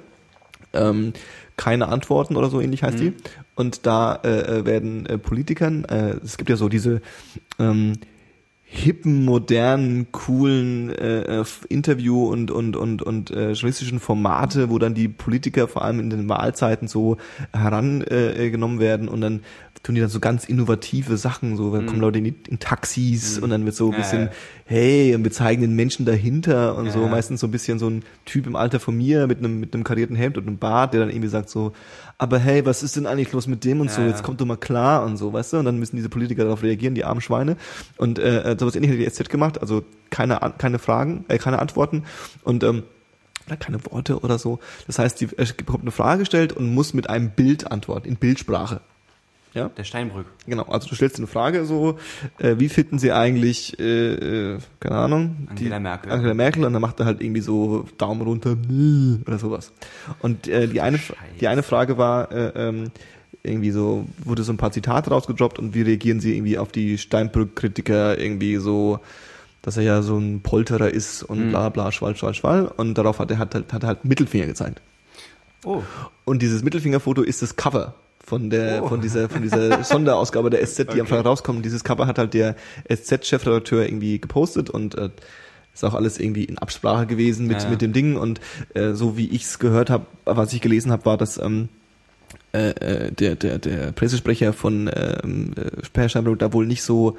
ähm, 0.73 1.13
keine 1.61 1.89
Antworten 1.89 2.35
oder 2.35 2.49
so 2.49 2.59
ähnlich 2.59 2.81
heißt 2.81 2.99
die. 2.99 3.13
Und 3.53 3.85
da 3.85 4.15
äh, 4.23 4.59
äh, 4.59 4.65
werden 4.65 5.05
äh, 5.05 5.19
Politikern, 5.19 5.85
äh, 5.85 6.15
es 6.23 6.37
gibt 6.37 6.49
ja 6.49 6.55
so 6.55 6.69
diese 6.69 7.01
ähm, 7.59 7.93
hippen, 8.63 9.25
modernen, 9.25 10.11
coolen 10.11 10.89
äh, 10.89 11.41
äh, 11.41 11.45
Interview- 11.69 12.29
und 12.29 12.49
und 12.49 12.75
und 12.75 13.03
und 13.03 13.29
äh, 13.29 13.51
journalistischen 13.51 13.99
Formate, 13.99 14.71
wo 14.71 14.79
dann 14.79 14.95
die 14.95 15.07
Politiker 15.07 15.67
vor 15.67 15.83
allem 15.83 15.99
in 15.99 16.09
den 16.09 16.27
Wahlzeiten 16.29 16.87
so 16.87 17.17
herangenommen 17.53 18.77
äh, 18.77 18.81
werden 18.81 19.07
und 19.07 19.21
dann 19.21 19.41
tun 19.83 19.95
die 19.95 20.01
dann 20.01 20.09
so 20.11 20.19
ganz 20.19 20.45
innovative 20.45 21.17
Sachen, 21.17 21.57
so 21.57 21.75
da 21.75 21.81
kommen 21.83 22.01
Leute 22.01 22.19
in, 22.19 22.35
in 22.47 22.59
Taxis 22.59 23.39
und 23.39 23.49
dann 23.49 23.65
wird 23.65 23.75
so 23.75 23.87
ein 23.87 23.91
Ja, 23.93 23.97
bisschen, 23.97 24.21
ja. 24.25 24.31
hey, 24.65 25.15
und 25.15 25.23
wir 25.23 25.31
zeigen 25.31 25.61
den 25.61 25.75
Menschen 25.75 26.05
dahinter 26.05 26.75
und 26.75 26.91
so, 26.91 27.01
Ja. 27.01 27.07
meistens 27.07 27.39
so 27.39 27.47
ein 27.47 27.51
bisschen 27.51 27.79
so 27.79 27.89
ein 27.89 28.03
Typ 28.25 28.45
im 28.45 28.55
Alter 28.55 28.79
von 28.79 28.95
mir 28.95 29.25
mit 29.25 29.39
einem 29.39 29.59
mit 29.59 29.73
einem 29.73 29.83
karierten 29.83 30.15
Hemd 30.15 30.37
und 30.37 30.45
einem 30.47 30.57
Bart, 30.59 30.93
der 30.93 30.99
dann 31.01 31.09
irgendwie 31.09 31.29
sagt 31.29 31.49
so, 31.49 31.73
aber 32.19 32.37
hey, 32.37 32.63
was 32.63 32.83
ist 32.83 32.95
denn 32.95 33.07
eigentlich 33.07 33.31
los 33.31 33.47
mit 33.47 33.63
dem 33.65 33.81
und 33.81 33.89
so, 33.89 34.01
Ja, 34.01 34.07
jetzt 34.09 34.17
ja. 34.17 34.23
kommt 34.23 34.39
doch 34.39 34.45
mal 34.45 34.55
klar 34.57 35.03
und 35.03 35.17
so, 35.17 35.33
weißt 35.33 35.53
du, 35.53 35.57
und 35.57 35.65
dann 35.65 35.79
müssen 35.79 35.95
diese 35.95 36.09
Politiker 36.09 36.43
darauf 36.43 36.61
reagieren, 36.61 36.93
die 36.93 37.03
armen 37.03 37.21
Schweine 37.21 37.57
und 37.97 38.19
äh, 38.19 38.55
sowas 38.59 38.75
ähnliches 38.75 38.97
hat 38.97 39.17
die 39.19 39.23
SZ 39.23 39.29
gemacht, 39.29 39.59
also 39.61 39.83
keine 40.11 40.39
keine 40.59 40.77
Fragen, 40.77 41.25
äh, 41.27 41.39
keine 41.39 41.57
Antworten 41.57 42.03
und 42.43 42.63
ähm, 42.63 42.83
oder 43.47 43.57
keine 43.57 43.83
Worte 43.85 44.19
oder 44.19 44.37
so. 44.37 44.59
Das 44.85 44.99
heißt, 44.99 45.19
die 45.19 45.25
bekommt 45.25 45.81
eine 45.81 45.91
Frage 45.91 46.19
gestellt 46.19 46.53
und 46.53 46.71
muss 46.71 46.93
mit 46.93 47.09
einem 47.09 47.31
Bild 47.31 47.71
antworten, 47.71 48.07
in 48.07 48.17
Bildsprache. 48.17 48.81
Ja? 49.53 49.69
Der 49.69 49.83
Steinbrück. 49.83 50.27
Genau, 50.45 50.63
also 50.63 50.87
du 50.87 50.95
stellst 50.95 51.17
eine 51.17 51.27
Frage 51.27 51.65
so, 51.65 51.97
äh, 52.39 52.55
wie 52.57 52.69
finden 52.69 52.99
sie 52.99 53.11
eigentlich, 53.11 53.77
äh, 53.79 54.53
äh, 54.53 54.59
keine 54.79 54.95
Ahnung, 54.95 55.47
Angela 55.49 55.79
Merkel. 55.79 56.11
Angela 56.11 56.33
Merkel 56.33 56.63
und 56.65 56.71
dann 56.73 56.81
macht 56.81 56.99
er 57.01 57.05
halt 57.05 57.21
irgendwie 57.21 57.41
so 57.41 57.85
Daumen 57.97 58.21
runter 58.21 58.55
oder 59.27 59.37
sowas. 59.39 59.73
Und 60.21 60.47
äh, 60.47 60.67
die 60.67 60.79
eine 60.81 60.97
Scheiße. 60.97 61.19
die 61.41 61.47
eine 61.49 61.63
Frage 61.63 61.97
war 61.97 62.31
äh, 62.31 62.51
ähm, 62.55 62.91
irgendwie 63.43 63.71
so 63.71 64.05
wurde 64.23 64.43
so 64.43 64.53
ein 64.53 64.57
paar 64.57 64.71
Zitate 64.71 65.09
rausgedroppt 65.09 65.59
und 65.59 65.73
wie 65.73 65.81
reagieren 65.81 66.19
sie 66.19 66.35
irgendwie 66.37 66.57
auf 66.57 66.71
die 66.71 66.97
Steinbrück-Kritiker 66.97 68.17
irgendwie 68.19 68.57
so, 68.57 68.99
dass 69.63 69.77
er 69.77 69.83
ja 69.83 70.01
so 70.01 70.17
ein 70.17 70.41
Polterer 70.41 70.89
ist 70.91 71.23
und 71.23 71.47
Mhm. 71.47 71.49
bla 71.49 71.69
bla 71.69 71.91
schwall 71.91 72.15
schwall 72.15 72.33
schwall 72.35 72.67
und 72.77 72.97
darauf 72.97 73.19
hat 73.19 73.31
er 73.31 73.37
hat, 73.39 73.53
halt- 73.55 73.73
hat 73.73 73.83
er 73.83 73.87
halt 73.87 74.05
Mittelfinger 74.05 74.45
gezeigt. 74.45 74.81
Oh. 75.65 75.81
Und 76.25 76.41
dieses 76.41 76.63
Mittelfingerfoto 76.63 77.21
ist 77.21 77.41
das 77.41 77.55
Cover 77.55 77.95
von 78.23 78.49
der 78.49 78.83
Oh. 78.83 78.87
von 78.87 79.01
dieser 79.01 79.29
von 79.29 79.41
dieser 79.41 79.83
Sonderausgabe 79.83 80.49
der 80.49 80.65
SZ, 80.65 80.79
die 80.79 80.83
am 80.83 81.01
Okay. 81.01 81.05
Freitag 81.07 81.25
rauskommt. 81.25 81.65
Dieses 81.65 81.83
Cover 81.83 82.07
hat 82.07 82.17
halt 82.17 82.33
der 82.33 82.55
SZ-Chefredakteur 82.89 83.85
irgendwie 83.85 84.19
gepostet 84.19 84.69
und 84.69 84.95
äh, 84.97 85.09
ist 85.73 85.83
auch 85.85 85.93
alles 85.93 86.19
irgendwie 86.19 86.43
in 86.43 86.57
Absprache 86.57 87.05
gewesen 87.07 87.47
mit 87.47 87.57
Ja, 87.59 87.63
ja. 87.63 87.69
mit 87.69 87.81
dem 87.81 87.93
Ding 87.93 88.17
und 88.17 88.41
äh, 88.73 88.93
so 88.93 89.17
wie 89.17 89.29
ich 89.29 89.43
es 89.43 89.59
gehört 89.59 89.89
habe, 89.89 90.05
was 90.25 90.53
ich 90.53 90.61
gelesen 90.61 90.91
habe, 90.91 91.05
war 91.05 91.17
dass 91.17 91.37
ähm, 91.37 91.69
äh, 92.53 92.69
äh, 92.71 93.11
der 93.11 93.35
der 93.35 93.57
der 93.59 93.91
Pressesprecher 93.93 94.53
von 94.53 94.89
ähm, 94.93 95.53
äh, 95.55 96.35
da 96.37 96.53
wohl 96.53 96.65
nicht 96.65 96.83
so 96.83 97.17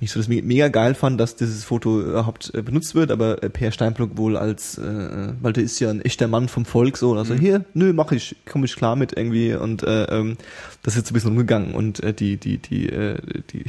nicht 0.00 0.10
so 0.12 0.20
das 0.20 0.28
me- 0.28 0.42
mega 0.42 0.68
geil 0.68 0.94
fand, 0.94 1.18
dass 1.20 1.36
dieses 1.36 1.64
Foto 1.64 2.00
überhaupt 2.00 2.52
äh, 2.54 2.62
benutzt 2.62 2.94
wird, 2.94 3.10
aber 3.10 3.42
äh, 3.42 3.48
Per 3.50 3.70
Steinbrück 3.72 4.16
wohl 4.16 4.36
als, 4.36 4.76
äh, 4.78 5.32
weil 5.40 5.52
der 5.52 5.64
ist 5.64 5.78
ja 5.80 5.90
ein 5.90 6.00
echter 6.02 6.28
Mann 6.28 6.48
vom 6.48 6.64
Volk 6.64 6.96
so, 6.96 7.14
also 7.14 7.34
hier, 7.34 7.64
nö, 7.74 7.92
mach 7.92 8.12
ich, 8.12 8.36
komme 8.50 8.66
ich 8.66 8.76
klar 8.76 8.96
mit 8.96 9.16
irgendwie 9.16 9.54
und 9.54 9.82
äh, 9.82 10.04
ähm, 10.04 10.36
das 10.82 10.94
ist 10.94 11.00
jetzt 11.00 11.10
ein 11.10 11.14
bisschen 11.14 11.30
umgegangen 11.30 11.74
und 11.74 12.02
äh, 12.02 12.12
die 12.12 12.36
die 12.36 12.58
die 12.58 12.88
äh, 12.88 13.18
die 13.52 13.64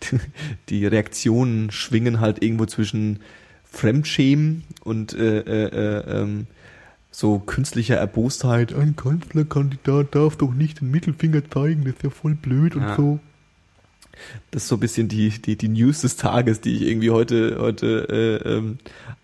die 0.68 0.86
Reaktionen 0.86 1.70
schwingen 1.70 2.20
halt 2.20 2.42
irgendwo 2.42 2.66
zwischen 2.66 3.20
Fremdschämen 3.64 4.64
und 4.84 5.12
äh, 5.14 5.40
äh, 5.40 5.64
äh, 6.00 6.20
ähm, 6.22 6.46
so 7.10 7.38
künstlicher 7.38 7.96
Erbostheit. 7.96 8.74
Ein 8.74 8.94
Kanzlerkandidat 8.96 10.14
darf 10.14 10.36
doch 10.36 10.52
nicht 10.52 10.80
den 10.80 10.90
Mittelfinger 10.90 11.42
zeigen, 11.50 11.84
das 11.84 11.94
ist 11.94 12.02
ja 12.02 12.10
voll 12.10 12.34
blöd 12.34 12.74
und 12.76 12.82
Ja. 12.82 12.96
so. 12.96 13.20
Das 14.50 14.62
ist 14.64 14.68
so 14.68 14.76
ein 14.76 14.80
bisschen 14.80 15.08
die, 15.08 15.30
die, 15.30 15.56
die 15.56 15.68
News 15.68 16.00
des 16.02 16.16
Tages, 16.16 16.60
die 16.60 16.74
ich 16.76 16.82
irgendwie 16.82 17.10
heute, 17.10 17.58
heute 17.60 18.42
äh, 18.44 18.48
ähm, 18.48 18.78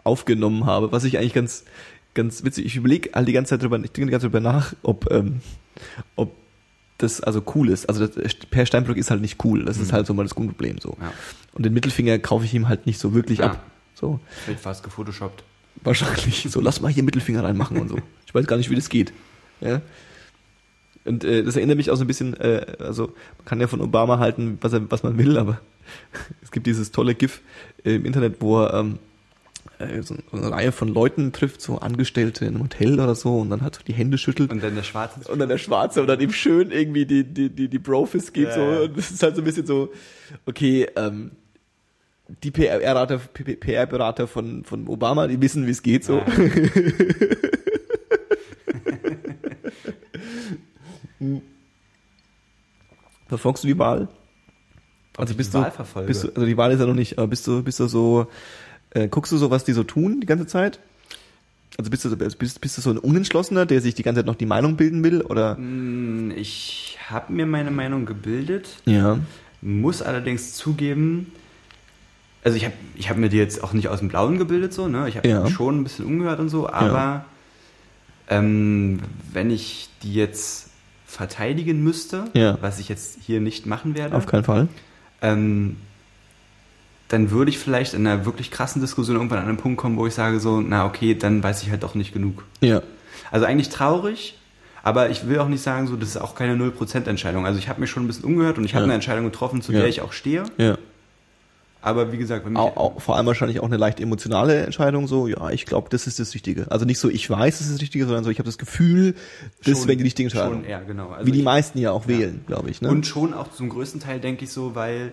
aufgenommen 0.05 0.66
habe. 0.66 0.93
Was 0.93 1.05
ich 1.05 1.18
eigentlich 1.18 1.34
ganz, 1.34 1.64
ganz 2.14 2.45
witzig, 2.45 2.66
ich 2.66 2.76
überlege 2.76 3.14
all 3.14 3.24
die 3.24 3.32
ganze 3.32 3.51
Zeit 3.51 3.62
drüber, 3.62 3.76
ich 3.76 3.93
denke 3.93 4.07
die 4.07 4.11
ganze 4.12 4.26
Zeit 4.26 4.32
drüber 4.34 4.40
nach, 4.40 4.74
ob, 4.82 5.11
ähm, 5.11 5.40
ob 6.16 6.34
das 6.99 7.20
also 7.20 7.43
cool 7.55 7.68
ist. 7.70 7.86
Also 7.88 8.07
das, 8.07 8.34
Per 8.51 8.66
Steinbrück 8.66 8.97
ist 8.97 9.11
halt 9.11 9.20
nicht 9.20 9.45
cool. 9.45 9.64
Das 9.64 9.78
ist 9.78 9.93
halt 9.93 10.07
so 10.07 10.14
mal 10.14 10.22
das 10.22 10.34
Grundproblem 10.34 10.78
so. 10.78 10.97
Ja. 11.01 11.12
Und 11.53 11.64
den 11.66 11.72
Mittelfinger 11.74 12.18
kaufe 12.18 12.45
ich 12.45 12.55
ihm 12.55 12.68
halt 12.68 12.86
nicht 12.86 12.99
so 13.01 13.12
wirklich 13.14 13.40
Ja. 13.40 13.53
ab. 13.53 13.64
So. 13.95 14.20
Wird 14.47 14.61
fast 14.61 14.82
gefotoshoppt. 14.84 15.43
Wahrscheinlich. 15.84 16.47
So, 16.51 16.61
lass 16.61 16.80
mal 16.80 16.93
hier 16.93 17.03
Mittelfinger 17.03 17.43
reinmachen 17.43 17.78
und 17.78 17.88
so. 17.88 17.99
Ich 18.26 18.34
weiß 18.34 18.47
gar 18.47 18.57
nicht, 18.57 18.70
wie 18.70 18.74
das 18.76 18.88
geht. 18.88 19.12
Ja. 19.61 19.80
Und 21.05 21.24
äh, 21.24 21.42
das 21.42 21.57
erinnert 21.57 21.76
mich 21.76 21.90
auch 21.90 21.96
so 21.96 22.05
ein 22.05 22.07
bisschen, 22.07 22.34
äh, 22.38 22.64
also 22.78 23.09
man 23.38 23.44
kann 23.44 23.61
ja 23.61 23.66
von 23.66 23.80
Obama 23.80 24.18
halten, 24.18 24.59
was, 24.61 24.72
er, 24.72 24.90
was 24.90 25.03
man 25.03 25.18
will, 25.18 25.36
aber 25.36 25.61
es 26.42 26.50
gibt 26.50 26.66
dieses 26.66 26.92
tolle 26.92 27.14
GIF 27.14 27.40
äh, 27.84 27.96
im 27.96 28.05
Internet, 28.05 28.36
wo 28.40 28.62
er 28.62 28.74
ähm, 28.74 28.98
äh, 29.78 30.03
so 30.03 30.16
eine 30.32 30.50
Reihe 30.50 30.72
von 30.72 30.88
Leuten 30.88 31.32
trifft, 31.32 31.61
so 31.61 31.78
Angestellte 31.78 32.44
in 32.44 32.55
einem 32.55 32.64
Hotel 32.64 33.00
oder 33.00 33.14
so, 33.14 33.38
und 33.38 33.50
dann 33.50 33.62
hat 33.62 33.76
so 33.76 33.82
die 33.86 33.94
Hände 33.94 34.18
schüttelt. 34.18 34.53
Und 34.53 34.62
dann 34.62 34.74
der 34.74 34.82
Schwarze. 34.84 35.30
Und 35.30 35.38
dann 35.38 35.48
der 35.48 35.59
Schwarze 35.59 36.00
und 36.00 36.07
dann 36.07 36.20
ihm 36.20 36.32
schön 36.32 36.70
irgendwie 36.70 37.05
die, 37.07 37.24
die, 37.24 37.50
die, 37.50 37.68
die 37.68 37.78
Brofist 37.78 38.32
geht 38.32 38.48
Ja, 38.48 38.55
so. 38.55 38.61
ja. 38.61 38.80
Und 38.82 38.96
das 38.96 39.11
ist 39.11 39.22
halt 39.22 39.34
so 39.34 39.42
ein 39.42 39.44
bisschen 39.44 39.66
so, 39.66 39.92
okay, 40.46 40.86
ähm, 40.96 41.32
die 42.42 42.50
PR-Berater 42.50 43.18
PR 43.18 44.26
von, 44.26 44.64
von 44.64 44.88
Obama, 44.88 45.26
die 45.26 45.40
wissen, 45.40 45.66
wie 45.66 45.70
es 45.70 45.82
geht 45.82 46.05
so. 46.05 46.18
Ja. 46.18 46.24
Verfolgst 53.28 53.64
du 53.64 53.68
die 53.68 53.78
Wahl? 53.78 54.08
Also 55.16 55.34
bist 55.34 55.52
die 55.54 55.58
du, 55.58 56.02
bist 56.06 56.24
du, 56.24 56.28
also 56.28 56.46
die 56.46 56.56
Wahl 56.56 56.72
ist 56.72 56.80
ja 56.80 56.86
noch 56.86 56.94
nicht, 56.94 57.18
aber 57.18 57.26
bist 57.28 57.46
du, 57.46 57.62
bist 57.62 57.78
du 57.80 57.86
so, 57.86 58.26
äh, 58.90 59.08
guckst 59.08 59.30
du 59.32 59.36
so, 59.36 59.50
was 59.50 59.64
die 59.64 59.72
so 59.72 59.84
tun 59.84 60.20
die 60.20 60.26
ganze 60.26 60.46
Zeit? 60.46 60.78
Also 61.78 61.90
bist 61.90 62.04
du, 62.04 62.08
so- 62.10 62.16
bist, 62.16 62.60
bist 62.60 62.76
du 62.78 62.82
so 62.82 62.90
ein 62.90 62.98
Unentschlossener, 62.98 63.66
der 63.66 63.80
sich 63.80 63.94
die 63.94 64.02
ganze 64.02 64.20
Zeit 64.20 64.26
noch 64.26 64.36
die 64.36 64.46
Meinung 64.46 64.76
bilden 64.76 65.02
will, 65.04 65.22
oder? 65.22 65.56
Hm, 65.56 66.32
Ich 66.36 66.98
habe 67.08 67.32
mir 67.32 67.46
meine 67.46 67.70
Meinung 67.70 68.06
gebildet, 68.06 68.68
Ja. 68.86 69.18
muss 69.60 70.00
allerdings 70.02 70.54
zugeben, 70.54 71.32
also 72.44 72.56
ich 72.56 72.64
habe 72.64 72.74
ich 72.96 73.08
hab 73.10 73.16
mir 73.16 73.28
die 73.28 73.36
jetzt 73.36 73.62
auch 73.62 73.72
nicht 73.74 73.88
aus 73.88 74.00
dem 74.00 74.08
Blauen 74.08 74.36
gebildet, 74.38 74.72
so, 74.74 74.88
ne? 74.88 75.08
Ich 75.08 75.16
habe 75.16 75.28
Ja. 75.28 75.46
schon 75.46 75.80
ein 75.80 75.84
bisschen 75.84 76.06
umgehört 76.06 76.40
und 76.40 76.48
so, 76.48 76.68
aber 76.68 77.24
ähm, 78.28 79.00
wenn 79.32 79.50
ich 79.50 79.88
die 80.02 80.14
jetzt 80.14 80.70
verteidigen 81.12 81.82
müsste, 81.84 82.24
Ja. 82.32 82.56
was 82.60 82.78
ich 82.80 82.88
jetzt 82.88 83.18
hier 83.26 83.40
nicht 83.40 83.66
machen 83.66 83.94
werde, 83.94 84.16
Auf 84.16 84.26
keinen 84.26 84.44
Fall. 84.44 84.68
ähm, 85.20 85.76
dann 87.08 87.30
würde 87.30 87.50
ich 87.50 87.58
vielleicht 87.58 87.92
in 87.92 88.06
einer 88.06 88.24
wirklich 88.24 88.50
krassen 88.50 88.80
Diskussion 88.80 89.16
irgendwann 89.16 89.38
an 89.40 89.48
einen 89.48 89.58
Punkt 89.58 89.76
kommen, 89.78 89.98
wo 89.98 90.06
ich 90.06 90.14
sage 90.14 90.40
so, 90.40 90.60
na 90.62 90.86
okay, 90.86 91.14
dann 91.14 91.42
weiß 91.42 91.62
ich 91.62 91.70
halt 91.70 91.82
doch 91.82 91.94
nicht 91.94 92.14
genug. 92.14 92.44
Ja. 92.60 92.82
Also 93.30 93.46
eigentlich 93.46 93.68
traurig, 93.68 94.38
Aber 94.84 95.10
ich 95.10 95.28
will 95.28 95.38
auch 95.38 95.46
nicht 95.46 95.62
sagen, 95.62 95.86
so, 95.86 95.94
das 95.94 96.08
ist 96.08 96.16
auch 96.16 96.34
keine 96.34 96.56
0% 96.56 97.06
Entscheidung. 97.06 97.46
Also 97.46 97.56
ich 97.60 97.68
habe 97.68 97.80
mich 97.80 97.88
schon 97.88 98.02
ein 98.02 98.08
bisschen 98.08 98.24
umgehört 98.24 98.58
und 98.58 98.64
ich 98.64 98.74
habe 98.74 98.82
Ja. 98.82 98.86
eine 98.86 98.94
Entscheidung 98.94 99.24
getroffen, 99.26 99.62
zu 99.62 99.70
Ja. 99.72 99.78
der 99.78 99.88
ich 99.88 100.00
auch 100.00 100.12
stehe. 100.12 100.42
Ja. 100.58 100.76
Aber 101.82 102.12
wie 102.12 102.16
gesagt, 102.16 102.46
wenn 102.46 102.56
Auch, 102.56 102.76
auch, 102.76 103.00
vor 103.02 103.16
allem 103.16 103.26
wahrscheinlich 103.26 103.58
auch 103.60 103.66
eine 103.66 103.76
leicht 103.76 104.00
emotionale 104.00 104.62
Entscheidung, 104.62 105.08
so, 105.08 105.26
ja, 105.26 105.50
ich 105.50 105.66
glaube, 105.66 105.88
das 105.90 106.06
ist 106.06 106.20
das 106.20 106.32
Richtige. 106.32 106.70
Also 106.70 106.84
nicht 106.86 106.98
so, 107.00 107.10
ich 107.10 107.28
weiß, 107.28 107.58
das 107.58 107.66
ist 107.66 107.74
das 107.74 107.82
Richtige, 107.82 108.04
sondern 108.06 108.22
so, 108.22 108.30
ich 108.30 108.38
habe 108.38 108.46
das 108.46 108.56
Gefühl, 108.56 109.14
das 109.64 109.78
schon- 109.80 109.88
wäre 109.88 109.96
die 109.96 110.04
richtige 110.04 110.28
Entscheidung. 110.28 110.60
Schon, 110.62 110.70
ja, 110.70 110.80
genau. 110.80 111.08
Also 111.10 111.26
Wie 111.26 111.32
die 111.32 111.40
ich- 111.40 111.44
meisten 111.44 111.78
ja 111.78 111.90
auch 111.90 112.06
wählen, 112.06 112.42
glaube 112.46 112.70
ich. 112.70 112.80
Ne? 112.82 112.88
Und 112.88 113.04
schon 113.06 113.34
auch 113.34 113.50
zum 113.52 113.68
größten 113.68 114.00
Teil 114.00 114.20
denke 114.20 114.44
ich 114.44 114.52
so, 114.52 114.74
weil 114.76 115.12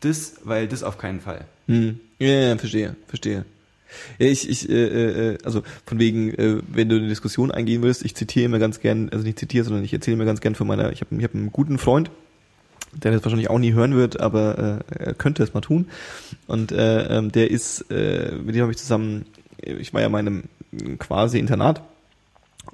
das, 0.00 0.36
weil 0.44 0.66
das 0.68 0.82
auf 0.82 0.96
keinen 0.96 1.20
Fall. 1.20 1.44
Hm. 1.68 2.00
Ja, 2.18 2.28
ja, 2.28 2.56
verstehe, 2.56 2.96
verstehe. 3.06 3.44
Ja, 4.18 4.26
ich, 4.26 4.48
ich, 4.48 4.68
äh, 4.70 5.32
äh, 5.34 5.38
also 5.44 5.62
von 5.84 5.98
wegen, 5.98 6.30
äh, 6.34 6.60
wenn 6.68 6.88
du 6.88 6.96
eine 6.96 7.08
Diskussion 7.08 7.50
eingehen 7.50 7.82
willst, 7.82 8.04
ich 8.04 8.14
zitiere 8.14 8.46
immer 8.46 8.58
ganz 8.58 8.80
gern, 8.80 9.10
also 9.10 9.22
nicht 9.24 9.38
zitiere, 9.38 9.64
sondern 9.64 9.84
ich 9.84 9.92
erzähle 9.92 10.16
mir 10.16 10.24
ganz 10.24 10.40
gern 10.40 10.54
von 10.54 10.66
meiner, 10.66 10.90
ich 10.92 11.02
habe 11.02 11.14
ich 11.14 11.24
hab 11.24 11.34
einen 11.34 11.52
guten 11.52 11.78
Freund, 11.78 12.10
der 12.92 13.12
das 13.12 13.22
wahrscheinlich 13.24 13.50
auch 13.50 13.58
nie 13.58 13.72
hören 13.72 13.94
wird, 13.94 14.20
aber 14.20 14.82
äh, 14.88 15.04
er 15.04 15.14
könnte 15.14 15.42
es 15.42 15.54
mal 15.54 15.60
tun. 15.60 15.86
Und 16.46 16.72
äh, 16.72 17.18
ähm, 17.18 17.32
der 17.32 17.50
ist, 17.50 17.90
äh, 17.90 18.32
mit 18.32 18.54
dem 18.54 18.62
habe 18.62 18.72
ich 18.72 18.78
zusammen, 18.78 19.26
ich 19.62 19.92
war 19.92 20.00
ja 20.00 20.06
in 20.06 20.12
meinem 20.12 20.44
quasi 20.98 21.38
Internat 21.38 21.82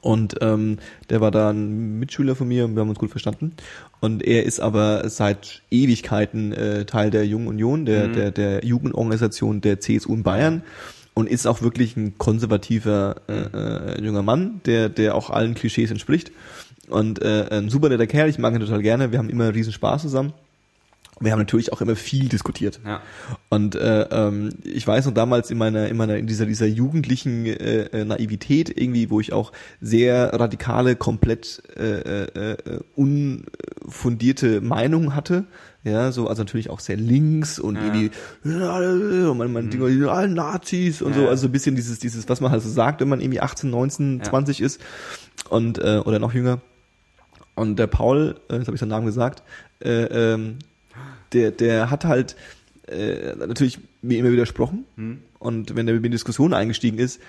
und 0.00 0.36
ähm, 0.40 0.78
der 1.10 1.20
war 1.20 1.30
da 1.30 1.50
ein 1.50 1.98
Mitschüler 1.98 2.34
von 2.34 2.48
mir, 2.48 2.66
wir 2.68 2.80
haben 2.80 2.88
uns 2.88 2.98
gut 2.98 3.10
verstanden. 3.10 3.52
Und 4.00 4.22
er 4.24 4.44
ist 4.44 4.58
aber 4.60 5.08
seit 5.08 5.62
Ewigkeiten 5.70 6.52
äh, 6.52 6.84
Teil 6.86 7.10
der 7.10 7.26
Jungen 7.26 7.46
Union, 7.46 7.84
der, 7.86 8.08
Mhm. 8.08 8.12
der, 8.14 8.30
der 8.32 8.64
Jugendorganisation 8.64 9.60
der 9.60 9.80
CSU 9.80 10.14
in 10.14 10.22
Bayern 10.22 10.62
und 11.14 11.28
ist 11.28 11.46
auch 11.46 11.62
wirklich 11.62 11.96
ein 11.96 12.18
konservativer 12.18 13.16
äh, 13.28 13.96
äh, 13.98 14.04
junger 14.04 14.22
Mann, 14.22 14.60
der, 14.66 14.88
der 14.88 15.14
auch 15.14 15.30
allen 15.30 15.54
Klischees 15.54 15.90
entspricht. 15.90 16.32
Und 16.88 17.22
äh, 17.22 17.46
ein 17.50 17.68
super 17.70 17.88
netter 17.88 18.06
Kerl, 18.06 18.28
ich 18.28 18.38
mag 18.38 18.52
ihn 18.54 18.60
total 18.60 18.82
gerne, 18.82 19.12
wir 19.12 19.18
haben 19.18 19.30
immer 19.30 19.54
riesen 19.54 19.72
Spaß 19.72 20.02
zusammen. 20.02 20.32
Wir 21.20 21.30
haben 21.30 21.38
natürlich 21.38 21.72
auch 21.72 21.80
immer 21.80 21.94
viel 21.94 22.28
diskutiert. 22.28 22.80
Ja. 22.84 23.00
Und 23.48 23.76
äh, 23.76 24.02
ähm, 24.10 24.48
ich 24.64 24.84
weiß 24.84 25.06
noch 25.06 25.14
damals 25.14 25.52
in 25.52 25.58
meiner, 25.58 25.86
in 25.88 25.96
meiner, 25.96 26.16
in 26.16 26.26
dieser, 26.26 26.46
dieser 26.46 26.66
jugendlichen 26.66 27.46
äh, 27.46 27.82
äh, 27.92 28.04
Naivität 28.04 28.76
irgendwie, 28.76 29.08
wo 29.08 29.20
ich 29.20 29.32
auch 29.32 29.52
sehr 29.80 30.32
radikale, 30.32 30.96
komplett 30.96 31.62
äh, 31.76 32.24
äh, 32.24 32.54
äh, 32.54 32.80
unfundierte 32.96 34.60
Meinungen 34.60 35.14
hatte. 35.14 35.44
Ja, 35.84 36.12
so, 36.12 36.28
also 36.28 36.42
natürlich 36.42 36.70
auch 36.70 36.80
sehr 36.80 36.96
links 36.96 37.58
und 37.58 37.76
Ja. 37.76 37.86
irgendwie, 37.86 38.10
und 38.44 39.36
man, 39.38 39.52
man 39.52 39.70
sind 39.70 40.08
alle 40.08 40.28
Nazis 40.28 41.02
und 41.02 41.12
Ja. 41.14 41.22
so, 41.22 41.28
also 41.28 41.46
ein 41.46 41.52
bisschen 41.52 41.76
dieses, 41.76 41.98
dieses, 41.98 42.28
was 42.28 42.40
man 42.40 42.50
halt 42.52 42.62
so 42.62 42.68
sagt, 42.68 43.00
wenn 43.00 43.08
man 43.08 43.20
irgendwie 43.20 43.40
18, 43.40 43.68
19, 43.70 44.18
Ja. 44.18 44.24
20 44.24 44.60
ist 44.60 44.80
und 45.50 45.78
äh, 45.78 45.98
oder 46.04 46.18
noch 46.18 46.34
jünger. 46.34 46.60
Und 47.54 47.78
der 47.78 47.86
Paul, 47.86 48.40
äh, 48.48 48.56
jetzt 48.56 48.66
habe 48.66 48.74
ich 48.74 48.80
seinen 48.80 48.90
Namen 48.90 49.06
gesagt, 49.06 49.42
äh, 49.80 50.04
ähm, 50.34 50.58
der, 51.32 51.50
der 51.50 51.90
hat 51.90 52.04
halt 52.04 52.36
äh, 52.88 53.34
natürlich 53.36 53.78
mir 54.00 54.18
immer 54.18 54.32
widersprochen. 54.32 54.84
Hm? 54.96 55.18
Und 55.38 55.74
wenn 55.74 55.86
er 55.88 55.94
mit 55.94 56.02
mir 56.02 56.06
in 56.06 56.12
Diskussionen 56.12 56.54
eingestiegen 56.54 56.98
ist, 56.98 57.20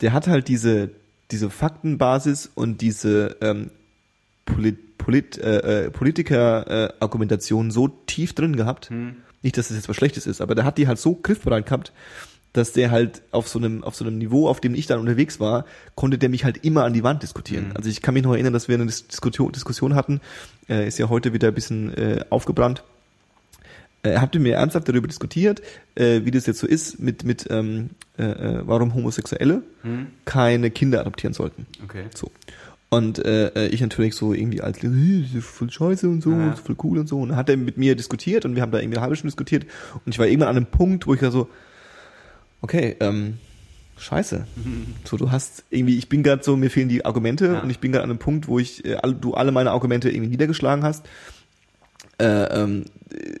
der 0.00 0.12
hat 0.12 0.26
halt 0.26 0.48
diese, 0.48 0.90
diese 1.30 1.50
Faktenbasis 1.50 2.50
und 2.54 2.80
diese 2.80 3.36
ähm, 3.40 3.70
Polit, 4.44 4.98
Polit, 4.98 5.38
äh, 5.38 5.84
äh, 5.86 5.90
Politiker-Argumentation 5.90 7.70
so 7.70 7.88
tief 7.88 8.34
drin 8.34 8.56
gehabt. 8.56 8.90
Hm? 8.90 9.16
Nicht, 9.42 9.56
dass 9.56 9.68
das 9.68 9.76
jetzt 9.76 9.88
was 9.88 9.96
Schlechtes 9.96 10.26
ist, 10.26 10.40
aber 10.40 10.54
der 10.54 10.64
hat 10.64 10.78
die 10.78 10.86
halt 10.86 10.98
so 10.98 11.14
griffbereit 11.14 11.66
gehabt, 11.66 11.92
dass 12.54 12.72
der 12.72 12.90
halt 12.90 13.22
auf 13.30 13.48
so 13.48 13.58
einem 13.58 13.82
auf 13.82 13.94
so 13.94 14.04
einem 14.04 14.18
Niveau, 14.18 14.46
auf 14.48 14.60
dem 14.60 14.74
ich 14.74 14.86
dann 14.86 15.00
unterwegs 15.00 15.40
war, 15.40 15.64
konnte 15.94 16.18
der 16.18 16.28
mich 16.28 16.44
halt 16.44 16.64
immer 16.64 16.84
an 16.84 16.92
die 16.92 17.02
Wand 17.02 17.22
diskutieren. 17.22 17.68
Mhm. 17.70 17.76
Also 17.76 17.88
ich 17.88 18.02
kann 18.02 18.12
mich 18.14 18.22
noch 18.22 18.32
erinnern, 18.34 18.52
dass 18.52 18.68
wir 18.68 18.74
eine 18.74 18.84
Dis- 18.86 19.06
Diskussion, 19.08 19.52
Diskussion 19.52 19.94
hatten, 19.94 20.20
äh, 20.68 20.86
ist 20.86 20.98
ja 20.98 21.08
heute 21.08 21.32
wieder 21.32 21.48
ein 21.48 21.54
bisschen 21.54 21.96
äh, 21.96 22.24
aufgebrannt. 22.30 22.82
Äh, 24.02 24.10
Er 24.10 24.20
hatte 24.20 24.38
mir 24.38 24.56
ernsthaft 24.56 24.88
darüber 24.88 25.08
diskutiert, 25.08 25.62
äh, 25.94 26.20
wie 26.24 26.30
das 26.30 26.46
jetzt 26.46 26.58
so 26.60 26.66
ist 26.66 27.00
mit 27.00 27.24
mit 27.24 27.46
ähm, 27.50 27.90
äh, 28.18 28.24
äh, 28.24 28.62
warum 28.66 28.94
Homosexuelle 28.94 29.62
Hm? 29.82 30.08
keine 30.24 30.70
Kinder 30.70 31.00
adoptieren 31.00 31.32
sollten. 31.34 31.66
Okay. 31.84 32.04
So. 32.14 32.30
Und 32.90 33.24
äh, 33.24 33.68
ich 33.68 33.80
natürlich 33.80 34.14
so 34.14 34.34
irgendwie 34.34 34.60
als 34.60 34.84
"Äh, 34.84 35.24
voll 35.40 35.70
scheiße 35.70 36.06
und 36.06 36.22
so, 36.22 36.30
Ja. 36.32 36.54
voll 36.56 36.76
cool 36.84 36.98
und 36.98 37.08
so. 37.08 37.18
Und 37.20 37.30
dann 37.30 37.38
hat 37.38 37.48
er 37.48 37.56
mit 37.56 37.78
mir 37.78 37.96
diskutiert 37.96 38.44
und 38.44 38.54
wir 38.56 38.60
haben 38.60 38.70
da 38.72 38.78
irgendwie 38.80 38.98
eine 38.98 39.02
halbe 39.04 39.16
Stunde 39.16 39.30
diskutiert. 39.30 39.64
Und 40.04 40.12
ich 40.12 40.18
war 40.18 40.26
irgendwann 40.26 40.48
an 40.50 40.56
einem 40.58 40.66
Punkt, 40.66 41.06
wo 41.06 41.14
ich 41.14 41.20
da 41.20 41.30
so, 41.30 41.48
okay, 42.62 42.96
ähm, 43.00 43.38
scheiße. 43.98 44.46
So, 45.04 45.16
du 45.16 45.30
hast 45.30 45.64
irgendwie, 45.70 45.98
ich 45.98 46.08
bin 46.08 46.22
gerade 46.22 46.42
so, 46.42 46.56
mir 46.56 46.70
fehlen 46.70 46.88
die 46.88 47.04
Argumente 47.04 47.46
Ja. 47.46 47.60
und 47.60 47.70
ich 47.70 47.78
bin 47.78 47.92
gerade 47.92 48.04
an 48.04 48.10
einem 48.10 48.18
Punkt, 48.18 48.48
wo 48.48 48.58
ich, 48.58 48.84
äh, 48.84 48.96
du 49.20 49.34
alle 49.34 49.52
meine 49.52 49.70
Argumente 49.70 50.10
irgendwie 50.10 50.30
niedergeschlagen 50.30 50.82
hast. 50.84 51.04
Äh, 52.18 52.24
ähm, 52.26 52.84
äh, 53.12 53.34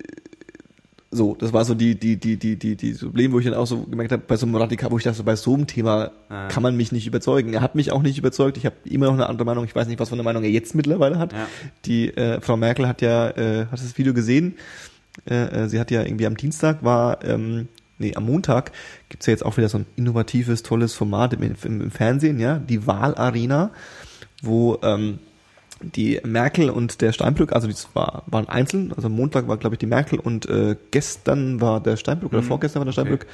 so, 1.14 1.34
das 1.34 1.52
war 1.52 1.64
so 1.66 1.74
die, 1.74 1.94
die, 1.94 2.16
die, 2.16 2.38
die, 2.38 2.56
die, 2.56 2.74
die 2.74 2.92
Problem, 2.94 3.32
wo 3.32 3.38
ich 3.38 3.44
dann 3.44 3.52
auch 3.54 3.66
so 3.66 3.82
gemerkt 3.82 4.12
habe, 4.12 4.22
bei 4.26 4.36
so 4.36 4.46
einem 4.46 4.54
Radikal, 4.54 4.90
wo 4.90 4.96
ich 4.96 5.04
dachte, 5.04 5.18
so, 5.18 5.24
bei 5.24 5.36
so 5.36 5.52
einem 5.52 5.66
Thema 5.66 6.10
Ja. 6.30 6.48
kann 6.48 6.62
man 6.62 6.74
mich 6.76 6.90
nicht 6.90 7.06
überzeugen. 7.06 7.52
Er 7.52 7.60
hat 7.60 7.74
mich 7.74 7.92
auch 7.92 8.00
nicht 8.02 8.16
überzeugt. 8.16 8.56
Ich 8.56 8.64
habe 8.64 8.76
immer 8.84 9.06
noch 9.06 9.14
eine 9.14 9.26
andere 9.28 9.44
Meinung. 9.44 9.64
Ich 9.66 9.74
weiß 9.74 9.88
nicht, 9.88 10.00
was 10.00 10.08
für 10.08 10.14
eine 10.14 10.22
Meinung 10.22 10.42
er 10.42 10.50
jetzt 10.50 10.74
mittlerweile 10.74 11.18
hat. 11.18 11.32
Ja. 11.34 11.48
Die 11.84 12.08
äh, 12.16 12.40
Frau 12.40 12.56
Merkel 12.56 12.88
hat 12.88 13.02
ja, 13.02 13.28
äh, 13.30 13.66
hat 13.66 13.72
das 13.74 13.98
Video 13.98 14.14
gesehen. 14.14 14.54
Äh, 15.28 15.34
äh, 15.64 15.68
sie 15.68 15.78
hat 15.78 15.90
ja 15.90 16.02
irgendwie 16.02 16.26
am 16.26 16.36
Dienstag 16.38 16.82
war, 16.82 17.22
ähm, 17.24 17.68
nee, 18.02 18.14
am 18.16 18.26
Montag 18.26 18.72
gibt's 19.08 19.26
ja 19.26 19.32
jetzt 19.32 19.44
auch 19.44 19.56
wieder 19.56 19.68
so 19.68 19.78
ein 19.78 19.86
innovatives, 19.96 20.62
tolles 20.62 20.92
Format 20.94 21.32
im, 21.32 21.42
im, 21.42 21.80
im 21.80 21.90
Fernsehen, 21.90 22.38
ja, 22.38 22.58
die 22.58 22.86
Wahlarena, 22.86 23.70
wo 24.42 24.78
ähm, 24.82 25.18
die 25.82 26.20
Merkel 26.24 26.70
und 26.70 27.00
der 27.00 27.12
Steinbrück, 27.12 27.52
also 27.52 27.66
die 27.66 27.74
war, 27.94 28.22
waren 28.26 28.48
einzeln, 28.48 28.92
also 28.94 29.06
am 29.06 29.16
Montag 29.16 29.48
war, 29.48 29.56
glaube 29.56 29.74
ich, 29.74 29.78
die 29.80 29.86
Merkel 29.86 30.18
und 30.18 30.46
äh, 30.48 30.76
gestern 30.90 31.60
war 31.60 31.80
der 31.80 31.96
Steinbrück 31.96 32.32
oder 32.32 32.42
Mhm. 32.42 32.46
vorgestern 32.46 32.80
war 32.80 32.84
der 32.84 32.92
Okay. 32.92 33.00
Steinbrück. 33.00 33.26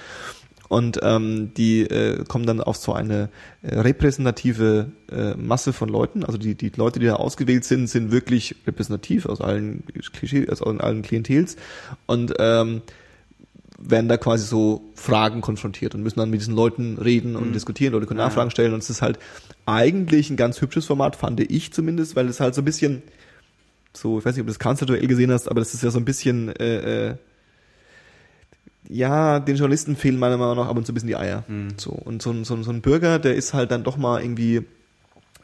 Und 0.68 1.00
ähm, 1.02 1.52
die 1.56 1.80
äh, 1.82 2.24
kommen 2.24 2.44
dann 2.44 2.60
auf 2.60 2.76
so 2.76 2.92
eine 2.92 3.30
äh, 3.62 3.78
repräsentative 3.78 4.90
äh, 5.10 5.34
Masse 5.34 5.72
von 5.72 5.88
Leuten. 5.88 6.24
Also 6.24 6.36
die, 6.36 6.54
die 6.56 6.70
Leute, 6.76 7.00
die 7.00 7.06
da 7.06 7.14
ausgewählt 7.14 7.64
sind, 7.64 7.86
sind 7.86 8.10
wirklich 8.12 8.54
repräsentativ 8.66 9.24
aus 9.24 9.40
allen 9.40 9.82
Klischee, 10.12 10.46
aus 10.50 10.60
allen 10.60 11.00
Klientels 11.00 11.56
und 12.06 12.34
ähm, 12.38 12.82
werden 13.80 14.08
da 14.08 14.16
quasi 14.16 14.44
so 14.44 14.82
Fragen 14.94 15.40
konfrontiert 15.40 15.94
und 15.94 16.02
müssen 16.02 16.18
dann 16.18 16.30
mit 16.30 16.40
diesen 16.40 16.54
Leuten 16.54 16.98
reden 16.98 17.36
und 17.36 17.48
Mhm. 17.48 17.52
diskutieren. 17.52 17.92
Leute 17.92 18.06
können 18.06 18.18
Ja. 18.20 18.26
Nachfragen 18.26 18.50
stellen 18.50 18.74
und 18.74 18.82
es 18.82 18.90
ist 18.90 19.02
halt 19.02 19.18
eigentlich 19.66 20.30
ein 20.30 20.36
ganz 20.36 20.60
hübsches 20.60 20.86
Format, 20.86 21.14
fand 21.16 21.40
ich 21.40 21.72
zumindest, 21.72 22.16
weil 22.16 22.28
es 22.28 22.40
halt 22.40 22.54
so 22.56 22.62
ein 22.62 22.64
bisschen 22.64 23.02
so, 23.94 24.18
ich 24.18 24.24
weiß 24.24 24.34
nicht, 24.34 24.40
ob 24.42 24.46
du 24.46 24.52
das 24.52 24.58
Kanzlerduell 24.58 25.06
gesehen 25.06 25.30
hast, 25.32 25.48
aber 25.48 25.60
das 25.60 25.74
ist 25.74 25.82
ja 25.82 25.90
so 25.90 25.98
ein 25.98 26.04
bisschen 26.04 26.48
äh, 26.56 27.08
äh, 27.10 27.14
ja, 28.88 29.38
den 29.40 29.56
Journalisten 29.56 29.96
fehlen 29.96 30.18
meiner 30.18 30.36
Meinung 30.38 30.56
nach 30.56 30.68
ab 30.68 30.76
und 30.76 30.86
zu 30.86 30.92
ein 30.92 30.94
bisschen 30.94 31.08
die 31.08 31.16
Eier. 31.16 31.44
Mhm. 31.48 31.68
So, 31.76 31.90
und 31.90 32.22
so 32.22 32.32
so, 32.44 32.62
so 32.62 32.70
ein 32.70 32.80
Bürger, 32.80 33.18
der 33.18 33.34
ist 33.34 33.54
halt 33.54 33.70
dann 33.70 33.84
doch 33.84 33.96
mal 33.96 34.22
irgendwie 34.22 34.62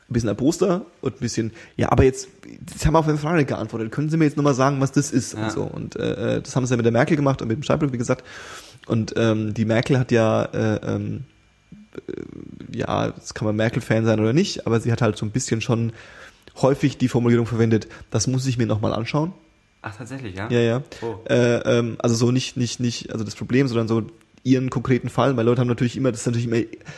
ein 0.09 0.13
bisschen 0.13 0.29
erboster 0.29 0.85
und 1.01 1.15
ein 1.17 1.21
bisschen, 1.21 1.53
ja, 1.77 1.91
aber 1.91 2.05
jetzt, 2.05 2.29
jetzt 2.71 2.85
haben 2.85 2.93
wir 2.93 2.99
auf 2.99 3.09
eine 3.09 3.17
Frage 3.19 3.45
geantwortet. 3.45 3.91
Können 3.91 4.11
Sie 4.11 4.17
mir 4.17 4.25
jetzt 4.27 4.37
nochmal 4.37 4.55
sagen, 4.55 4.81
was 4.81 4.93
das 4.93 5.11
ist 5.11 5.33
Ja. 5.35 5.45
und 5.45 5.53
so. 5.53 5.63
Und 5.63 5.97
äh, 5.97 6.37
äh, 6.37 6.43
das 6.43 6.55
haben 6.55 6.67
sie 6.67 6.73
ja 6.73 6.77
mit 6.77 6.85
der 6.85 6.93
Merkel 6.93 7.17
gemacht 7.17 7.41
und 7.43 7.49
mit 7.49 7.57
dem 7.57 7.63
Steinbrück, 7.63 7.93
wie 7.93 7.99
gesagt. 7.99 8.25
Und 8.87 9.15
ähm, 9.17 9.55
die 9.55 9.65
Merkel 9.65 9.99
hat 9.99 10.13
ja, 10.13 10.45
äh, 10.45 10.95
ähm, 10.95 11.25
äh, 12.07 12.77
ja, 12.79 13.07
jetzt 13.09 13.35
kann 13.35 13.47
man 13.47 13.57
Merkel-Fan 13.57 14.05
sein 14.05 14.21
oder 14.21 14.35
nicht, 14.35 14.67
aber 14.67 14.79
sie 14.81 14.93
hat 14.93 15.01
halt 15.01 15.17
so 15.17 15.25
ein 15.25 15.31
bisschen 15.31 15.61
schon 15.63 15.93
häufig 16.61 16.99
die 16.99 17.09
Formulierung 17.09 17.47
verwendet, 17.47 17.89
das 18.11 18.27
muss 18.27 18.47
ich 18.47 18.59
mir 18.59 18.67
nochmal 18.67 18.93
anschauen. 18.93 19.33
Ach, 19.83 19.97
tatsächlich, 19.97 20.37
ja? 20.37 20.49
Ja, 20.51 20.61
ja. 20.61 20.83
Oh. 21.03 21.17
Äh, 21.29 21.57
ähm, 21.79 21.97
also 21.99 22.15
so 22.15 22.31
nicht, 22.31 22.57
nicht, 22.57 22.79
nicht, 22.81 23.13
also 23.13 23.25
das 23.25 23.35
Problem, 23.35 23.69
sondern 23.69 23.89
so 23.89 24.03
ihren 24.45 24.71
konkreten 24.71 25.09
Fall, 25.09 25.37
weil 25.37 25.45
Leute 25.45 25.61
haben 25.63 25.69
natürlich 25.69 25.97
immer, 25.97 26.13
das 26.13 26.21
ist 26.21 26.27
natürlich 26.27 26.47
immer, 26.47 26.57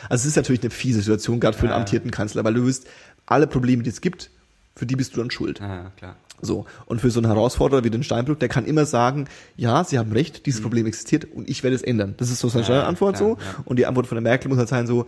also 0.09 0.21
es 0.21 0.25
ist 0.25 0.35
natürlich 0.35 0.61
eine 0.61 0.69
fiese 0.69 0.99
Situation, 0.99 1.39
gerade 1.39 1.57
für 1.57 1.63
einen 1.63 1.71
Ja. 1.71 1.77
amtierten 1.77 2.11
Kanzler, 2.11 2.43
weil 2.43 2.53
du 2.53 2.65
wirst 2.65 2.87
alle 3.25 3.47
Probleme, 3.47 3.83
die 3.83 3.89
es 3.89 4.01
gibt, 4.01 4.29
für 4.75 4.85
die 4.85 4.95
bist 4.95 5.15
du 5.15 5.19
dann 5.21 5.31
schuld. 5.31 5.59
Ja, 5.59 5.91
klar. 5.97 6.15
So. 6.41 6.65
Und 6.85 7.01
für 7.01 7.09
so 7.09 7.19
einen 7.19 7.27
Herausforderer 7.27 7.83
wie 7.83 7.89
den 7.89 8.03
Steinbrück, 8.03 8.39
der 8.39 8.47
kann 8.49 8.65
immer 8.65 8.85
sagen, 8.85 9.25
ja, 9.55 9.83
Sie 9.83 9.97
haben 9.97 10.11
recht, 10.11 10.45
dieses 10.45 10.61
Problem 10.61 10.85
existiert 10.85 11.25
und 11.33 11.49
ich 11.49 11.63
werde 11.63 11.75
es 11.75 11.81
ändern. 11.81 12.13
Das 12.17 12.29
ist 12.29 12.39
so 12.39 12.47
seine 12.49 12.65
Mhm. 12.65 12.71
Ja, 12.73 12.83
Antwort 12.87 13.15
klar, 13.17 13.29
so. 13.29 13.37
ja. 13.37 13.63
Und 13.65 13.79
die 13.79 13.85
Antwort 13.87 14.07
von 14.07 14.15
der 14.17 14.21
Merkel 14.21 14.49
muss 14.49 14.57
halt 14.59 14.69
sein 14.69 14.85
so, 14.85 15.07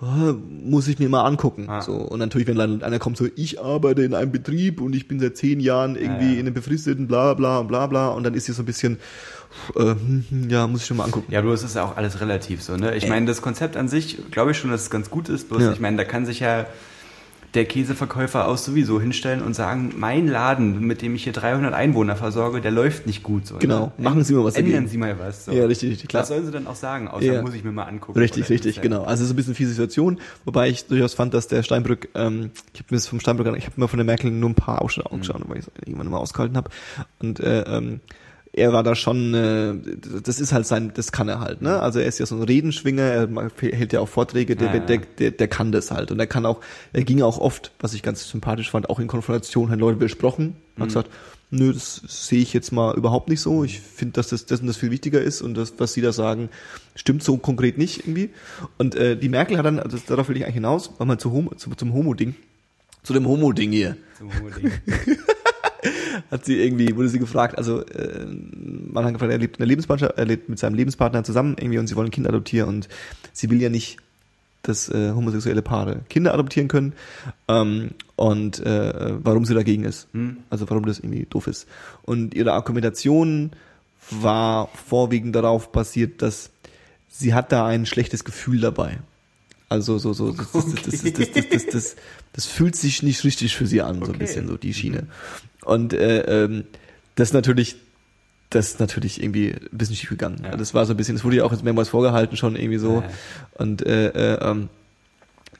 oh, 0.00 0.34
muss 0.64 0.86
ich 0.86 0.98
mir 1.00 1.08
mal 1.08 1.24
angucken. 1.24 1.66
Ah. 1.68 1.80
So. 1.82 1.94
Und 1.94 2.20
natürlich, 2.20 2.46
wenn 2.46 2.56
dann 2.56 2.82
einer 2.82 2.98
kommt 3.00 3.16
so, 3.16 3.26
ich 3.34 3.60
arbeite 3.60 4.02
in 4.02 4.14
einem 4.14 4.30
Betrieb 4.30 4.80
und 4.80 4.94
ich 4.94 5.08
bin 5.08 5.18
seit 5.18 5.36
zehn 5.36 5.58
Jahren 5.58 5.96
irgendwie 5.96 6.26
Ja, 6.26 6.32
in 6.34 6.40
einem 6.46 6.54
befristeten 6.54 7.08
bla 7.08 7.34
bla 7.34 7.58
und 7.58 7.66
bla 7.68 7.86
bla 7.88 8.08
und 8.10 8.22
dann 8.22 8.34
ist 8.34 8.44
sie 8.46 8.52
so 8.52 8.62
ein 8.62 8.66
bisschen, 8.66 8.98
äh, 9.74 9.80
hm, 9.80 10.24
hm, 10.28 10.50
ja, 10.50 10.66
muss 10.68 10.82
ich 10.82 10.86
schon 10.86 10.96
mal 10.98 11.04
angucken. 11.04 11.32
Ja, 11.32 11.40
bloß 11.40 11.64
ist 11.64 11.74
ja 11.74 11.84
auch 11.84 11.96
alles 11.96 12.20
relativ 12.20 12.62
so, 12.62 12.76
ne? 12.76 12.94
Ich 12.94 13.08
meine, 13.08 13.26
das 13.26 13.42
Konzept 13.42 13.76
an 13.76 13.88
sich, 13.88 14.18
glaube 14.30 14.52
ich 14.52 14.58
schon, 14.58 14.70
dass 14.70 14.82
es 14.82 14.90
ganz 14.90 15.10
gut 15.10 15.28
ist, 15.28 15.48
bloß 15.48 15.72
ich 15.72 15.80
meine, 15.80 15.96
da 15.96 16.04
kann 16.04 16.24
sich 16.24 16.38
ja 16.40 16.66
der 17.54 17.64
Käseverkäufer 17.64 18.46
aus 18.46 18.64
sowieso 18.64 19.00
hinstellen 19.00 19.42
und 19.42 19.54
sagen, 19.54 19.94
mein 19.96 20.26
Laden, 20.28 20.80
mit 20.80 21.00
dem 21.00 21.14
ich 21.14 21.24
hier 21.24 21.32
300 21.32 21.72
Einwohner 21.72 22.14
versorge, 22.14 22.60
der 22.60 22.70
läuft 22.70 23.06
nicht 23.06 23.22
gut. 23.22 23.46
So, 23.46 23.56
genau, 23.58 23.92
ne? 23.96 24.04
machen 24.04 24.22
Sie 24.22 24.34
mal 24.34 24.44
was 24.44 24.54
Ändern 24.54 24.72
dagegen. 24.72 24.88
Sie 24.90 24.98
mal 24.98 25.18
was. 25.18 25.46
So. 25.46 25.52
Ja, 25.52 25.64
richtig, 25.64 25.90
richtig, 25.90 26.08
klar. 26.08 26.22
Was 26.22 26.28
sollen 26.28 26.44
Sie 26.44 26.52
dann 26.52 26.66
auch 26.66 26.76
sagen? 26.76 27.08
Außer 27.08 27.24
Ja. 27.24 27.42
muss 27.42 27.54
ich 27.54 27.64
mir 27.64 27.72
mal 27.72 27.84
angucken. 27.84 28.18
Richtig, 28.18 28.48
richtig, 28.50 28.76
ist 28.76 28.82
genau. 28.82 29.04
Also 29.04 29.24
so 29.24 29.32
ein 29.32 29.36
bisschen 29.36 29.54
fiese 29.54 29.70
Situation, 29.70 30.20
wobei 30.44 30.68
ich 30.68 30.86
durchaus 30.86 31.14
fand, 31.14 31.32
dass 31.32 31.48
der 31.48 31.62
Steinbrück, 31.62 32.10
ähm, 32.14 32.50
ich 32.74 32.80
habe 32.80 32.88
mir 32.90 32.96
das 32.98 33.06
vom 33.06 33.20
Steinbrück, 33.20 33.46
ich 33.56 33.66
habe 33.66 33.80
mir 33.80 33.88
von 33.88 33.98
der 33.98 34.06
Merkel 34.06 34.30
nur 34.30 34.50
ein 34.50 34.54
paar 34.54 34.82
Ausschnitte 34.82 35.10
angeschaut, 35.10 35.40
weil 35.46 35.58
ich 35.58 35.66
es 35.66 35.70
irgendwann 35.86 36.08
mal 36.08 36.18
ausgehalten 36.18 36.56
habe. 36.56 36.70
Und 37.18 37.40
äh, 37.40 37.62
ähm, 37.62 38.00
er 38.58 38.72
war 38.72 38.82
da 38.82 38.94
schon, 38.94 39.32
äh, 39.34 39.74
das 40.22 40.40
ist 40.40 40.52
halt 40.52 40.66
sein, 40.66 40.92
das 40.94 41.12
kann 41.12 41.28
er 41.28 41.40
halt, 41.40 41.62
ne? 41.62 41.80
Also 41.80 41.98
er 42.00 42.06
ist 42.06 42.18
ja 42.18 42.26
so 42.26 42.34
ein 42.36 42.42
Redenschwinger, 42.42 43.02
er 43.02 43.28
hält 43.60 43.92
ja 43.92 44.00
auch 44.00 44.08
Vorträge, 44.08 44.56
der, 44.56 44.68
Ja, 44.68 44.74
ja. 44.74 44.80
der, 44.80 44.98
der, 45.18 45.30
der 45.30 45.48
kann 45.48 45.72
das 45.72 45.90
halt. 45.90 46.10
Und 46.10 46.20
er 46.20 46.26
kann 46.26 46.44
auch, 46.44 46.60
er 46.92 47.04
ging 47.04 47.22
auch 47.22 47.38
oft, 47.38 47.72
was 47.80 47.94
ich 47.94 48.02
ganz 48.02 48.28
sympathisch 48.28 48.70
fand, 48.70 48.90
auch 48.90 48.98
in 49.00 49.06
Konfrontation, 49.06 49.70
hat 49.70 49.78
Leute 49.78 49.96
besprochen, 49.98 50.56
Mhm. 50.76 50.82
hat 50.82 50.88
gesagt, 50.88 51.10
nö, 51.50 51.72
das 51.72 52.02
sehe 52.06 52.40
ich 52.42 52.52
jetzt 52.52 52.72
mal 52.72 52.94
überhaupt 52.96 53.28
nicht 53.30 53.40
so. 53.40 53.64
Ich 53.64 53.80
finde, 53.80 54.12
dass 54.12 54.28
das, 54.28 54.44
das 54.46 54.60
und 54.60 54.66
das 54.66 54.76
viel 54.76 54.90
wichtiger 54.90 55.20
ist 55.22 55.40
und 55.42 55.54
das, 55.54 55.72
was 55.78 55.92
Sie 55.94 56.02
da 56.02 56.12
sagen, 56.12 56.50
stimmt 56.94 57.22
so 57.22 57.36
konkret 57.38 57.78
nicht 57.78 58.00
irgendwie. 58.00 58.30
Und 58.76 58.94
äh, 58.94 59.16
die 59.16 59.28
Merkel 59.30 59.56
hat 59.58 59.64
dann, 59.64 59.78
also 59.80 59.96
darauf 60.06 60.28
will 60.28 60.36
ich 60.36 60.44
eigentlich 60.44 60.54
hinaus, 60.56 60.90
weil 60.98 61.06
man 61.06 61.18
zu 61.18 61.32
Homo, 61.32 61.54
zu, 61.54 61.70
zum 61.70 61.92
Homo-Ding, 61.94 62.34
zu 63.02 63.12
dem 63.14 63.26
Homo-Ding 63.26 63.72
hier, 63.72 63.96
Zum 64.18 64.28
Homo-Ding. 64.38 64.70
hat 66.30 66.44
sie 66.44 66.60
irgendwie, 66.60 66.94
wurde 66.96 67.08
sie 67.08 67.18
gefragt, 67.18 67.56
also 67.58 67.84
äh, 67.84 68.26
man 68.26 69.04
hat 69.04 69.12
gefragt, 69.12 69.32
er 69.32 69.38
lebt 69.38 69.56
in 69.56 69.60
der 69.60 69.68
Lebenspartnerschaft, 69.68 70.18
er 70.18 70.26
lebt 70.26 70.48
mit 70.48 70.58
seinem 70.58 70.74
Lebenspartner 70.74 71.24
zusammen 71.24 71.56
irgendwie 71.58 71.78
und 71.78 71.86
sie 71.86 71.96
wollen 71.96 72.08
ein 72.08 72.12
Kind 72.12 72.28
adoptieren 72.28 72.68
und 72.68 72.88
sie 73.32 73.50
will 73.50 73.60
ja 73.60 73.68
nicht, 73.68 73.98
dass 74.62 74.88
äh, 74.88 75.12
homosexuelle 75.12 75.62
Paare 75.62 76.00
Kinder 76.08 76.34
adoptieren 76.34 76.68
können 76.68 76.92
ähm, 77.48 77.90
und 78.16 78.60
äh, 78.60 79.14
warum 79.22 79.44
sie 79.44 79.54
dagegen 79.54 79.84
ist. 79.84 80.08
Hm. 80.12 80.38
Also 80.50 80.68
warum 80.68 80.84
das 80.86 80.98
irgendwie 80.98 81.26
doof 81.28 81.46
ist. 81.46 81.66
Und 82.02 82.34
ihre 82.34 82.52
Argumentation 82.52 83.52
war 84.10 84.68
vorwiegend 84.68 85.34
darauf 85.34 85.72
basiert, 85.72 86.22
dass 86.22 86.50
sie 87.08 87.34
hat 87.34 87.52
da 87.52 87.66
ein 87.66 87.86
schlechtes 87.86 88.24
Gefühl 88.24 88.60
dabei. 88.60 88.98
Also 89.68 89.98
so, 89.98 90.14
so, 90.14 90.32
das, 90.32 90.52
das, 90.52 91.02
das, 91.02 91.30
das, 91.50 91.66
das, 91.66 91.96
das 92.32 92.46
fühlt 92.46 92.74
sich 92.74 93.02
nicht 93.02 93.22
richtig 93.24 93.54
für 93.54 93.66
sie 93.66 93.82
an, 93.82 94.02
so 94.04 94.12
ein 94.12 94.18
bisschen, 94.18 94.48
so 94.48 94.56
die 94.56 94.72
Schiene. 94.72 95.06
Und 95.64 95.92
äh, 95.92 96.44
ähm, 96.44 96.64
das 97.16 97.28
ist 97.28 97.34
natürlich, 97.34 97.76
das 98.48 98.68
ist 98.68 98.80
natürlich 98.80 99.22
irgendwie 99.22 99.52
ein 99.52 99.76
bisschen 99.76 99.96
schief 99.96 100.08
gegangen. 100.08 100.40
Ja. 100.42 100.56
Das 100.56 100.72
war 100.72 100.86
so 100.86 100.94
ein 100.94 100.96
bisschen, 100.96 101.16
das 101.16 101.24
wurde 101.24 101.36
ja 101.36 101.44
auch 101.44 101.52
jetzt 101.52 101.64
mehrmals 101.64 101.90
vorgehalten 101.90 102.36
schon 102.38 102.56
irgendwie 102.56 102.78
so. 102.78 103.02
Ja. 103.02 103.10
Und 103.58 103.84
äh, 103.84 104.08
äh, 104.08 104.50
ähm, 104.50 104.70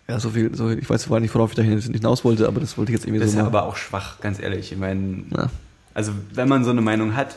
ja, 0.09 0.19
so 0.19 0.31
viel, 0.31 0.55
so, 0.55 0.71
ich 0.71 0.89
weiß 0.89 1.03
zwar 1.03 1.21
nicht, 1.21 1.35
worauf 1.35 1.51
ich 1.51 1.57
da 1.57 1.63
hinaus 1.63 2.25
wollte, 2.25 2.49
aber 2.49 2.61
das 2.61 2.79
wollte 2.79 2.93
ich 2.93 2.99
jetzt 2.99 3.05
irgendwie 3.05 3.21
das 3.21 3.33
so. 3.33 3.37
Das 3.37 3.47
ist 3.47 3.53
ja 3.53 3.59
aber 3.59 3.69
auch 3.69 3.77
schwach, 3.77 4.21
ganz 4.21 4.41
ehrlich. 4.41 4.73
Ich 4.73 4.79
meine, 4.79 5.25
ja. 5.37 5.51
also 5.93 6.13
wenn 6.33 6.49
man 6.49 6.65
so 6.65 6.71
eine 6.71 6.81
Meinung 6.81 7.15
hat, 7.15 7.37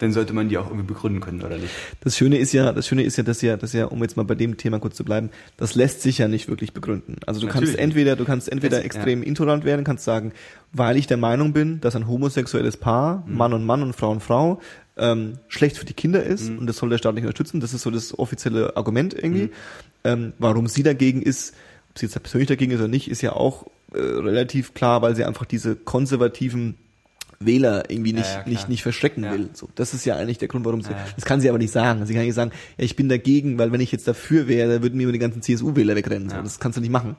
dann 0.00 0.12
sollte 0.12 0.32
man 0.32 0.48
die 0.48 0.58
auch 0.58 0.66
irgendwie 0.66 0.86
begründen 0.86 1.20
können, 1.20 1.40
oder 1.42 1.56
nicht? 1.56 1.70
Das 2.00 2.16
Schöne 2.16 2.38
ist 2.38 2.52
ja, 2.52 2.72
das 2.72 2.86
Schöne 2.88 3.02
ist 3.04 3.16
ja, 3.16 3.22
dass 3.22 3.40
ja, 3.42 3.56
dass 3.56 3.72
ja, 3.72 3.86
um 3.86 4.02
jetzt 4.02 4.16
mal 4.16 4.24
bei 4.24 4.34
dem 4.34 4.56
Thema 4.56 4.80
kurz 4.80 4.96
zu 4.96 5.04
bleiben, 5.04 5.30
das 5.56 5.74
lässt 5.76 6.02
sich 6.02 6.18
ja 6.18 6.26
nicht 6.28 6.48
wirklich 6.48 6.72
begründen. 6.72 7.16
Also 7.26 7.40
du 7.40 7.46
Natürlich 7.46 7.70
kannst 7.70 7.80
entweder, 7.80 8.16
du 8.16 8.24
kannst 8.24 8.50
entweder 8.50 8.78
Das- 8.78 8.84
extrem 8.86 9.22
intolerant 9.22 9.64
werden, 9.64 9.84
kannst 9.84 10.04
sagen, 10.04 10.32
weil 10.72 10.96
ich 10.96 11.06
der 11.06 11.16
Meinung 11.16 11.52
bin, 11.52 11.80
dass 11.80 11.94
ein 11.94 12.08
homosexuelles 12.08 12.76
Paar, 12.76 13.22
Mhm. 13.26 13.36
Mann 13.36 13.52
und 13.52 13.64
Mann 13.64 13.82
und 13.82 13.94
Frau 13.94 14.10
und 14.10 14.20
Frau, 14.20 14.60
ähm, 14.96 15.38
schlecht 15.48 15.78
für 15.78 15.84
die 15.84 15.94
Kinder 15.94 16.22
ist 16.22 16.50
Mhm. 16.50 16.58
und 16.58 16.66
das 16.66 16.76
soll 16.76 16.88
der 16.90 16.98
Staat 16.98 17.14
nicht 17.14 17.24
unterstützen. 17.24 17.60
Das 17.60 17.72
ist 17.74 17.82
so 17.82 17.90
das 17.90 18.18
offizielle 18.18 18.76
Argument 18.76 19.14
irgendwie. 19.14 19.44
Mhm. 19.44 19.50
Ähm, 20.04 20.32
warum 20.38 20.66
sie 20.66 20.82
dagegen 20.82 21.22
ist, 21.22 21.54
ob 21.90 21.98
sie 21.98 22.06
jetzt 22.06 22.20
persönlich 22.22 22.48
dagegen 22.48 22.72
ist 22.72 22.78
oder 22.80 22.88
nicht, 22.88 23.08
ist 23.10 23.22
ja 23.22 23.32
auch 23.32 23.66
äh, 23.92 23.98
relativ 23.98 24.74
klar, 24.74 25.02
weil 25.02 25.14
sie 25.14 25.24
einfach 25.24 25.44
diese 25.46 25.76
konservativen 25.76 26.74
Wähler 27.46 27.90
irgendwie 27.90 28.10
Ja, 28.12 28.16
nicht, 28.18 28.26
ja, 28.28 28.40
klar. 28.42 28.48
nicht, 28.48 28.68
nicht 28.68 28.82
verschrecken 28.82 29.24
Ja. 29.24 29.32
will. 29.32 29.48
So, 29.54 29.68
das 29.74 29.94
ist 29.94 30.04
ja 30.04 30.16
eigentlich 30.16 30.38
der 30.38 30.48
Grund, 30.48 30.64
warum 30.64 30.82
sie, 30.82 30.90
Ja, 30.90 30.96
ja. 30.98 31.04
das 31.14 31.24
kann 31.24 31.40
sie 31.40 31.48
aber 31.48 31.58
nicht 31.58 31.70
sagen. 31.72 32.04
Sie 32.06 32.14
kann 32.14 32.24
nicht 32.24 32.34
sagen, 32.34 32.50
ja, 32.78 32.84
ich 32.84 32.96
bin 32.96 33.08
dagegen, 33.08 33.58
weil 33.58 33.72
wenn 33.72 33.80
ich 33.80 33.92
jetzt 33.92 34.06
dafür 34.08 34.48
wäre, 34.48 34.74
dann 34.74 34.82
würden 34.82 34.96
mir 34.96 35.10
die 35.12 35.18
ganzen 35.18 35.42
CSU-Wähler 35.42 35.96
wegrennen. 35.96 36.28
So, 36.30 36.36
Ja. 36.36 36.42
das 36.42 36.58
kannst 36.60 36.76
du 36.76 36.80
nicht 36.80 36.90
machen. 36.90 37.16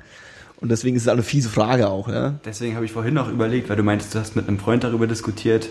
Und 0.58 0.70
deswegen 0.70 0.96
ist 0.96 1.02
es 1.04 1.08
auch 1.10 1.14
eine 1.14 1.24
fiese 1.24 1.50
Frage 1.50 1.88
auch, 1.90 2.08
ja. 2.08 2.36
Deswegen 2.46 2.76
habe 2.76 2.86
ich 2.86 2.92
vorhin 2.92 3.14
noch 3.14 3.30
überlegt, 3.32 3.68
weil 3.70 3.76
du 3.76 3.84
meintest, 3.84 4.16
du 4.16 4.20
hast 4.20 4.36
mit 4.36 4.48
einem 4.48 4.58
Freund 4.60 4.84
darüber 4.84 5.06
diskutiert. 5.08 5.68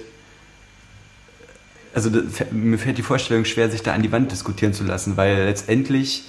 Also 1.94 2.10
das, 2.10 2.50
mir 2.50 2.76
fällt 2.78 2.98
die 2.98 3.02
Vorstellung 3.02 3.44
schwer, 3.44 3.70
sich 3.70 3.82
da 3.82 3.94
an 3.94 4.02
die 4.02 4.10
Wand 4.12 4.30
diskutieren 4.32 4.72
zu 4.74 4.84
lassen, 4.84 5.16
weil 5.16 5.44
letztendlich 5.44 6.24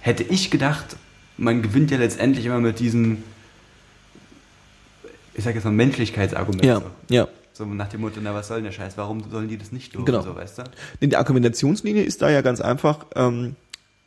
hätte 0.00 0.24
ich 0.24 0.50
gedacht, 0.50 0.96
man 1.38 1.62
gewinnt 1.62 1.90
ja 1.90 1.96
letztendlich 1.98 2.44
immer 2.46 2.58
mit 2.60 2.80
diesem, 2.80 3.18
ich 5.34 5.44
sag 5.44 5.54
jetzt 5.54 5.64
mal, 5.64 5.70
Menschlichkeitsargument. 5.70 6.64
Ja, 6.64 6.80
So. 6.80 6.84
ja. 7.08 7.28
So 7.56 7.64
nach 7.64 7.88
dem 7.88 8.00
Motto, 8.00 8.20
na 8.22 8.34
was 8.34 8.48
soll 8.48 8.58
denn 8.58 8.64
der 8.64 8.72
Scheiß, 8.72 8.96
warum 8.96 9.22
sollen 9.30 9.48
die 9.48 9.58
das 9.58 9.72
nicht 9.72 9.92
tun? 9.92 10.04
Genau. 10.04 10.22
So, 10.22 10.34
weißt 10.34 10.58
du? 10.58 10.64
Denn 11.00 11.10
die 11.10 11.16
Argumentationslinie 11.16 12.02
ist 12.02 12.22
da 12.22 12.30
ja 12.30 12.42
ganz 12.42 12.60
einfach, 12.60 13.06
ähm, 13.14 13.56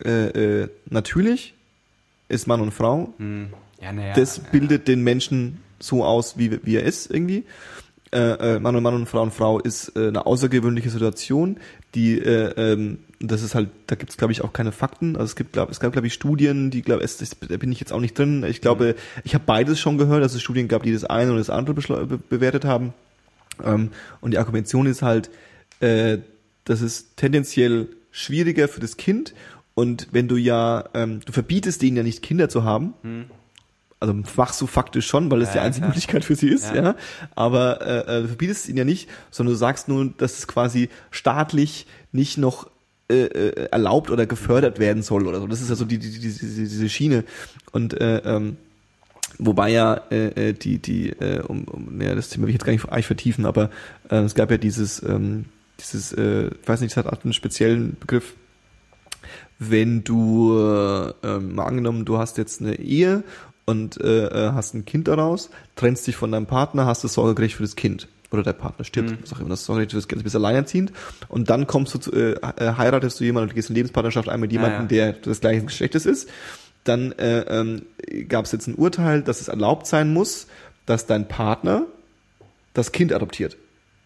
äh, 0.04 0.62
äh, 0.64 0.70
natürlich 0.89 1.54
ist 2.28 2.47
Mann 2.47 2.62
und 2.62 2.72
Frau, 2.72 3.14
Hm. 3.18 3.50
Ja, 3.82 3.93
naja. 3.93 4.14
das 4.14 4.38
ja. 4.38 4.43
bildet 4.52 4.88
den 4.88 5.04
Menschen 5.04 5.62
so 5.80 6.04
aus, 6.04 6.38
wie, 6.38 6.60
wie 6.66 6.76
er 6.76 6.84
ist 6.84 7.10
irgendwie. 7.10 7.45
Äh, 8.12 8.56
äh, 8.56 8.60
Mann 8.60 8.76
und 8.76 8.84
Mann 8.84 8.95
und 8.95 9.08
Frau 9.08 9.22
und 9.22 9.34
Frau 9.34 9.60
ist 9.60 9.95
äh, 9.95 10.08
eine 10.08 10.26
außergewöhnliche 10.26 10.89
Situation, 10.89 11.58
die 11.95 12.20
äh, 12.20 12.54
ähm, 12.58 13.00
das 13.20 13.43
ist 13.43 13.54
halt, 13.54 13.70
da 13.88 13.95
gibt 13.95 14.12
es 14.12 14.18
glaube 14.18 14.32
ich 14.32 14.43
auch 14.43 14.54
keine 14.54 14.72
Fakten. 14.72 15.16
Also 15.16 15.26
es 15.26 15.36
gibt, 15.36 15.54
glaub, 15.54 15.70
es 15.70 15.80
gab 15.80 15.91
glaube 15.91 16.08
ich 16.08 16.14
Studien, 16.14 16.72
die 16.72 16.82
glaube, 16.82 17.02
das, 17.02 17.18
da 17.18 17.58
bin 17.58 17.72
ich 17.72 17.80
jetzt 17.80 17.93
auch 17.93 18.00
nicht 18.00 18.18
drin. 18.18 18.43
Ich 18.47 18.62
glaube, 18.62 18.95
ich 19.24 19.36
habe 19.36 19.43
beides 19.45 19.80
schon 19.80 19.97
gehört, 19.97 20.24
dass 20.24 20.34
es 20.34 20.41
Studien 20.41 20.68
gab, 20.68 20.84
die 20.84 20.93
das 20.93 21.04
eine 21.04 21.32
und 21.32 21.38
das 21.38 21.50
andere 21.50 21.76
be 21.76 22.18
bewertet 22.18 22.66
haben. 22.66 22.93
Ähm, 23.64 23.91
und 24.22 24.32
die 24.32 24.38
Argumentation 24.38 24.86
ist 24.86 25.01
halt, 25.01 25.30
äh, 25.80 26.20
das 26.66 26.82
ist 26.82 27.18
tendenziell 27.18 27.88
schwieriger 28.12 28.68
für 28.68 28.80
das 28.80 28.97
Kind. 28.97 29.34
Und 29.76 30.07
wenn 30.12 30.28
du 30.28 30.36
ja, 30.36 30.86
ähm, 30.93 31.22
du 31.26 31.32
verbietest 31.32 31.82
denen 31.82 31.97
ja 31.97 32.03
nicht 32.03 32.22
Kinder 32.22 32.49
zu 32.49 32.64
haben, 32.64 32.93
also 33.99 34.14
machst 34.36 34.62
du 34.62 34.68
faktisch 34.68 35.07
schon, 35.07 35.30
weil 35.32 35.41
es 35.41 35.49
Ja, 35.49 35.53
die 35.53 35.60
einzige 35.60 35.82
klar. 35.82 35.89
Möglichkeit 35.89 36.26
für 36.26 36.36
sie 36.36 36.49
ist, 36.49 36.74
ja. 36.74 36.84
Ja. 36.84 36.95
Aber 37.36 37.82
äh, 37.82 38.18
äh, 38.18 38.22
du 38.22 38.28
verbietest 38.28 38.64
es 38.64 38.70
ihnen 38.70 38.78
ja 38.78 38.86
nicht, 38.86 39.10
sondern 39.32 39.53
du 39.53 39.57
sagst 39.57 39.88
nur, 39.88 40.14
dass 40.18 40.39
es 40.39 40.47
quasi 40.47 40.89
staatlich 41.12 41.86
nicht 42.12 42.38
noch 42.38 42.70
äh, 43.10 43.24
äh, 43.24 43.70
erlaubt 43.72 44.12
oder 44.12 44.26
gefördert 44.26 44.80
werden 44.80 45.03
soll 45.03 45.28
oder 45.28 45.39
so. 45.39 45.47
Das 45.47 45.62
ist 45.62 45.70
ja 45.70 45.76
so 45.76 45.86
die, 45.86 45.97
die, 45.97 46.12
die, 46.12 46.20
diese, 46.20 46.45
diese 46.45 46.89
Schiene. 46.89 47.24
Und 47.72 47.99
äh, 47.99 48.18
ähm, 48.20 48.57
wobei 49.38 49.69
ja 49.69 50.01
äh, 50.11 50.49
äh, 50.49 50.53
die, 50.53 50.80
die, 50.80 51.09
äh, 51.09 51.41
um, 51.41 51.63
um 51.65 52.01
ja, 52.01 52.15
das 52.15 52.30
Thema 52.30 52.43
will 52.43 52.49
ich 52.49 52.55
jetzt 52.55 52.65
gar 52.65 52.73
nicht 52.73 52.89
eigentlich 52.89 53.07
vertiefen, 53.07 53.45
aber 53.45 53.69
äh, 54.09 54.17
es 54.17 54.36
gab 54.36 54.51
ja 54.51 54.57
dieses, 54.57 55.01
ähm, 55.03 55.45
dieses, 55.80 56.13
äh, 56.13 56.47
ich 56.47 56.67
weiß 56.67 56.82
nicht, 56.82 56.91
es 56.91 56.97
hat 56.97 57.23
einen 57.23 57.34
speziellen 57.34 57.95
Begriff, 57.99 58.34
wenn 59.59 60.03
du 60.03 60.57
äh, 60.57 61.13
ähm, 61.23 61.55
mal 61.55 61.65
angenommen, 61.65 62.05
du 62.05 62.17
hast 62.17 62.38
jetzt 62.38 62.61
eine 62.61 62.75
Ehe 62.80 63.23
und 63.65 63.99
äh, 64.01 64.25
äh, 64.25 64.51
hast 64.53 64.73
ein 64.73 64.86
Kind 64.86 65.07
daraus, 65.07 65.49
trennst 65.75 66.07
dich 66.07 66.15
von 66.15 66.32
deinem 66.32 66.45
Partner, 66.45 66.86
hast 66.86 67.03
das 67.03 67.13
Sorgerecht 67.13 67.55
für 67.55 67.63
das 67.63 67.75
Kind. 67.75 68.07
Oder 68.32 68.43
der 68.43 68.53
Partner 68.53 68.86
stirbt, 68.86 69.11
Mhm. 69.11 69.17
was 69.21 69.34
auch 69.34 69.39
immer, 69.39 69.49
das 69.49 69.65
Sorgerecht 69.65 69.91
für 69.91 69.97
das 69.97 70.07
Kind, 70.07 70.21
du 70.21 70.23
bist 70.23 70.36
alleinerziehend 70.36 70.93
und 71.30 71.49
dann 71.49 71.65
kommst 71.65 71.93
du 71.95 71.97
zu, 71.97 72.11
äh, 72.13 72.34
äh, 72.34 72.73
heiratest 72.77 73.19
du 73.19 73.23
jemanden 73.23 73.49
und 73.49 73.55
gehst 73.55 73.69
in 73.69 73.75
Lebenspartnerschaft 73.75 74.30
ein 74.30 74.39
mit 74.39 74.51
jemandem, 74.51 74.82
ja. 74.84 74.88
der 74.88 75.13
des 75.13 75.41
gleichen 75.41 75.65
Geschlechtes 75.65 76.05
ist. 76.05 76.30
Dann 76.84 77.11
äh, 77.13 77.41
ähm, 77.41 77.84
gab 78.27 78.45
es 78.45 78.51
jetzt 78.51 78.67
ein 78.67 78.75
Urteil, 78.75 79.21
dass 79.21 79.41
es 79.41 79.47
erlaubt 79.47 79.86
sein 79.88 80.13
muss, 80.13 80.47
dass 80.86 81.05
dein 81.05 81.27
Partner 81.27 81.86
das 82.73 82.91
Kind 82.91 83.13
adoptiert. 83.13 83.57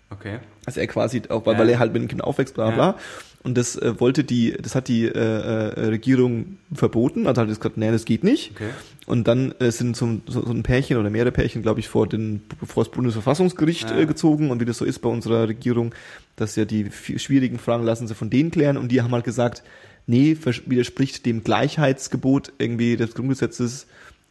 Okay. 0.09 0.39
Also 0.65 0.79
er 0.79 0.87
quasi 0.87 1.21
auch, 1.29 1.45
weil, 1.45 1.53
Ja. 1.53 1.59
weil 1.59 1.69
er 1.69 1.79
halt 1.79 1.93
mit 1.93 2.01
dem 2.01 2.07
Kind 2.07 2.23
aufwächst, 2.23 2.53
bla 2.55 2.69
Ja. 2.69 2.75
bla. 2.75 2.97
Und 3.43 3.57
das 3.57 3.75
äh, 3.75 3.99
wollte 3.99 4.23
die, 4.23 4.53
das 4.53 4.73
hat 4.73 4.87
die 4.87 5.03
äh, 5.05 5.09
äh, 5.09 5.85
Regierung 5.87 6.57
verboten, 6.73 7.27
also 7.27 7.41
hat 7.41 7.49
es 7.49 7.59
gesagt, 7.59 7.75
nee, 7.77 7.91
das 7.91 8.05
geht 8.05 8.23
nicht. 8.23 8.51
Okay. 8.55 8.69
Und 9.05 9.27
dann 9.27 9.51
äh, 9.59 9.69
sind 9.69 9.97
so, 9.97 10.21
so, 10.27 10.45
so 10.45 10.51
ein 10.53 10.63
Pärchen 10.63 10.95
oder 10.97 11.09
mehrere 11.09 11.33
Pärchen, 11.33 11.61
glaube 11.61 11.81
ich, 11.81 11.89
vor 11.89 12.07
den 12.07 12.41
vor 12.65 12.85
das 12.85 12.93
Bundesverfassungsgericht 12.93 13.89
Ja. 13.89 13.99
äh, 13.99 14.05
gezogen 14.05 14.49
und 14.49 14.61
wie 14.61 14.65
das 14.65 14.77
so 14.77 14.85
ist 14.85 14.99
bei 14.99 15.09
unserer 15.09 15.49
Regierung, 15.49 15.93
dass 16.37 16.55
ja 16.55 16.63
die 16.63 16.89
schwierigen 17.17 17.59
Fragen 17.59 17.83
lassen 17.83 18.07
sie 18.07 18.15
von 18.15 18.29
denen 18.29 18.49
klären 18.49 18.77
und 18.77 18.89
die 18.93 19.01
haben 19.01 19.11
halt 19.11 19.25
gesagt, 19.25 19.61
nee, 20.07 20.37
widerspricht 20.65 21.25
dem 21.25 21.43
Gleichheitsgebot 21.43 22.53
irgendwie 22.57 22.97
des 22.97 23.13
Grundgesetzes 23.15 23.87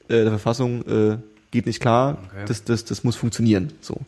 äh, 0.09 0.23
der 0.23 0.29
Verfassung, 0.29 0.87
äh, 0.87 1.19
geht 1.51 1.67
nicht 1.67 1.81
klar, 1.81 2.19
Okay. 2.29 2.45
das, 2.47 2.65
das, 2.65 2.85
das 2.85 3.05
muss 3.05 3.17
funktionieren. 3.17 3.73
So. 3.81 4.01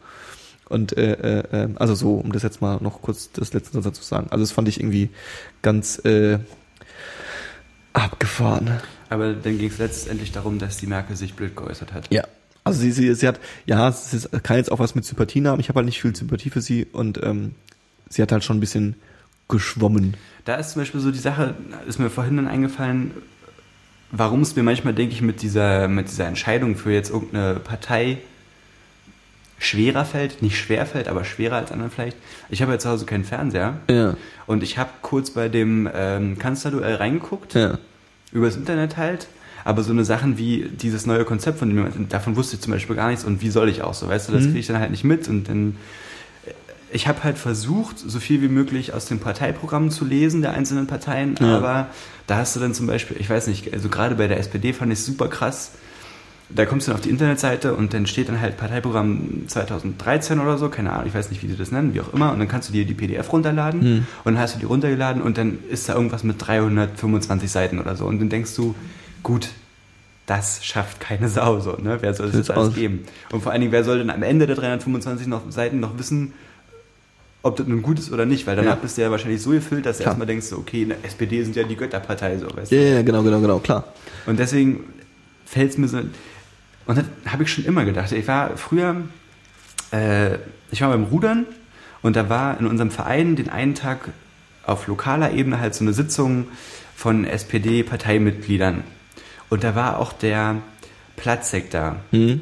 Und 0.68 0.96
äh, 0.96 1.12
äh, 1.12 1.64
äh, 1.64 1.68
also 1.76 1.94
so, 1.94 2.14
um 2.14 2.32
das 2.32 2.42
jetzt 2.42 2.60
mal 2.62 2.78
noch 2.80 3.02
kurz 3.02 3.30
das 3.32 3.52
letzte 3.52 3.80
Satz 3.82 3.98
zu 3.98 4.04
sagen. 4.04 4.28
Also 4.30 4.42
das 4.42 4.52
fand 4.52 4.66
ich 4.68 4.80
irgendwie 4.80 5.10
ganz 5.62 5.98
äh, 6.04 6.38
abgefahren. 7.92 8.80
Aber 9.10 9.34
dann 9.34 9.58
ging 9.58 9.68
es 9.68 9.78
letztendlich 9.78 10.32
darum, 10.32 10.58
dass 10.58 10.78
die 10.78 10.86
Merkel 10.86 11.16
sich 11.16 11.34
blöd 11.34 11.54
geäußert 11.54 11.92
hat. 11.92 12.12
Ja. 12.12 12.24
Also 12.64 12.80
sie, 12.80 12.92
sie, 12.92 13.14
sie 13.14 13.28
hat, 13.28 13.40
ja, 13.66 13.88
es 13.88 14.14
ist, 14.14 14.30
kann 14.42 14.56
jetzt 14.56 14.72
auch 14.72 14.78
was 14.78 14.94
mit 14.94 15.04
Sympathien 15.04 15.46
haben. 15.46 15.60
Ich 15.60 15.68
habe 15.68 15.76
halt 15.78 15.86
nicht 15.86 16.00
viel 16.00 16.16
Sympathie 16.16 16.48
für 16.48 16.62
sie 16.62 16.86
und 16.86 17.22
ähm, 17.22 17.54
sie 18.08 18.22
hat 18.22 18.32
halt 18.32 18.42
schon 18.42 18.56
ein 18.56 18.60
bisschen 18.60 18.94
geschwommen. 19.48 20.16
Da 20.44 20.56
ist 20.56 20.70
zum 20.72 20.82
Beispiel 20.82 21.00
so 21.00 21.10
die 21.10 21.18
Sache, 21.18 21.54
ist 21.86 21.98
mir 21.98 22.10
vorhin 22.10 22.36
dann 22.36 22.48
eingefallen, 22.48 23.12
warum 24.10 24.42
es 24.42 24.54
mir 24.56 24.62
manchmal, 24.62 24.94
denke 24.94 25.14
ich, 25.14 25.22
mit 25.22 25.42
dieser, 25.42 25.88
mit 25.88 26.08
dieser 26.08 26.26
Entscheidung 26.26 26.76
für 26.76 26.92
jetzt 26.92 27.10
irgendeine 27.10 27.54
Partei 27.60 28.18
schwerer 29.58 30.04
fällt, 30.04 30.42
nicht 30.42 30.58
schwer 30.58 30.84
fällt, 30.84 31.08
aber 31.08 31.24
schwerer 31.24 31.56
als 31.56 31.72
anderen 31.72 31.90
vielleicht. 31.90 32.16
Ich 32.50 32.60
habe 32.60 32.72
ja 32.72 32.78
zu 32.78 32.88
Hause 32.90 33.06
keinen 33.06 33.24
Fernseher 33.24 33.78
Ja. 33.88 34.16
und 34.46 34.62
ich 34.62 34.78
habe 34.78 34.90
kurz 35.00 35.30
bei 35.30 35.48
dem 35.48 35.88
ähm, 35.94 36.38
Kanzlerduell 36.38 36.96
reingeguckt, 36.96 37.54
Ja. 37.54 37.78
übers 38.32 38.56
Internet 38.56 38.96
halt, 38.96 39.28
aber 39.64 39.82
so 39.82 39.92
eine 39.92 40.04
Sachen 40.04 40.36
wie 40.36 40.68
dieses 40.70 41.06
neue 41.06 41.24
Konzept 41.24 41.58
von 41.60 41.70
dem, 41.74 42.08
davon 42.08 42.36
wusste 42.36 42.56
ich 42.56 42.62
zum 42.62 42.72
Beispiel 42.72 42.96
gar 42.96 43.08
nichts 43.08 43.24
und 43.24 43.40
wie 43.40 43.48
soll 43.50 43.68
ich 43.70 43.80
auch 43.82 43.94
so, 43.94 44.08
weißt 44.08 44.28
du, 44.28 44.32
das 44.32 44.42
Mhm. 44.42 44.46
kriege 44.48 44.58
ich 44.58 44.66
dann 44.66 44.80
halt 44.80 44.90
nicht 44.90 45.04
mit 45.04 45.28
und 45.28 45.48
dann 45.48 45.76
ich 46.94 47.06
habe 47.08 47.22
halt 47.24 47.36
versucht, 47.36 47.98
so 47.98 48.18
viel 48.20 48.40
wie 48.40 48.48
möglich 48.48 48.94
aus 48.94 49.04
den 49.06 49.18
Parteiprogrammen 49.18 49.90
zu 49.90 50.04
lesen 50.04 50.40
der 50.40 50.52
einzelnen 50.54 50.86
Parteien, 50.86 51.34
Ja. 51.40 51.56
aber 51.58 51.88
da 52.26 52.36
hast 52.36 52.56
du 52.56 52.60
dann 52.60 52.72
zum 52.72 52.86
Beispiel, 52.86 53.16
ich 53.20 53.28
weiß 53.28 53.48
nicht, 53.48 53.72
also 53.74 53.88
gerade 53.90 54.14
bei 54.14 54.28
der 54.28 54.38
SPD 54.38 54.72
fand 54.72 54.92
ich 54.92 55.00
es 55.00 55.06
super 55.06 55.28
krass. 55.28 55.72
Da 56.50 56.66
kommst 56.66 56.86
du 56.86 56.90
dann 56.90 56.98
auf 56.98 57.02
die 57.02 57.10
Internetseite 57.10 57.74
und 57.74 57.94
dann 57.94 58.06
steht 58.06 58.28
dann 58.28 58.38
halt 58.40 58.56
Parteiprogramm 58.58 59.44
2013 59.48 60.38
oder 60.40 60.56
so, 60.58 60.68
keine 60.68 60.92
Ahnung, 60.92 61.06
ich 61.08 61.14
weiß 61.14 61.30
nicht, 61.30 61.42
wie 61.42 61.46
die 61.48 61.56
das 61.56 61.72
nennen, 61.72 61.94
wie 61.94 62.00
auch 62.02 62.12
immer, 62.12 62.32
und 62.32 62.38
dann 62.38 62.48
kannst 62.48 62.68
du 62.68 62.72
dir 62.72 62.84
die 62.84 62.94
PDF 62.94 63.32
runterladen 63.32 63.80
Hm. 63.80 64.06
und 64.24 64.34
dann 64.34 64.38
hast 64.38 64.54
du 64.54 64.58
die 64.60 64.66
runtergeladen 64.66 65.22
und 65.22 65.36
dann 65.38 65.58
ist 65.70 65.88
da 65.88 65.94
irgendwas 65.94 66.22
mit 66.22 66.36
325 66.46 67.50
Seiten 67.50 67.78
oder 67.80 67.96
so 67.96 68.04
und 68.06 68.20
dann 68.20 68.28
denkst 68.28 68.54
du, 68.54 68.74
gut, 69.22 69.48
das 70.26 70.64
schafft 70.64 71.00
keine 71.00 71.28
Sau 71.28 71.60
so, 71.60 71.72
ne? 71.72 71.98
Wer 72.00 72.14
soll 72.14 72.26
das 72.28 72.36
jetzt 72.36 72.50
alles 72.50 72.68
aus. 72.68 72.74
geben? 72.74 73.04
Und 73.32 73.42
vor 73.42 73.52
allen 73.52 73.60
Dingen, 73.60 73.72
wer 73.72 73.84
soll 73.84 73.98
denn 73.98 74.10
am 74.10 74.22
Ende 74.22 74.46
der 74.46 74.56
325 74.56 75.26
noch, 75.26 75.50
Seiten 75.50 75.80
noch 75.80 75.98
wissen, 75.98 76.32
ob 77.44 77.56
das 77.56 77.66
nun 77.66 77.82
gut 77.82 77.98
ist 77.98 78.10
oder 78.12 78.26
nicht, 78.26 78.46
weil 78.46 78.56
danach 78.56 78.70
Ja. 78.76 78.80
bist 78.82 78.96
du 78.98 79.02
ja 79.02 79.10
wahrscheinlich 79.10 79.40
so 79.42 79.50
gefüllt, 79.50 79.86
dass 79.86 79.98
du 79.98 80.02
Klar. 80.02 80.12
erstmal 80.12 80.26
denkst, 80.26 80.46
so, 80.46 80.56
okay, 80.56 80.82
eine 80.84 80.96
SPD 81.04 81.42
sind 81.44 81.54
ja 81.56 81.62
die 81.62 81.76
Götterpartei, 81.76 82.38
so, 82.38 82.46
weißt 82.54 82.72
Ja, 82.72 82.78
du? 82.80 82.94
ja, 82.96 83.02
genau, 83.02 83.22
genau, 83.22 83.40
genau, 83.40 83.58
klar. 83.60 83.84
Und 84.26 84.38
deswegen 84.38 84.80
fällt 85.44 85.70
es 85.70 85.78
mir 85.78 85.86
so, 85.88 85.98
und 85.98 86.98
das 86.98 87.04
habe 87.26 87.42
ich 87.44 87.52
schon 87.52 87.64
immer 87.64 87.84
gedacht. 87.84 88.10
Ich 88.12 88.26
war 88.28 88.56
früher, 88.56 88.96
äh, 89.92 90.36
ich 90.70 90.80
war 90.82 90.90
beim 90.90 91.04
Rudern 91.04 91.46
und 92.02 92.16
da 92.16 92.28
war 92.28 92.58
in 92.58 92.66
unserem 92.66 92.90
Verein 92.90 93.36
den 93.36 93.48
einen 93.48 93.74
Tag 93.74 94.08
auf 94.66 94.86
lokaler 94.86 95.32
Ebene 95.32 95.60
halt 95.60 95.74
so 95.74 95.84
eine 95.84 95.92
Sitzung 95.92 96.46
von 96.96 97.24
SPD-Parteimitgliedern. 97.24 98.82
Und 99.50 99.64
da 99.64 99.74
war 99.74 99.98
auch 99.98 100.12
der 100.12 100.56
Platzek 101.16 101.70
da. 101.70 101.96
Hm. 102.10 102.40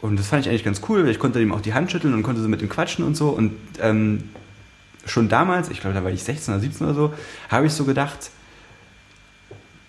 Und 0.00 0.18
das 0.18 0.28
fand 0.28 0.44
ich 0.44 0.50
eigentlich 0.50 0.64
ganz 0.64 0.80
cool, 0.88 1.02
weil 1.02 1.10
ich 1.10 1.18
konnte 1.18 1.40
ihm 1.40 1.52
auch 1.52 1.60
die 1.60 1.74
Hand 1.74 1.90
schütteln 1.90 2.14
und 2.14 2.22
konnte 2.22 2.40
so 2.40 2.48
mit 2.48 2.62
ihm 2.62 2.68
quatschen 2.68 3.04
und 3.04 3.16
so. 3.16 3.30
Und 3.30 3.52
ähm, 3.80 4.24
schon 5.06 5.28
damals, 5.28 5.70
ich 5.70 5.80
glaube, 5.80 5.94
da 5.94 6.04
war 6.04 6.10
ich 6.10 6.22
16 6.22 6.54
oder 6.54 6.60
17 6.60 6.86
oder 6.86 6.94
so, 6.94 7.14
habe 7.48 7.66
ich 7.66 7.72
so 7.72 7.84
gedacht, 7.84 8.30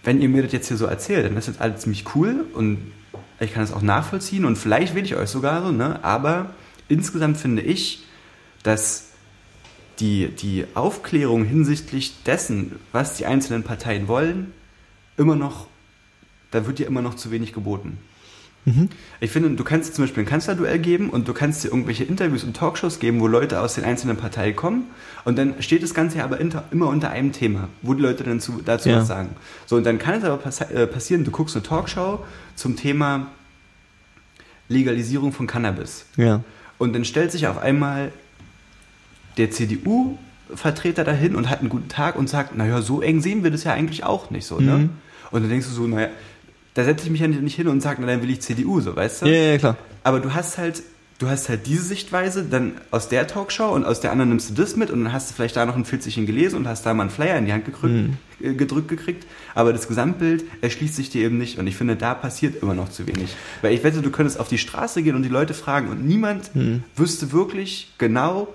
wenn 0.03 0.21
ihr 0.21 0.29
mir 0.29 0.43
das 0.43 0.51
jetzt 0.51 0.67
hier 0.67 0.77
so 0.77 0.85
erzählt, 0.85 1.25
dann 1.25 1.37
ist 1.37 1.47
das 1.47 1.59
alles 1.59 1.81
ziemlich 1.81 2.05
cool 2.15 2.45
und 2.53 2.91
ich 3.39 3.53
kann 3.53 3.61
das 3.61 3.73
auch 3.73 3.81
nachvollziehen 3.81 4.45
und 4.45 4.57
vielleicht 4.57 4.95
will 4.95 5.03
ich 5.03 5.15
euch 5.15 5.29
sogar 5.29 5.61
so, 5.61 5.71
ne? 5.71 6.03
Aber 6.03 6.51
insgesamt 6.87 7.37
finde 7.37 7.61
ich, 7.61 8.05
dass 8.63 9.09
die, 9.99 10.29
die 10.29 10.65
Aufklärung 10.73 11.45
hinsichtlich 11.45 12.23
dessen, 12.23 12.79
was 12.91 13.15
die 13.15 13.25
einzelnen 13.25 13.63
Parteien 13.63 14.07
wollen, 14.07 14.53
immer 15.17 15.35
noch, 15.35 15.67
da 16.51 16.65
wird 16.65 16.79
dir 16.79 16.87
immer 16.87 17.01
noch 17.01 17.15
zu 17.15 17.31
wenig 17.31 17.53
geboten. 17.53 17.97
Mhm. 18.65 18.89
Ich 19.21 19.31
finde, 19.31 19.49
du 19.51 19.63
kannst 19.63 19.95
zum 19.95 20.03
Beispiel 20.03 20.23
ein 20.23 20.25
Kanzlerduell 20.27 20.79
geben 20.79 21.09
und 21.09 21.27
du 21.27 21.33
kannst 21.33 21.63
dir 21.63 21.69
irgendwelche 21.69 22.03
Interviews 22.03 22.43
und 22.43 22.55
Talkshows 22.55 22.99
geben, 22.99 23.19
wo 23.21 23.27
Leute 23.27 23.61
aus 23.61 23.75
den 23.75 23.85
einzelnen 23.85 24.17
Parteien 24.17 24.55
kommen 24.55 24.83
und 25.25 25.37
dann 25.37 25.61
steht 25.61 25.81
das 25.81 25.93
Ganze 25.93 26.17
ja 26.19 26.25
aber 26.25 26.39
immer 26.39 26.87
unter 26.87 27.09
einem 27.09 27.31
Thema, 27.31 27.69
wo 27.81 27.93
die 27.93 28.01
Leute 28.01 28.23
dann 28.23 28.39
zu, 28.39 28.61
dazu 28.63 28.89
Ja. 28.89 28.97
was 28.97 29.07
sagen. 29.07 29.29
So, 29.65 29.77
und 29.77 29.85
dann 29.85 29.97
kann 29.97 30.15
es 30.15 30.23
aber 30.23 30.37
pass 30.37 30.59
äh, 30.61 30.87
passieren, 30.87 31.23
du 31.23 31.31
guckst 31.31 31.55
eine 31.55 31.63
Talkshow 31.63 32.19
zum 32.55 32.75
Thema 32.75 33.27
Legalisierung 34.67 35.31
von 35.31 35.47
Cannabis. 35.47 36.05
Ja. 36.17 36.43
Und 36.77 36.93
dann 36.93 37.05
stellt 37.05 37.31
sich 37.31 37.47
auf 37.47 37.57
einmal 37.57 38.11
der 39.37 39.51
CDU-Vertreter 39.51 41.03
dahin 41.03 41.35
und 41.35 41.49
hat 41.49 41.59
einen 41.59 41.69
guten 41.69 41.89
Tag 41.89 42.15
und 42.15 42.29
sagt, 42.29 42.55
naja, 42.55 42.81
so 42.81 43.01
eng 43.01 43.21
sehen 43.21 43.43
wir 43.43 43.51
das 43.51 43.63
ja 43.63 43.73
eigentlich 43.73 44.03
auch 44.03 44.29
nicht 44.31 44.45
so, 44.45 44.59
ne? 44.59 44.77
Mhm. 44.77 44.89
Und 45.31 45.41
dann 45.41 45.49
denkst 45.49 45.67
du 45.67 45.73
so, 45.73 45.87
naja, 45.87 46.09
da 46.79 46.85
setze 46.85 47.05
ich 47.05 47.11
mich 47.11 47.21
ja 47.21 47.27
nicht 47.27 47.55
hin 47.55 47.67
und 47.67 47.81
sage, 47.81 47.97
na 48.01 48.07
dann 48.07 48.21
will 48.21 48.29
ich 48.29 48.41
CDU, 48.41 48.79
so, 48.79 48.95
weißt 48.95 49.21
du? 49.23 49.25
Ja, 49.27 49.33
ja, 49.51 49.57
klar. 49.57 49.77
Aber 50.03 50.19
du 50.19 50.33
hast 50.33 50.57
halt, 50.57 50.81
du 51.19 51.27
hast 51.27 51.49
halt 51.49 51.67
diese 51.67 51.83
Sichtweise 51.83 52.43
dann 52.43 52.73
aus 52.91 53.09
der 53.09 53.27
Talkshow 53.27 53.69
und 53.69 53.85
aus 53.85 53.99
der 53.99 54.11
anderen 54.11 54.29
nimmst 54.29 54.49
du 54.51 54.53
das 54.53 54.75
mit 54.77 54.89
und 54.89 55.03
dann 55.03 55.11
hast 55.13 55.29
du 55.29 55.33
vielleicht 55.35 55.55
da 55.57 55.65
noch 55.65 55.75
ein 55.75 55.83
Filzchen 55.85 56.25
gelesen 56.25 56.55
und 56.55 56.67
hast 56.67 56.85
da 56.85 56.93
mal 56.93 57.03
einen 57.03 57.09
Flyer 57.11 57.37
in 57.37 57.45
die 57.45 57.51
Hand 57.53 57.65
gedrückt, 57.65 57.93
Mhm. 57.93 58.17
äh, 58.41 58.53
gedrückt 58.53 58.87
gekriegt. 58.87 59.25
Aber 59.55 59.73
das 59.73 59.87
Gesamtbild 59.89 60.45
erschließt 60.61 60.95
sich 60.95 61.09
dir 61.09 61.25
eben 61.25 61.37
nicht 61.37 61.59
und 61.59 61.67
ich 61.67 61.75
finde, 61.75 61.95
da 61.97 62.13
passiert 62.13 62.61
immer 62.63 62.73
noch 62.73 62.89
zu 62.89 63.05
wenig. 63.07 63.35
Weil 63.61 63.73
ich 63.73 63.83
wette, 63.83 64.01
du 64.01 64.09
könntest 64.09 64.39
auf 64.39 64.47
die 64.47 64.57
Straße 64.57 65.03
gehen 65.03 65.15
und 65.15 65.23
die 65.23 65.29
Leute 65.29 65.53
fragen 65.53 65.89
und 65.89 66.05
niemand 66.07 66.55
Mhm. 66.55 66.83
wüsste 66.95 67.31
wirklich 67.33 67.91
genau, 67.97 68.47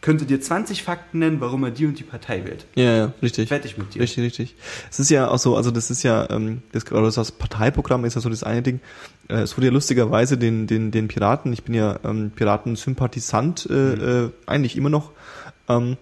könnte 0.00 0.26
dir 0.26 0.40
20 0.40 0.82
Fakten 0.82 1.18
nennen, 1.18 1.40
warum 1.40 1.64
er 1.64 1.70
die 1.70 1.86
und 1.86 1.98
die 1.98 2.04
Partei 2.04 2.44
wählt. 2.44 2.66
Ja, 2.74 2.96
ja, 2.96 3.12
richtig. 3.22 3.50
Ich 3.50 3.78
mit 3.78 3.94
dir. 3.94 4.02
Richtig, 4.02 4.24
richtig. 4.24 4.54
Es 4.90 5.00
ist 5.00 5.10
ja 5.10 5.28
auch 5.28 5.38
so, 5.38 5.56
also 5.56 5.70
das 5.70 5.90
ist 5.90 6.02
ja, 6.02 6.28
ähm, 6.30 6.62
das, 6.72 6.84
das 6.84 7.32
Parteiprogramm 7.32 8.04
ist 8.04 8.14
ja 8.14 8.20
so 8.20 8.28
das 8.28 8.44
eine 8.44 8.62
Ding. 8.62 8.80
Äh, 9.28 9.38
es 9.38 9.56
wurde 9.56 9.66
ja 9.68 9.72
lustigerweise 9.72 10.38
den, 10.38 10.66
den, 10.66 10.90
den 10.90 11.08
Piraten, 11.08 11.52
ich 11.52 11.64
bin 11.64 11.74
ja 11.74 11.98
ähm, 12.04 12.30
Piraten-Sympathisant, 12.30 13.68
äh, 13.70 14.24
äh, 14.24 14.30
eigentlich 14.46 14.76
immer 14.76 14.90
noch. 14.90 15.12
Ähm, 15.68 15.96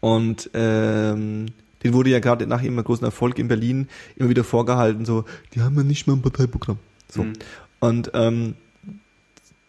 und 0.00 0.50
ähm, 0.54 1.46
den 1.82 1.94
wurde 1.94 2.10
ja 2.10 2.18
gerade 2.18 2.46
nach 2.46 2.62
ihrem 2.62 2.82
großen 2.82 3.04
Erfolg 3.04 3.38
in 3.38 3.48
Berlin 3.48 3.88
immer 4.16 4.28
wieder 4.28 4.44
vorgehalten, 4.44 5.04
so, 5.04 5.24
die 5.54 5.62
haben 5.62 5.76
ja 5.76 5.84
nicht 5.84 6.06
mal 6.06 6.14
ein 6.14 6.22
Parteiprogramm. 6.22 6.78
So. 7.08 7.22
Mhm. 7.22 7.32
Und 7.80 8.10
ähm, 8.14 8.54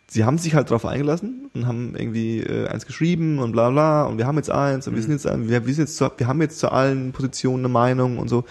sie 0.10 0.24
haben 0.26 0.38
sich 0.38 0.56
halt 0.56 0.70
darauf 0.70 0.86
eingelassen 0.86 1.50
und 1.54 1.68
haben 1.68 1.94
irgendwie 1.96 2.40
äh, 2.42 2.68
eins 2.68 2.86
geschrieben 2.86 3.40
und 3.40 3.52
bla 3.52 3.70
bla 3.70 4.04
und 4.04 4.18
wir 4.18 4.26
haben 4.28 4.38
jetzt 4.38 4.50
eins 4.50 4.88
und 4.88 4.94
wir 4.96 5.02
Mhm. 5.02 5.18
sind 5.18 5.24
jetzt 5.24 5.50
wir, 5.50 5.66
wir 5.66 5.74
sind 5.74 5.84
jetzt 5.86 5.98
zu, 5.98 6.10
wir 6.18 6.28
haben 6.28 6.42
jetzt 6.42 6.60
zu 6.60 6.72
allen 6.72 7.12
Positionen 7.12 7.66
eine 7.66 7.70
Meinung 7.74 8.18
und 8.18 8.30
so 8.30 8.46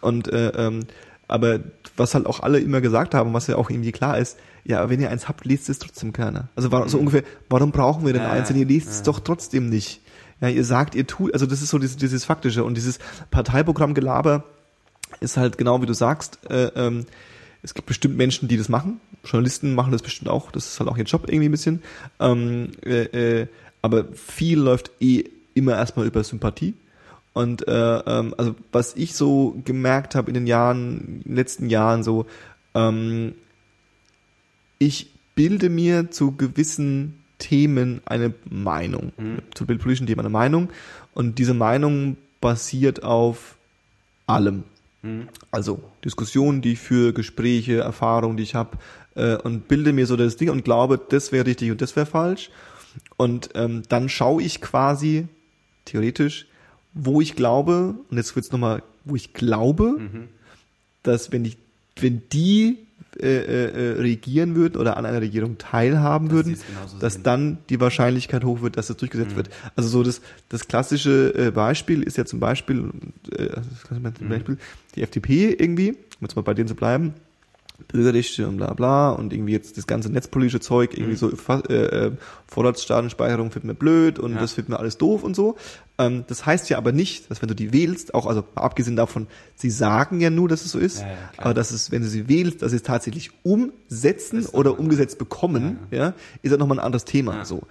und 0.00 0.28
äh, 0.32 0.48
ähm, 0.56 0.80
aber 1.28 1.60
was 1.96 2.14
halt 2.14 2.26
auch 2.26 2.40
alle 2.40 2.58
immer 2.58 2.80
gesagt 2.80 3.14
haben, 3.14 3.32
was 3.34 3.46
ja 3.48 3.56
auch 3.56 3.70
irgendwie 3.70 3.92
klar 3.92 4.18
ist, 4.18 4.38
ja, 4.64 4.88
wenn 4.88 5.00
ihr 5.00 5.10
eins 5.10 5.28
habt, 5.28 5.44
lest 5.44 5.68
es 5.68 5.78
trotzdem 5.78 6.12
keiner. 6.12 6.48
Also 6.56 6.72
war, 6.72 6.88
so 6.88 6.96
Mhm. 6.96 7.00
ungefähr, 7.06 7.22
warum 7.50 7.70
brauchen 7.70 8.06
wir 8.06 8.12
denn 8.12 8.22
Ja, 8.22 8.30
eins, 8.30 8.48
denn 8.48 8.56
ihr 8.56 8.66
lest 8.66 8.88
es 8.88 8.98
ja. 8.98 9.04
doch 9.04 9.20
trotzdem 9.20 9.68
nicht. 9.68 10.00
Ja, 10.40 10.48
ihr 10.48 10.64
sagt, 10.64 10.94
ihr 10.94 11.06
tut, 11.06 11.32
also 11.34 11.46
das 11.46 11.60
ist 11.62 11.70
so 11.70 11.78
dieses, 11.78 11.96
dieses 11.96 12.24
Faktische 12.24 12.64
und 12.64 12.76
dieses 12.76 12.98
Parteiprogrammgelaber 13.30 14.44
ist 15.20 15.36
halt 15.36 15.58
genau 15.58 15.82
wie 15.82 15.86
du 15.86 15.94
sagst, 15.94 16.38
äh, 16.50 16.66
ähm, 16.76 17.06
es 17.68 17.74
gibt 17.74 17.86
bestimmt 17.86 18.16
Menschen, 18.16 18.48
die 18.48 18.56
das 18.56 18.70
machen. 18.70 18.98
Journalisten 19.22 19.74
machen 19.74 19.92
das 19.92 20.00
bestimmt 20.00 20.30
auch. 20.30 20.50
Das 20.50 20.64
ist 20.64 20.80
halt 20.80 20.88
auch 20.88 20.96
ihr 20.96 21.04
Job 21.04 21.24
irgendwie 21.28 21.50
ein 21.50 21.52
bisschen. 21.52 21.82
Ähm, 22.18 22.70
äh, 22.82 23.40
äh, 23.40 23.46
aber 23.82 24.06
viel 24.14 24.58
läuft 24.58 24.90
eh 25.00 25.24
immer 25.52 25.76
erstmal 25.76 26.06
über 26.06 26.24
Sympathie. 26.24 26.72
Und 27.34 27.68
äh, 27.68 27.98
ähm, 27.98 28.34
also 28.38 28.54
was 28.72 28.96
ich 28.96 29.14
so 29.14 29.60
gemerkt 29.66 30.14
habe 30.14 30.28
in 30.28 30.34
den 30.34 30.46
Jahren, 30.46 30.98
in 30.98 31.22
den 31.24 31.36
letzten 31.36 31.68
Jahren 31.68 32.04
so, 32.04 32.24
ähm, 32.74 33.34
ich 34.78 35.12
bilde 35.34 35.68
mir 35.68 36.10
zu 36.10 36.32
gewissen 36.32 37.22
Themen 37.36 38.00
eine 38.06 38.32
Meinung. 38.48 39.12
Mhm. 39.18 39.42
Zu 39.52 39.66
politischen 39.66 40.06
Themen 40.06 40.20
eine 40.20 40.30
Meinung. 40.30 40.70
Und 41.12 41.38
diese 41.38 41.52
Meinung 41.52 42.16
basiert 42.40 43.02
auf 43.02 43.58
allem. 44.26 44.64
Mhm. 45.02 45.28
Also 45.50 45.80
Diskussionen, 46.04 46.60
die 46.60 46.72
ich 46.72 46.78
führe, 46.80 47.12
Gespräche, 47.12 47.78
Erfahrungen, 47.78 48.36
die 48.36 48.42
ich 48.42 48.54
habe 48.54 48.78
äh, 49.14 49.36
und 49.36 49.68
bilde 49.68 49.92
mir 49.92 50.06
so 50.06 50.16
das 50.16 50.36
Ding 50.36 50.50
und 50.50 50.64
glaube, 50.64 51.00
das 51.08 51.32
wäre 51.32 51.46
richtig 51.46 51.70
und 51.70 51.80
das 51.80 51.94
wäre 51.96 52.06
falsch. 52.06 52.50
Und 53.16 53.50
ähm, 53.54 53.82
dann 53.88 54.08
schaue 54.08 54.42
ich 54.42 54.60
quasi, 54.60 55.28
theoretisch, 55.84 56.46
wo 56.94 57.20
ich 57.20 57.36
glaube, 57.36 57.94
und 58.10 58.16
jetzt 58.16 58.34
wird's 58.34 58.50
nochmal, 58.50 58.82
wo 59.04 59.14
ich 59.14 59.32
glaube, 59.34 59.96
Mhm. 59.98 60.28
dass 61.02 61.30
wenn 61.32 61.44
ich, 61.44 61.58
wenn 61.96 62.22
die 62.32 62.78
äh, 63.20 63.26
äh, 63.26 63.92
äh, 63.96 64.00
regieren 64.00 64.54
würden 64.54 64.76
oder 64.80 64.96
an 64.96 65.06
einer 65.06 65.20
Regierung 65.20 65.58
teilhaben 65.58 66.28
Dass 66.28 66.36
würden, 66.36 66.58
dass 67.00 67.14
sehen. 67.14 67.22
dann 67.22 67.58
die 67.68 67.80
Wahrscheinlichkeit 67.80 68.44
hoch 68.44 68.62
wird, 68.62 68.76
dass 68.76 68.86
das 68.88 68.96
durchgesetzt 68.96 69.32
Mhm. 69.32 69.36
wird. 69.36 69.50
Also 69.76 69.88
so 69.88 70.02
das, 70.02 70.20
das 70.48 70.68
klassische 70.68 71.34
äh, 71.36 71.50
Beispiel 71.50 72.02
ist 72.02 72.16
ja 72.16 72.24
zum 72.24 72.40
Beispiel, 72.40 72.90
äh, 73.32 73.46
das 73.48 73.64
klassische 73.84 74.24
Mhm. 74.24 74.28
Beispiel 74.28 74.58
die 74.94 75.02
FDP 75.02 75.52
irgendwie, 75.58 75.90
um 75.92 75.96
jetzt 76.22 76.36
mal 76.36 76.42
bei 76.42 76.54
denen 76.54 76.68
zu 76.68 76.74
bleiben, 76.74 77.14
Bürgerrechte 77.86 78.48
und 78.48 78.56
bla 78.56 78.74
bla 78.74 79.10
und 79.10 79.32
irgendwie 79.32 79.52
jetzt 79.52 79.78
das 79.78 79.86
ganze 79.86 80.10
netzpolitische 80.10 80.60
Zeug, 80.60 80.94
irgendwie 80.94 81.12
Mhm. 81.12 81.16
so 81.16 81.30
äh, 81.70 81.74
äh, 81.74 82.12
Vorratsdatenspeicherung 82.48 83.50
findet 83.50 83.64
mir 83.68 83.74
blöd 83.74 84.18
und 84.18 84.32
Ja. 84.34 84.40
das 84.40 84.52
findet 84.52 84.70
mir 84.70 84.78
alles 84.80 84.98
doof 84.98 85.22
und 85.22 85.36
so. 85.36 85.56
Ähm, 85.98 86.24
das 86.26 86.44
heißt 86.44 86.68
ja 86.70 86.76
aber 86.78 86.92
nicht, 86.92 87.30
dass 87.30 87.40
wenn 87.40 87.48
du 87.48 87.54
die 87.54 87.72
wählst, 87.72 88.14
auch 88.14 88.26
also 88.26 88.44
abgesehen 88.56 88.96
davon, 88.96 89.26
sie 89.54 89.70
sagen 89.70 90.20
ja 90.20 90.30
nur, 90.30 90.48
dass 90.48 90.64
es 90.64 90.72
so 90.72 90.78
ist, 90.78 91.00
Ja, 91.00 91.08
ja, 91.08 91.16
aber 91.38 91.54
dass 91.54 91.70
es, 91.70 91.90
wenn 91.90 92.02
du 92.02 92.08
sie 92.08 92.28
wählst, 92.28 92.62
dass 92.62 92.70
sie 92.72 92.76
es 92.76 92.82
tatsächlich 92.82 93.30
umsetzen 93.42 94.46
oder 94.46 94.78
umgesetzt 94.78 95.18
bekommen, 95.18 95.78
ja, 95.90 96.14
ist 96.42 96.50
ja 96.50 96.56
nochmal 96.56 96.78
ein 96.78 96.84
anderes 96.84 97.04
Thema. 97.04 97.44
So. 97.44 97.62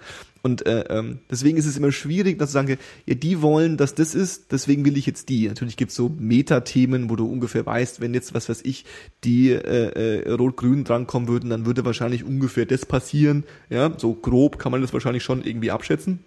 Und 0.42 0.66
äh, 0.66 0.84
ähm, 0.88 1.18
deswegen 1.30 1.58
ist 1.58 1.66
es 1.66 1.76
immer 1.76 1.90
schwierig, 1.90 2.38
dass 2.38 2.50
du 2.50 2.54
sagen, 2.54 2.78
ja, 3.06 3.14
die 3.14 3.42
wollen, 3.42 3.76
dass 3.76 3.94
das 3.94 4.14
ist, 4.14 4.52
deswegen 4.52 4.84
will 4.84 4.96
ich 4.96 5.06
jetzt 5.06 5.28
die. 5.28 5.48
Natürlich 5.48 5.76
gibt's 5.76 5.94
so 5.94 6.14
Metathemen, 6.18 7.10
wo 7.10 7.16
du 7.16 7.26
ungefähr 7.26 7.66
weißt, 7.66 8.00
wenn 8.00 8.14
jetzt, 8.14 8.34
was 8.34 8.48
weiß 8.48 8.60
ich, 8.64 8.84
die 9.24 9.50
äh, 9.50 10.22
äh, 10.22 10.30
Rot-Grün 10.32 10.84
drankommen 10.84 11.28
würden, 11.28 11.50
dann 11.50 11.66
würde 11.66 11.84
wahrscheinlich 11.84 12.24
ungefähr 12.24 12.66
das 12.66 12.86
passieren. 12.86 13.44
Ja, 13.68 13.92
so 13.96 14.14
grob 14.14 14.58
kann 14.58 14.72
man 14.72 14.80
das 14.80 14.92
wahrscheinlich 14.92 15.24
schon 15.24 15.42
irgendwie 15.42 15.70
abschätzen. 15.70 16.20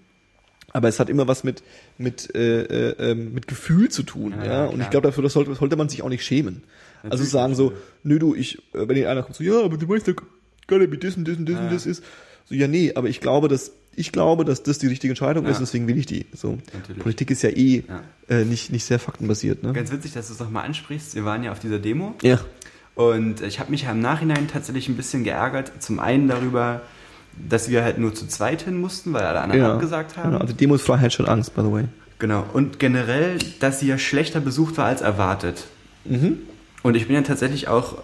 Aber 0.73 0.87
es 0.87 0.99
hat 0.99 1.09
immer 1.09 1.27
was 1.27 1.43
mit 1.43 1.63
mit 1.97 2.33
äh, 2.33 2.61
äh, 2.63 3.11
ähm, 3.11 3.33
mit 3.33 3.47
Gefühl 3.47 3.89
zu 3.89 4.03
tun, 4.03 4.33
Ja, 4.37 4.45
ja. 4.45 4.63
Und 4.65 4.75
klar. 4.75 4.85
ich 4.85 4.89
glaube, 4.89 5.07
dafür 5.07 5.29
sollte, 5.29 5.53
sollte 5.55 5.75
man 5.75 5.89
sich 5.89 6.01
auch 6.01 6.09
nicht 6.09 6.23
schämen. 6.23 6.63
also 7.03 7.09
Natürlich 7.09 7.29
sagen 7.29 7.49
nicht, 7.51 7.57
so, 7.57 7.73
nö 8.03 8.19
du, 8.19 8.35
ich, 8.35 8.57
äh, 8.73 8.87
wenn 8.87 8.95
dir 8.95 9.09
einer 9.09 9.23
kommt 9.23 9.35
so, 9.35 9.43
ja, 9.43 9.61
aber 9.61 9.77
du 9.77 9.87
weißt 9.87 10.07
ja 10.07 10.13
gar 10.67 10.79
nicht, 10.79 10.91
wie 10.91 10.97
das 10.97 11.17
und 11.17 11.27
das 11.27 11.37
und 11.37 11.49
das 11.49 11.59
und 11.59 11.71
das 11.71 11.85
ist. 11.85 12.03
So, 12.45 12.55
ja, 12.55 12.67
nee, 12.67 12.93
aber 12.95 13.09
ich 13.09 13.19
glaube, 13.19 13.47
dass 13.49 13.73
ich 13.95 14.11
glaube, 14.11 14.45
dass 14.45 14.63
das 14.63 14.77
die 14.79 14.87
richtige 14.87 15.11
Entscheidung 15.11 15.45
Ja. 15.45 15.51
ist, 15.51 15.59
deswegen 15.59 15.87
will 15.87 15.97
ich 15.97 16.05
die. 16.05 16.25
So. 16.33 16.57
Natürlich. 16.73 17.01
Politik 17.01 17.31
ist 17.31 17.41
ja 17.43 17.49
eh 17.49 17.83
Ja. 17.87 18.01
äh, 18.29 18.45
nicht 18.45 18.71
nicht 18.71 18.85
sehr 18.85 18.99
faktenbasiert, 18.99 19.63
ne? 19.63 19.73
Ganz 19.73 19.91
witzig, 19.91 20.13
dass 20.13 20.27
du 20.27 20.33
es 20.33 20.39
nochmal 20.39 20.65
ansprichst. 20.65 21.15
Wir 21.15 21.25
waren 21.25 21.43
ja 21.43 21.51
auf 21.51 21.59
dieser 21.59 21.79
Demo 21.79 22.15
Ja. 22.21 22.39
und 22.95 23.41
ich 23.41 23.59
habe 23.59 23.71
mich 23.71 23.83
ja 23.83 23.91
im 23.91 23.99
Nachhinein 23.99 24.47
tatsächlich 24.47 24.87
ein 24.87 24.95
bisschen 24.95 25.23
geärgert. 25.23 25.71
Zum 25.79 25.99
einen 25.99 26.27
darüber, 26.27 26.81
dass 27.49 27.69
wir 27.69 27.83
halt 27.83 27.97
nur 27.97 28.13
zu 28.13 28.27
zweit 28.27 28.61
hin 28.63 28.79
mussten, 28.79 29.13
weil 29.13 29.23
alle 29.23 29.41
anderen 29.41 29.61
ja. 29.61 29.73
abgesagt 29.73 30.17
haben. 30.17 30.31
Genau, 30.31 30.41
also 30.41 30.53
Demos 30.53 30.81
Freiheit 30.81 31.13
statt 31.13 31.27
Angst, 31.29 31.53
by 31.55 31.61
the 31.61 31.71
way. 31.71 31.85
Genau. 32.19 32.45
Und 32.53 32.77
generell, 32.79 33.39
dass 33.59 33.79
sie 33.79 33.87
ja 33.87 33.97
schlechter 33.97 34.39
besucht 34.41 34.77
war 34.77 34.85
als 34.85 35.01
erwartet. 35.01 35.65
Mhm. 36.05 36.37
Und 36.83 36.95
ich 36.95 37.07
bin 37.07 37.15
ja 37.15 37.21
tatsächlich 37.23 37.67
auch 37.67 37.97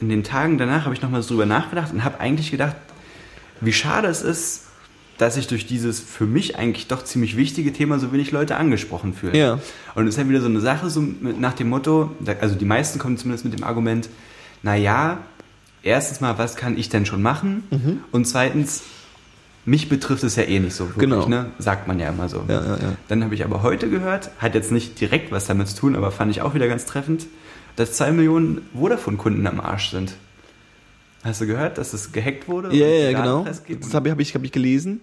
in 0.00 0.08
den 0.08 0.22
Tagen 0.22 0.58
danach 0.58 0.84
habe 0.84 0.94
ich 0.94 1.02
nochmal 1.02 1.22
so 1.22 1.30
drüber 1.30 1.46
nachgedacht 1.46 1.92
und 1.92 2.04
habe 2.04 2.20
eigentlich 2.20 2.50
gedacht, 2.52 2.76
wie 3.60 3.72
schade 3.72 4.06
es 4.06 4.22
ist, 4.22 4.66
dass 5.18 5.34
sich 5.34 5.46
durch 5.48 5.66
dieses 5.66 6.00
für 6.00 6.24
mich 6.26 6.56
eigentlich 6.56 6.86
doch 6.86 7.04
ziemlich 7.04 7.36
wichtige 7.36 7.72
Thema 7.72 7.98
so 7.98 8.12
wenig 8.12 8.30
Leute 8.30 8.56
angesprochen 8.56 9.12
fühlen. 9.14 9.34
Ja. 9.34 9.58
Und 9.94 10.06
es 10.06 10.14
ist 10.16 10.22
ja 10.22 10.28
wieder 10.28 10.40
so 10.40 10.46
eine 10.46 10.60
Sache, 10.60 10.88
so 10.90 11.02
nach 11.20 11.54
dem 11.54 11.68
Motto, 11.68 12.10
also 12.40 12.54
die 12.54 12.64
meisten 12.64 12.98
kommen 12.98 13.18
zumindest 13.18 13.44
mit 13.44 13.58
dem 13.58 13.64
Argument, 13.64 14.08
naja, 14.62 15.18
erstens 15.82 16.20
mal, 16.20 16.38
was 16.38 16.56
kann 16.56 16.78
ich 16.78 16.88
denn 16.88 17.04
schon 17.06 17.20
machen? 17.22 17.64
Mhm. 17.70 18.00
Und 18.12 18.26
zweitens, 18.26 18.82
mich 19.64 19.88
betrifft 19.88 20.24
es 20.24 20.36
ja 20.36 20.44
eh 20.44 20.60
nicht 20.60 20.74
so 20.74 20.88
wirklich, 20.88 21.10
Genau. 21.10 21.28
ne? 21.28 21.46
Sagt 21.58 21.88
man 21.88 21.98
ja 22.00 22.08
immer 22.08 22.28
so. 22.28 22.44
Ja, 22.48 22.54
ja, 22.64 22.76
ja. 22.76 22.92
Dann 23.08 23.22
habe 23.24 23.34
ich 23.34 23.44
aber 23.44 23.62
heute 23.62 23.90
gehört, 23.90 24.30
hat 24.38 24.54
jetzt 24.54 24.72
nicht 24.72 25.00
direkt 25.00 25.30
was 25.32 25.46
damit 25.46 25.68
zu 25.68 25.76
tun, 25.76 25.96
aber 25.96 26.10
fand 26.10 26.30
ich 26.30 26.42
auch 26.42 26.54
wieder 26.54 26.68
ganz 26.68 26.86
treffend, 26.86 27.26
dass 27.76 27.92
zwei 27.92 28.10
Millionen 28.12 28.62
Vodafone-Kunden 28.74 29.46
am 29.46 29.60
Arsch 29.60 29.90
sind. 29.90 30.14
Hast 31.24 31.40
du 31.40 31.46
gehört, 31.46 31.78
dass 31.78 31.92
es 31.92 32.12
gehackt 32.12 32.48
wurde? 32.48 32.74
Ja, 32.74 32.86
ja, 32.86 33.10
genau. 33.18 33.44
Das 33.44 33.62
habe 33.94 34.08
ich, 34.08 34.12
hab 34.12 34.20
ich, 34.20 34.34
hab 34.34 34.44
ich 34.44 34.52
gelesen. 34.52 35.00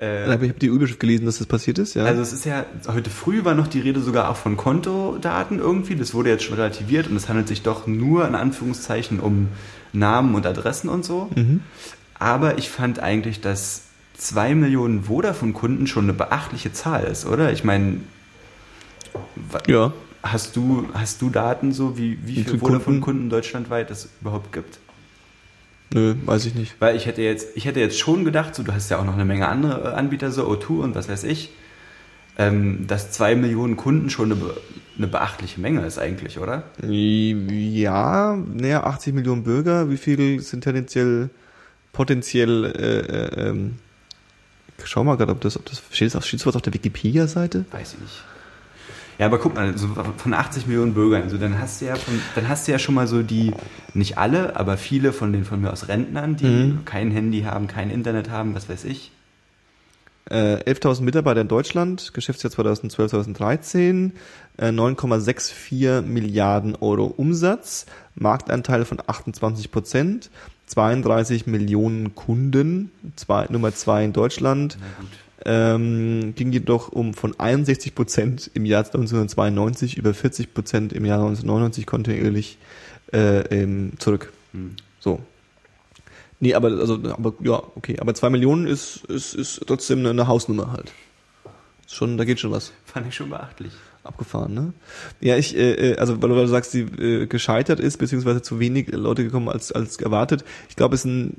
Äh, 0.00 0.24
Ich 0.24 0.48
habe 0.48 0.58
die 0.58 0.66
Überschrift 0.66 1.00
gelesen, 1.00 1.26
dass 1.26 1.38
das 1.38 1.46
passiert 1.46 1.78
ist, 1.78 1.94
ja. 1.94 2.04
Also 2.04 2.22
es 2.22 2.32
ist 2.32 2.46
ja, 2.46 2.64
heute 2.88 3.10
früh 3.10 3.44
war 3.44 3.54
noch 3.54 3.66
die 3.66 3.80
Rede 3.80 4.00
sogar 4.00 4.30
auch 4.30 4.36
von 4.36 4.56
Kontodaten 4.56 5.58
irgendwie. 5.58 5.96
Das 5.96 6.14
wurde 6.14 6.30
jetzt 6.30 6.44
schon 6.44 6.54
relativiert 6.56 7.08
und 7.08 7.16
es 7.16 7.28
handelt 7.28 7.48
sich 7.48 7.62
doch 7.62 7.86
nur 7.86 8.26
in 8.26 8.34
Anführungszeichen 8.34 9.20
um 9.20 9.48
Namen 9.92 10.34
und 10.34 10.46
Adressen 10.46 10.88
und 10.88 11.04
so. 11.04 11.28
mhm. 11.34 11.60
Aber 12.18 12.58
ich 12.58 12.68
fand 12.70 12.98
eigentlich, 13.00 13.40
dass 13.40 13.82
zwei 14.14 14.54
Millionen 14.54 15.04
Vodafone-Kunden 15.04 15.86
schon 15.86 16.04
eine 16.04 16.12
beachtliche 16.12 16.70
Zahl 16.72 17.04
ist, 17.04 17.24
oder? 17.26 17.52
Ich 17.52 17.64
meine, 17.64 17.96
Ja. 19.66 19.92
hast 20.22 20.56
du, 20.56 20.86
hast 20.94 21.22
du 21.22 21.30
Daten 21.30 21.72
so, 21.72 21.96
wie, 21.98 22.18
wie 22.24 22.42
viele 22.44 22.58
Vodafone-Kunden 22.58 23.30
deutschlandweit 23.30 23.90
es 23.90 24.08
überhaupt 24.20 24.52
gibt? 24.52 24.78
Nö, 25.92 26.14
weiß 26.24 26.46
ich 26.46 26.54
nicht. 26.54 26.74
Weil 26.78 26.96
ich 26.96 27.06
hätte 27.06 27.22
jetzt, 27.22 27.56
ich 27.56 27.64
hätte 27.64 27.80
jetzt 27.80 27.98
schon 27.98 28.24
gedacht, 28.24 28.54
so, 28.54 28.62
du 28.62 28.72
hast 28.72 28.90
ja 28.90 28.98
auch 28.98 29.04
noch 29.04 29.14
eine 29.14 29.24
Menge 29.24 29.48
andere 29.48 29.90
äh, 29.90 29.94
Anbieter, 29.94 30.30
so 30.30 30.48
O2 30.48 30.80
und 30.80 30.94
was 30.94 31.08
weiß 31.08 31.24
ich, 31.24 31.50
ähm, 32.38 32.86
dass 32.86 33.10
zwei 33.10 33.34
Millionen 33.34 33.76
Kunden 33.76 34.08
schon 34.08 34.32
eine, 34.32 34.40
eine 34.96 35.06
beachtliche 35.08 35.60
Menge 35.60 35.84
ist 35.84 35.98
eigentlich, 35.98 36.38
oder? 36.38 36.62
Ja, 36.86 38.36
näher 38.36 38.86
80 38.86 39.14
Millionen 39.14 39.42
Bürger. 39.42 39.90
Wie 39.90 39.96
viel 39.96 40.40
sind 40.40 40.62
tendenziell 40.62 41.30
potenziell? 41.92 42.66
Äh, 42.66 43.46
äh, 43.46 43.48
ähm, 43.48 43.74
ich 44.78 44.86
schau 44.86 45.04
mal 45.04 45.16
gerade, 45.16 45.32
ob 45.32 45.40
das, 45.40 45.56
ob 45.56 45.66
das 45.66 45.82
steht 45.90 46.14
das, 46.14 46.26
steht 46.26 46.40
sowas 46.40 46.56
auf 46.56 46.62
der 46.62 46.72
Wikipedia-Seite? 46.72 47.66
Weiß 47.70 47.94
ich 47.94 48.00
nicht. 48.00 48.24
Ja, 49.20 49.26
aber 49.26 49.38
guck 49.38 49.54
mal, 49.54 49.76
so 49.76 49.86
von 50.16 50.32
80 50.32 50.66
Millionen 50.66 50.94
Bürgern, 50.94 51.28
so 51.28 51.36
dann 51.36 51.60
hast 51.60 51.82
du 51.82 51.84
ja 51.84 51.94
von, 51.96 52.18
dann 52.34 52.48
hast 52.48 52.66
du 52.66 52.72
ja 52.72 52.78
schon 52.78 52.94
mal 52.94 53.06
so 53.06 53.22
die, 53.22 53.52
nicht 53.92 54.16
alle, 54.16 54.56
aber 54.56 54.78
viele 54.78 55.12
von 55.12 55.30
den 55.34 55.44
von 55.44 55.60
mir 55.60 55.70
aus 55.70 55.88
Rentnern, 55.88 56.36
die 56.36 56.46
Mhm. 56.46 56.84
kein 56.86 57.10
Handy 57.10 57.42
haben, 57.42 57.66
kein 57.66 57.90
Internet 57.90 58.30
haben, 58.30 58.54
was 58.54 58.70
weiß 58.70 58.84
ich. 58.86 59.12
Äh, 60.30 60.62
11.000 60.64 61.02
Mitarbeiter 61.02 61.42
in 61.42 61.48
Deutschland, 61.48 62.14
Geschäftsjahr 62.14 62.50
2012, 62.50 63.10
2013, 63.10 64.12
äh, 64.56 64.72
9,64 64.72 66.00
Milliarden 66.00 66.74
Euro 66.76 67.04
Umsatz, 67.04 67.84
Marktanteil 68.14 68.86
von 68.86 69.02
28 69.06 69.70
Prozent, 69.70 70.30
32 70.66 71.46
Millionen 71.46 72.14
Kunden, 72.14 72.90
zwei, 73.16 73.46
Nummer 73.50 73.74
zwei 73.74 74.02
in 74.02 74.14
Deutschland, 74.14 74.78
Na 74.80 74.86
gut. 74.98 75.08
Ähm, 75.44 76.34
ging 76.36 76.52
jedoch 76.52 76.88
um 76.88 77.14
von 77.14 77.38
61 77.38 77.94
Prozent 77.94 78.50
im 78.54 78.64
Jahr 78.64 78.84
1992 78.84 79.96
über 79.96 80.14
40 80.14 80.54
Prozent 80.54 80.92
im 80.92 81.04
Jahr 81.04 81.18
1999 81.18 81.86
kontinuierlich 81.86 82.58
äh, 83.12 83.66
zurück. 83.98 84.32
Hm. 84.52 84.76
So. 85.00 85.20
Nee, 86.40 86.54
aber 86.54 86.68
also, 86.68 86.94
aber 86.94 87.34
ja, 87.40 87.62
okay. 87.74 87.98
Aber 88.00 88.14
zwei 88.14 88.30
Millionen 88.30 88.66
ist, 88.66 89.04
ist, 89.04 89.34
ist 89.34 89.60
trotzdem 89.66 90.04
eine, 90.06 90.26
Hausnummer 90.26 90.72
halt. 90.72 90.92
Ist 91.86 91.94
schon, 91.94 92.16
da 92.16 92.24
geht 92.24 92.40
schon 92.40 92.50
was. 92.50 92.72
Fand 92.86 93.06
ich 93.06 93.14
schon 93.14 93.28
beachtlich. 93.28 93.72
Abgefahren, 94.02 94.54
ne? 94.54 94.72
Ja, 95.20 95.36
ich, 95.36 95.54
äh, 95.54 95.92
äh, 95.92 95.96
also 95.98 96.22
weil 96.22 96.30
du 96.30 96.46
sagst, 96.46 96.72
die 96.72 96.80
äh, 96.80 97.26
gescheitert 97.26 97.80
ist, 97.80 97.98
beziehungsweise 97.98 98.40
zu 98.40 98.58
wenig 98.58 98.90
Leute 98.90 99.22
gekommen 99.22 99.50
als, 99.50 99.70
als 99.72 99.98
erwartet. 99.98 100.42
Ich 100.70 100.76
glaube, 100.76 100.94
es 100.94 101.02
sind 101.02 101.34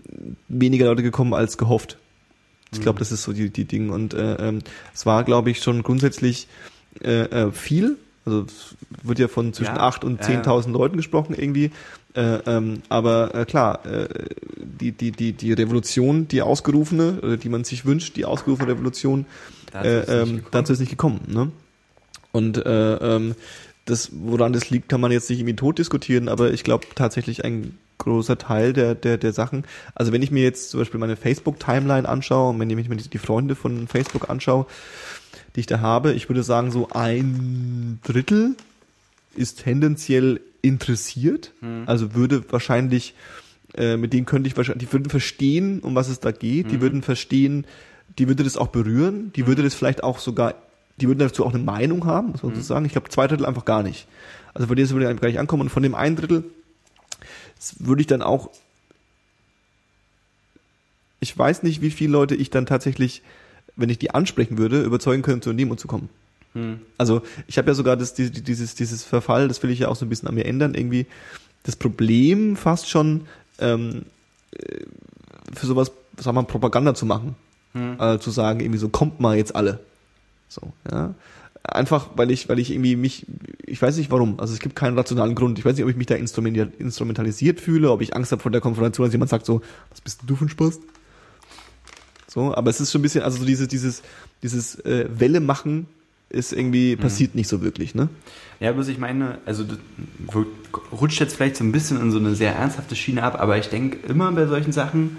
weniger 0.48 0.86
Leute 0.86 1.02
gekommen 1.02 1.34
als 1.34 1.58
gehofft. 1.58 1.98
Ich 2.74 2.82
glaube, 2.82 3.00
das 3.00 3.12
ist 3.12 3.24
so 3.24 3.34
die, 3.34 3.50
die 3.50 3.66
Dinge. 3.66 3.92
Und 3.92 4.14
äh, 4.14 4.36
ähm, 4.36 4.60
es 4.94 5.06
war, 5.06 5.24
glaube 5.24 5.52
ich, 5.52 5.62
schon 5.62 5.84
grundsätzlich 5.84 6.48
äh, 7.04 7.24
äh, 7.24 7.52
viel. 7.52 7.98
Also 8.26 8.44
es 8.44 8.76
wird 9.04 9.20
ja 9.20 9.28
von 9.28 9.52
zwischen 9.54 9.76
Ja, 9.76 9.90
8.000 9.90 10.06
und 10.06 10.22
ja, 10.22 10.32
ja. 10.32 10.42
10.000 10.42 10.72
Leuten 10.72 10.98
gesprochen 10.98 11.36
irgendwie. 11.38 11.72
Äh, 12.14 12.40
ähm, 12.46 12.82
aber 12.90 13.34
äh, 13.36 13.46
klar, 13.46 13.86
äh, 13.86 14.08
die, 14.58 14.92
die, 14.92 15.12
die, 15.12 15.34
die 15.34 15.54
Revolution, 15.54 16.28
die 16.28 16.42
ausgerufene, 16.42 17.20
oder 17.22 17.38
die 17.38 17.50
man 17.50 17.64
sich 17.64 17.86
wünscht, 17.86 18.16
die 18.18 18.26
ausgerufene 18.26 18.70
Revolution, 18.70 19.26
Dazu 19.72 19.88
äh, 19.88 20.00
ist 20.02 20.08
es 20.08 20.10
nicht 20.10 20.16
ähm, 20.16 20.36
gekommen. 20.36 20.52
dazu 20.52 20.74
ist 20.74 20.80
nicht 20.80 20.90
gekommen. 20.90 21.22
Ne? 21.28 21.52
Und 22.32 22.66
äh, 22.66 23.16
ähm, 23.16 23.36
das, 23.86 24.12
woran 24.14 24.54
das 24.54 24.70
liegt, 24.70 24.90
kann 24.90 25.02
man 25.02 25.12
jetzt 25.12 25.30
nicht 25.30 25.40
irgendwie 25.40 25.56
tot 25.56 25.80
diskutieren, 25.80 26.30
aber 26.30 26.52
ich 26.52 26.64
glaube 26.64 26.86
tatsächlich 26.96 27.44
ein 27.44 27.78
großer 28.04 28.38
Teil 28.38 28.74
der, 28.74 28.96
der, 28.96 29.18
der 29.18 29.34
Sachen. 29.34 29.64
Also 29.96 30.12
wenn 30.12 30.22
ich 30.22 30.32
mir 30.32 30.44
jetzt 30.44 30.70
zum 30.70 30.80
Beispiel 30.80 31.00
meine 31.00 31.16
Facebook-Timeline 31.16 32.08
anschaue 32.08 32.50
und 32.50 32.60
wenn 32.60 32.70
ich 32.70 32.90
mir 32.90 32.96
die, 32.96 33.10
die 33.10 33.18
Freunde 33.18 33.56
von 33.56 33.88
Facebook 33.88 34.30
anschaue, 34.30 34.66
die 35.56 35.62
ich 35.62 35.66
da 35.66 35.80
habe, 35.80 36.14
ich 36.14 36.30
würde 36.30 36.44
sagen, 36.44 36.72
so 36.72 36.90
ein 36.92 38.00
Drittel 38.04 38.56
ist 39.36 39.64
tendenziell 39.64 40.42
interessiert, 40.62 41.54
also 41.88 42.14
würde 42.14 42.44
wahrscheinlich, 42.52 43.16
äh, 43.76 43.98
mit 43.98 44.14
denen 44.14 44.26
könnte 44.26 44.48
ich 44.48 44.58
wahrscheinlich, 44.58 44.88
die 44.88 44.94
würden 44.94 45.10
verstehen, 45.10 45.80
um 45.80 45.96
was 45.96 46.10
es 46.10 46.20
da 46.20 46.32
geht, 46.32 46.72
die 46.72 46.82
würden 46.82 47.02
verstehen, 47.02 47.66
die 48.18 48.28
würde 48.28 48.44
das 48.44 48.58
auch 48.58 48.68
berühren, 48.68 49.32
die 49.36 49.48
würde 49.48 49.64
das 49.64 49.74
vielleicht 49.74 50.04
auch 50.04 50.20
sogar, 50.20 50.56
die 50.98 51.08
würden 51.08 51.20
dazu 51.20 51.46
auch 51.46 51.54
eine 51.54 51.64
Meinung 51.64 52.06
haben, 52.06 52.32
muss 52.32 52.44
man 52.44 52.54
so 52.54 52.62
sagen. 52.62 52.86
Ich 52.86 52.92
glaube, 52.92 53.10
zwei 53.10 53.28
Drittel 53.28 53.46
einfach 53.46 53.66
gar 53.66 53.84
nicht. 53.84 54.08
Also 54.54 54.68
von 54.68 54.76
denen 54.76 54.90
würde 54.90 55.12
ich 55.12 55.22
gar 55.22 55.30
nicht 55.30 55.40
ankommen 55.40 55.64
und 55.64 55.70
von 55.70 55.84
dem 55.84 55.96
einen 55.96 56.16
Drittel 56.16 56.44
das 57.62 57.76
würde 57.86 58.02
ich 58.02 58.08
dann 58.08 58.24
auch, 58.24 58.50
ich 61.20 61.38
weiß 61.38 61.62
nicht, 61.64 61.82
wie 61.82 61.92
viele 61.92 62.12
Leute 62.14 62.36
ich 62.36 62.50
dann 62.50 62.66
tatsächlich, 62.66 63.22
wenn 63.76 63.90
ich 63.90 64.00
die 64.00 64.12
ansprechen 64.12 64.58
würde, 64.58 64.82
überzeugen 64.82 65.22
können, 65.22 65.42
zur 65.44 65.54
Demo 65.54 65.76
zu 65.76 65.88
kommen. 65.88 66.10
Hm. 66.54 66.82
Also 66.98 67.22
ich 67.48 67.58
habe 67.58 67.70
ja 67.70 67.76
sogar 67.76 67.96
das, 67.96 68.14
die- 68.16 68.32
die- 68.32 68.42
dieses, 68.42 68.74
dieses 68.76 69.04
Verfall, 69.04 69.48
das 69.48 69.62
will 69.64 69.70
ich 69.70 69.80
ja 69.80 69.88
auch 69.88 69.96
so 69.96 70.06
ein 70.06 70.10
bisschen 70.10 70.28
an 70.28 70.36
mir 70.36 70.46
ändern, 70.46 70.74
irgendwie 70.74 71.06
das 71.64 71.76
Problem 71.76 72.56
fast 72.56 72.90
schon 72.90 73.28
ähm, 73.60 74.06
äh, 74.58 74.82
für 75.54 75.68
sowas, 75.68 75.92
sagen 76.18 76.36
wir 76.38 76.42
mal, 76.42 76.48
Propaganda 76.48 76.96
zu 76.96 77.06
machen. 77.06 77.36
Hm. 77.74 77.98
Äh, 78.00 78.20
zu 78.20 78.32
sagen, 78.32 78.60
irgendwie 78.60 78.80
so, 78.80 78.90
kommt 78.90 79.20
mal 79.20 79.38
jetzt 79.38 79.56
alle. 79.56 79.80
So, 80.50 80.74
ja. 80.92 81.14
Einfach, 81.64 82.10
weil 82.16 82.32
ich, 82.32 82.50
weil 82.50 82.58
ich 82.58 82.72
irgendwie 82.72 82.96
mich, 82.96 83.28
ich 83.66 83.80
weiß 83.82 83.98
nicht 83.98 84.10
warum, 84.10 84.40
also 84.40 84.54
es 84.54 84.60
gibt 84.60 84.76
keinen 84.76 84.98
rationalen 84.98 85.36
Grund. 85.36 85.60
Ich 85.60 85.66
weiß 85.66 85.76
nicht, 85.76 85.84
ob 85.84 85.90
ich 85.90 85.96
mich 85.96 86.08
da 86.08 86.16
instrumental- 86.16 86.72
instrumentalisiert 86.80 87.62
fühle, 87.62 87.92
ob 87.92 88.02
ich 88.02 88.16
Angst 88.16 88.32
habe 88.32 88.42
vor 88.42 88.52
der 88.52 88.62
Konfrontation, 88.62 89.06
dass 89.06 89.14
jemand 89.14 89.30
sagt 89.30 89.46
so, 89.46 89.62
was 89.92 90.02
bist 90.02 90.22
denn 90.22 90.28
du 90.28 90.36
für 90.36 90.46
ein 90.46 90.50
Spaß? 90.50 90.80
So, 92.28 92.56
aber 92.56 92.70
es 92.70 92.82
ist 92.82 92.92
schon 92.92 93.00
ein 93.00 93.04
bisschen, 93.04 93.24
also 93.24 93.38
so 93.38 93.46
dieses, 93.46 93.68
dieses, 93.68 94.02
dieses 94.42 94.76
äh, 94.86 95.08
Welle 95.14 95.40
machen 95.40 95.86
ist 96.30 96.54
irgendwie, 96.54 96.96
passiert 96.96 97.36
nicht 97.36 97.50
so 97.50 97.62
wirklich, 97.62 97.94
ne? 97.94 98.08
Ja, 98.62 98.72
bloß 98.72 98.88
ich 98.88 98.98
meine, 98.98 99.40
also 99.46 99.66
rutscht 100.92 101.20
jetzt 101.20 101.36
vielleicht 101.36 101.58
so 101.58 101.64
ein 101.64 101.74
bisschen 101.74 102.00
in 102.00 102.10
so 102.10 102.20
eine 102.20 102.36
sehr 102.36 102.56
ernsthafte 102.56 102.96
Schiene 102.96 103.22
ab, 103.22 103.40
aber 103.40 103.58
ich 103.58 103.68
denke 103.68 103.98
immer 104.08 104.32
bei 104.32 104.48
solchen 104.48 104.72
Sachen 104.72 105.18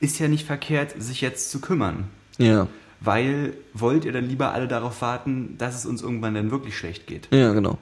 ist 0.00 0.18
ja 0.18 0.26
nicht 0.26 0.46
verkehrt, 0.46 0.94
sich 1.00 1.20
jetzt 1.20 1.50
zu 1.50 1.60
kümmern. 1.60 2.04
Ja. 2.38 2.66
Weil 3.04 3.54
wollt 3.74 4.04
ihr 4.04 4.12
dann 4.12 4.28
lieber 4.28 4.52
alle 4.52 4.68
darauf 4.68 5.00
warten, 5.02 5.56
dass 5.58 5.74
es 5.74 5.86
uns 5.86 6.02
irgendwann 6.02 6.34
dann 6.34 6.50
wirklich 6.50 6.76
schlecht 6.76 7.06
geht? 7.06 7.28
Ja, 7.32 7.52
genau. 7.52 7.78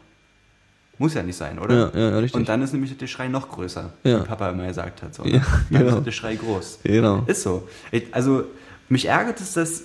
Muss 0.98 1.14
ja 1.14 1.22
nicht 1.22 1.36
sein, 1.36 1.59
oder? 1.59 1.92
Ja, 1.94 1.98
ja, 2.10 2.18
richtig. 2.18 2.38
Und 2.38 2.48
dann 2.48 2.62
ist 2.62 2.72
nämlich 2.72 2.97
der 2.97 3.06
Schrei 3.06 3.28
noch 3.28 3.48
größer, 3.48 3.92
Ja. 4.05 4.20
wie 4.22 4.26
Papa 4.26 4.51
immer 4.51 4.66
gesagt 4.66 5.02
hat. 5.02 5.14
So. 5.14 5.24
Ja, 5.24 5.40
dann 5.70 5.84
genau. 5.84 5.98
ist 5.98 6.05
der 6.06 6.12
Schrei 6.12 6.36
groß. 6.36 6.80
Genau. 6.84 7.24
Ist 7.26 7.42
so. 7.42 7.68
Ich, 7.90 8.14
also 8.14 8.44
mich 8.88 9.06
ärgert 9.06 9.40
es, 9.40 9.55
dass 9.55 9.84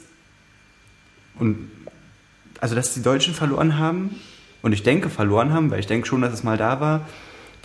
und 1.40 1.70
also 2.62 2.76
dass 2.76 2.94
die 2.94 3.02
Deutschen 3.02 3.34
verloren 3.34 3.78
haben 3.78 4.16
und 4.62 4.74
ich 4.74 4.84
denke 4.84 5.10
verloren 5.10 5.53
haben, 5.53 5.70
weil 5.72 5.80
ich 5.80 5.88
denke 5.88 6.07
schon, 6.07 6.22
dass 6.22 6.34
es 6.34 6.44
mal 6.44 6.57
da 6.57 6.80
war, 6.80 7.07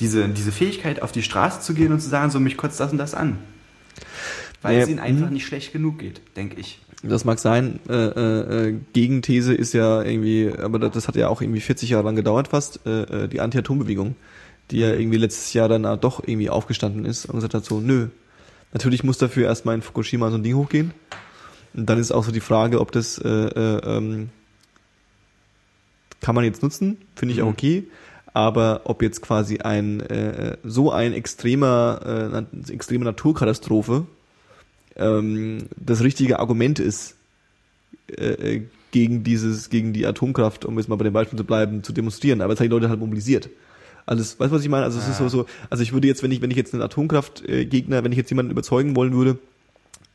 diese, 0.00 0.28
diese 0.28 0.52
Fähigkeit 0.52 1.02
auf 1.02 1.12
die 1.12 1.22
Straße 1.22 1.60
zu 1.60 1.74
gehen 1.74 1.92
und 1.92 2.00
zu 2.00 2.08
sagen, 2.08 2.30
so 2.30 2.40
mich 2.40 2.56
kotzt 2.56 2.80
das 2.80 2.90
und 2.92 2.98
das 2.98 3.14
an. 3.14 3.38
Weil 4.62 4.76
Ja, 4.76 4.82
es 4.82 4.88
ihnen 4.88 4.98
einfach 4.98 5.26
mhm. 5.26 5.34
nicht 5.34 5.46
schlecht 5.46 5.72
genug 5.72 5.98
geht, 5.98 6.20
denke 6.36 6.60
ich. 6.60 6.80
Das 7.02 7.24
mag 7.24 7.38
sein. 7.38 7.80
Äh, 7.88 7.94
äh, 7.94 8.68
äh, 8.68 8.78
Gegenthese 8.92 9.54
ist 9.54 9.72
ja 9.72 10.02
irgendwie, 10.02 10.52
aber 10.58 10.78
das, 10.78 10.92
das 10.92 11.08
hat 11.08 11.16
ja 11.16 11.28
auch 11.28 11.40
irgendwie 11.40 11.60
40 11.60 11.90
Jahre 11.90 12.04
lang 12.04 12.16
gedauert 12.16 12.48
fast, 12.48 12.80
äh, 12.86 13.24
äh, 13.24 13.28
die 13.28 13.40
Anti-Atom-Bewegung, 13.40 14.16
die 14.70 14.80
ja 14.80 14.92
irgendwie 14.92 15.16
letztes 15.16 15.52
Jahr 15.54 15.68
dann 15.68 15.82
doch 16.00 16.22
irgendwie 16.22 16.50
aufgestanden 16.50 17.06
ist 17.06 17.24
und 17.26 17.36
gesagt 17.36 17.54
hat 17.54 17.64
so, 17.64 17.80
nö, 17.80 18.08
natürlich 18.72 19.02
muss 19.02 19.18
dafür 19.18 19.46
erstmal 19.46 19.74
in 19.74 19.82
Fukushima 19.82 20.30
so 20.30 20.36
ein 20.36 20.42
Ding 20.42 20.56
hochgehen. 20.56 20.92
Und 21.72 21.88
dann 21.88 21.98
ist 21.98 22.12
auch 22.12 22.24
so 22.24 22.32
die 22.32 22.40
Frage, 22.40 22.80
ob 22.80 22.92
das 22.92 23.18
äh, 23.18 23.28
äh, 23.28 23.80
ähm, 23.84 24.28
kann 26.20 26.34
man 26.34 26.44
jetzt 26.44 26.62
nutzen, 26.62 26.98
finde 27.14 27.34
ich 27.34 27.40
auch 27.40 27.46
Mhm. 27.46 27.52
okay. 27.52 27.84
Aber 28.32 28.82
ob 28.84 29.02
jetzt 29.02 29.22
quasi 29.22 29.58
ein 29.58 30.00
äh, 30.00 30.56
so 30.62 30.92
ein 30.92 31.12
extremer 31.12 32.46
äh, 32.68 32.72
extreme 32.72 33.04
Naturkatastrophe 33.04 34.06
ähm, 34.96 35.68
das 35.76 36.02
richtige 36.02 36.38
Argument 36.38 36.78
ist, 36.78 37.16
äh, 38.08 38.56
äh, 38.56 38.62
gegen 38.92 39.22
dieses, 39.22 39.70
gegen 39.70 39.92
die 39.92 40.04
Atomkraft, 40.04 40.64
um 40.64 40.76
jetzt 40.78 40.88
mal 40.88 40.96
bei 40.96 41.04
dem 41.04 41.12
Beispiel 41.12 41.38
zu 41.38 41.44
bleiben, 41.44 41.84
zu 41.84 41.92
demonstrieren. 41.92 42.40
Aber 42.40 42.52
es 42.52 42.58
hat 42.58 42.64
die 42.64 42.70
Leute 42.70 42.88
halt 42.88 42.98
mobilisiert. 42.98 43.48
Alles, 44.04 44.40
weißt 44.40 44.50
du, 44.50 44.56
was 44.56 44.62
ich 44.62 44.68
meine? 44.68 44.84
Also 44.84 44.98
es 44.98 45.06
ist 45.06 45.18
so, 45.18 45.24
Ja. 45.24 45.30
so, 45.30 45.46
also 45.68 45.82
ich 45.82 45.92
würde 45.92 46.08
jetzt, 46.08 46.22
wenn 46.24 46.32
ich, 46.32 46.42
wenn 46.42 46.50
ich 46.50 46.56
jetzt 46.56 46.74
einen 46.74 46.82
Atomkraftgegner, 46.82 48.02
wenn 48.02 48.10
ich 48.10 48.18
jetzt 48.18 48.30
jemanden 48.30 48.50
überzeugen 48.50 48.96
wollen 48.96 49.12
würde, 49.12 49.38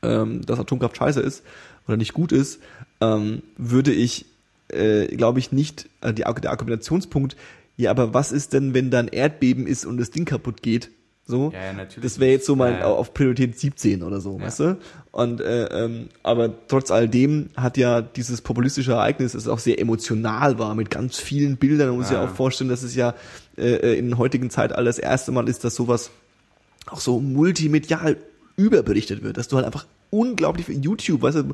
ähm, 0.02 0.46
dass 0.46 0.60
Atomkraft 0.60 0.98
scheiße 0.98 1.22
ist 1.22 1.44
oder 1.88 1.96
nicht 1.96 2.14
gut 2.14 2.34
ist, 2.34 2.60
ähm, 3.00 3.44
würde 3.58 3.94
ich, 3.94 4.26
äh, 4.68 5.08
glaube 5.16 5.40
ich, 5.40 5.54
nicht, 5.54 5.88
äh, 6.02 6.14
die, 6.14 6.24
der 6.24 6.52
Argumentationspunkt, 6.52 7.38
ja, 7.78 7.92
aber 7.92 8.14
was 8.14 8.32
ist 8.32 8.54
denn, 8.54 8.74
wenn 8.74 8.90
da 8.90 9.00
ein 9.00 9.08
Erdbeben 9.10 9.68
ist 9.68 9.86
und 9.86 9.98
das 9.98 10.12
Ding 10.12 10.26
kaputt 10.26 10.62
geht? 10.62 10.92
So, 11.28 11.52
Ja, 11.54 11.74
ja, 11.74 11.86
das 12.02 12.20
wäre 12.20 12.32
jetzt 12.34 12.46
so 12.46 12.56
mein 12.56 12.76
Ja, 12.76 12.86
auf 12.86 13.14
Priorität 13.16 13.58
17 13.60 14.04
oder 14.04 14.22
so, 14.22 14.40
weißt 14.40 14.60
du? 14.60 14.78
Und 15.12 15.42
äh, 15.42 15.66
ähm, 15.86 16.10
aber 16.22 16.52
trotz 16.68 16.92
alledem 16.92 17.50
hat 17.56 17.78
ja 17.78 18.02
dieses 18.04 18.42
populistische 18.42 18.92
Ereignis, 18.92 19.32
das 19.32 19.48
auch 19.48 19.58
sehr 19.58 19.80
emotional 19.80 20.60
war, 20.60 20.76
mit 20.76 20.92
ganz 20.92 21.18
vielen 21.18 21.58
Bildern. 21.58 21.88
Man 21.90 21.98
muss 21.98 22.12
ja 22.12 22.18
Ja. 22.18 22.26
auch 22.26 22.30
vorstellen, 22.30 22.70
dass 22.70 22.84
es 22.84 22.94
ja 22.94 23.16
äh, 23.58 23.98
in 23.98 24.10
der 24.10 24.18
heutigen 24.20 24.52
Zeitalter 24.52 24.84
das 24.84 25.00
erste 25.00 25.32
Mal 25.32 25.50
ist, 25.50 25.64
dass 25.64 25.74
sowas 25.74 26.12
auch 26.88 27.00
so 27.00 27.20
multimedial 27.20 28.18
überberichtet 28.56 29.24
wird, 29.24 29.38
dass 29.38 29.48
du 29.48 29.56
halt 29.56 29.66
einfach 29.66 29.88
unglaublich 30.20 30.66
viel 30.68 30.84
YouTube, 30.84 31.22
weißt 31.22 31.38
du, 31.38 31.54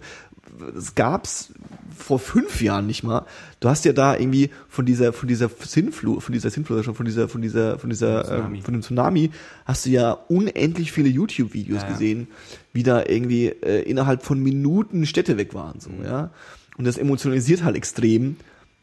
das 0.76 0.96
gab's 0.96 1.54
vor 1.98 2.20
fünf 2.20 2.62
Jahren 2.62 2.88
nicht 2.88 3.04
mal. 3.04 3.26
Du 3.60 3.70
hast 3.70 3.86
ja 3.86 3.94
da 3.94 4.16
irgendwie 4.18 4.50
von 4.70 4.86
dieser, 4.86 5.14
von 5.14 5.28
dieser 5.28 5.50
Sinnflut, 5.50 6.22
von 6.24 6.34
dieser 6.34 6.50
Sinnflut, 6.50 6.84
schon 6.84 6.96
von 6.96 7.06
dieser, 7.06 7.28
von 7.30 7.42
dieser, 7.42 7.80
von 7.80 7.90
dieser, 7.90 8.24
Tsunami. 8.24 8.58
äh, 8.60 8.62
von 8.62 8.74
dem 8.74 8.82
Tsunami, 8.84 9.32
hast 9.66 9.86
du 9.86 9.90
ja 9.92 10.12
unendlich 10.28 10.92
viele 10.92 11.10
YouTube-Videos 11.10 11.82
Ja, 11.82 11.88
ja. 11.88 11.94
gesehen, 11.94 12.28
wie 12.74 12.84
da 12.84 13.04
irgendwie 13.06 13.48
äh, 13.48 13.82
innerhalb 13.84 14.24
von 14.24 14.40
Minuten 14.42 15.06
Städte 15.06 15.38
weg 15.38 15.54
waren, 15.54 15.80
so, 15.80 15.90
Mhm. 15.90 16.06
ja. 16.06 16.30
Und 16.78 16.86
das 16.86 16.98
emotionalisiert 16.98 17.64
halt 17.64 17.76
extrem. 17.76 18.38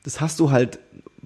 Das 0.04 0.20
hast 0.20 0.38
du 0.40 0.50
halt 0.50 0.78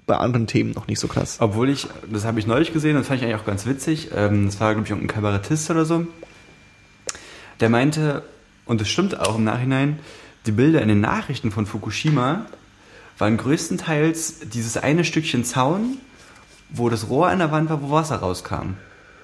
bei 0.07 0.17
anderen 0.17 0.47
Themen 0.47 0.71
noch 0.71 0.87
nicht 0.87 0.99
so 0.99 1.07
krass. 1.07 1.37
Obwohl 1.39 1.69
ich, 1.69 1.87
das 2.11 2.25
habe 2.25 2.39
ich 2.39 2.47
neulich 2.47 2.73
gesehen, 2.73 2.95
das 2.95 3.07
fand 3.07 3.21
ich 3.21 3.25
eigentlich 3.27 3.39
auch 3.39 3.45
ganz 3.45 3.65
witzig. 3.65 4.09
Ähm, 4.15 4.47
das 4.47 4.59
war, 4.59 4.73
glaube 4.73 4.85
ich, 4.85 4.91
irgendein 4.91 5.13
Kabarettist 5.13 5.69
oder 5.69 5.85
so. 5.85 6.07
Der 7.59 7.69
meinte, 7.69 8.23
und 8.65 8.81
das 8.81 8.87
stimmt 8.89 9.19
auch 9.19 9.35
im 9.37 9.43
Nachhinein, 9.43 9.99
die 10.45 10.51
Bilder 10.51 10.81
in 10.81 10.87
den 10.89 11.01
Nachrichten 11.01 11.51
von 11.51 11.65
Fukushima 11.65 12.45
waren 13.17 13.37
größtenteils 13.37 14.49
dieses 14.53 14.77
eine 14.77 15.03
Stückchen 15.03 15.45
Zaun, 15.45 15.97
wo 16.69 16.89
das 16.89 17.09
Rohr 17.09 17.27
an 17.27 17.39
der 17.39 17.51
Wand 17.51 17.69
war, 17.69 17.81
wo 17.81 17.91
Wasser 17.91 18.17
rauskam. 18.17 18.73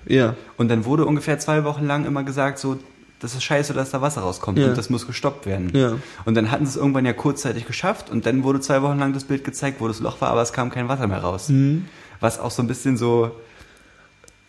Ja. 0.06 0.36
Und 0.58 0.70
dann 0.70 0.86
wurde 0.86 1.06
ungefähr 1.06 1.40
zwei 1.40 1.64
Wochen 1.64 1.86
lang 1.86 2.06
immer 2.06 2.24
gesagt, 2.24 2.60
so, 2.60 2.78
das 3.20 3.34
ist 3.34 3.44
scheiße, 3.44 3.74
dass 3.74 3.90
da 3.92 4.02
Wasser 4.02 4.22
rauskommt 4.22 4.60
Ja. 4.60 4.68
und 4.68 4.78
das 4.78 4.90
muss 4.90 5.06
gestoppt 5.08 5.46
werden. 5.46 5.72
Ja. 5.74 5.94
Und 6.26 6.36
dann 6.36 6.52
hatten 6.52 6.66
sie 6.66 6.72
es 6.72 6.76
irgendwann 6.78 7.06
ja 7.06 7.12
kurzzeitig 7.14 7.66
geschafft 7.66 8.10
und 8.10 8.26
dann 8.26 8.44
wurde 8.44 8.62
zwei 8.62 8.82
Wochen 8.82 8.98
lang 9.00 9.12
das 9.14 9.26
Bild 9.26 9.44
gezeigt, 9.44 9.82
wo 9.82 9.88
das 9.88 10.00
Loch 10.00 10.22
war, 10.22 10.30
aber 10.30 10.42
es 10.42 10.54
kam 10.54 10.70
kein 10.70 10.88
Wasser 10.88 11.08
mehr 11.08 11.20
raus. 11.20 11.50
Mhm. 11.50 11.86
Was 12.22 12.40
auch 12.40 12.52
so 12.52 12.62
ein 12.62 12.68
bisschen 12.68 12.96
so, 12.96 13.32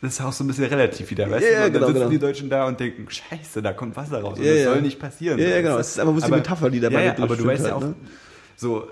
das 0.03 0.15
ist 0.15 0.21
auch 0.23 0.33
so 0.33 0.45
ein 0.45 0.47
bisschen 0.47 0.65
relativ 0.65 1.11
wieder, 1.11 1.31
weißt 1.31 1.45
Ja, 1.45 1.49
du? 1.49 1.55
ja, 1.55 1.59
Und 1.59 1.65
dann 1.65 1.73
genau, 1.75 1.87
sitzen 1.87 1.99
genau. 1.99 2.11
die 2.11 2.19
Deutschen 2.19 2.51
da 2.51 2.67
und 2.67 2.81
denken, 2.81 3.07
scheiße, 3.11 3.61
da 3.63 3.73
kommt 3.73 3.97
Wasser 3.97 4.21
raus 4.23 4.39
und 4.39 4.45
Ja, 4.45 4.53
das 4.53 4.63
ja. 4.63 4.73
soll 4.73 4.83
nicht 4.83 4.99
passieren. 4.99 5.39
Ja, 5.39 5.49
ja, 5.49 5.61
genau. 5.61 5.79
Es 5.79 5.89
ist 5.91 6.01
einfach 6.01 6.13
bloß 6.15 6.25
die 6.25 6.31
Metapher, 6.31 6.71
die 6.71 6.81
dabei 6.81 7.05
ja, 7.05 7.15
ja, 7.17 7.23
aber 7.23 7.37
du 7.37 7.45
weißt 7.45 7.65
ja 7.67 7.73
halt, 7.73 7.83
auch, 7.83 7.87
ne? 7.89 7.95
so, 8.57 8.89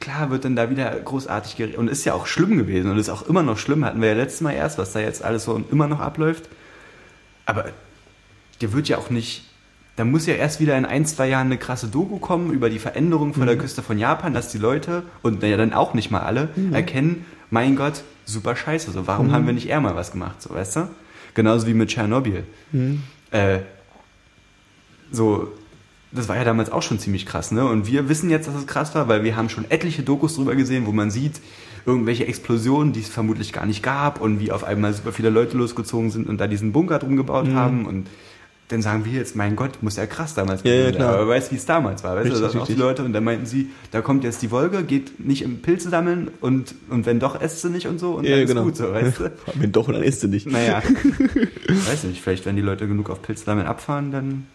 klar 0.00 0.30
wird 0.30 0.44
dann 0.44 0.56
da 0.56 0.68
wieder 0.68 0.90
großartig 0.90 1.56
geredet 1.56 1.78
und 1.78 1.88
ist 1.88 2.04
ja 2.04 2.12
auch 2.14 2.26
schlimm 2.26 2.58
gewesen 2.58 2.90
und 2.90 2.98
ist 2.98 3.08
auch 3.08 3.22
immer 3.28 3.42
noch 3.42 3.56
schlimm, 3.56 3.84
hatten 3.84 4.00
wir 4.02 4.08
ja 4.08 4.14
letztes 4.14 4.40
Mal 4.42 4.52
erst, 4.52 4.76
was 4.78 4.92
da 4.92 5.00
jetzt 5.00 5.24
alles 5.24 5.44
so 5.44 5.62
immer 5.70 5.86
noch 5.88 6.00
abläuft. 6.00 6.48
Aber 7.46 7.66
der 8.60 8.72
wird 8.72 8.88
ja 8.88 8.98
auch 8.98 9.10
nicht, 9.10 9.44
da 9.96 10.04
muss 10.04 10.26
ja 10.26 10.34
erst 10.34 10.60
wieder 10.60 10.76
in 10.76 10.84
ein, 10.84 11.06
zwei 11.06 11.28
Jahren 11.28 11.46
eine 11.46 11.58
krasse 11.58 11.88
Doku 11.88 12.18
kommen 12.18 12.52
über 12.52 12.68
die 12.70 12.78
Veränderung 12.78 13.32
vor 13.34 13.46
der 13.46 13.56
Küste 13.56 13.82
von 13.82 13.98
Japan, 13.98 14.34
dass 14.34 14.50
die 14.50 14.58
Leute, 14.58 15.02
und 15.22 15.42
ja 15.42 15.56
dann 15.56 15.72
auch 15.72 15.94
nicht 15.94 16.10
mal 16.10 16.20
alle, 16.20 16.48
erkennen, 16.72 17.24
mein 17.52 17.76
Gott, 17.76 18.02
super 18.24 18.56
scheiße, 18.56 18.90
so, 18.90 19.06
warum 19.06 19.30
haben 19.30 19.46
wir 19.46 19.52
nicht 19.52 19.68
eher 19.68 19.80
mal 19.80 19.94
was 19.94 20.10
gemacht, 20.12 20.40
so, 20.42 20.50
weißt 20.54 20.76
du? 20.76 20.88
Genauso 21.34 21.66
wie 21.66 21.74
mit 21.74 21.90
Tschernobyl. 21.90 22.44
Äh, 23.30 23.58
so, 25.10 25.48
das 26.10 26.28
war 26.28 26.36
ja 26.36 26.44
damals 26.44 26.70
auch 26.72 26.82
schon 26.82 26.98
ziemlich 26.98 27.24
krass, 27.26 27.52
ne? 27.52 27.64
Und 27.64 27.86
wir 27.86 28.08
wissen 28.08 28.28
jetzt, 28.30 28.48
dass 28.48 28.54
es 28.54 28.66
krass 28.66 28.94
war, 28.94 29.08
weil 29.08 29.22
wir 29.24 29.36
haben 29.36 29.48
schon 29.48 29.70
etliche 29.70 30.02
Dokus 30.02 30.34
drüber 30.36 30.54
gesehen, 30.56 30.86
wo 30.86 30.92
man 30.92 31.10
sieht, 31.10 31.40
irgendwelche 31.86 32.26
Explosionen, 32.26 32.92
die 32.92 33.00
es 33.00 33.08
vermutlich 33.08 33.52
gar 33.52 33.66
nicht 33.66 33.82
gab 33.82 34.20
und 34.20 34.38
wie 34.40 34.52
auf 34.52 34.64
einmal 34.64 34.92
super 34.92 35.12
viele 35.12 35.30
Leute 35.30 35.56
losgezogen 35.56 36.10
sind 36.10 36.28
und 36.28 36.38
da 36.38 36.46
diesen 36.46 36.72
Bunker 36.72 36.98
drum 36.98 37.16
gebaut 37.16 37.48
Mhm. 37.48 37.54
haben 37.54 37.86
und 37.86 38.06
dann 38.68 38.80
sagen 38.80 39.04
wir 39.04 39.12
jetzt, 39.12 39.36
mein 39.36 39.54
Gott, 39.54 39.82
muss 39.82 39.96
ja 39.96 40.06
krass 40.06 40.32
damals 40.34 40.62
Ja, 40.64 40.70
ja, 40.70 40.76
gewesen 40.76 40.92
sein. 40.92 40.96
klar. 41.02 41.14
Aber 41.14 41.28
wer 41.28 41.34
weiß, 41.36 41.50
wie 41.52 41.56
es 41.56 41.66
damals 41.66 42.02
war, 42.04 42.16
weißt 42.16 42.24
Richtig, 42.26 42.40
du, 42.40 42.46
das 42.46 42.56
auch 42.56 42.66
die. 42.66 42.74
Leute 42.74 43.04
und 43.04 43.12
dann 43.12 43.22
meinten 43.24 43.44
sie, 43.44 43.70
da 43.90 44.00
kommt 44.00 44.24
jetzt 44.24 44.40
die 44.40 44.50
Wolke, 44.50 44.82
geht 44.84 45.20
nicht 45.20 45.42
im 45.42 45.60
Pilze 45.60 45.90
sammeln 45.90 46.30
und, 46.40 46.74
und 46.88 47.04
wenn 47.04 47.20
doch, 47.20 47.38
esst 47.40 47.60
sie 47.60 47.68
nicht 47.68 47.86
und 47.86 47.98
so 47.98 48.14
und 48.14 48.24
Ja, 48.24 48.36
dann 48.38 48.46
genau. 48.46 48.60
ist 48.62 48.66
gut 48.68 48.76
so, 48.76 48.92
weißt 48.92 49.20
du? 49.20 49.30
Wenn 49.54 49.72
doch, 49.72 49.92
dann 49.92 50.02
isst 50.02 50.22
du 50.22 50.28
nicht. 50.28 50.46
Naja, 50.46 50.82
weiß 51.68 52.04
nicht, 52.04 52.22
vielleicht 52.22 52.46
wenn 52.46 52.56
die 52.56 52.62
Leute 52.62 52.86
genug 52.88 53.10
auf 53.10 53.20
Pilze 53.22 53.44
sammeln 53.44 53.66
abfahren, 53.66 54.10
dann 54.10 54.46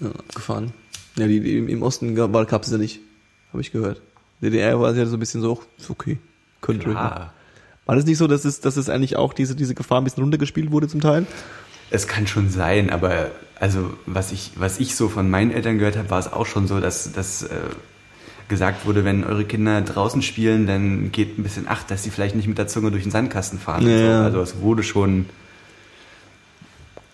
Ja, 0.00 0.10
gefahren. 0.34 0.72
Ja, 1.16 1.26
die, 1.26 1.40
die 1.40 1.58
im- 1.58 1.82
Osten 1.82 2.14
gab 2.14 2.62
es 2.62 2.70
ja 2.70 2.78
nicht. 2.78 3.00
Habe 3.52 3.60
ich 3.60 3.70
gehört. 3.72 4.00
DDR 4.42 4.78
war 4.80 4.94
ja 4.94 5.06
so 5.06 5.16
ein 5.16 5.20
bisschen 5.20 5.40
so, 5.42 5.60
ist 5.78 5.90
okay. 5.90 6.18
Könnte. 6.60 6.92
War 6.94 7.32
das 7.86 8.04
nicht 8.04 8.18
so, 8.18 8.26
dass 8.26 8.44
es, 8.44 8.60
dass 8.60 8.76
es 8.76 8.88
eigentlich 8.88 9.16
auch 9.16 9.32
diese, 9.32 9.54
diese 9.56 9.74
Gefahr 9.74 10.00
ein 10.00 10.04
bisschen 10.04 10.22
runtergespielt 10.22 10.70
wurde 10.70 10.88
zum 10.88 11.00
Teil? 11.00 11.26
Es 11.90 12.06
kann 12.06 12.26
schon 12.26 12.50
sein, 12.50 12.90
aber 12.90 13.30
also 13.60 13.94
was 14.06 14.32
ich, 14.32 14.52
was 14.56 14.78
ich 14.78 14.94
so 14.94 15.08
von 15.08 15.30
meinen 15.30 15.50
Eltern 15.50 15.78
gehört 15.78 15.96
habe, 15.96 16.10
war 16.10 16.18
es 16.18 16.32
auch 16.32 16.46
schon 16.46 16.68
so, 16.68 16.80
dass, 16.80 17.12
dass 17.12 17.42
äh, 17.42 17.48
gesagt 18.48 18.86
wurde, 18.86 19.04
wenn 19.04 19.24
eure 19.24 19.44
Kinder 19.44 19.80
draußen 19.82 20.22
spielen, 20.22 20.66
dann 20.66 21.12
geht 21.12 21.38
ein 21.38 21.42
bisschen 21.42 21.68
acht, 21.68 21.90
dass 21.90 22.02
sie 22.02 22.10
vielleicht 22.10 22.34
nicht 22.34 22.48
mit 22.48 22.58
der 22.58 22.66
Zunge 22.66 22.90
durch 22.90 23.02
den 23.02 23.12
Sandkasten 23.12 23.58
fahren. 23.58 23.88
Ja. 23.88 24.20
So. 24.20 24.24
Also 24.24 24.40
es 24.42 24.60
wurde 24.60 24.82
schon. 24.82 25.26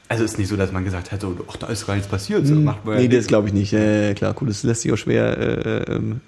Also 0.08 0.22
es 0.22 0.32
ist 0.32 0.38
nicht 0.38 0.48
so, 0.48 0.56
dass 0.56 0.70
man 0.70 0.84
gesagt 0.84 1.12
hat, 1.12 1.22
so, 1.22 1.36
ach, 1.50 1.56
da 1.56 1.66
ist 1.68 1.86
gar 1.86 1.94
nichts 1.94 2.08
passiert. 2.08 2.46
So, 2.46 2.54
macht 2.54 2.84
man 2.84 2.94
ja 2.94 3.00
Hm. 3.00 3.08
nee, 3.08 3.16
das 3.16 3.26
glaube 3.26 3.48
ich 3.48 3.54
nicht. 3.54 3.72
Ja, 3.72 4.12
klar, 4.14 4.34
cool. 4.40 4.48
Das 4.48 4.62
lässt 4.62 4.82
sich 4.82 4.92
auch 4.92 4.98
schwer 4.98 5.38
äh, 5.38 5.92
ähm, 5.92 6.20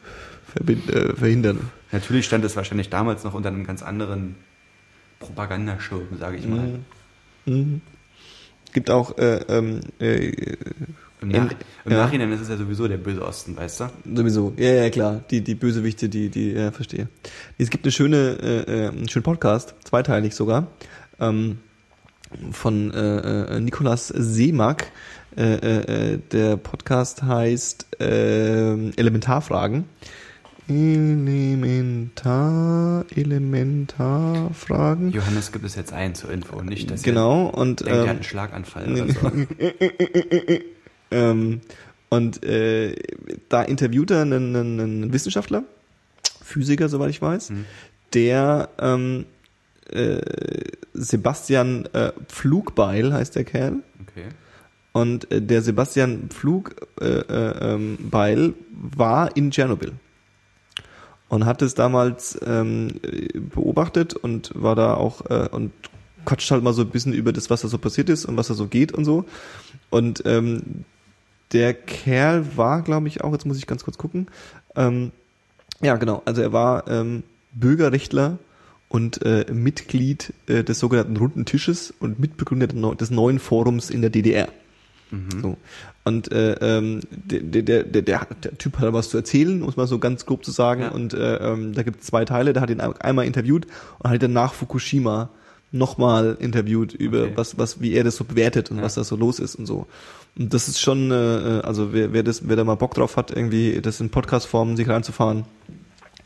verbind, 0.53 0.89
äh, 0.91 1.15
verhindern. 1.15 1.61
Natürlich 1.93 2.27
stand 2.27 2.45
es 2.45 2.57
wahrscheinlich 2.57 2.89
damals 2.89 3.23
noch 3.23 3.35
unter 3.35 3.51
einem 3.51 3.67
ganz 3.67 3.83
anderen 3.83 4.35
Propagandaschirm, 5.21 6.09
sage 6.19 6.39
ich 6.39 6.47
mal. 6.47 6.81
Mhm. 7.45 7.81
Gibt 8.77 8.91
auch 8.91 9.17
äh, 9.17 9.37
ähm, 9.49 9.81
äh, 10.01 10.27
Im, 11.23 11.29
Nach 11.29 11.51
Im 11.87 11.93
Ja. 11.93 12.05
Nachhinein 12.05 12.31
ist 12.31 12.43
es 12.43 12.51
ja 12.51 12.59
sowieso 12.59 12.87
der 12.87 12.99
böse 12.99 13.25
Osten, 13.25 13.57
weißt 13.57 13.81
du? 13.81 13.89
Sowieso, 14.15 14.53
ja, 14.59 14.71
ja, 14.71 14.91
klar. 14.91 15.25
Die, 15.31 15.41
die 15.41 15.55
Bösewichte, 15.55 16.11
die, 16.11 16.29
die, 16.29 16.53
ja, 16.53 16.71
verstehe. 16.73 17.09
Es 17.57 17.71
gibt 17.71 17.87
eine 17.87 17.93
schöne, 17.93 18.37
äh, 18.43 18.85
äh, 18.85 18.89
einen 18.89 19.09
schönen 19.09 19.23
Podcast, 19.23 19.75
zweiteilig 19.83 20.35
sogar. 20.35 20.67
Ähm, 21.19 21.57
von 22.53 22.93
äh, 22.93 23.57
äh, 23.57 23.61
Nikolas 23.61 24.09
Seemack. 24.09 24.93
Äh, 25.39 25.55
äh, 25.55 26.13
äh, 26.13 26.19
der 26.33 26.59
Podcast 26.59 27.23
heißt 27.23 27.99
äh, 27.99 28.91
Elementarfragen. 28.91 29.85
Elementar, 30.69 32.27
Elementarfragen. 33.15 35.13
Johannes 35.13 35.53
gibt 35.53 35.65
es 35.65 35.77
jetzt 35.77 35.93
ein 35.93 36.17
zur 36.17 36.31
Info, 36.33 36.61
nicht, 36.61 36.91
dass 36.91 37.05
Genau, 37.05 37.47
und 37.47 37.81
denkt, 37.81 37.93
er 37.93 38.01
hat 38.01 38.05
ähm, 38.05 38.11
einen 38.11 38.25
Schlaganfall 38.25 38.93
oder 38.93 39.07
so. 39.13 39.31
ähm, 41.13 41.61
und 42.09 42.45
äh, 42.45 42.97
da 43.49 43.63
interviewt 43.63 44.11
er 44.11 44.23
einen, 44.23 44.57
einen, 44.57 44.81
einen 44.81 45.13
Wissenschaftler, 45.13 45.63
Physiker, 46.43 46.89
soweit 46.89 47.11
ich 47.11 47.23
weiß, 47.23 47.51
Hm. 47.51 47.65
der 48.15 48.69
ähm, 48.81 49.27
äh, 49.91 50.21
Sebastian 50.95 51.87
äh, 51.93 52.11
Pflugbeil 52.29 53.13
heißt 53.13 53.37
der 53.37 53.45
Kerl. 53.45 53.83
Okay. 54.03 54.25
Und 54.93 55.31
äh, 55.31 55.41
der 55.43 55.63
Sebastian 55.63 56.29
Pflugbeil 56.31 56.89
äh, 57.01 57.21
äh, 57.33 57.75
ähm, 57.75 57.99
war 58.11 59.37
in 59.37 59.53
Tschernobyl 59.53 59.93
und 61.29 61.47
hat 61.47 61.63
es 61.63 61.75
damals 61.75 62.39
ähm, 62.47 63.01
äh, 63.03 63.39
beobachtet 63.39 64.15
und 64.15 64.53
war 64.55 64.75
da 64.75 64.95
auch 64.95 65.29
äh, 65.31 65.49
und 65.51 65.73
quatscht 66.25 66.51
halt 66.51 66.63
mal 66.63 66.73
so 66.73 66.83
ein 66.83 66.91
bisschen 66.91 67.13
über 67.13 67.33
das, 67.33 67.51
was 67.51 67.63
da 67.63 67.69
so 67.69 67.79
passiert 67.79 68.09
ist 68.09 68.25
und 68.25 68.37
was 68.37 68.49
da 68.49 68.55
so 68.55 68.67
geht 68.67 68.93
und 68.93 69.05
so. 69.05 69.25
Und 69.91 70.23
ähm, 70.27 70.85
der 71.53 71.75
Kerl 71.75 72.57
war, 72.57 72.83
glaube 72.83 73.09
ich, 73.09 73.23
auch, 73.23 73.33
jetzt 73.33 73.47
muss 73.47 73.59
ich 73.59 73.67
ganz 73.67 73.85
kurz 73.85 73.99
gucken, 73.99 74.27
ähm, 74.75 75.13
ja 75.81 75.97
genau, 75.97 76.23
also 76.25 76.43
er 76.43 76.53
war 76.53 76.89
ähm, 76.89 77.23
Bürgerrechtler 77.53 78.39
und 78.89 79.23
äh, 79.23 79.47
Mitglied 79.53 80.33
äh, 80.47 80.65
des 80.65 80.79
sogenannten 80.79 81.17
Runden 81.17 81.45
Tisches 81.45 81.93
und 81.99 82.19
Mitbegründer 82.19 82.67
des 82.67 83.11
neuen 83.11 83.39
Forums 83.39 83.91
in 83.91 84.01
der 84.01 84.11
DDR. 84.11 84.49
So. 85.41 85.57
Und 86.07 86.31
äh, 86.31 86.53
ähm, 86.61 87.01
der, 87.11 87.41
der, 87.41 87.63
der, 87.83 87.83
der, 88.03 88.27
der 88.43 88.59
Typ 88.59 88.77
hat 88.79 88.85
da 88.85 88.93
was 88.93 89.11
zu 89.11 89.17
erzählen, 89.17 89.59
muss 89.59 89.77
man 89.77 89.89
so 89.89 89.99
ganz 89.99 90.25
grob 90.25 90.45
zu 90.45 90.53
sagen. 90.53 90.83
Ja. 90.83 90.89
Und 90.91 91.15
äh, 91.15 91.37
ähm, 91.39 91.73
da 91.75 91.83
gibt 91.83 92.01
es 92.01 92.07
zwei 92.07 92.25
Teile. 92.25 92.53
Der 92.53 92.63
hat 92.63 92.71
ihn 92.71 92.81
einmal 92.81 93.27
interviewt 93.27 93.67
und 93.99 94.11
hat 94.11 94.23
ihn 94.23 94.33
nach 94.33 94.55
Fukushima 94.55 95.31
nochmal 95.73 96.37
interviewt 96.39 96.95
über 96.95 97.23
Okay. 97.25 97.33
was, 97.35 97.59
was, 97.59 97.81
wie 97.81 97.93
er 97.93 98.05
das 98.05 98.15
so 98.15 98.23
bewertet 98.25 98.71
und 98.71 98.77
Ja. 98.77 98.85
was 98.85 98.95
da 98.95 99.03
so 99.03 99.17
los 99.17 99.41
ist 99.41 99.57
und 99.57 99.67
so. 99.67 99.89
Und 100.39 100.55
das 100.55 100.69
ist 100.69 100.81
schon, 100.81 101.11
äh, 101.11 101.15
also 101.65 101.93
wer, 101.93 102.13
wer 102.13 102.23
das, 102.23 102.49
wer 102.49 102.55
da 102.55 102.63
mal 102.63 102.77
Bock 102.77 102.95
drauf 102.95 103.17
hat, 103.17 103.33
irgendwie 103.33 103.81
das 103.83 104.01
in 104.01 104.11
Podcast-Form 104.11 104.77
sich 104.77 104.89
reinzufahren, 104.89 105.45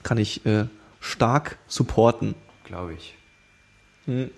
kann 0.02 0.18
ich 0.18 0.44
äh, 0.44 0.66
stark 1.00 1.56
supporten. 1.68 2.34
Glaube 2.64 2.92
ich. 2.92 3.14
Wollen 4.06 4.30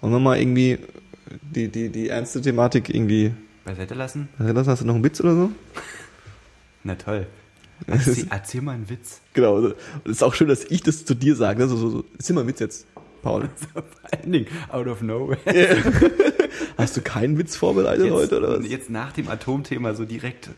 wir 0.00 0.18
mal 0.20 0.38
irgendwie 0.38 0.78
die, 1.54 1.68
die, 1.68 1.88
die 1.88 2.10
ernste 2.10 2.42
Thematik 2.42 2.94
irgendwie. 2.94 3.32
Beiseite 3.66 3.94
lassen? 3.94 4.28
Was 4.38 4.66
hast 4.68 4.80
du 4.82 4.86
noch 4.86 4.94
einen 4.94 5.04
Witz 5.04 5.20
oder 5.20 5.34
so? 5.34 5.50
Na 6.84 6.94
toll. 6.94 7.26
Erzähl, 7.86 8.26
erzähl 8.30 8.62
mal 8.62 8.72
einen 8.72 8.88
Witz. 8.88 9.20
Genau. 9.34 9.56
Und 9.56 9.74
es 10.04 10.12
ist 10.12 10.22
auch 10.22 10.34
schön, 10.34 10.48
dass 10.48 10.64
ich 10.64 10.82
das 10.82 11.04
zu 11.04 11.14
dir 11.14 11.36
sage. 11.36 11.58
ne? 11.60 11.68
So, 11.68 11.76
so, 11.76 11.90
so. 11.90 12.04
Ist 12.18 12.30
immer 12.30 12.40
ein 12.42 12.46
Witz 12.46 12.60
jetzt, 12.60 12.86
Paul. 13.22 13.48
Vor 13.74 13.82
allen 14.12 14.32
Dingen, 14.32 14.46
out 14.70 14.86
of 14.86 15.02
nowhere. 15.02 15.38
Hast 16.78 16.96
du 16.96 17.00
keinen 17.02 17.36
Witz 17.38 17.56
vorbereitet 17.56 18.04
Jetzt, 18.06 18.14
heute 18.14 18.38
oder 18.38 18.58
was? 18.60 18.68
jetzt 18.70 18.88
nach 18.88 19.12
dem 19.12 19.28
Atomthema 19.28 19.94
so 19.94 20.04
direkt 20.04 20.48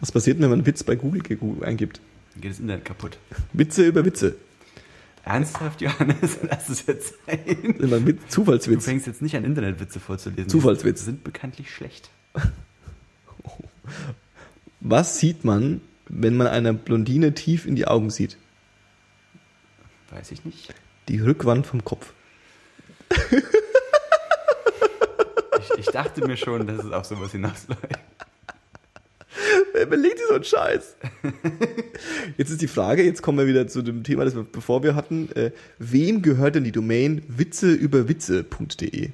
Was 0.00 0.12
passiert 0.12 0.38
wenn 0.40 0.50
man 0.50 0.60
einen 0.60 0.66
Witz 0.66 0.84
bei 0.84 0.94
Google 0.94 1.22
eingibt? 1.64 2.00
geht 2.40 2.50
das 2.52 2.60
Internet 2.60 2.84
kaputt. 2.84 3.18
Witze 3.54 3.86
über 3.86 4.04
Witze. 4.04 4.36
Ernsthaft, 5.26 5.80
Johannes? 5.80 6.38
Lass 6.48 6.68
es 6.68 6.86
jetzt 6.86 7.14
sein. 7.26 7.38
Immer 7.44 7.96
ein 7.96 8.06
Witz, 8.06 8.20
Du 8.22 8.28
Zufallswitz. 8.28 8.84
fängst 8.84 9.06
jetzt 9.08 9.20
nicht 9.22 9.34
an, 9.36 9.44
Internetwitze 9.44 9.98
vorzulesen. 9.98 10.48
Zufallswitz. 10.48 11.00
Die 11.00 11.04
sind 11.06 11.24
bekanntlich 11.24 11.74
schlecht. 11.74 12.10
Was 14.80 15.18
sieht 15.18 15.44
man, 15.44 15.80
wenn 16.08 16.36
man 16.36 16.46
einer 16.46 16.72
Blondine 16.72 17.34
tief 17.34 17.66
in 17.66 17.74
die 17.74 17.88
Augen 17.88 18.10
sieht? 18.10 18.36
Weiß 20.10 20.30
ich 20.30 20.44
nicht. 20.44 20.72
Die 21.08 21.18
Rückwand 21.18 21.66
vom 21.66 21.84
Kopf. 21.84 22.12
Ich, 25.58 25.78
ich 25.78 25.86
dachte 25.86 26.24
mir 26.26 26.36
schon, 26.36 26.66
dass 26.68 26.84
es 26.84 26.92
auf 26.92 27.04
sowas 27.04 27.32
hinausläuft. 27.32 27.82
Wer 29.72 29.86
belegt 29.86 30.20
so 30.28 30.34
einen 30.34 30.44
Scheiß? 30.44 30.96
Jetzt 32.38 32.50
ist 32.50 32.62
die 32.62 32.68
Frage, 32.68 33.02
jetzt 33.02 33.22
kommen 33.22 33.38
wir 33.38 33.46
wieder 33.46 33.68
zu 33.68 33.82
dem 33.82 34.02
Thema, 34.04 34.24
das 34.24 34.34
wir 34.34 34.44
bevor 34.44 34.82
wir 34.82 34.94
hatten. 34.94 35.30
Äh, 35.34 35.50
wem 35.78 36.22
gehört 36.22 36.54
denn 36.54 36.64
die 36.64 36.72
Domain 36.72 37.22
witzeüberwitze.de? 37.28 39.10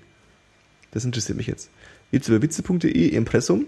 Das 0.93 1.05
interessiert 1.05 1.37
mich 1.39 1.47
jetzt. 1.47 1.71
Witzeüberwitze.de, 2.11 3.09
Impressum. 3.09 3.67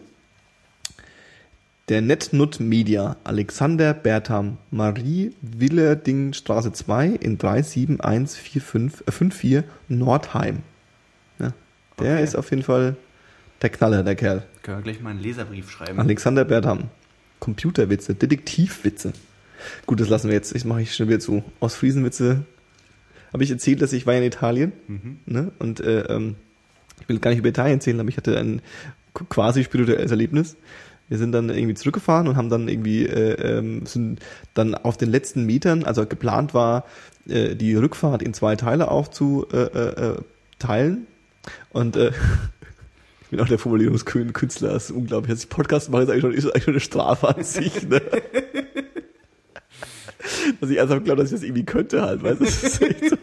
Der 1.88 2.00
NetNut 2.00 2.60
Media, 2.60 3.16
Alexander 3.24 3.92
Bertham, 3.92 4.56
Marie 4.70 5.32
Willerding 5.42 6.32
Straße 6.32 6.72
2 6.72 7.08
in 7.08 7.38
37145, 7.38 9.06
äh, 9.06 9.12
54 9.12 9.64
Nordheim. 9.88 10.62
Ja, 11.38 11.52
der 12.00 12.14
Okay. 12.14 12.24
ist 12.24 12.36
auf 12.36 12.50
jeden 12.50 12.62
Fall 12.62 12.96
der 13.62 13.70
Knaller, 13.70 14.02
der 14.02 14.14
Kerl. 14.16 14.42
Können 14.62 14.78
wir 14.78 14.82
gleich 14.82 15.00
mal 15.00 15.10
einen 15.10 15.20
Leserbrief 15.20 15.70
schreiben. 15.70 15.98
Alexander 15.98 16.44
Bertham. 16.44 16.84
Computerwitze, 17.40 18.14
Detektivwitze. 18.14 19.12
Gut, 19.86 20.00
das 20.00 20.08
lassen 20.08 20.28
wir 20.28 20.34
jetzt. 20.34 20.54
Ich 20.54 20.64
mache 20.64 20.82
ich 20.82 20.94
schnell 20.94 21.08
wieder 21.08 21.20
zu. 21.20 21.42
Aus 21.60 21.74
Friesenwitze 21.74 22.42
habe 23.32 23.44
ich 23.44 23.50
erzählt, 23.50 23.82
dass 23.82 23.92
ich 23.92 24.06
war 24.06 24.14
in 24.14 24.22
Italien. 24.22 24.72
Mhm. 24.88 25.18
Ne? 25.26 25.52
Und 25.58 25.80
äh, 25.80 26.00
ähm, 26.02 26.36
ich 27.00 27.08
will 27.08 27.18
gar 27.18 27.30
nicht 27.30 27.38
über 27.40 27.48
Italien 27.48 27.78
erzählen, 27.78 28.00
aber 28.00 28.08
ich 28.08 28.16
hatte 28.16 28.38
ein 28.38 28.62
qu- 29.14 29.24
quasi 29.28 29.64
spirituelles 29.64 30.10
Erlebnis. 30.10 30.56
Wir 31.08 31.18
sind 31.18 31.32
dann 31.32 31.50
irgendwie 31.50 31.74
zurückgefahren 31.74 32.28
und 32.28 32.36
haben 32.36 32.48
dann 32.48 32.68
irgendwie 32.68 33.04
äh, 33.06 33.58
ähm, 33.58 33.84
sind 33.84 34.20
dann 34.54 34.74
auf 34.74 34.96
den 34.96 35.10
letzten 35.10 35.44
Metern, 35.44 35.84
also 35.84 36.06
geplant 36.06 36.54
war, 36.54 36.86
äh, 37.28 37.54
die 37.56 37.74
Rückfahrt 37.74 38.22
in 38.22 38.32
zwei 38.32 38.56
Teile 38.56 38.88
aufzuteilen. 38.90 39.74
Äh, 39.74 40.10
äh, 40.12 40.16
teilen. 40.58 41.06
und 41.70 41.96
äh, 41.96 42.12
ich 43.34 43.36
bin 43.36 43.44
auch 43.44 43.48
der 43.48 43.58
Formulierungskünstler, 43.58 44.74
das 44.74 44.90
ist 44.90 44.96
unglaublich. 44.96 45.32
Als 45.32 45.42
ich 45.42 45.48
Podcast 45.48 45.90
mache, 45.90 46.04
ist 46.04 46.08
eigentlich 46.08 46.20
schon, 46.22 46.34
ist 46.34 46.46
eigentlich 46.46 46.62
schon 46.62 46.74
eine 46.74 46.80
Strafe 46.80 47.34
an 47.34 47.42
sich. 47.42 47.82
Ne? 47.88 48.00
Dass 50.60 50.70
ich 50.70 50.78
ernsthaft 50.78 51.04
glaube, 51.04 51.20
dass 51.20 51.32
ich 51.32 51.38
das 51.38 51.42
irgendwie 51.42 51.64
könnte 51.64 52.00
halt, 52.00 52.22
weißt 52.22 52.40
du? 52.40 52.44
Das 52.44 52.62
ist 52.62 52.80
echt, 52.80 53.10
so, 53.10 53.16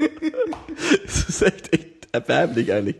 das 1.03 1.29
ist 1.29 1.41
echt, 1.41 1.73
echt 1.73 1.90
erbärmlich 2.11 2.71
eigentlich. 2.73 2.95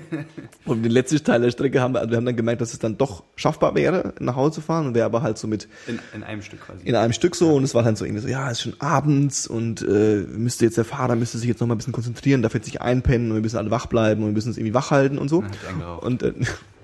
Und 0.64 0.82
den 0.82 0.92
letzten 0.92 1.22
Teil 1.22 1.40
der 1.40 1.50
Strecke 1.50 1.80
haben 1.80 1.94
wir, 1.94 2.00
also 2.00 2.10
wir 2.10 2.16
haben 2.16 2.26
dann 2.26 2.36
gemerkt, 2.36 2.60
dass 2.60 2.72
es 2.72 2.78
dann 2.78 2.98
doch 2.98 3.24
schaffbar 3.36 3.74
wäre, 3.74 4.14
nach 4.20 4.36
Hause 4.36 4.56
zu 4.56 4.60
fahren 4.60 4.86
und 4.86 4.94
wäre 4.94 5.06
aber 5.06 5.22
halt 5.22 5.38
so 5.38 5.46
mit 5.46 5.68
In, 5.86 5.98
in 6.14 6.22
einem 6.22 6.42
Stück 6.42 6.60
quasi. 6.60 6.86
in 6.86 6.94
einem 6.94 7.12
Stück 7.12 7.36
so 7.36 7.54
und 7.54 7.64
es 7.64 7.74
war 7.74 7.82
dann 7.82 7.96
so 7.96 8.04
irgendwie 8.04 8.22
so, 8.22 8.28
ja, 8.28 8.46
es 8.50 8.58
ist 8.58 8.62
schon 8.62 8.80
abends 8.80 9.46
und 9.46 9.82
äh, 9.82 10.24
müsste 10.28 10.64
jetzt 10.64 10.76
der 10.76 10.84
Fahrer 10.84 11.16
müsste 11.16 11.38
sich 11.38 11.48
jetzt 11.48 11.60
noch 11.60 11.66
mal 11.66 11.74
ein 11.74 11.78
bisschen 11.78 11.92
konzentrieren, 11.92 12.42
darf 12.42 12.54
jetzt 12.54 12.66
nicht 12.66 12.80
einpennen 12.80 13.28
und 13.30 13.36
wir 13.36 13.42
müssen 13.42 13.56
alle 13.56 13.70
wach 13.70 13.86
bleiben 13.86 14.22
und 14.22 14.28
wir 14.28 14.34
müssen 14.34 14.48
uns 14.48 14.58
irgendwie 14.58 14.74
wach 14.74 14.90
halten 14.90 15.18
und 15.18 15.28
so. 15.28 15.44
Eingeraucht. 15.68 16.04
Und 16.04 16.22
äh, 16.22 16.32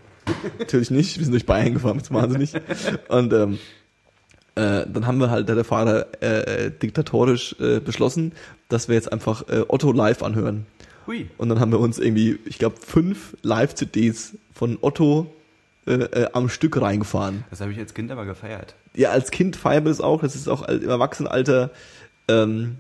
natürlich 0.59 0.90
nicht, 0.90 1.18
wir 1.18 1.24
sind 1.24 1.32
durch 1.32 1.47
Bayern 1.47 1.74
gefahren, 1.74 1.98
das 1.98 2.12
wahnsinnig. 2.12 2.52
Und 3.09 3.32
ähm, 3.32 3.59
äh, 4.56 4.86
dann 4.86 5.06
haben 5.06 5.18
wir 5.18 5.30
halt, 5.30 5.48
der 5.48 5.64
Fahrer 5.64 6.06
äh, 6.22 6.70
diktatorisch 6.70 7.56
äh, 7.60 7.78
beschlossen, 7.78 8.32
dass 8.68 8.88
wir 8.88 8.94
jetzt 8.94 9.12
einfach 9.12 9.48
äh, 9.48 9.64
Otto 9.68 9.93
live 9.93 10.22
anhören. 10.22 10.66
Hui. 11.06 11.28
Und 11.38 11.48
dann 11.48 11.60
haben 11.60 11.72
wir 11.72 11.80
uns 11.80 11.98
irgendwie, 11.98 12.38
ich 12.44 12.58
glaube, 12.58 12.76
fünf 12.84 13.36
Live-CDs 13.42 14.34
von 14.52 14.78
Otto 14.80 15.32
äh, 15.86 15.92
äh, 15.92 16.28
am 16.32 16.48
Stück 16.48 16.80
reingefahren. 16.80 17.44
Das 17.50 17.60
habe 17.60 17.72
ich 17.72 17.78
als 17.78 17.94
Kind 17.94 18.10
aber 18.10 18.24
gefeiert. 18.24 18.74
Ja, 18.94 19.10
als 19.10 19.30
Kind 19.30 19.56
feiern 19.56 19.84
wir 19.84 19.90
das 19.90 20.00
auch. 20.00 20.22
Das 20.22 20.34
ist 20.34 20.48
auch 20.48 20.66
im 20.68 20.88
Erwachsenenalter 20.88 21.70
ähm, 22.28 22.76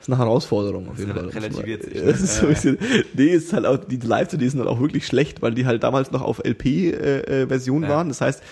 ist 0.00 0.08
eine 0.08 0.18
Herausforderung 0.18 0.88
auf 0.88 0.98
jeden 0.98 1.12
Fall. 1.14 1.28
relativiert 1.28 1.82
sich, 1.84 1.94
ne? 2.02 2.14
So 2.14 2.46
bisschen, 2.46 2.78
nee, 3.14 3.26
ist 3.28 3.52
halt 3.52 3.66
auch, 3.66 3.76
die 3.78 3.96
Live-CDs 3.96 4.52
sind 4.52 4.60
halt 4.60 4.68
auch 4.70 4.80
wirklich 4.80 5.06
schlecht, 5.06 5.42
weil 5.42 5.54
die 5.54 5.66
halt 5.66 5.82
damals 5.82 6.10
noch 6.12 6.22
auf 6.22 6.40
LP-Version 6.44 7.82
Ja. 7.84 7.88
waren. 7.88 8.08
Das 8.08 8.20
heißt, 8.20 8.42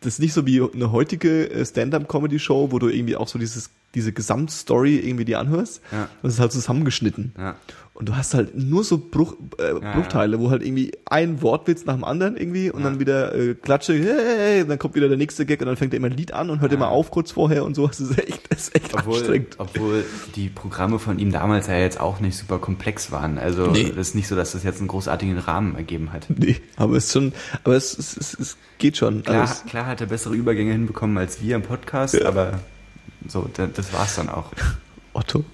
das 0.00 0.14
ist 0.14 0.18
nicht 0.20 0.32
so 0.32 0.46
wie 0.46 0.62
eine 0.62 0.92
heutige 0.92 1.50
äh, 1.50 1.64
Stand-Up-Comedy-Show, 1.64 2.70
wo 2.70 2.78
du 2.78 2.88
irgendwie 2.88 3.16
auch 3.16 3.28
so 3.28 3.38
dieses, 3.38 3.70
diese 3.94 4.12
Gesamtstory 4.12 4.96
irgendwie 4.96 5.24
dir 5.24 5.40
anhörst. 5.40 5.80
Ja. 5.90 6.08
Das 6.22 6.34
ist 6.34 6.40
halt 6.40 6.52
zusammengeschnitten. 6.52 7.32
Ja. 7.36 7.56
Und 7.98 8.08
du 8.08 8.16
hast 8.16 8.32
halt 8.32 8.56
nur 8.56 8.84
so 8.84 8.96
Bruch, 8.96 9.34
äh, 9.58 9.72
Ja, 9.82 9.92
Bruchteile, 9.92 10.38
wo 10.38 10.50
halt 10.50 10.62
irgendwie 10.62 10.92
ein 11.06 11.42
Wortwitz 11.42 11.84
nach 11.84 11.94
dem 11.94 12.04
anderen 12.04 12.36
irgendwie 12.36 12.70
und 12.70 12.82
Ja. 12.84 12.90
dann 12.90 13.00
wieder 13.00 13.34
äh, 13.34 13.54
Klatsche, 13.56 13.94
hey, 13.94 14.62
und 14.62 14.68
dann 14.68 14.78
kommt 14.78 14.94
wieder 14.94 15.08
der 15.08 15.16
nächste 15.16 15.44
Gag 15.46 15.60
und 15.60 15.66
dann 15.66 15.76
fängt 15.76 15.92
er 15.92 15.96
immer 15.96 16.06
ein 16.06 16.16
Lied 16.16 16.32
an 16.32 16.48
und 16.50 16.60
hört 16.60 16.70
Ja. 16.70 16.76
immer 16.78 16.90
auf 16.90 17.10
kurz 17.10 17.32
vorher 17.32 17.64
und 17.64 17.74
so. 17.74 17.88
Das 17.88 17.98
ist 17.98 18.16
echt, 18.16 18.52
das 18.52 18.58
ist 18.68 18.76
echt 18.76 18.94
Obwohl, 18.94 19.14
anstrengend. 19.18 19.56
obwohl 19.58 20.04
die 20.36 20.48
Programme 20.48 21.00
von 21.00 21.18
ihm 21.18 21.32
damals 21.32 21.66
ja 21.66 21.76
jetzt 21.76 21.98
auch 22.00 22.20
nicht 22.20 22.36
super 22.38 22.60
komplex 22.60 23.10
waren. 23.10 23.36
Also 23.36 23.66
Nee. 23.66 23.88
das 23.88 24.10
ist 24.10 24.14
nicht 24.14 24.28
so, 24.28 24.36
dass 24.36 24.52
das 24.52 24.62
jetzt 24.62 24.78
einen 24.78 24.86
großartigen 24.86 25.36
Rahmen 25.36 25.74
ergeben 25.74 26.12
hat. 26.12 26.26
Nee, 26.28 26.60
aber 26.76 26.94
es 26.98 27.06
ist 27.06 27.12
schon, 27.14 27.32
aber 27.64 27.74
es, 27.74 27.98
es, 27.98 28.16
es, 28.16 28.34
es 28.38 28.56
geht 28.78 28.96
schon. 28.96 29.24
Klar, 29.24 29.40
Also 29.40 29.64
klar 29.68 29.86
hat 29.86 30.00
er 30.00 30.06
bessere 30.06 30.34
Übergänge 30.36 30.70
hinbekommen 30.70 31.18
als 31.18 31.42
wir 31.42 31.56
im 31.56 31.62
Podcast, 31.62 32.14
Ja. 32.14 32.28
aber 32.28 32.60
so, 33.26 33.50
da- 33.54 33.66
das 33.66 33.92
war's 33.92 34.14
dann 34.14 34.28
auch. 34.28 34.52
Otto. 35.18 35.44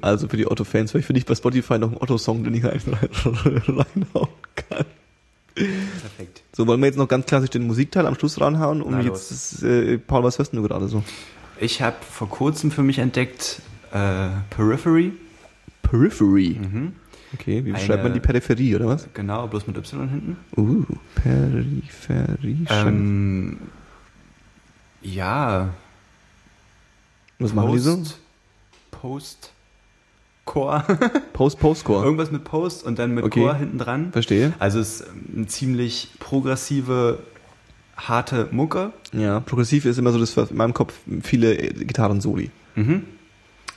Also 0.00 0.28
für 0.28 0.36
die 0.36 0.46
Otto-Fans, 0.50 0.90
vielleicht 0.90 1.06
finde 1.06 1.18
ich 1.18 1.26
bei 1.26 1.34
Spotify 1.34 1.78
noch 1.78 1.88
einen 1.88 1.98
Otto-Song, 2.00 2.42
den 2.44 2.54
ich 2.54 2.64
rein, 2.64 2.80
rein, 2.86 3.08
reinhauen 3.66 4.28
kann. 4.54 4.86
Perfekt. 5.54 6.42
So, 6.52 6.66
wollen 6.66 6.80
wir 6.80 6.86
jetzt 6.86 6.96
noch 6.96 7.08
ganz 7.08 7.26
klassisch 7.26 7.50
den 7.50 7.66
Musikteil 7.66 8.06
am 8.06 8.14
Schluss 8.14 8.40
ranhauen? 8.40 8.80
Um 8.82 8.92
Na 8.92 9.00
jetzt, 9.02 9.30
das, 9.30 9.62
äh, 9.62 9.98
Paul, 9.98 10.24
was 10.24 10.38
hörst 10.38 10.54
du 10.54 10.62
gerade 10.62 10.88
so? 10.88 11.02
Ich 11.60 11.82
habe 11.82 11.96
vor 12.10 12.28
kurzem 12.28 12.70
für 12.70 12.82
mich 12.82 12.98
entdeckt 12.98 13.60
äh, 13.92 14.28
Periphery. 14.50 15.12
Periphery. 15.82 16.58
Mhm. 16.60 16.92
Okay, 17.34 17.64
wie 17.64 17.72
Eine- 17.74 17.84
schreibt 17.84 18.02
man 18.02 18.12
die 18.14 18.20
Peripherie, 18.20 18.74
oder 18.76 18.86
was? 18.86 19.08
Genau, 19.14 19.46
bloß 19.46 19.66
mit 19.66 19.76
Y 19.76 20.08
hinten. 20.08 20.36
Uh, 20.56 20.84
Peripherie. 21.14 22.66
Ähm, 22.68 23.58
ja. 25.02 25.70
was 27.38 27.52
machen 27.54 27.72
die 27.72 27.78
so? 27.78 28.02
Post, 29.02 29.50
Core. 30.44 30.84
Post, 31.32 31.58
Postcore. 31.58 32.04
Irgendwas 32.04 32.30
mit 32.30 32.44
Post 32.44 32.84
und 32.84 33.00
dann 33.00 33.12
mit 33.12 33.24
Okay. 33.24 33.40
Core 33.40 33.56
hinten 33.56 33.78
dran. 33.78 34.12
Verstehe. 34.12 34.52
Also 34.60 34.78
es 34.78 35.00
ist 35.00 35.06
eine 35.34 35.48
ziemlich 35.48 36.10
progressive, 36.20 37.18
harte 37.96 38.46
Mucke. 38.52 38.92
Ja, 39.12 39.40
progressiv 39.40 39.86
ist 39.86 39.98
immer 39.98 40.12
so 40.12 40.20
das, 40.20 40.36
was 40.36 40.52
in 40.52 40.56
meinem 40.56 40.72
Kopf 40.72 40.94
viele 41.24 41.52
äh, 41.52 41.72
Gitarren-Soli. 41.84 42.52
Mhm. 42.76 43.02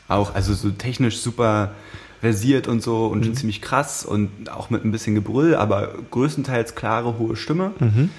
Auch, 0.08 0.36
also 0.36 0.54
so 0.54 0.70
technisch 0.70 1.18
super 1.18 1.72
versiert 2.22 2.68
und 2.68 2.84
so 2.84 3.08
und 3.08 3.26
schon 3.26 3.34
ziemlich 3.34 3.64
krass 3.64 4.06
und 4.06 4.52
auch 4.52 4.70
mit 4.70 4.86
ein 4.86 4.92
bisschen 4.92 5.16
Gebrüll, 5.16 5.56
aber 5.56 5.96
größtenteils 6.12 6.76
klare, 6.76 7.18
hohe 7.18 7.36
Stimme. 7.36 7.72
Mhm. 7.80 8.12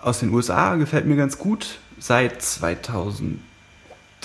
Aus 0.00 0.20
den 0.20 0.32
USA 0.32 0.76
gefällt 0.76 1.06
mir 1.06 1.16
ganz 1.16 1.38
gut. 1.38 1.80
Seit 1.98 2.40
2000. 2.40 3.40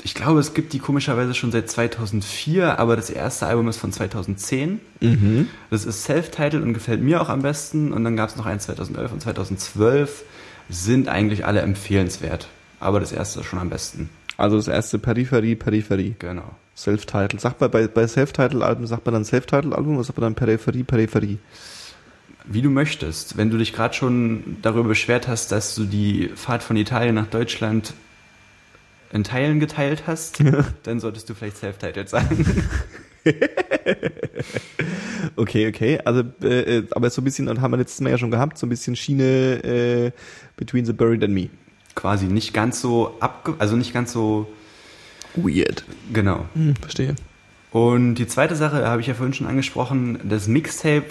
Ich 0.04 0.16
glaube, 0.16 0.40
es 0.40 0.54
gibt 0.54 0.74
die 0.74 0.80
komischerweise 0.80 1.34
schon 1.34 1.52
seit 1.52 1.70
2004, 1.70 2.80
aber 2.80 2.96
das 2.96 3.10
erste 3.10 3.46
Album 3.46 3.68
ist 3.68 3.78
von 3.78 3.92
2010. 3.92 4.80
Mhm. 5.00 5.50
Das 5.70 5.86
ist 5.86 6.04
self-titled 6.04 6.64
und 6.64 6.74
gefällt 6.74 7.02
mir 7.02 7.22
auch 7.22 7.30
am 7.30 7.42
besten. 7.42 7.94
Und 7.94 8.04
dann 8.04 8.16
gab 8.16 8.30
es 8.30 8.36
noch 8.36 8.46
eins 8.46 8.64
2011 8.66 9.14
und 9.14 9.22
2012. 9.22 10.24
Sind 10.70 11.08
eigentlich 11.08 11.46
alle 11.46 11.62
empfehlenswert. 11.62 12.50
Aber 12.80 13.00
das 13.00 13.12
erste 13.12 13.42
ist 13.42 13.46
schon 13.46 13.60
am 13.60 13.70
besten. 13.70 14.10
Also 14.38 14.58
das 14.58 14.68
erste 14.68 15.00
Peripherie, 15.00 15.56
Peripherie. 15.56 16.16
Genau. 16.20 16.56
Self-Title. 16.76 17.40
Sagt 17.40 17.62
man 17.62 17.70
bei, 17.70 17.88
bei 17.88 18.08
Self-Title-Alben, 18.08 18.88
sagt 18.88 19.06
man 19.06 19.14
dann 19.14 19.26
Self-Title-Album 19.26 19.96
oder 19.96 20.04
sagt 20.04 20.18
man 20.18 20.24
dann 20.24 20.36
Peripherie, 20.36 20.84
Peripherie? 20.84 21.38
Wie 22.46 22.62
du 22.62 22.70
möchtest. 22.70 23.38
Wenn 23.38 23.50
du 23.50 23.58
dich 23.58 23.74
gerade 23.74 23.94
schon 23.94 24.58
darüber 24.62 24.90
beschwert 24.90 25.28
hast, 25.28 25.52
dass 25.52 25.76
du 25.76 25.86
die 25.86 26.30
Fahrt 26.36 26.64
von 26.64 26.76
Italien 26.76 27.16
nach 27.16 27.28
Deutschland 27.28 27.94
in 29.14 29.24
Teilen 29.24 29.60
geteilt 29.60 30.04
hast, 30.08 30.44
dann 30.84 31.00
solltest 31.00 31.30
du 31.30 31.34
vielleicht 31.34 31.58
self-titled 31.58 32.10
sagen. 32.10 32.46
Okay, 35.36 35.68
okay. 35.68 36.00
Also, 36.04 36.24
äh, 36.42 36.78
äh, 36.78 36.88
aber 36.92 37.10
so 37.10 37.22
ein 37.22 37.24
bisschen, 37.24 37.48
und 37.48 37.62
haben 37.62 37.72
wir 37.72 37.78
letztes 37.78 38.02
Mal 38.02 38.10
ja 38.10 38.18
schon 38.18 38.32
gehabt, 38.32 38.58
so 38.58 38.66
ein 38.66 38.70
bisschen 38.70 38.96
Schiene 38.96 39.64
äh, 39.64 40.12
Between 40.58 40.86
the 40.86 40.94
Buried 40.94 41.24
and 41.24 41.34
Me. 41.34 41.50
Quasi 41.96 42.26
nicht 42.26 42.54
ganz 42.54 42.82
so 42.82 43.16
abge... 43.20 43.56
Also 43.58 43.76
nicht 43.76 43.94
ganz 43.94 44.14
so... 44.14 44.52
Weird. 45.36 45.86
Genau. 46.12 46.46
Hm, 46.54 46.76
verstehe. 46.76 47.16
Und 47.72 48.16
die 48.16 48.28
zweite 48.28 48.56
Sache 48.56 48.88
habe 48.88 49.02
ich 49.02 49.08
ja 49.08 49.14
vorhin 49.16 49.34
schon 49.34 49.48
angesprochen, 49.48 50.20
das 50.24 50.48
Mixtape 50.48 51.06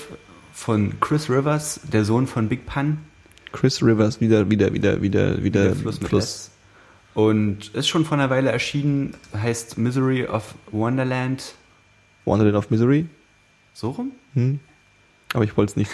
von 0.53 1.01
Chris 1.01 1.29
Rivers, 1.29 1.81
der 1.91 2.05
Sohn 2.05 2.27
von 2.27 2.49
Big 2.49 2.67
Pun, 2.67 2.99
Chris 3.51 3.83
Rivers, 3.83 4.21
wieder, 4.21 4.49
wieder, 4.51 4.73
wieder, 4.73 5.03
wieder, 5.03 5.43
wieder 5.43 5.65
der 5.65 5.75
Fluss 5.75 6.01
mit 6.01 6.13
S. 6.13 6.52
Und 7.15 7.69
ist 7.75 7.89
schon 7.89 8.05
vor 8.05 8.17
einer 8.17 8.31
Weile 8.31 8.51
erschienen, 8.51 9.15
heißt 9.37 9.77
Misery 9.79 10.27
of 10.27 10.55
Wonderland. 10.71 11.55
Wandered 12.25 12.55
of 12.55 12.71
Misery. 12.71 13.07
So 13.75 13.91
rum? 13.91 14.13
Hm. 14.35 14.61
Aber 15.35 15.45
ich 15.45 15.57
wollte 15.57 15.71
es 15.73 15.77
nicht. 15.77 15.91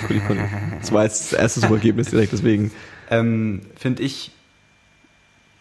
Das 0.80 0.92
war 0.92 1.04
jetzt 1.04 1.32
das 1.32 1.38
erste 1.38 1.60
Suchergebnis 1.60 2.10
direkt, 2.10 2.32
deswegen 2.32 2.70
Ähm, 3.10 3.62
Finde 3.76 4.02
ich 4.02 4.32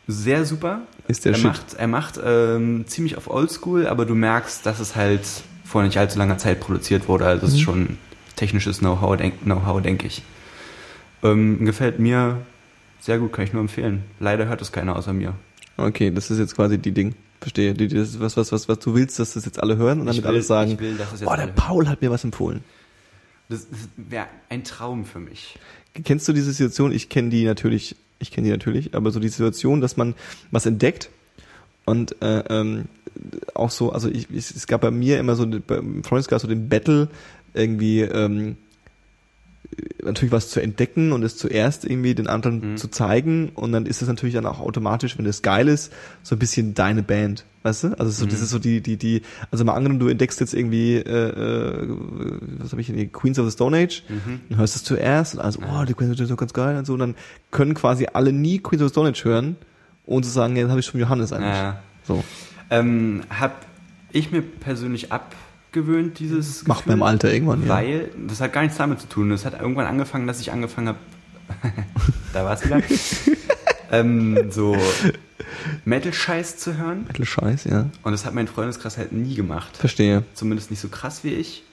sehr 0.07 0.45
super. 0.45 0.81
ist 1.07 1.25
der 1.25 1.33
er 1.33 1.37
Shit. 1.37 1.45
macht, 1.45 1.73
er 1.75 1.87
macht 1.87 2.19
ähm, 2.23 2.85
ziemlich 2.87 3.17
auf 3.17 3.29
Oldschool, 3.29 3.87
aber 3.87 4.05
du 4.05 4.15
merkst, 4.15 4.65
dass 4.65 4.79
es 4.79 4.95
halt 4.95 5.21
vor 5.63 5.83
nicht 5.83 5.97
allzu 5.97 6.17
langer 6.17 6.37
Zeit 6.37 6.59
produziert 6.59 7.07
wurde. 7.07 7.25
Also 7.25 7.45
es 7.45 7.53
ist 7.53 7.59
Mhm. 7.59 7.63
schon 7.63 7.97
technisches 8.35 8.79
Know-how, 8.79 9.17
denk, 9.17 9.41
Know 9.43 9.79
denke 9.79 10.07
ich. 10.07 10.21
Ähm, 11.23 11.65
gefällt 11.65 11.99
mir 11.99 12.37
sehr 12.99 13.19
gut, 13.19 13.33
kann 13.33 13.45
ich 13.45 13.53
nur 13.53 13.61
empfehlen. 13.61 14.03
Leider 14.19 14.47
hört 14.47 14.61
es 14.61 14.71
keiner 14.71 14.95
außer 14.95 15.13
mir. 15.13 15.33
Okay, 15.77 16.11
das 16.11 16.31
ist 16.31 16.39
jetzt 16.39 16.55
quasi 16.55 16.77
die 16.77 16.91
Ding. 16.91 17.15
Verstehe. 17.39 17.73
Die, 17.75 17.87
das 17.87 18.09
ist 18.09 18.19
was, 18.19 18.35
was, 18.35 18.51
was, 18.51 18.67
was 18.67 18.79
du 18.79 18.95
willst, 18.95 19.19
dass 19.19 19.33
das 19.33 19.45
jetzt 19.45 19.61
alle 19.61 19.77
hören 19.77 19.99
und 19.99 20.07
damit 20.07 20.23
will- 20.23 20.29
alle 20.31 20.41
sagen, 20.41 20.79
will, 20.79 20.95
boah, 20.95 21.05
der 21.17 21.27
alle 21.29 21.43
hören." 21.43 21.55
Paul 21.55 21.87
hat 21.87 22.01
mir 22.01 22.09
was 22.09 22.23
empfohlen. 22.23 22.63
Das, 23.49 23.67
das 23.69 23.79
wäre 23.95 24.25
ein 24.49 24.63
Traum 24.63 25.05
für 25.05 25.19
mich. 25.19 25.57
Kennst 26.03 26.27
du 26.27 26.33
diese 26.33 26.51
Situation? 26.51 26.91
Ich 26.91 27.09
kenne 27.09 27.29
die 27.29 27.45
natürlich, 27.45 27.95
ich 28.19 28.31
kenne 28.31 28.45
die 28.45 28.51
natürlich, 28.51 28.93
aber 28.95 29.11
so 29.11 29.19
die 29.19 29.29
Situation, 29.29 29.81
dass 29.81 29.97
man 29.97 30.15
was 30.51 30.65
entdeckt 30.65 31.09
und 31.85 32.21
äh, 32.21 32.39
ähm, 32.49 32.85
auch 33.53 33.71
so, 33.71 33.91
also 33.93 34.09
ich, 34.09 34.29
ich, 34.31 34.51
es 34.51 34.67
gab 34.67 34.81
bei 34.81 34.91
mir 34.91 35.19
immer 35.19 35.35
so 35.35 35.47
beim 35.47 36.03
Freundeskreis 36.03 36.41
so 36.41 36.47
den 36.47 36.69
Battle 36.69 37.07
irgendwie 37.53 38.01
ähm, 38.01 38.57
natürlich 40.03 40.31
was 40.31 40.49
zu 40.49 40.61
entdecken 40.61 41.11
und 41.11 41.23
es 41.23 41.35
zuerst 41.37 41.83
irgendwie 41.85 42.15
den 42.15 42.27
anderen 42.27 42.71
Mhm. 42.73 42.77
zu 42.77 42.87
zeigen 42.89 43.49
und 43.53 43.71
dann 43.73 43.85
ist 43.85 44.01
es 44.01 44.07
natürlich 44.07 44.33
dann 44.35 44.45
auch 44.45 44.59
automatisch, 44.59 45.17
wenn 45.17 45.25
das 45.25 45.41
geil 45.41 45.67
ist, 45.67 45.91
so 46.23 46.35
ein 46.35 46.39
bisschen 46.39 46.73
deine 46.73 47.03
Band, 47.03 47.45
weißt 47.63 47.83
du? 47.83 47.87
Also 47.99 48.11
so, 48.11 48.25
das 48.25 48.37
Mhm. 48.39 48.43
ist 48.45 48.49
so 48.51 48.59
die 48.59 48.81
die 48.81 48.95
die 48.97 49.21
also 49.51 49.65
mal 49.65 49.73
angenommen, 49.73 49.99
du 49.99 50.07
entdeckst 50.07 50.39
jetzt 50.39 50.53
irgendwie 50.53 50.95
äh, 50.95 51.01
äh, 51.01 51.87
was 52.59 52.71
habe 52.71 52.81
ich 52.81 52.87
denn 52.87 52.95
hier 52.95 53.07
Queens 53.07 53.37
of 53.39 53.45
the 53.45 53.51
Stone 53.51 53.77
Age 53.77 54.03
Mhm. 54.09 54.39
dann 54.49 54.57
hörst 54.59 54.75
du 54.75 54.77
es 54.79 54.83
zuerst 54.85 55.35
und 55.35 55.41
also, 55.41 55.59
oh, 55.61 55.83
die 55.85 55.93
Queens 55.93 56.11
of 56.11 56.17
the 56.17 56.23
Stone 56.23 56.23
Age 56.23 56.23
ist 56.23 56.31
doch 56.31 56.37
ganz 56.37 56.53
geil 56.53 56.77
und 56.77 56.85
so 56.85 56.93
und 56.93 56.99
dann 56.99 57.15
können 57.51 57.73
quasi 57.73 58.07
alle 58.13 58.31
nie 58.31 58.59
Queens 58.59 58.81
of 58.81 58.89
the 58.89 58.93
Stone 58.93 59.09
Age 59.09 59.25
hören 59.25 59.55
und 60.05 60.23
zu 60.23 60.31
sagen, 60.31 60.55
ja, 60.55 60.61
das 60.63 60.69
habe 60.71 60.79
ich 60.79 60.85
schon 60.85 60.99
Johannes 61.01 61.33
eigentlich. 61.33 61.53
Ja. 61.53 61.81
So. 62.03 62.23
Ähm, 62.69 63.23
hab 63.29 63.65
ich 64.13 64.31
mir 64.31 64.41
persönlich 64.41 65.11
abgewöhnt, 65.77 66.19
dieses 66.19 66.65
Macht 66.67 66.87
man 66.87 66.97
im 66.97 67.03
Alter 67.03 67.31
irgendwann, 67.31 67.63
ja. 67.63 67.69
Weil, 67.69 68.09
das 68.27 68.41
hat 68.41 68.53
gar 68.53 68.61
nichts 68.63 68.77
damit 68.77 68.99
zu 68.99 69.07
tun. 69.07 69.29
Das 69.29 69.45
hat 69.45 69.59
irgendwann 69.59 69.85
angefangen, 69.85 70.27
dass 70.27 70.39
ich 70.39 70.51
angefangen 70.51 70.87
habe, 70.89 70.97
da 72.33 72.43
war 72.45 72.53
es 72.53 72.65
wieder, 72.65 72.81
ähm, 73.91 74.51
so 74.51 74.75
Metal-Scheiß 75.85 76.57
zu 76.57 76.77
hören. 76.77 77.05
Metal 77.07 77.25
Scheiß, 77.25 77.65
ja. 77.65 77.89
Und 78.03 78.11
das 78.11 78.25
hat 78.25 78.33
mein 78.33 78.47
Freundeskreis 78.47 78.97
halt 78.97 79.11
nie 79.11 79.35
gemacht. 79.35 79.75
Verstehe. 79.77 80.23
Zumindest 80.33 80.71
nicht 80.71 80.79
so 80.79 80.87
krass 80.89 81.23
wie 81.23 81.33
ich. 81.33 81.63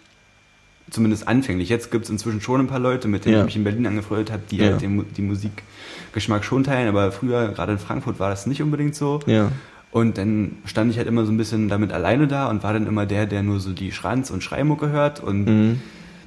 Zumindest 0.91 1.27
anfänglich. 1.27 1.71
Jetzt 1.71 1.91
gibt 1.91 2.05
es 2.05 2.11
inzwischen 2.11 2.43
schon 2.43 2.61
ein 2.61 2.67
paar 2.67 2.79
Leute, 2.79 3.09
mit 3.09 3.25
denen 3.25 3.35
Ja. 3.37 3.41
ich 3.41 3.47
mich 3.47 3.57
in 3.57 3.65
Berlin 3.65 3.87
angefreundet 3.87 4.31
habe, 4.31 4.43
die 4.51 4.59
Ja. 4.59 4.67
halt 4.73 4.83
den, 4.83 5.07
die 5.17 5.23
Musikgeschmack 5.23 6.45
schon 6.45 6.63
teilen. 6.63 6.89
Aber 6.89 7.11
früher, 7.11 7.49
gerade 7.49 7.73
in 7.73 7.79
Frankfurt, 7.79 8.21
war 8.21 8.29
das 8.29 8.47
nicht 8.47 8.61
unbedingt 8.63 8.95
so. 8.95 9.21
Ja. 9.27 9.51
Und 9.95 10.19
dann 10.19 10.57
stand 10.65 10.91
ich 10.91 10.97
halt 10.99 11.07
immer 11.07 11.25
so 11.25 11.31
ein 11.31 11.37
bisschen 11.37 11.69
damit 11.69 11.93
alleine 11.93 12.27
da 12.27 12.49
und 12.51 12.65
war 12.65 12.73
dann 12.73 12.89
immer 12.89 13.07
der, 13.07 13.27
der 13.27 13.45
nur 13.45 13.61
so 13.61 13.73
die 13.73 13.93
Schranz- 13.93 14.33
und 14.33 14.43
Schreimucke 14.43 14.89
hört. 14.89 15.23
Und 15.23 15.45
Mhm. 15.45 15.81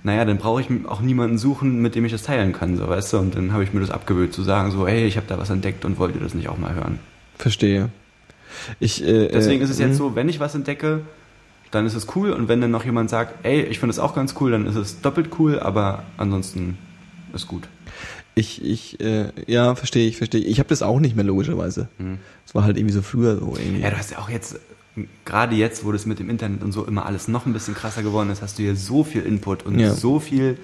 naja, 0.03 0.23
dann 0.23 0.37
brauche 0.37 0.61
ich 0.61 0.69
auch 0.87 1.01
niemanden 1.01 1.37
suchen, 1.37 1.81
mit 1.81 1.93
dem 1.93 2.05
ich 2.05 2.13
das 2.13 2.23
teilen 2.23 2.53
kann, 2.53 2.77
so 2.77 2.87
weißt 2.87 3.11
du. 3.11 3.17
Und 3.17 3.35
dann 3.35 3.51
habe 3.51 3.65
ich 3.65 3.73
mir 3.73 3.81
das 3.81 3.91
abgewöhnt, 3.91 4.31
zu 4.31 4.41
sagen, 4.41 4.71
so, 4.71 4.87
hey, 4.87 5.05
ich 5.05 5.17
habe 5.17 5.27
da 5.27 5.37
was 5.37 5.49
entdeckt 5.49 5.83
und 5.83 5.99
wollt 5.99 6.15
ihr 6.15 6.21
das 6.21 6.33
nicht 6.33 6.47
auch 6.47 6.57
mal 6.57 6.73
hören. 6.75 6.99
Verstehe. 7.37 7.89
Ich, 8.79 9.03
äh, 9.05 9.27
Deswegen 9.27 9.59
äh, 9.59 9.65
ist 9.65 9.69
es 9.69 9.79
jetzt 9.79 9.91
mh. 9.91 9.95
so, 9.97 10.15
wenn 10.15 10.29
ich 10.29 10.39
was 10.39 10.55
entdecke, 10.55 11.01
dann 11.71 11.85
ist 11.85 11.93
es 11.93 12.07
cool. 12.15 12.31
Und 12.31 12.47
wenn 12.47 12.61
dann 12.61 12.71
noch 12.71 12.85
jemand 12.85 13.09
sagt, 13.09 13.45
ey, 13.45 13.63
ich 13.63 13.79
finde 13.79 13.91
es 13.91 13.99
auch 13.99 14.15
ganz 14.15 14.35
cool, 14.39 14.51
dann 14.51 14.65
ist 14.65 14.75
es 14.77 15.01
doppelt 15.01 15.31
cool, 15.39 15.59
aber 15.59 16.03
ansonsten 16.15 16.77
ist 17.33 17.49
gut. 17.49 17.67
Ich, 18.37 18.63
ich, 18.63 18.99
äh, 18.99 19.29
ja, 19.47 19.75
verstehe 19.75 20.07
ich, 20.07 20.17
verstehe 20.17 20.41
ich. 20.41 20.47
Ich 20.47 20.59
habe 20.59 20.69
das 20.69 20.81
auch 20.81 20.99
nicht 20.99 21.15
mehr 21.15 21.25
logischerweise. 21.25 21.87
Hm. 21.97 22.17
Es 22.45 22.53
war 22.55 22.63
halt 22.63 22.77
irgendwie 22.77 22.93
so 22.93 23.01
früher 23.01 23.37
so 23.37 23.55
irgendwie. 23.57 23.81
Ja, 23.81 23.89
du 23.89 23.97
hast 23.97 24.11
ja 24.11 24.19
auch 24.19 24.29
jetzt, 24.29 24.59
gerade 25.25 25.55
jetzt, 25.55 25.83
wo 25.85 25.91
das 25.91 26.05
mit 26.05 26.19
dem 26.19 26.29
Internet 26.29 26.63
und 26.63 26.71
so 26.71 26.85
immer 26.85 27.05
alles 27.05 27.27
noch 27.27 27.45
ein 27.45 27.53
bisschen 27.53 27.73
krasser 27.75 28.03
geworden 28.03 28.29
ist, 28.29 28.41
hast 28.41 28.57
du 28.59 28.63
hier 28.63 28.75
so 28.75 29.03
viel 29.03 29.23
Input 29.23 29.65
und 29.65 29.79
Ja. 29.79 29.93
so 29.93 30.19
viel. 30.19 30.57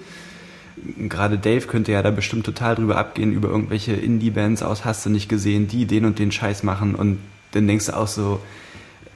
Gerade 1.08 1.38
Dave 1.38 1.66
könnte 1.66 1.92
ja 1.92 2.02
da 2.02 2.10
bestimmt 2.10 2.44
total 2.44 2.74
drüber 2.74 2.96
abgehen, 2.98 3.32
über 3.32 3.48
irgendwelche 3.48 3.92
Indie-Bands 3.92 4.62
aus 4.62 4.84
Hast 4.84 5.06
du 5.06 5.10
nicht 5.10 5.28
gesehen, 5.28 5.68
die 5.68 5.86
den 5.86 6.04
und 6.04 6.18
den 6.18 6.32
Scheiß 6.32 6.62
machen 6.64 6.94
und 6.94 7.18
dann 7.52 7.66
denkst 7.68 7.86
du 7.86 7.96
auch 7.96 8.08
so, 8.08 8.40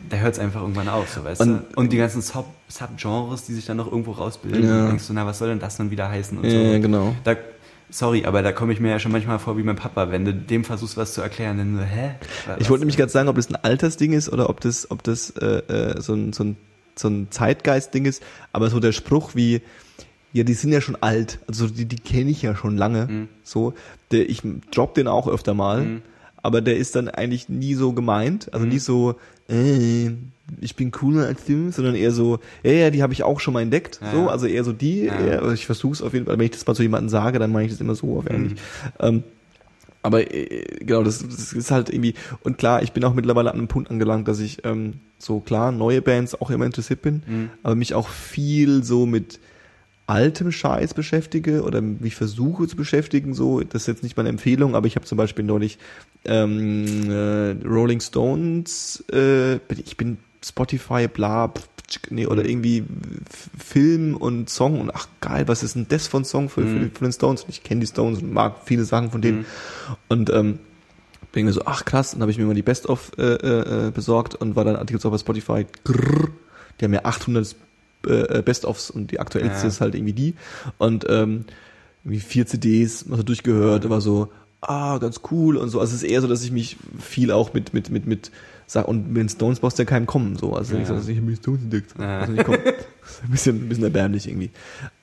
da 0.08 0.16
hört 0.18 0.34
es 0.34 0.38
einfach 0.38 0.60
irgendwann 0.62 0.88
auf, 0.88 1.08
so 1.10 1.24
weißt 1.24 1.40
Und- 1.40 1.48
du. 1.48 1.80
Und 1.80 1.92
die 1.92 1.96
ganzen 1.96 2.22
Sub- 2.22 2.46
Subgenres, 2.68 3.44
die 3.44 3.54
sich 3.54 3.66
dann 3.66 3.76
noch 3.76 3.90
irgendwo 3.90 4.12
rausbilden, 4.12 4.64
Ja. 4.64 4.86
denkst 4.86 5.06
du, 5.08 5.12
na, 5.12 5.26
was 5.26 5.38
soll 5.38 5.48
denn 5.48 5.58
das 5.58 5.78
nun 5.78 5.90
wieder 5.90 6.08
heißen 6.08 6.38
und 6.38 6.44
ja, 6.44 6.50
so. 6.50 6.56
ja, 6.56 6.78
genau. 6.78 7.14
Da, 7.24 7.34
sorry, 7.90 8.24
aber 8.24 8.42
da 8.42 8.52
komme 8.52 8.72
ich 8.72 8.80
mir 8.80 8.90
ja 8.90 8.98
schon 8.98 9.12
manchmal 9.12 9.38
vor 9.38 9.56
wie 9.58 9.62
mein 9.62 9.76
Papa, 9.76 10.10
wenn 10.10 10.24
du 10.24 10.34
dem 10.34 10.64
versuchst, 10.64 10.96
was 10.96 11.14
zu 11.14 11.20
erklären, 11.22 11.58
dann 11.58 11.76
so, 11.76 11.82
hä? 11.82 12.14
Ich 12.20 12.60
Was- 12.64 12.70
wollte 12.70 12.80
nämlich 12.82 12.96
gerade 12.96 13.10
sagen, 13.12 13.28
ob 13.28 13.36
das 13.36 13.48
ein 13.48 13.56
Altersding 13.56 14.12
ist 14.12 14.28
oder 14.32 14.48
ob 14.50 14.60
das, 14.60 14.90
ob 14.90 15.02
das 15.02 15.30
äh, 15.30 15.46
äh, 15.68 16.00
so 16.00 16.14
ein, 16.14 16.32
so 16.32 16.44
ein, 16.44 16.56
so 16.96 17.08
ein 17.08 17.28
Zeitgeistding 17.30 18.04
ist. 18.04 18.22
Aber 18.52 18.70
so 18.70 18.80
der 18.80 18.92
Spruch 18.92 19.34
wie, 19.34 19.62
ja, 20.32 20.44
die 20.44 20.54
sind 20.54 20.72
ja 20.72 20.80
schon 20.80 20.96
alt, 21.00 21.38
also 21.48 21.66
die, 21.68 21.86
die 21.86 21.96
kenne 21.96 22.30
ich 22.30 22.42
ja 22.42 22.54
schon 22.54 22.76
lange. 22.76 23.06
Mhm. 23.06 23.28
So, 23.44 23.74
der, 24.10 24.28
ich 24.28 24.42
drop 24.72 24.94
den 24.94 25.08
auch 25.08 25.26
öfter 25.28 25.54
mal, 25.54 25.82
Mhm. 25.82 26.02
aber 26.42 26.60
der 26.60 26.76
ist 26.76 26.94
dann 26.96 27.08
eigentlich 27.08 27.48
nie 27.48 27.74
so 27.74 27.92
gemeint, 27.92 28.52
also 28.52 28.66
Mhm. 28.66 28.72
nie 28.72 28.78
so, 28.78 29.14
äh, 29.48 30.10
ich 30.60 30.76
bin 30.76 30.90
cooler 30.90 31.26
als 31.26 31.44
du, 31.44 31.70
sondern 31.70 31.94
eher 31.94 32.10
so, 32.12 32.38
ja, 32.62 32.72
ja, 32.72 32.90
die 32.90 33.02
habe 33.02 33.12
ich 33.12 33.22
auch 33.22 33.40
schon 33.40 33.54
mal 33.54 33.60
entdeckt. 33.62 34.00
Ja, 34.02 34.10
so, 34.12 34.28
also 34.28 34.46
eher 34.46 34.64
so 34.64 34.72
die, 34.72 35.04
Ja. 35.04 35.18
eher, 35.18 35.42
also 35.42 35.52
ich 35.54 35.66
versuche 35.66 35.92
es 35.94 36.02
auf 36.02 36.14
jeden 36.14 36.26
Fall, 36.26 36.38
wenn 36.38 36.44
ich 36.44 36.52
das 36.52 36.66
mal 36.66 36.74
zu 36.74 36.82
jemandem 36.82 37.08
sage, 37.08 37.38
dann 37.38 37.52
meine 37.52 37.66
ich 37.66 37.72
das 37.72 37.80
immer 37.80 37.94
so 37.94 38.18
auf 38.18 38.26
eigentlich. 38.30 38.58
Ähm, 39.00 39.22
aber 40.02 40.32
äh, 40.32 40.76
genau, 40.80 41.02
das, 41.02 41.18
das 41.26 41.52
ist 41.52 41.70
halt 41.70 41.90
irgendwie, 41.90 42.14
und 42.44 42.56
klar, 42.56 42.82
ich 42.82 42.92
bin 42.92 43.04
auch 43.04 43.14
mittlerweile 43.14 43.50
an 43.50 43.58
einem 43.58 43.68
Punkt 43.68 43.90
angelangt, 43.90 44.28
dass 44.28 44.38
ich 44.40 44.64
ähm, 44.64 44.94
so 45.18 45.40
klar 45.40 45.72
neue 45.72 46.00
Bands 46.02 46.40
auch 46.40 46.50
immer 46.50 46.64
interessiert 46.66 47.02
bin, 47.02 47.22
Mhm. 47.26 47.50
aber 47.62 47.74
mich 47.74 47.94
auch 47.94 48.08
viel 48.08 48.84
so 48.84 49.06
mit 49.06 49.40
altem 50.06 50.50
Scheiß 50.50 50.94
beschäftige 50.94 51.62
oder 51.62 51.82
mich 51.82 52.14
versuche 52.14 52.66
zu 52.66 52.76
beschäftigen, 52.76 53.34
so, 53.34 53.60
das 53.60 53.82
ist 53.82 53.86
jetzt 53.88 54.02
nicht 54.02 54.16
meine 54.16 54.30
Empfehlung, 54.30 54.74
aber 54.74 54.86
ich 54.86 54.96
habe 54.96 55.04
zum 55.04 55.18
Beispiel 55.18 55.44
neulich 55.44 55.78
ähm, 56.24 57.10
äh, 57.10 57.50
Rolling 57.66 58.00
Stones, 58.00 59.04
äh, 59.12 59.56
ich 59.84 59.96
bin 59.98 60.16
Spotify, 60.44 61.08
bla, 61.08 61.52
nee, 62.10 62.26
oder 62.26 62.44
irgendwie 62.48 62.78
F- 63.30 63.50
Film 63.58 64.16
und 64.16 64.48
Song 64.50 64.80
und 64.80 64.90
ach 64.94 65.08
geil, 65.20 65.48
was 65.48 65.62
ist 65.62 65.74
denn 65.74 65.86
das 65.88 66.06
von 66.06 66.24
Song 66.24 66.48
von, 66.48 66.64
Mhm. 66.64 66.90
von 66.92 67.04
den 67.06 67.12
Stones? 67.12 67.44
Ich 67.48 67.62
kenne 67.64 67.80
die 67.80 67.86
Stones 67.86 68.20
und 68.22 68.32
mag 68.32 68.56
viele 68.64 68.84
Sachen 68.84 69.10
von 69.10 69.22
denen 69.22 69.46
und 70.08 70.30
ähm, 70.30 70.58
bin 71.32 71.44
mir 71.46 71.52
so, 71.52 71.62
ach 71.66 71.84
krass, 71.84 72.12
dann 72.12 72.20
habe 72.22 72.30
ich 72.30 72.38
mir 72.38 72.46
mal 72.46 72.54
die 72.54 72.62
Best-of 72.62 73.12
äh, 73.18 73.22
äh, 73.88 73.90
besorgt 73.90 74.34
und 74.34 74.56
war 74.56 74.64
dann 74.64 74.76
Artikel 74.76 75.04
auch 75.06 75.10
bei 75.10 75.18
Spotify, 75.18 75.66
grrr, 75.84 76.28
die 76.80 76.84
haben 76.84 76.92
ja 76.94 77.04
800 77.04 77.54
äh, 78.06 78.42
Best-ofs 78.42 78.90
und 78.90 79.10
die 79.10 79.20
aktuellste 79.20 79.62
Ja. 79.62 79.68
ist 79.68 79.80
halt 79.80 79.94
irgendwie 79.94 80.12
die 80.12 80.34
und 80.78 81.04
ähm, 81.08 81.44
irgendwie 82.04 82.20
vier 82.20 82.46
CDs, 82.46 83.06
mal 83.06 83.16
so 83.16 83.22
durchgehört, 83.24 83.88
war 83.90 84.00
so, 84.00 84.28
ah, 84.60 84.98
ganz 84.98 85.20
cool 85.30 85.56
und 85.56 85.68
so. 85.68 85.80
Also 85.80 85.94
es 85.96 86.02
ist 86.02 86.08
eher 86.08 86.20
so, 86.22 86.28
dass 86.28 86.42
ich 86.42 86.50
mich 86.52 86.76
viel 87.00 87.30
auch 87.32 87.52
mit, 87.54 87.74
mit, 87.74 87.90
mit, 87.90 88.06
mit, 88.06 88.26
sag, 88.26 88.32
und 88.76 89.08
mit 89.08 89.16
den 89.16 89.28
Stones 89.28 89.60
brauchst 89.60 89.78
du 89.78 89.82
ja 89.82 89.88
keinem 89.88 90.06
kommen, 90.06 90.36
so. 90.36 90.52
Also 90.54 90.72
Ja. 90.74 90.78
nicht 90.80 90.88
so, 90.88 90.94
dass 90.94 91.08
ich 91.08 91.16
habe 91.18 91.26
die 91.30 91.36
Stones 91.36 91.62
entdeckt. 91.62 91.94
Ja. 91.98 92.20
Also 92.20 92.32
nicht 92.32 92.44
kommen. 92.44 92.58
Das 92.64 92.74
ist 93.10 93.22
ein 93.24 93.30
bisschen, 93.30 93.56
ein 93.64 93.68
bisschen 93.68 93.84
erbärmlich 93.84 94.28
irgendwie. 94.28 94.50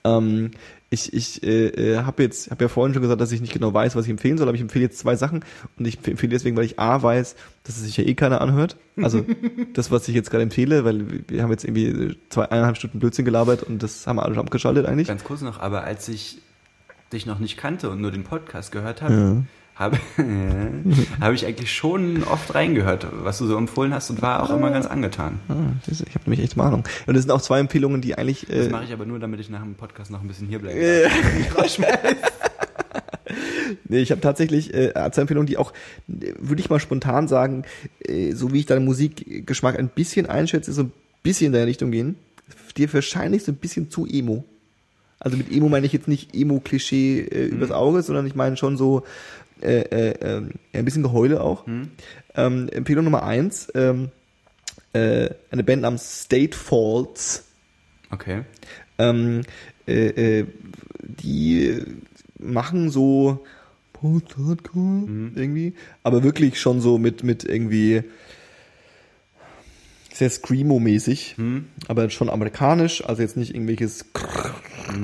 Ähm, 0.03 0.51
ich 0.91 1.13
ich 1.13 1.41
äh, 1.43 1.67
äh, 1.69 1.97
habe 2.03 2.21
jetzt, 2.23 2.51
habe 2.51 2.63
ja 2.63 2.67
vorhin 2.69 2.93
schon 2.93 3.01
gesagt, 3.01 3.19
dass 3.19 3.31
ich 3.31 3.41
nicht 3.41 3.51
genau 3.53 3.73
weiß, 3.73 3.95
was 3.95 4.05
ich 4.05 4.11
empfehlen 4.11 4.37
soll, 4.37 4.47
aber 4.47 4.55
ich 4.55 4.61
empfehle 4.61 4.83
jetzt 4.85 4.99
zwei 4.99 5.15
Sachen 5.15 5.43
und 5.79 5.85
ich 5.85 5.97
empfehle 6.07 6.29
deswegen, 6.29 6.55
weil 6.55 6.63
ich 6.65 6.79
A 6.79 7.01
weiß, 7.01 7.35
dass 7.63 7.77
es 7.77 7.83
sich 7.83 7.97
ja 7.97 8.03
eh 8.03 8.13
keiner 8.13 8.39
anhört. 8.39 8.77
Also 9.01 9.25
das, 9.73 9.89
was 9.91 10.07
ich 10.07 10.13
jetzt 10.15 10.29
gerade 10.29 10.43
empfehle, 10.43 10.85
weil 10.85 11.03
wir 11.27 11.41
haben 11.41 11.49
jetzt 11.51 11.63
irgendwie 11.65 12.15
zwei, 12.29 12.45
eineinhalb 12.51 12.77
Stunden 12.77 12.99
Blödsinn 12.99 13.25
gelabert 13.25 13.63
und 13.63 13.81
das 13.81 14.05
haben 14.05 14.17
wir 14.17 14.23
alle 14.23 14.35
schon 14.35 14.43
abgeschaltet 14.45 14.85
eigentlich. 14.85 15.07
Ganz 15.07 15.23
kurz 15.23 15.41
noch, 15.41 15.59
aber 15.59 15.83
als 15.83 16.07
ich 16.07 16.37
dich 17.11 17.25
noch 17.25 17.39
nicht 17.39 17.57
kannte 17.57 17.89
und 17.89 17.99
nur 17.99 18.11
den 18.11 18.23
Podcast 18.23 18.71
gehört 18.71 19.01
habe, 19.01 19.13
Ja. 19.13 19.43
Habe, 19.75 19.97
habe 21.21 21.35
ich 21.35 21.45
eigentlich 21.45 21.73
schon 21.73 22.23
oft 22.23 22.55
reingehört, 22.55 23.07
was 23.23 23.37
du 23.39 23.45
so 23.45 23.57
empfohlen 23.57 23.93
hast 23.93 24.09
und 24.09 24.21
war 24.21 24.43
auch 24.43 24.49
immer 24.49 24.71
ganz 24.71 24.85
angetan. 24.85 25.39
Ah, 25.49 25.53
ich 25.87 25.99
habe 25.99 26.29
nämlich 26.29 26.39
echt 26.39 26.57
Ahnung. 26.57 26.83
Und 27.05 27.13
das 27.13 27.23
sind 27.23 27.31
auch 27.31 27.41
zwei 27.41 27.59
Empfehlungen, 27.59 28.01
die 28.01 28.17
eigentlich. 28.17 28.45
Das 28.49 28.67
Äh, 28.67 28.69
mache 28.69 28.85
ich 28.85 28.93
aber 28.93 29.05
nur, 29.05 29.19
damit 29.19 29.39
ich 29.39 29.49
nach 29.49 29.61
dem 29.61 29.75
Podcast 29.75 30.11
noch 30.11 30.21
ein 30.21 30.27
bisschen 30.27 30.47
hier 30.47 30.59
bleibe. 30.59 30.79
äh, 30.79 31.09
nee, 33.89 33.99
ich 33.99 34.11
habe 34.11 34.21
tatsächlich 34.21 34.73
äh, 34.73 34.91
zwei 35.11 35.21
Empfehlungen, 35.21 35.47
die 35.47 35.57
auch, 35.57 35.73
äh, 36.07 36.33
würde 36.39 36.61
ich 36.61 36.69
mal 36.69 36.79
spontan 36.79 37.27
sagen, 37.27 37.63
äh, 38.07 38.31
so 38.31 38.53
wie 38.53 38.59
ich 38.59 38.65
deinen 38.65 38.85
Musikgeschmack 38.85 39.77
ein 39.77 39.89
bisschen 39.89 40.27
einschätze, 40.27 40.71
so 40.73 40.83
ein 40.83 40.91
bisschen 41.23 41.47
in 41.47 41.53
deine 41.53 41.67
Richtung 41.67 41.91
gehen. 41.91 42.15
Dir 42.77 42.93
wahrscheinlich 42.93 43.43
so 43.43 43.51
ein 43.51 43.55
bisschen 43.55 43.89
zu 43.89 44.05
emo. 44.05 44.43
Also 45.25 45.37
mit 45.37 45.51
Emo 45.51 45.69
meine 45.69 45.87
ich 45.87 45.91
jetzt 45.91 46.07
nicht 46.07 46.35
Emo-Klischee 46.35 47.21
äh, 47.21 47.45
übers 47.45 47.71
Auge, 47.71 48.03
sondern 48.03 48.27
ich 48.27 48.35
meine 48.35 48.57
schon 48.57 48.77
so 48.77 49.03
äh, 49.59 49.79
äh, 49.79 50.13
ähm, 50.21 50.51
ein 50.71 50.85
bisschen 50.85 51.01
Geheule 51.01 51.41
auch. 51.41 51.65
Ähm, 52.35 52.69
Empfehlung 52.71 53.05
Nummer 53.05 53.23
eins, 53.23 53.67
ähm, 53.73 54.09
äh, 54.93 55.29
eine 55.49 55.63
Band 55.63 55.81
namens 55.81 56.21
State 56.25 56.55
Faults. 56.55 57.43
Okay. 58.11 58.43
Ähm, 58.99 59.41
äh, 59.87 60.41
äh, 60.41 60.45
die 61.01 61.81
machen 62.37 62.91
so 62.91 63.43
Post-Hardcore 63.93 65.07
irgendwie, 65.33 65.73
aber 66.03 66.21
wirklich 66.21 66.61
schon 66.61 66.81
so 66.81 66.99
mit, 66.99 67.23
mit 67.23 67.43
irgendwie 67.43 68.03
sehr 70.15 70.29
Screamo-mäßig, 70.29 71.35
aber 71.87 72.09
schon 72.09 72.29
amerikanisch, 72.29 73.03
also 73.05 73.21
jetzt 73.21 73.35
nicht 73.37 73.53
irgendwelches 73.53 74.05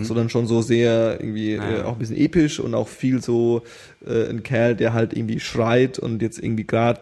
sondern 0.03 0.29
schon 0.29 0.47
so 0.47 0.61
sehr 0.61 1.17
irgendwie 1.19 1.57
Ah, 1.59 1.69
äh, 1.69 1.77
ja. 1.79 1.85
auch 1.85 1.93
ein 1.93 1.99
bisschen 1.99 2.17
episch 2.17 2.59
und 2.59 2.75
auch 2.75 2.87
viel 2.87 3.21
so 3.21 3.63
äh, 4.05 4.29
ein 4.29 4.43
Kerl, 4.43 4.75
der 4.75 4.93
halt 4.93 5.13
irgendwie 5.13 5.39
schreit 5.39 5.99
und 5.99 6.21
jetzt 6.21 6.39
irgendwie 6.39 6.65
gerade 6.65 7.01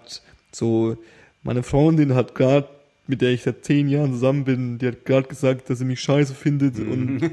so 0.52 0.98
meine 1.44 1.62
Freundin 1.62 2.16
hat 2.16 2.36
gerade 2.36 2.68
mit 3.08 3.22
der 3.22 3.32
ich 3.32 3.42
seit 3.44 3.66
zehn 3.66 3.90
Jahren 3.90 4.14
zusammen 4.14 4.44
bin, 4.44 4.78
die 4.78 4.88
hat 4.88 5.04
gerade 5.04 5.28
gesagt, 5.28 5.70
dass 5.70 5.80
sie 5.80 5.86
mich 5.86 6.00
scheiße 6.00 6.34
findet 6.36 6.78
und 6.80 7.22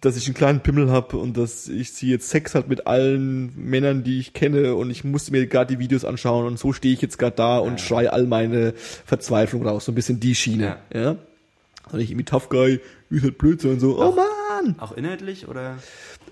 dass 0.00 0.16
ich 0.16 0.26
einen 0.26 0.34
kleinen 0.34 0.60
Pimmel 0.60 0.90
habe 0.90 1.16
und 1.16 1.36
dass 1.36 1.68
ich 1.68 1.92
sie 1.92 2.08
jetzt 2.10 2.28
Sex 2.30 2.54
hat 2.54 2.68
mit 2.68 2.86
allen 2.86 3.52
Männern, 3.56 4.04
die 4.04 4.18
ich 4.20 4.32
kenne 4.32 4.74
und 4.74 4.90
ich 4.90 5.02
musste 5.04 5.32
mir 5.32 5.46
gerade 5.46 5.74
die 5.74 5.78
Videos 5.80 6.04
anschauen 6.04 6.46
und 6.46 6.58
so 6.58 6.72
stehe 6.72 6.94
ich 6.94 7.02
jetzt 7.02 7.18
gerade 7.18 7.36
da 7.36 7.58
und 7.58 7.80
schrei 7.80 8.10
all 8.10 8.26
meine 8.26 8.74
Verzweiflung 8.74 9.66
raus, 9.66 9.84
so 9.84 9.92
ein 9.92 9.94
bisschen 9.94 10.20
die 10.20 10.34
Schiene, 10.34 10.76
ja. 10.92 11.16
Und 11.90 12.00
ich 12.00 12.10
irgendwie 12.10 12.26
Tough 12.26 12.48
Guy, 12.50 12.80
wie 13.08 13.22
halt 13.22 13.38
Blödsinn 13.38 13.72
und 13.72 13.80
so, 13.80 13.98
oh 13.98 14.14
Mann! 14.14 14.76
Auch 14.78 14.92
inhaltlich 14.92 15.48
oder? 15.48 15.78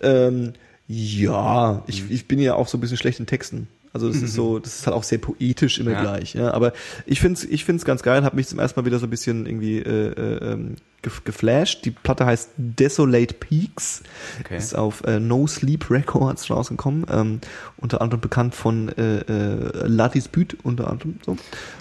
Ähm, 0.03 0.53
ja, 0.87 1.83
ich, 1.87 2.11
ich 2.11 2.29
bin 2.29 2.39
ja 2.39 2.55
auch 2.55 2.69
so 2.69 2.77
ein 2.79 2.81
bisschen 2.81 2.97
schlecht 2.99 3.21
in 3.21 3.27
Texten. 3.27 3.69
Also 3.93 4.09
das 4.09 4.21
ist 4.21 4.35
so, 4.35 4.59
das 4.59 4.81
ist 4.81 4.87
halt 4.87 4.95
auch 4.95 5.03
sehr 5.05 5.17
poetisch 5.17 5.79
immer 5.79 5.93
Ja. 5.93 6.03
gleich. 6.03 6.35
Ja. 6.35 6.53
Aber 6.53 6.75
ich 7.07 7.19
find's, 7.19 7.45
ich 7.45 7.65
find's 7.65 7.87
ganz 7.87 8.03
geil, 8.03 8.25
habe 8.25 8.37
mich 8.37 8.47
zum 8.47 8.59
ersten 8.59 8.79
Mal 8.79 8.85
wieder 8.85 8.99
so 8.99 9.07
ein 9.07 9.11
bisschen 9.11 9.47
irgendwie 9.47 9.79
äh, 9.79 10.09
äh, 10.11 10.53
ähm, 10.53 10.77
geflasht. 11.25 11.85
Die 11.85 11.91
Platte 11.91 12.27
heißt 12.27 12.51
Desolate 12.57 13.35
Peaks, 13.35 14.03
Okay. 14.41 14.57
ist 14.57 14.75
auf 14.77 15.03
äh, 15.05 15.19
No 15.21 15.47
Sleep 15.47 15.91
Records 15.91 16.51
rausgekommen, 16.51 17.07
ähm, 17.11 17.41
unter 17.77 18.01
anderem 18.01 18.21
bekannt 18.21 18.55
von 18.55 18.89
äh, 18.97 19.19
äh, 19.21 19.87
La 19.87 20.09
Dispute 20.09 20.57
unter 20.63 20.91
anderem. 20.91 21.19
So. 21.25 21.37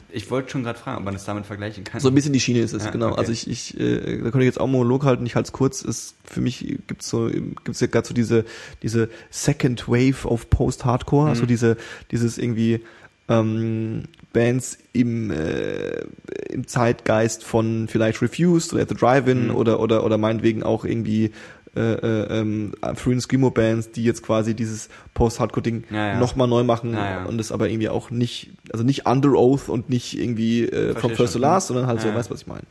Ich 0.10 0.32
wollte 0.32 0.50
schon 0.52 0.64
gerade 0.64 0.80
fragen, 0.80 1.00
ob 1.00 1.04
man 1.04 1.14
das 1.14 1.26
damit 1.26 1.46
vergleichen 1.46 1.84
kann. 1.84 2.00
So 2.00 2.08
ein 2.08 2.16
bisschen 2.16 2.32
die 2.32 2.40
Schiene 2.40 2.60
ist 2.60 2.72
es, 2.74 2.86
Ja, 2.86 2.92
genau. 2.92 3.10
okay. 3.10 3.20
Also 3.20 3.32
ich, 3.34 3.50
ich 3.50 3.78
äh, 3.80 4.18
da 4.18 4.22
könnte 4.32 4.40
ich 4.40 4.46
jetzt 4.46 4.62
auch 4.62 4.68
Monolog 4.68 5.04
halten, 5.04 5.26
ich 5.26 5.36
halte 5.36 5.48
es 5.48 5.52
kurz. 5.52 5.84
Es, 5.84 6.16
für 6.24 6.40
mich 6.40 6.60
gibt's 6.88 7.10
so, 7.10 7.28
gibt's 7.28 7.82
ja 7.82 7.88
gerade 7.88 8.08
so 8.08 8.14
diese, 8.14 8.46
diese 8.82 9.10
Second 9.30 9.88
Wave 9.90 10.26
of 10.26 10.50
Post-Hardcore, 10.50 11.24
Mhm. 11.26 11.30
also 11.32 11.46
diese, 11.46 11.76
dieses 12.12 12.38
irgendwie 12.38 12.82
ähm, 13.28 14.04
Bands 14.36 14.78
im, 14.94 15.32
äh, 15.32 16.02
im 16.50 16.68
Zeitgeist 16.68 17.44
von 17.44 17.88
vielleicht 17.88 18.22
Refused 18.22 18.74
oder 18.74 18.86
the 18.88 18.94
Drive-In 18.96 19.48
Mhm. 19.48 19.56
oder, 19.56 19.80
oder, 19.80 20.04
oder 20.06 20.18
meinetwegen 20.18 20.62
auch 20.62 20.86
irgendwie 20.86 21.32
äh, 21.78 21.82
äh, 21.82 22.40
ähm, 22.40 22.74
frühen 22.96 23.20
Screamo-Bands, 23.20 23.92
die 23.92 24.04
jetzt 24.06 24.24
quasi 24.24 24.54
dieses 24.56 24.88
Post-Hardcore-Ding 25.14 25.84
Ja, 25.92 26.08
ja. 26.14 26.20
nochmal 26.20 26.48
neu 26.48 26.64
machen 26.64 26.94
Ja, 26.94 27.10
ja. 27.10 27.26
und 27.26 27.38
das 27.38 27.52
aber 27.52 27.70
irgendwie 27.70 27.90
auch 27.90 28.12
nicht, 28.12 28.52
also 28.72 28.86
nicht 28.86 29.06
Under 29.06 29.34
Oath 29.34 29.68
und 29.68 29.90
nicht 29.90 30.18
irgendwie 30.18 30.64
äh, 30.70 30.94
from 30.96 31.12
first 31.16 31.34
to 31.34 31.40
last, 31.40 31.68
sondern 31.68 31.88
halt 31.88 32.00
so, 32.00 32.14
weißt 32.14 32.30
du, 32.30 32.34
was 32.34 32.42
ich 32.42 32.48
meine. 32.48 32.64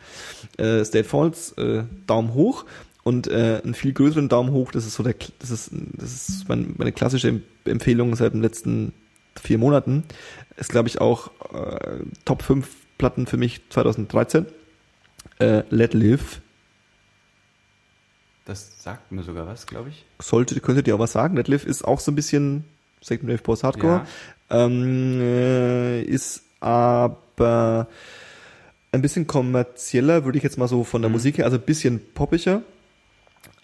Äh, 0.56 0.84
State 0.86 1.04
Falls, 1.06 1.52
äh, 1.58 1.82
Daumen 2.06 2.32
hoch 2.32 2.64
und 3.02 3.26
äh, 3.26 3.60
einen 3.62 3.74
viel 3.74 3.92
größeren 3.92 4.30
Daumen 4.30 4.52
hoch, 4.52 4.72
das 4.72 4.86
ist 4.86 4.94
so 4.94 5.02
der, 5.02 5.14
das 5.38 5.50
ist, 5.50 5.70
das 5.98 6.28
ist 6.30 6.48
mein, 6.48 6.74
meine 6.78 6.92
klassische 6.92 7.28
Em- 7.28 7.42
Empfehlung 7.66 8.16
seit 8.16 8.32
den 8.32 8.40
letzten 8.40 8.92
vier 9.42 9.58
Monaten. 9.58 10.04
Ist, 10.56 10.70
glaube 10.70 10.88
ich, 10.88 11.00
auch 11.00 11.30
äh, 11.52 12.00
Top 12.24 12.42
5 12.42 12.68
Platten 12.98 13.26
für 13.26 13.36
mich 13.36 13.60
2013. 13.70 14.46
Äh, 15.38 15.62
Let 15.70 15.94
Live. 15.94 16.40
Das 18.44 18.82
sagt 18.82 19.10
mir 19.10 19.22
sogar 19.22 19.46
was, 19.46 19.66
glaube 19.66 19.88
ich. 19.88 20.04
Sollte, 20.20 20.58
könntet 20.60 20.86
ihr 20.86 20.94
auch 20.94 21.00
was 21.00 21.12
sagen. 21.12 21.36
Let 21.36 21.48
Live 21.48 21.64
ist 21.64 21.84
auch 21.84 21.98
so 21.98 22.12
ein 22.12 22.14
bisschen 22.14 22.64
Second 23.00 23.28
Wave 23.28 23.42
Post 23.42 23.64
Hardcore. 23.64 24.06
Ähm, 24.50 25.20
äh, 25.20 26.02
ist 26.02 26.42
aber 26.60 27.88
ein 28.92 29.02
bisschen 29.02 29.26
kommerzieller, 29.26 30.24
würde 30.24 30.38
ich 30.38 30.44
jetzt 30.44 30.56
mal 30.56 30.68
so 30.68 30.84
von 30.84 31.02
der 31.02 31.10
Musik 31.10 31.38
her, 31.38 31.44
also 31.46 31.56
ein 31.56 31.64
bisschen 31.64 32.00
poppiger. 32.14 32.62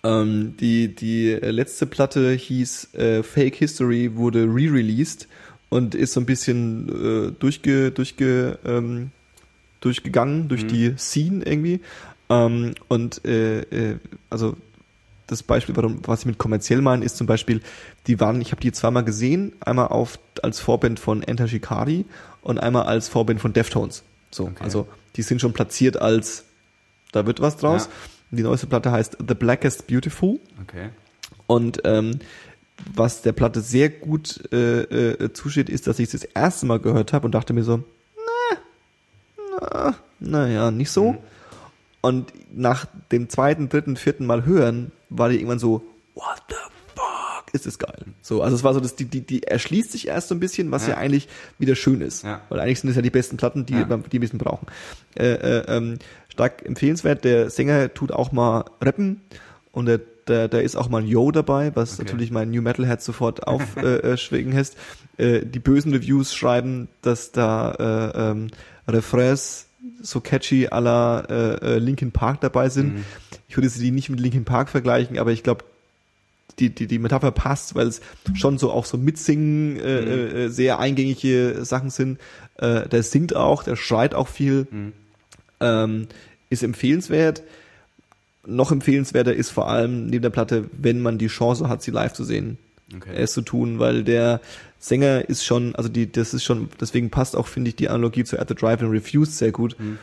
Ähm, 0.03 0.57
die, 0.59 0.95
die 0.95 1.33
letzte 1.33 1.87
Platte 1.87 2.33
hieß 2.33 2.95
äh, 2.95 3.23
Fake 3.23 3.57
History, 3.57 4.17
wurde 4.17 4.45
re-released 4.45 5.29
und 5.71 5.95
ist 5.95 6.13
so 6.13 6.21
ein 6.21 6.27
bisschen 6.27 6.89
äh, 7.31 7.33
durchge, 7.39 7.91
durchge, 7.91 8.59
ähm, 8.67 9.11
durchgegangen 9.81 10.49
durch 10.49 10.67
die 10.67 10.95
Scene 10.99 11.43
irgendwie. 11.45 11.81
Ähm, 12.29 12.75
und 12.89 13.25
äh, 13.25 13.61
äh, 13.61 13.97
also 14.29 14.57
das 15.27 15.43
Beispiel, 15.43 15.77
warum, 15.77 16.01
was 16.07 16.21
ich 16.21 16.27
mit 16.27 16.39
kommerziell 16.39 16.83
meine, 16.83 17.05
ist 17.05 17.17
zum 17.17 17.27
Beispiel, 17.27 17.63
die 18.07 18.19
waren, 18.21 18.41
ich 18.41 18.51
habe 18.51 18.61
die 18.61 18.73
zweimal 18.73 19.05
gesehen, 19.05 19.53
einmal 19.61 19.87
auf 19.89 20.19
als 20.43 20.61
Vorband 20.61 20.99
von 21.01 21.23
Enter 21.23 21.49
Shikari 21.49 22.05
und 22.43 22.59
einmal 22.59 22.83
als 22.83 23.09
Vorband 23.09 23.41
von 23.41 23.53
Deftones. 23.53 24.03
So, 24.31 24.45
Okay. 24.45 24.63
also 24.65 24.87
die 25.17 25.23
sind 25.23 25.41
schon 25.41 25.53
platziert 25.53 25.97
als 25.97 26.45
da 27.13 27.27
wird 27.27 27.41
was 27.41 27.57
draus. 27.57 27.87
Ja. 27.87 28.39
Die 28.39 28.43
neueste 28.43 28.67
Platte 28.69 28.93
heißt 28.93 29.19
The 29.27 29.35
Blackest 29.35 29.87
Beautiful 29.89 30.39
Okay. 30.63 30.91
und 31.49 31.81
ähm, 31.85 32.21
was 32.95 33.23
der 33.23 33.33
Platte 33.33 33.61
sehr 33.61 33.89
gut 33.89 34.41
äh, 34.53 34.83
äh, 34.83 35.33
zusteht, 35.33 35.69
ist, 35.69 35.87
dass 35.87 35.99
ich 35.99 36.13
es 36.13 36.21
das 36.21 36.25
erste 36.25 36.67
Mal 36.67 36.79
gehört 36.81 37.13
habe 37.13 37.27
und 37.27 37.33
dachte 37.33 37.53
mir 37.53 37.65
so, 37.65 37.83
na, 39.61 39.67
ah, 39.67 39.95
naja, 40.19 40.71
nicht 40.71 40.91
so. 40.91 41.17
Und 42.01 42.33
nach 42.53 42.87
dem 43.13 43.29
zweiten, 43.29 43.69
dritten, 43.69 43.97
vierten 43.97 44.27
Mal 44.27 44.45
hören, 44.47 44.93
war 45.11 45.29
die 45.29 45.37
irgendwann 45.37 45.59
so, 45.59 45.83
what 46.15 46.43
the 46.49 46.55
fuck, 46.95 47.53
ist 47.53 47.67
das 47.67 47.79
geil. 47.79 48.07
So, 48.23 48.43
also 48.43 48.57
es 48.57 48.65
war 48.65 48.73
so, 48.73 48.81
dass 48.81 48.97
die, 48.97 49.05
die, 49.05 49.21
die 49.21 49.43
erschließt 49.43 49.93
sich 49.93 50.09
erst 50.09 50.29
so 50.29 50.35
ein 50.35 50.41
bisschen, 50.41 50.71
was 50.71 50.87
ja, 50.87 50.95
Ja. 50.95 50.99
eigentlich 50.99 51.29
wieder 51.59 51.75
schön 51.75 52.01
ist. 52.01 52.25
Ja. 52.25 52.41
Weil 52.49 52.61
eigentlich 52.61 52.81
sind 52.81 52.91
es 52.91 52.97
ja 52.97 53.03
die 53.03 53.11
besten 53.11 53.37
Platten, 53.37 53.67
die, 53.67 53.75
Ja. 53.75 53.85
die 53.85 53.91
wir 53.91 53.97
ein 53.97 54.21
bisschen 54.21 54.39
brauchen. 54.39 54.67
Äh, 55.15 55.33
äh, 55.33 55.65
ähm, 55.69 55.99
stark 56.31 56.65
empfehlenswert, 56.65 57.25
der 57.25 57.51
Sänger 57.51 57.93
tut 57.93 58.13
auch 58.13 58.33
mal 58.33 58.65
rappen 58.81 59.21
und 59.73 59.87
der, 59.87 60.01
der, 60.29 60.49
der 60.49 60.63
ist 60.63 60.77
auch 60.77 60.89
mal 60.89 61.03
ein 61.03 61.07
Yo 61.09 61.31
dabei, 61.31 61.75
was 61.75 61.95
Okay. 61.95 62.05
natürlich 62.05 62.31
mein 62.31 62.51
New 62.51 62.63
Metal 62.63 62.87
Head 62.87 63.01
sofort 63.03 63.47
aufschwingen 63.47 64.03
äh, 64.03 64.17
schwingen 64.17 64.53
lässt. 64.55 64.77
Äh, 65.19 65.41
die 65.45 65.59
bösen 65.59 65.93
Reviews 65.93 66.35
schreiben, 66.35 66.89
dass 67.03 67.33
da 67.33 67.73
äh, 68.15 68.31
ähm, 68.31 68.49
Refrains 68.89 69.67
so 70.03 70.21
catchy 70.21 70.69
à 70.69 70.81
la 70.81 71.21
äh, 71.21 71.75
äh, 71.77 71.79
Linkin 71.79 72.13
Park 72.13 72.41
dabei 72.41 72.69
sind. 72.69 72.95
Mhm. 72.97 73.05
Ich 73.49 73.57
würde 73.57 73.69
sie 73.69 73.83
die 73.83 73.91
nicht 73.91 74.11
mit 74.11 74.21
Linkin 74.21 74.45
Park 74.45 74.69
vergleichen, 74.69 75.19
aber 75.19 75.33
ich 75.33 75.43
glaube, 75.43 75.65
die, 76.59 76.69
die, 76.71 76.87
die 76.87 76.99
Metapher 76.99 77.31
passt, 77.31 77.75
weil 77.75 77.87
es 77.87 78.01
schon 78.35 78.59
so 78.59 78.71
auch 78.71 78.85
so 78.85 78.99
mitsingen, 78.99 79.79
äh, 79.81 80.01
Mhm. 80.03 80.37
äh, 80.37 80.49
sehr 80.49 80.79
eingängige 80.79 81.65
Sachen 81.65 81.91
sind. 81.91 82.19
Äh, 82.59 82.89
der 82.89 83.03
singt 83.03 83.35
auch, 83.35 83.63
der 83.63 83.77
schreit 83.77 84.15
auch 84.15 84.29
viel. 84.29 84.67
Mhm. 84.71 84.93
Ähm, 85.61 86.07
ist 86.51 86.63
empfehlenswert. 86.63 87.43
Noch 88.47 88.73
empfehlenswerter 88.73 89.35
ist 89.35 89.51
vor 89.51 89.69
allem 89.69 90.07
neben 90.07 90.23
der 90.23 90.31
Platte, 90.31 90.65
wenn 90.73 91.01
man 91.01 91.19
die 91.19 91.27
Chance 91.27 91.69
hat, 91.69 91.83
sie 91.83 91.91
live 91.91 92.13
zu 92.15 92.25
sehen, 92.25 92.57
Okay. 92.97 93.11
es 93.15 93.33
zu 93.33 93.43
tun, 93.43 93.79
weil 93.79 94.03
der 94.03 94.41
Sänger 94.79 95.29
ist 95.29 95.45
schon, 95.45 95.75
also 95.77 95.89
die, 95.89 96.11
das 96.11 96.33
ist 96.35 96.43
schon, 96.43 96.69
deswegen 96.81 97.11
passt 97.11 97.37
auch, 97.37 97.47
finde 97.47 97.69
ich, 97.69 97.77
die 97.77 97.89
Analogie 97.89 98.25
zu 98.25 98.39
At 98.41 98.49
the 98.49 98.55
Drive 98.55 98.81
and 98.83 98.91
Refused 98.93 99.37
sehr 99.37 99.53
gut, 99.53 99.79
Mhm. 99.79 99.99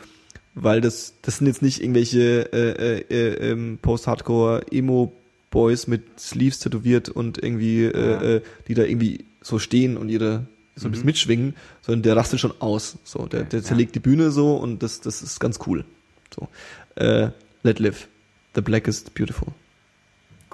weil 0.54 0.80
das, 0.80 1.14
das 1.22 1.38
sind 1.38 1.48
jetzt 1.48 1.62
nicht 1.62 1.82
irgendwelche 1.82 2.50
äh, 2.52 2.98
äh, 3.00 3.04
äh, 3.10 3.50
ähm, 3.50 3.78
Post-Hardcore 3.82 4.62
Emo-Boys 4.70 5.86
mit 5.88 6.02
Sleeves 6.18 6.60
tätowiert 6.60 7.08
und 7.08 7.42
irgendwie, 7.42 7.82
Ja. 7.84 7.90
äh, 7.90 8.36
äh, 8.36 8.40
die 8.68 8.74
da 8.74 8.84
irgendwie 8.84 9.24
so 9.42 9.58
stehen 9.58 9.96
und 9.96 10.08
ihre 10.08 10.46
so 10.76 10.86
ein 10.86 10.92
bisschen 10.92 11.06
mitschwingen, 11.06 11.56
sondern 11.82 12.02
der 12.04 12.16
rastet 12.16 12.38
schon 12.38 12.52
aus. 12.60 12.98
So, 13.02 13.26
der, 13.26 13.42
der 13.42 13.58
Ja. 13.60 13.64
zerlegt 13.66 13.96
die 13.96 14.00
Bühne 14.00 14.30
so 14.30 14.54
und 14.56 14.80
das, 14.82 15.00
das 15.00 15.22
ist 15.22 15.40
ganz 15.40 15.58
cool. 15.66 15.84
So. 16.34 16.46
Äh, 16.94 17.30
Let 17.64 17.80
Live. 17.80 18.06
The 18.54 18.60
Blackest 18.60 19.14
Beautiful. 19.14 19.48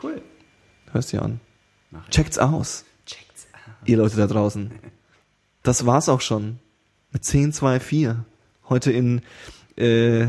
Cool. 0.02 0.20
Hörst 0.92 1.12
dir 1.12 1.22
an. 1.22 1.40
Mach. 1.90 2.08
Checkt's 2.10 2.38
aus, 2.38 2.84
Checkt's. 3.06 3.46
ihr 3.84 3.96
Leute 3.96 4.16
da 4.16 4.26
draußen. 4.26 4.70
Das 5.62 5.86
war's 5.86 6.08
auch 6.08 6.20
schon. 6.20 6.58
Mit 7.12 7.24
10, 7.24 7.52
2, 7.52 7.80
4. 7.80 8.24
Heute 8.68 8.90
in 8.92 9.22
äh, 9.78 10.22
äh, 10.22 10.28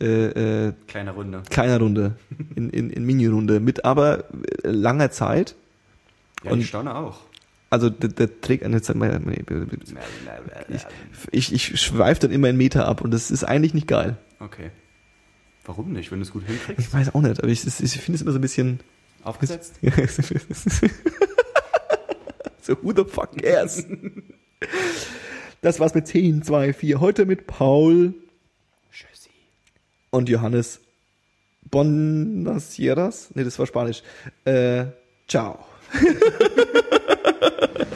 äh, 0.00 0.72
Kleine 0.86 1.12
Runde. 1.12 1.42
kleiner 1.50 1.78
Runde, 1.78 2.16
in, 2.54 2.70
in, 2.70 2.90
in 2.90 3.04
Mini-Runde, 3.04 3.60
mit 3.60 3.84
aber 3.84 4.24
äh, 4.64 4.68
langer 4.68 5.10
Zeit. 5.10 5.54
Ja, 6.44 6.52
Und- 6.52 6.60
ich 6.60 6.68
staune 6.68 6.94
auch. 6.94 7.20
Also 7.70 7.88
der, 7.88 8.10
der 8.10 8.40
trägt 8.42 8.64
eine 8.64 8.82
Zeit. 8.82 8.96
Ich, 11.30 11.52
ich, 11.52 11.72
ich 11.72 11.80
schweife 11.80 12.20
dann 12.20 12.30
immer 12.30 12.50
in 12.50 12.58
Meter 12.58 12.86
ab 12.86 13.00
und 13.00 13.10
das 13.12 13.30
ist 13.30 13.44
eigentlich 13.44 13.72
nicht 13.72 13.86
geil. 13.88 14.18
Okay. 14.40 14.70
Warum 15.64 15.92
nicht, 15.92 16.10
wenn 16.10 16.18
du 16.18 16.24
es 16.24 16.32
gut 16.32 16.44
hinkriegst? 16.44 16.86
Ich 16.86 16.92
weiß 16.92 17.14
auch 17.14 17.20
nicht, 17.20 17.38
aber 17.38 17.48
ich, 17.48 17.64
ich 17.64 17.74
finde 17.74 18.16
es 18.16 18.22
immer 18.22 18.32
so 18.32 18.38
ein 18.38 18.42
bisschen. 18.42 18.80
Aufgesetzt? 19.22 19.74
so, 22.62 22.76
who 22.82 22.92
the 22.92 23.04
fuck 23.04 23.36
cares? 23.40 23.86
Das 25.60 25.78
war's 25.78 25.94
mit 25.94 26.08
10, 26.08 26.42
2, 26.42 26.72
4. 26.72 26.98
Heute 26.98 27.24
mit 27.24 27.46
Paul 27.46 28.14
Tschüssi. 28.92 29.30
und 30.10 30.28
Johannes 30.28 30.80
Bonasieras. 31.70 33.30
Nee, 33.34 33.44
das 33.44 33.60
war 33.60 33.66
Spanisch. 33.66 34.02
Äh, 34.44 34.86
ciao. 35.28 35.64